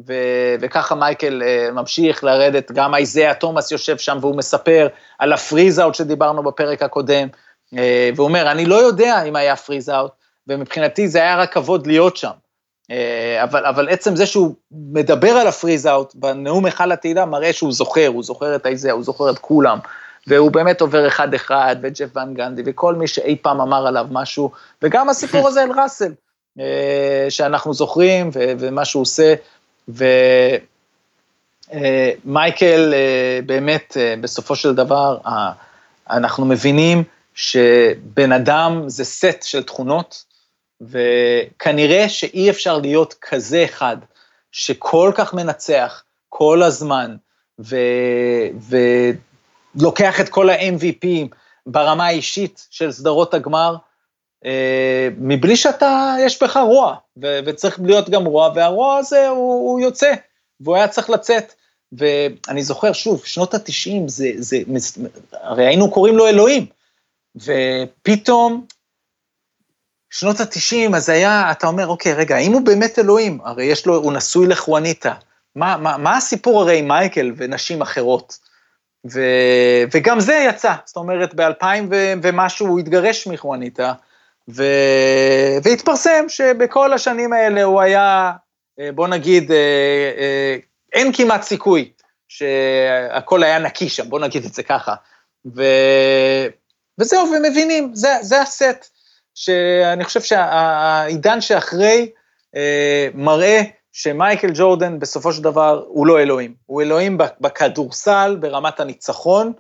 ו, 0.07 0.13
וככה 0.59 0.95
מייקל 0.95 1.41
uh, 1.41 1.72
ממשיך 1.72 2.23
לרדת, 2.23 2.72
גם 2.72 2.95
אייזאה 2.95 3.34
תומאס 3.34 3.72
יושב 3.72 3.97
שם 3.97 4.17
והוא 4.22 4.38
מספר 4.38 4.88
על 5.19 5.34
הפריז 5.34 5.80
אאוט 5.80 5.95
שדיברנו 5.95 6.43
בפרק 6.43 6.84
הקודם, 6.84 7.27
uh, 7.73 7.77
והוא 8.15 8.27
אומר, 8.27 8.51
אני 8.51 8.65
לא 8.65 8.76
יודע 8.76 9.23
אם 9.23 9.35
היה 9.35 9.55
פריז 9.55 9.89
אאוט, 9.89 10.11
ומבחינתי 10.47 11.07
זה 11.07 11.19
היה 11.19 11.38
רק 11.38 11.53
כבוד 11.53 11.88
להיות 11.88 12.17
שם. 12.17 12.31
Uh, 12.91 12.94
אבל, 13.44 13.66
אבל 13.66 13.90
עצם 13.90 14.16
זה 14.16 14.26
שהוא 14.26 14.56
מדבר 14.72 15.30
על 15.30 15.48
הפריז 15.48 15.88
אאוט 15.88 16.16
בנאום 16.16 16.68
אחד 16.68 16.88
לתהילה, 16.88 17.26
מראה 17.26 17.53
שהוא 17.53 17.74
זוכר, 17.74 18.07
הוא 18.07 18.24
זוכר 18.24 18.56
את 18.56 18.66
אייזאה, 18.66 18.91
הוא 18.91 19.03
זוכר 19.03 19.30
את 19.30 19.40
כולם. 19.40 19.80
והוא 20.28 20.52
באמת 20.52 20.82
עובר 20.82 21.07
אחד-אחד, 21.07 21.76
וג'ף 21.82 22.10
ואן 22.16 22.34
גנדי, 22.34 22.62
וכל 22.66 22.95
מי 22.95 23.07
שאי 23.07 23.36
פעם 23.41 23.62
אמר 23.62 23.88
עליו 23.88 24.07
משהו, 24.12 24.52
וגם 24.82 25.10
הסיפור 25.10 25.48
הזה 25.48 25.64
אל 25.64 25.72
ראסל, 25.82 26.14
שאנחנו 27.30 27.74
זוכרים, 27.74 28.30
ומה 28.34 28.86
שהוא 28.86 29.02
עושה, 29.02 29.34
ומייקל 32.24 32.94
אה, 32.94 33.40
באמת, 33.45 33.98
אה, 33.99 34.16
בסופו 34.22 34.56
של 34.56 34.76
דבר, 34.76 35.18
אנחנו 36.10 36.45
מבינים 36.45 37.03
שבן 37.34 38.32
אדם 38.32 38.84
זה 38.88 39.06
סט 39.06 39.44
של 39.44 39.64
תכונות, 39.64 40.24
וכנראה 40.90 42.10
שאי 42.10 42.49
אפשר 42.49 42.78
להיות 42.78 43.14
כזה 43.22 43.64
אחד, 43.64 43.98
שכל 44.52 45.12
כך 45.16 45.34
מנצח 45.34 46.03
כל 46.30 46.64
הזמן, 46.64 47.16
ו... 47.60 47.76
ולוקח 49.76 50.22
את 50.22 50.30
כל 50.30 50.49
ה-MVP 50.49 51.07
ברמה 51.66 52.06
האישית 52.06 52.68
של 52.70 52.91
סדרות 52.91 53.34
הגמר, 53.34 53.76
אה, 54.45 55.07
מבלי 55.18 55.56
שאתה, 55.56 56.16
יש 56.20 56.44
בך 56.44 56.57
רוע, 56.57 56.95
ו- 57.22 57.40
וצריך 57.45 57.80
להיות 57.86 58.10
גם 58.10 58.26
רוע, 58.26 58.52
והרוע 58.56 58.98
הזה 58.98 59.28
הוא, 59.28 59.72
הוא 59.72 59.80
יוצא, 59.80 60.14
והוא 60.60 60.76
היה 60.76 60.88
צריך 60.88 61.10
לצאת. 61.10 61.53
ואני 61.91 62.64
זוכר, 62.64 62.94
שוב, 62.94 63.26
שנות 63.26 63.53
ה-90, 63.53 64.07
זה, 64.07 64.30
זה, 64.38 64.57
הרי 65.32 65.66
היינו 65.66 65.91
קוראים 65.91 66.18
לו 66.18 66.28
אלוהים, 66.28 66.66
ופתאום, 67.36 68.66
שנות 70.19 70.39
ה-90, 70.39 70.95
אז 70.95 71.09
היה, 71.09 71.51
אתה 71.51 71.67
אומר, 71.67 71.87
אוקיי, 71.87 72.13
רגע, 72.13 72.35
האם 72.35 72.53
הוא 72.53 72.61
באמת 72.61 72.99
אלוהים? 72.99 73.39
הרי 73.43 73.65
יש 73.65 73.85
לו, 73.85 73.95
הוא 73.95 74.13
נשוי 74.13 74.47
לחואניטה. 74.47 75.13
מה, 75.55 75.77
מה, 75.77 75.97
מה 75.97 76.17
הסיפור 76.17 76.61
הרי 76.61 76.79
עם 76.79 76.87
מייקל 76.87 77.33
ונשים 77.37 77.81
אחרות? 77.81 78.37
ו, 79.11 79.21
וגם 79.91 80.19
זה 80.19 80.33
יצא, 80.49 80.73
זאת 80.85 80.95
אומרת, 80.95 81.33
ב-2000 81.33 81.65
ומשהו 82.23 82.67
הוא 82.67 82.79
התגרש 82.79 83.27
מחואניטה, 83.27 83.93
ו... 84.49 84.63
והתפרסם 85.63 86.25
שבכל 86.27 86.93
השנים 86.93 87.33
האלה 87.33 87.63
הוא 87.63 87.81
היה, 87.81 88.31
אה, 88.79 88.91
בוא 88.91 89.07
נגיד, 89.07 89.51
אה, 89.51 89.57
אה, 90.17 90.57
אין 90.93 91.13
כמעט 91.13 91.41
סיכוי 91.41 91.91
שהכל 92.27 93.43
היה 93.43 93.59
נקי 93.59 93.89
שם, 93.89 94.09
בוא 94.09 94.19
נגיד 94.19 94.45
את 94.45 94.53
זה 94.53 94.63
ככה. 94.63 94.95
ו... 95.55 95.63
וזהו, 96.99 97.31
ומבינים, 97.31 97.95
זה, 97.95 98.09
זה 98.21 98.41
הסט, 98.41 98.94
שאני 99.36 100.03
חושב 100.03 100.22
שהעידן 100.22 101.41
שאחרי 101.41 102.10
מראה 103.14 103.62
שמייקל 103.94 104.52
ג'ורדן 104.53 104.99
בסופו 104.99 105.34
של 105.34 105.44
דבר 105.44 105.84
הוא 105.88 106.07
לא 106.07 106.20
אלוהים, 106.20 106.53
הוא 106.66 106.82
אלוהים 106.82 107.18
בכדורסל, 107.41 108.38
ברמת 108.40 108.80
הניצחון, 108.80 109.53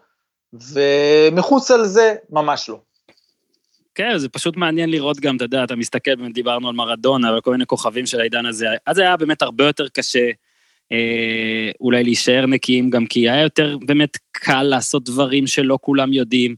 ומחוץ 0.53 1.71
על 1.71 1.85
זה 1.85 2.15
ממש 2.29 2.69
לא. 2.69 2.79
כן, 3.95 4.17
זה 4.17 4.29
פשוט 4.29 4.57
מעניין 4.57 4.89
לראות 4.89 5.19
גם, 5.19 5.35
אתה 5.35 5.45
יודע, 5.45 5.63
אתה 5.63 5.75
מסתכל, 5.75 6.15
באמת 6.15 6.33
דיברנו 6.33 6.67
על 6.69 6.75
מרדונה 6.75 7.31
ועל 7.31 7.41
כל 7.41 7.51
מיני 7.51 7.65
כוכבים 7.65 8.05
של 8.05 8.19
העידן 8.19 8.45
הזה, 8.45 8.67
אז 8.85 8.97
היה 8.97 9.17
באמת 9.17 9.41
הרבה 9.41 9.65
יותר 9.65 9.87
קשה 9.87 10.29
אה, 10.91 11.71
אולי 11.81 12.03
להישאר 12.03 12.45
נקיים, 12.45 12.89
גם 12.89 13.05
כי 13.05 13.29
היה 13.29 13.41
יותר 13.41 13.77
באמת 13.85 14.17
קל 14.31 14.63
לעשות 14.63 15.03
דברים 15.03 15.47
שלא 15.47 15.77
כולם 15.81 16.13
יודעים. 16.13 16.55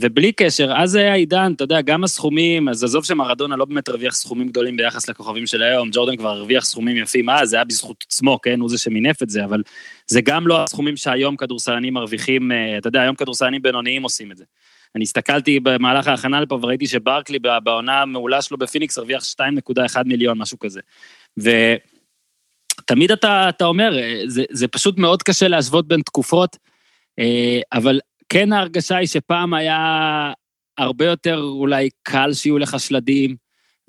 ובלי 0.00 0.32
קשר, 0.32 0.72
אז 0.76 0.94
היה 0.94 1.14
עידן, 1.14 1.52
אתה 1.56 1.64
יודע, 1.64 1.80
גם 1.80 2.04
הסכומים, 2.04 2.68
אז 2.68 2.84
עזוב 2.84 3.04
שמרדונה 3.04 3.56
לא 3.56 3.64
באמת 3.64 3.88
הרוויח 3.88 4.14
סכומים 4.14 4.48
גדולים 4.48 4.76
ביחס 4.76 5.08
לכוכבים 5.08 5.46
של 5.46 5.62
היום, 5.62 5.88
ג'ורדן 5.92 6.16
כבר 6.16 6.28
הרוויח 6.28 6.64
סכומים 6.64 6.96
יפים 6.96 7.30
אז, 7.30 7.48
זה 7.48 7.56
היה 7.56 7.64
בזכות 7.64 8.04
עצמו, 8.08 8.40
כן, 8.42 8.60
הוא 8.60 8.70
זה 8.70 8.78
שמינף 8.78 9.22
את 9.22 9.30
זה, 9.30 9.44
אבל 9.44 9.62
זה 10.06 10.20
גם 10.20 10.46
לא 10.46 10.62
הסכומים 10.62 10.96
שהיום 10.96 11.36
כדורסלנים 11.36 11.94
מרוויחים, 11.94 12.52
אה, 12.52 12.78
אתה 12.78 12.88
יודע, 12.88 13.00
היום 13.00 13.16
כדורסלנים 13.16 13.62
בינוניים 13.62 14.02
עושים 14.02 14.32
את 14.32 14.36
זה. 14.36 14.44
אני 14.94 15.02
הסתכלתי 15.02 15.60
במהלך 15.60 16.08
ההכנה 16.08 16.40
לפה 16.40 16.58
וראיתי 16.62 16.86
שברקלי 16.86 17.38
בעונה 17.64 18.02
המעולה 18.02 18.42
שלו 18.42 18.58
בפיניקס 18.58 18.98
הרוויח 18.98 19.22
2.1 19.22 20.02
מיליון, 20.06 20.38
משהו 20.38 20.58
כזה. 20.58 20.80
ותמיד 21.36 23.10
אתה, 23.10 23.48
אתה 23.48 23.64
אומר, 23.64 23.92
זה, 24.26 24.44
זה 24.50 24.68
פשוט 24.68 24.98
מאוד 24.98 25.22
קשה 25.22 25.48
להשוות 25.48 25.88
בין 25.88 26.00
תקופות, 26.00 26.56
אה, 27.18 27.60
אבל 27.72 28.00
כן 28.28 28.52
ההרגשה 28.52 28.96
היא 28.96 29.08
שפעם 29.08 29.54
היה 29.54 30.32
הרבה 30.78 31.04
יותר 31.04 31.40
אולי 31.42 31.88
קל 32.02 32.32
שיהיו 32.32 32.58
לך 32.58 32.80
שלדים, 32.80 33.36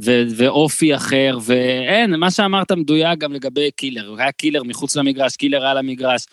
ו- 0.05 0.23
ואופי 0.37 0.95
אחר, 0.95 1.37
ואין, 1.41 2.15
מה 2.15 2.31
שאמרת 2.31 2.71
מדויק 2.71 3.19
גם 3.19 3.33
לגבי 3.33 3.71
killer, 3.71 4.07
הוא 4.07 4.17
היה 4.17 4.31
killer 4.31 4.63
מחוץ 4.63 4.95
למגרש, 4.95 5.35
killer 5.35 5.65
על 5.65 5.77
המגרש, 5.77 6.25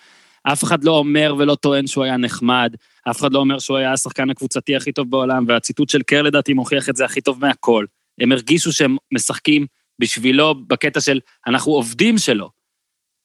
אף 0.42 0.64
אחד 0.64 0.84
לא 0.84 0.92
אומר 0.98 1.34
ולא 1.38 1.54
טוען 1.54 1.86
שהוא 1.86 2.04
היה 2.04 2.16
נחמד, 2.16 2.74
אף 3.10 3.20
אחד 3.20 3.32
לא 3.32 3.38
אומר 3.38 3.58
שהוא 3.58 3.76
היה 3.76 3.92
השחקן 3.92 4.30
הקבוצתי 4.30 4.76
הכי 4.76 4.92
טוב 4.92 5.10
בעולם, 5.10 5.44
והציטוט 5.48 5.88
של 5.88 6.02
קר 6.02 6.22
לדעתי 6.22 6.52
מוכיח 6.52 6.88
את 6.88 6.96
זה 6.96 7.04
הכי 7.04 7.20
טוב 7.20 7.40
מהכל. 7.40 7.84
הם 8.20 8.32
הרגישו 8.32 8.72
שהם 8.72 8.96
משחקים 9.14 9.66
בשבילו 9.98 10.54
בקטע 10.54 11.00
של 11.00 11.20
אנחנו 11.46 11.72
עובדים 11.72 12.18
שלו. 12.18 12.50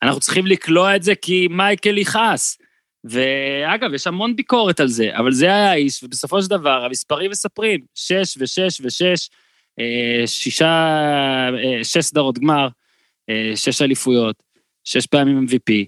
אנחנו 0.03 0.19
צריכים 0.19 0.47
לקלוע 0.47 0.95
את 0.95 1.03
זה 1.03 1.15
כי 1.15 1.47
מייקל 1.51 1.97
יכעס. 1.97 2.57
ואגב, 3.10 3.94
יש 3.94 4.07
המון 4.07 4.36
ביקורת 4.36 4.80
על 4.80 4.88
זה, 4.88 5.18
אבל 5.18 5.31
זה 5.31 5.45
היה 5.45 5.72
האיש, 5.72 6.03
ובסופו 6.03 6.41
של 6.41 6.49
דבר, 6.49 6.86
המספרים 6.86 7.31
מספרים, 7.31 7.80
שש 7.95 8.38
ושש 8.40 8.81
ושש, 8.81 9.30
אה, 9.80 10.27
שישה, 10.27 10.65
אה, 11.64 11.84
שש 11.84 11.98
סדרות 11.98 12.40
גמר, 12.40 12.68
אה, 13.30 13.52
שש 13.56 13.81
אליפויות, 13.81 14.36
שש 14.84 15.07
פעמים 15.07 15.48
MVP. 15.48 15.86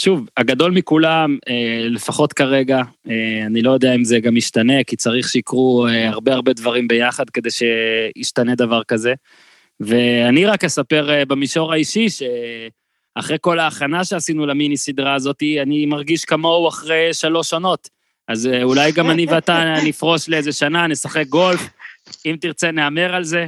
שוב, 0.00 0.28
הגדול 0.36 0.70
מכולם, 0.70 1.38
לפחות 1.90 2.32
כרגע, 2.32 2.82
אני 3.46 3.62
לא 3.62 3.70
יודע 3.70 3.94
אם 3.94 4.04
זה 4.04 4.20
גם 4.20 4.36
ישתנה, 4.36 4.84
כי 4.84 4.96
צריך 4.96 5.28
שיקרו 5.28 5.86
הרבה 5.88 6.34
הרבה 6.34 6.52
דברים 6.52 6.88
ביחד 6.88 7.30
כדי 7.30 7.48
שישתנה 7.50 8.54
דבר 8.54 8.82
כזה. 8.84 9.14
ואני 9.80 10.46
רק 10.46 10.64
אספר 10.64 11.24
במישור 11.28 11.72
האישי, 11.72 12.06
שאחרי 13.18 13.36
כל 13.40 13.58
ההכנה 13.58 14.04
שעשינו 14.04 14.46
למיני 14.46 14.76
סדרה 14.76 15.14
הזאת, 15.14 15.42
אני 15.62 15.86
מרגיש 15.86 16.24
כמוהו 16.24 16.68
אחרי 16.68 17.14
שלוש 17.14 17.52
עונות. 17.52 17.88
אז 18.28 18.48
אולי 18.62 18.92
גם 18.92 19.10
אני 19.10 19.26
ואתה 19.26 19.74
נפרוש 19.86 20.28
לאיזה 20.28 20.52
שנה, 20.52 20.86
נשחק 20.86 21.26
גולף, 21.26 21.60
אם 22.26 22.36
תרצה 22.40 22.70
נהמר 22.70 23.14
על 23.14 23.24
זה. 23.24 23.46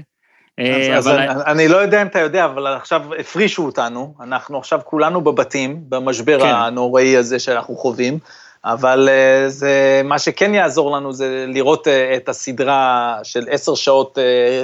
אה, 0.58 0.96
אז, 0.96 1.08
אבל... 1.08 1.28
אז 1.28 1.40
אני, 1.42 1.52
אני 1.52 1.68
לא 1.68 1.76
יודע 1.76 2.02
אם 2.02 2.06
אתה 2.06 2.20
יודע, 2.20 2.44
אבל 2.44 2.66
עכשיו 2.66 3.14
הפרישו 3.18 3.66
אותנו, 3.66 4.14
אנחנו 4.20 4.58
עכשיו 4.58 4.80
כולנו 4.84 5.20
בבתים, 5.20 5.80
במשבר 5.88 6.40
כן. 6.40 6.46
הנוראי 6.46 7.16
הזה 7.16 7.38
שאנחנו 7.38 7.76
חווים, 7.76 8.18
אבל 8.64 9.08
אה, 9.08 9.48
זה, 9.48 10.02
מה 10.04 10.18
שכן 10.18 10.54
יעזור 10.54 10.96
לנו 10.96 11.12
זה 11.12 11.44
לראות 11.48 11.88
אה, 11.88 12.16
את 12.16 12.28
הסדרה 12.28 13.18
של 13.22 13.44
עשר 13.50 13.74
שעות 13.74 14.18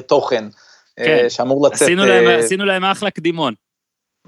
תוכן, 0.07 0.45
כן. 0.97 1.25
שאמור 1.29 1.67
לצאת... 1.67 1.83
עשינו 1.83 2.07
להם, 2.07 2.39
עשינו 2.39 2.65
להם 2.65 2.85
אחלה 2.85 3.11
קדימון. 3.11 3.55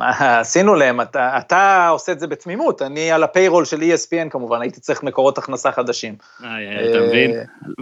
עשינו 0.01 0.74
להם, 0.74 1.01
אתה, 1.01 1.39
אתה 1.39 1.89
עושה 1.89 2.12
את 2.12 2.20
זה 2.20 2.27
בתמימות, 2.27 2.82
אני 2.82 3.12
על 3.12 3.23
הפיירול 3.23 3.64
של 3.64 3.81
ESPN 3.81 4.31
כמובן, 4.31 4.60
הייתי 4.60 4.81
צריך 4.81 5.02
מקורות 5.02 5.39
הכנסה 5.39 5.73
חדשים. 5.73 6.14
אתה 6.39 7.01
מבין? 7.06 7.31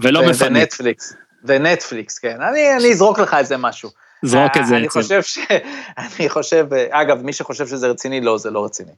ולא 0.03 0.23
מפנק. 0.23 0.51
ונטפליקס. 0.51 1.17
ונטפליקס, 1.45 2.19
כן. 2.19 2.43
אני, 2.43 2.77
אני 2.77 2.91
אזרוק 2.93 3.19
לך 3.19 3.35
איזה 3.35 3.57
משהו. 3.57 3.91
זרוק 4.23 4.57
את 4.57 4.67
זה. 4.67 4.77
אני 4.77 4.89
חושב 4.89 5.23
ש... 5.23 5.39
אני 6.19 6.29
חושב, 6.29 6.67
אגב, 6.91 7.23
מי 7.23 7.33
שחושב 7.33 7.67
שזה 7.67 7.89
רציני, 7.89 8.21
לא, 8.21 8.39
זה 8.39 8.51
לא 8.51 8.65
רציני. 8.65 8.93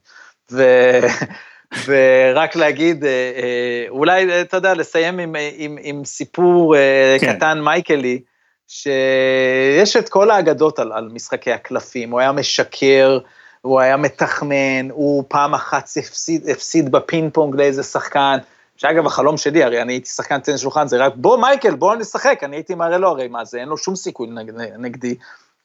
ו... 0.51 0.63
ורק 1.85 2.55
להגיד, 2.55 3.05
אה, 3.05 3.09
אה, 3.09 3.85
אולי, 3.89 4.41
אתה 4.41 4.57
יודע, 4.57 4.73
לסיים 4.73 5.19
עם, 5.19 5.35
עם, 5.57 5.77
עם 5.81 6.05
סיפור 6.05 6.75
אה, 6.75 7.17
כן. 7.19 7.35
קטן 7.35 7.61
מייקלי, 7.61 8.21
שיש 8.67 9.95
את 9.95 10.09
כל 10.09 10.31
האגדות 10.31 10.79
על, 10.79 10.91
על 10.91 11.09
משחקי 11.13 11.51
הקלפים, 11.51 12.11
הוא 12.11 12.19
היה 12.19 12.31
משקר, 12.31 13.19
הוא 13.61 13.79
היה 13.79 13.97
מתחמן, 13.97 14.89
הוא 14.91 15.23
פעם 15.27 15.53
אחת 15.53 15.83
הפסיד, 15.97 16.49
הפסיד 16.49 16.91
בפינג 16.91 17.33
פונג 17.33 17.55
לאיזה 17.55 17.83
שחקן, 17.83 18.37
שאגב, 18.77 19.05
החלום 19.05 19.37
שלי, 19.37 19.63
הרי 19.63 19.81
אני 19.81 19.93
הייתי 19.93 20.09
שחקן 20.09 20.39
טניס 20.39 20.61
שולחן, 20.61 20.87
זה 20.87 20.97
רק, 20.97 21.13
בוא 21.15 21.37
מייקל, 21.37 21.75
בוא 21.75 21.95
נשחק, 21.95 22.39
אני 22.43 22.55
הייתי 22.55 22.75
מראה 22.75 22.97
לו, 22.97 23.07
הרי 23.07 23.27
מה 23.27 23.45
זה, 23.45 23.59
אין 23.59 23.69
לו 23.69 23.77
שום 23.77 23.95
סיכוי 23.95 24.27
נג, 24.27 24.51
נגדי. 24.77 25.15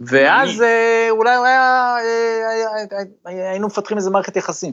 ואז 0.01 0.63
אה, 0.63 1.07
אולי 1.11 1.31
היה, 1.31 1.97
אה, 3.27 3.51
היינו 3.51 3.67
מפתחים 3.67 3.97
איזה 3.97 4.11
מערכת 4.11 4.37
יחסים 4.37 4.73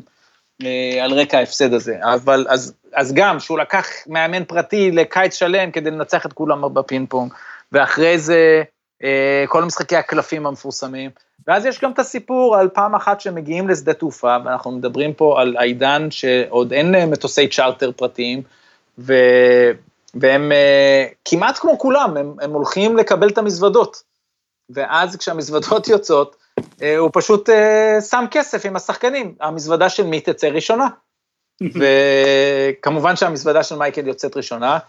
אה, 0.64 1.04
על 1.04 1.14
רקע 1.14 1.38
ההפסד 1.38 1.74
הזה. 1.74 1.96
אבל 2.02 2.46
אז, 2.50 2.74
אז 2.94 3.14
גם, 3.14 3.40
שהוא 3.40 3.60
לקח 3.60 3.88
מאמן 4.08 4.44
פרטי 4.44 4.92
לקיץ 4.92 5.34
שלם 5.34 5.72
כדי 5.72 5.92
לנצח 5.92 6.26
את 6.26 6.34
כולם 6.34 6.74
בפינג 6.74 7.10
פונג, 7.10 7.34
ואחרי 7.76 8.20
זה 8.20 8.64
כל 9.48 9.64
משחקי 9.64 9.96
הקלפים 9.96 10.46
המפורסמים. 10.46 11.12
ואז 11.48 11.66
יש 11.66 11.82
גם 11.82 11.92
את 11.92 12.00
הסיפור 12.00 12.58
על 12.58 12.70
פעם 12.70 12.96
אחת 12.96 13.22
שמגיעים 13.22 13.68
לשדה 13.68 13.94
תעופה, 13.94 14.38
ואנחנו 14.46 14.72
מדברים 14.72 15.14
פה 15.14 15.42
על 15.42 15.58
העידן 15.58 16.12
שעוד 16.12 16.74
אין 16.74 17.10
מטוסי 17.10 17.48
צ'רטר 17.48 17.92
פרטיים, 17.92 18.42
ו... 19.00 19.14
והם 20.14 20.52
כמעט 21.26 21.58
כמו 21.60 21.80
כולם, 21.80 22.18
הם, 22.18 22.34
הם 22.42 22.52
הולכים 22.52 22.98
לקבל 22.98 23.30
את 23.30 23.38
המזוודות. 23.38 24.04
ואז 24.70 25.16
כשהמזוודות 25.16 25.88
יוצאות, 25.94 26.36
אה, 26.82 26.98
הוא 26.98 27.10
פשוט 27.14 27.50
אה, 27.50 28.02
שם 28.02 28.26
כסף 28.32 28.66
עם 28.66 28.76
השחקנים, 28.76 29.36
המזוודה 29.42 29.90
של 29.90 30.04
מי 30.04 30.22
תצא 30.22 30.48
ראשונה. 30.48 30.88
וכמובן 32.82 33.16
שהמזוודה 33.16 33.64
של 33.64 33.76
מייקל 33.76 34.08
יוצאת 34.08 34.38
ראשונה, 34.38 34.80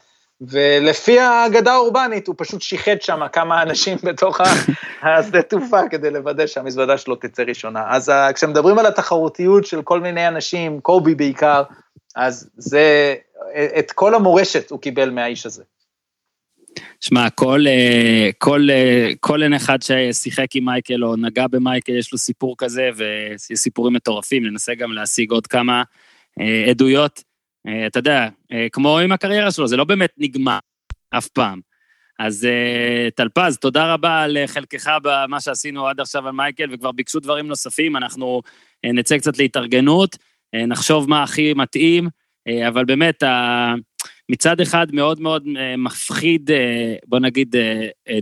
ולפי 0.41 1.21
האגדה 1.21 1.73
האורבנית, 1.73 2.27
הוא 2.27 2.35
פשוט 2.39 2.63
שיחד 2.63 3.03
שם 3.03 3.21
כמה 3.33 3.63
אנשים 3.63 3.99
בתוך 4.09 4.41
השדה 5.03 5.43
תעופה 5.43 5.89
כדי 5.91 6.11
לוודא 6.11 6.47
שהמזוודה 6.47 6.99
שלו 6.99 7.17
תצא 7.17 7.43
ראשונה. 7.43 7.85
אז 7.89 8.13
כשמדברים 8.35 8.79
על 8.79 8.87
התחרותיות 8.87 9.67
של 9.67 9.83
כל 9.83 10.01
מיני 10.01 10.29
אנשים, 10.29 10.81
קובי 10.81 11.15
בעיקר, 11.15 11.63
אז 12.17 12.51
זה, 12.57 13.15
את 13.79 13.93
כל 13.93 14.15
המורשת 14.15 14.71
הוא 14.71 14.81
קיבל 14.81 15.11
מהאיש 15.11 15.47
הזה. 15.47 15.63
שמע, 17.01 17.31
כל, 17.31 17.65
אה, 17.67 18.31
כל, 18.39 18.69
אה, 18.71 19.11
כל 19.21 19.43
אין 19.43 19.55
אחד 19.55 19.79
ששיחק 19.83 20.47
עם 20.55 20.65
מייקל 20.65 21.05
או 21.05 21.17
נגע 21.17 21.47
במייקל, 21.47 21.99
יש 21.99 22.13
לו 22.13 22.19
סיפור 22.19 22.55
כזה, 22.59 22.91
ויש 22.97 23.59
סיפורים 23.59 23.95
מטורפים, 23.95 24.47
ננסה 24.47 24.75
גם 24.75 24.93
להשיג 24.93 25.31
עוד 25.31 25.47
כמה 25.47 25.83
אה, 26.41 26.65
עדויות. 26.71 27.23
אה, 27.67 27.87
אתה 27.87 27.99
יודע, 27.99 28.29
אה, 28.53 28.67
כמו 28.73 28.99
עם 28.99 29.13
הקריירה 29.13 29.51
שלו, 29.51 29.69
זה 29.69 29.77
לא 29.77 29.85
באמת 29.85 30.11
נגמר 30.19 30.59
אף 31.11 31.29
פעם. 31.29 31.61
אז 32.19 32.45
אה, 32.45 33.09
טלפז, 33.15 33.59
תודה 33.59 33.95
רבה 33.95 34.23
על 34.23 34.37
חלקך 34.47 34.91
במה 35.03 35.41
שעשינו 35.41 35.89
עד 35.89 36.01
עכשיו 36.01 36.27
על 36.29 36.33
מייקל, 36.33 36.69
וכבר 36.73 36.93
ביקשו 36.93 37.21
דברים 37.21 37.47
נוספים, 37.47 37.97
אנחנו 37.97 38.43
נצא 38.85 39.19
קצת 39.19 39.39
להתארגנות, 39.39 40.17
נחשוב 40.55 41.11
מה 41.11 41.23
הכי 41.23 41.55
מתאים, 41.55 42.09
אבל 42.69 42.85
באמת. 42.85 43.23
מצד 44.29 44.61
אחד 44.61 44.87
מאוד 44.93 45.21
מאוד 45.21 45.43
מפחיד, 45.79 46.51
בוא 47.07 47.19
נגיד, 47.19 47.57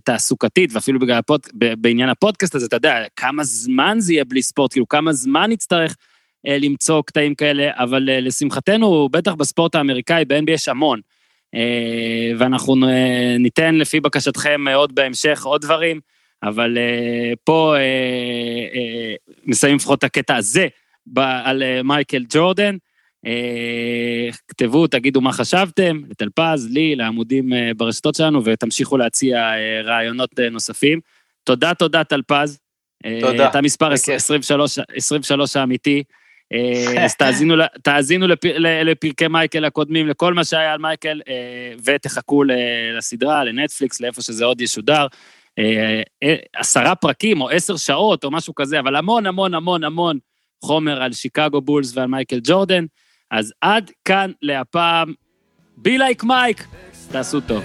תעסוקתית, 0.04 0.70
ואפילו 0.72 1.00
בגלל 1.00 1.18
הפוד, 1.18 1.40
בעניין 1.54 2.08
הפודקאסט 2.08 2.54
הזה, 2.54 2.66
אתה 2.66 2.76
יודע, 2.76 3.04
כמה 3.16 3.44
זמן 3.44 3.96
זה 4.00 4.12
יהיה 4.12 4.24
בלי 4.24 4.42
ספורט, 4.42 4.72
כאילו 4.72 4.88
כמה 4.88 5.12
זמן 5.12 5.50
נצטרך 5.50 5.96
למצוא 6.46 7.02
קטעים 7.02 7.34
כאלה, 7.34 7.70
אבל 7.74 8.08
לשמחתנו, 8.12 9.08
בטח 9.08 9.34
בספורט 9.34 9.74
האמריקאי, 9.74 10.24
ב-NBA 10.24 10.50
יש 10.50 10.68
המון. 10.68 11.00
ואנחנו 12.38 12.74
ניתן 13.38 13.74
לפי 13.74 14.00
בקשתכם 14.00 14.68
עוד 14.68 14.94
בהמשך 14.94 15.44
עוד 15.44 15.60
דברים, 15.60 16.00
אבל 16.42 16.78
פה 17.44 17.74
מסיימים 19.44 19.76
לפחות 19.76 19.98
את 19.98 20.04
הקטע 20.04 20.36
הזה 20.36 20.66
על 21.16 21.62
מייקל 21.82 22.24
ג'ורדן. 22.28 22.76
אה, 23.26 24.28
כתבו, 24.48 24.86
תגידו 24.86 25.20
מה 25.20 25.32
חשבתם, 25.32 26.00
לטלפז, 26.10 26.68
לי, 26.70 26.96
לעמודים 26.96 27.52
אה, 27.52 27.70
ברשתות 27.76 28.14
שלנו, 28.14 28.44
ותמשיכו 28.44 28.96
להציע 28.96 29.38
אה, 29.38 29.80
רעיונות 29.82 30.30
נוספים. 30.50 31.00
תודה, 31.44 31.74
תודה, 31.74 32.04
טלפז. 32.04 32.58
תודה. 33.20 33.48
אתה 33.48 33.60
מספר 33.60 33.92
23, 33.92 34.78
23 34.96 35.56
האמיתי. 35.56 36.02
אז 37.00 37.14
תאזינו, 37.14 37.54
תאזינו 37.82 38.26
לפרקי 38.84 39.28
מייקל 39.28 39.64
הקודמים, 39.64 40.08
לכל 40.08 40.34
מה 40.34 40.44
שהיה 40.44 40.72
על 40.72 40.78
מייקל, 40.78 41.20
ותחכו 41.84 42.42
לסדרה, 42.98 43.44
לנטפליקס, 43.44 44.00
לאיפה 44.00 44.22
שזה 44.22 44.44
עוד 44.44 44.60
ישודר. 44.60 45.06
עשרה 46.56 46.94
פרקים 46.94 47.40
או 47.40 47.50
עשר 47.50 47.76
שעות 47.76 48.24
או 48.24 48.30
משהו 48.30 48.54
כזה, 48.54 48.80
אבל 48.80 48.96
המון 48.96 49.26
המון 49.26 49.54
המון 49.54 49.84
המון 49.84 50.18
חומר 50.64 51.02
על 51.02 51.12
שיקגו 51.12 51.60
בולס 51.60 51.96
ועל 51.96 52.06
מייקל 52.06 52.40
ג'ורדן. 52.42 52.84
אז 53.30 53.52
עד 53.60 53.90
כאן 54.04 54.30
להפעם, 54.42 55.12
בי 55.76 55.98
לייק 55.98 56.24
מייק, 56.24 56.66
תעשו 57.12 57.40
טוב. 57.40 57.64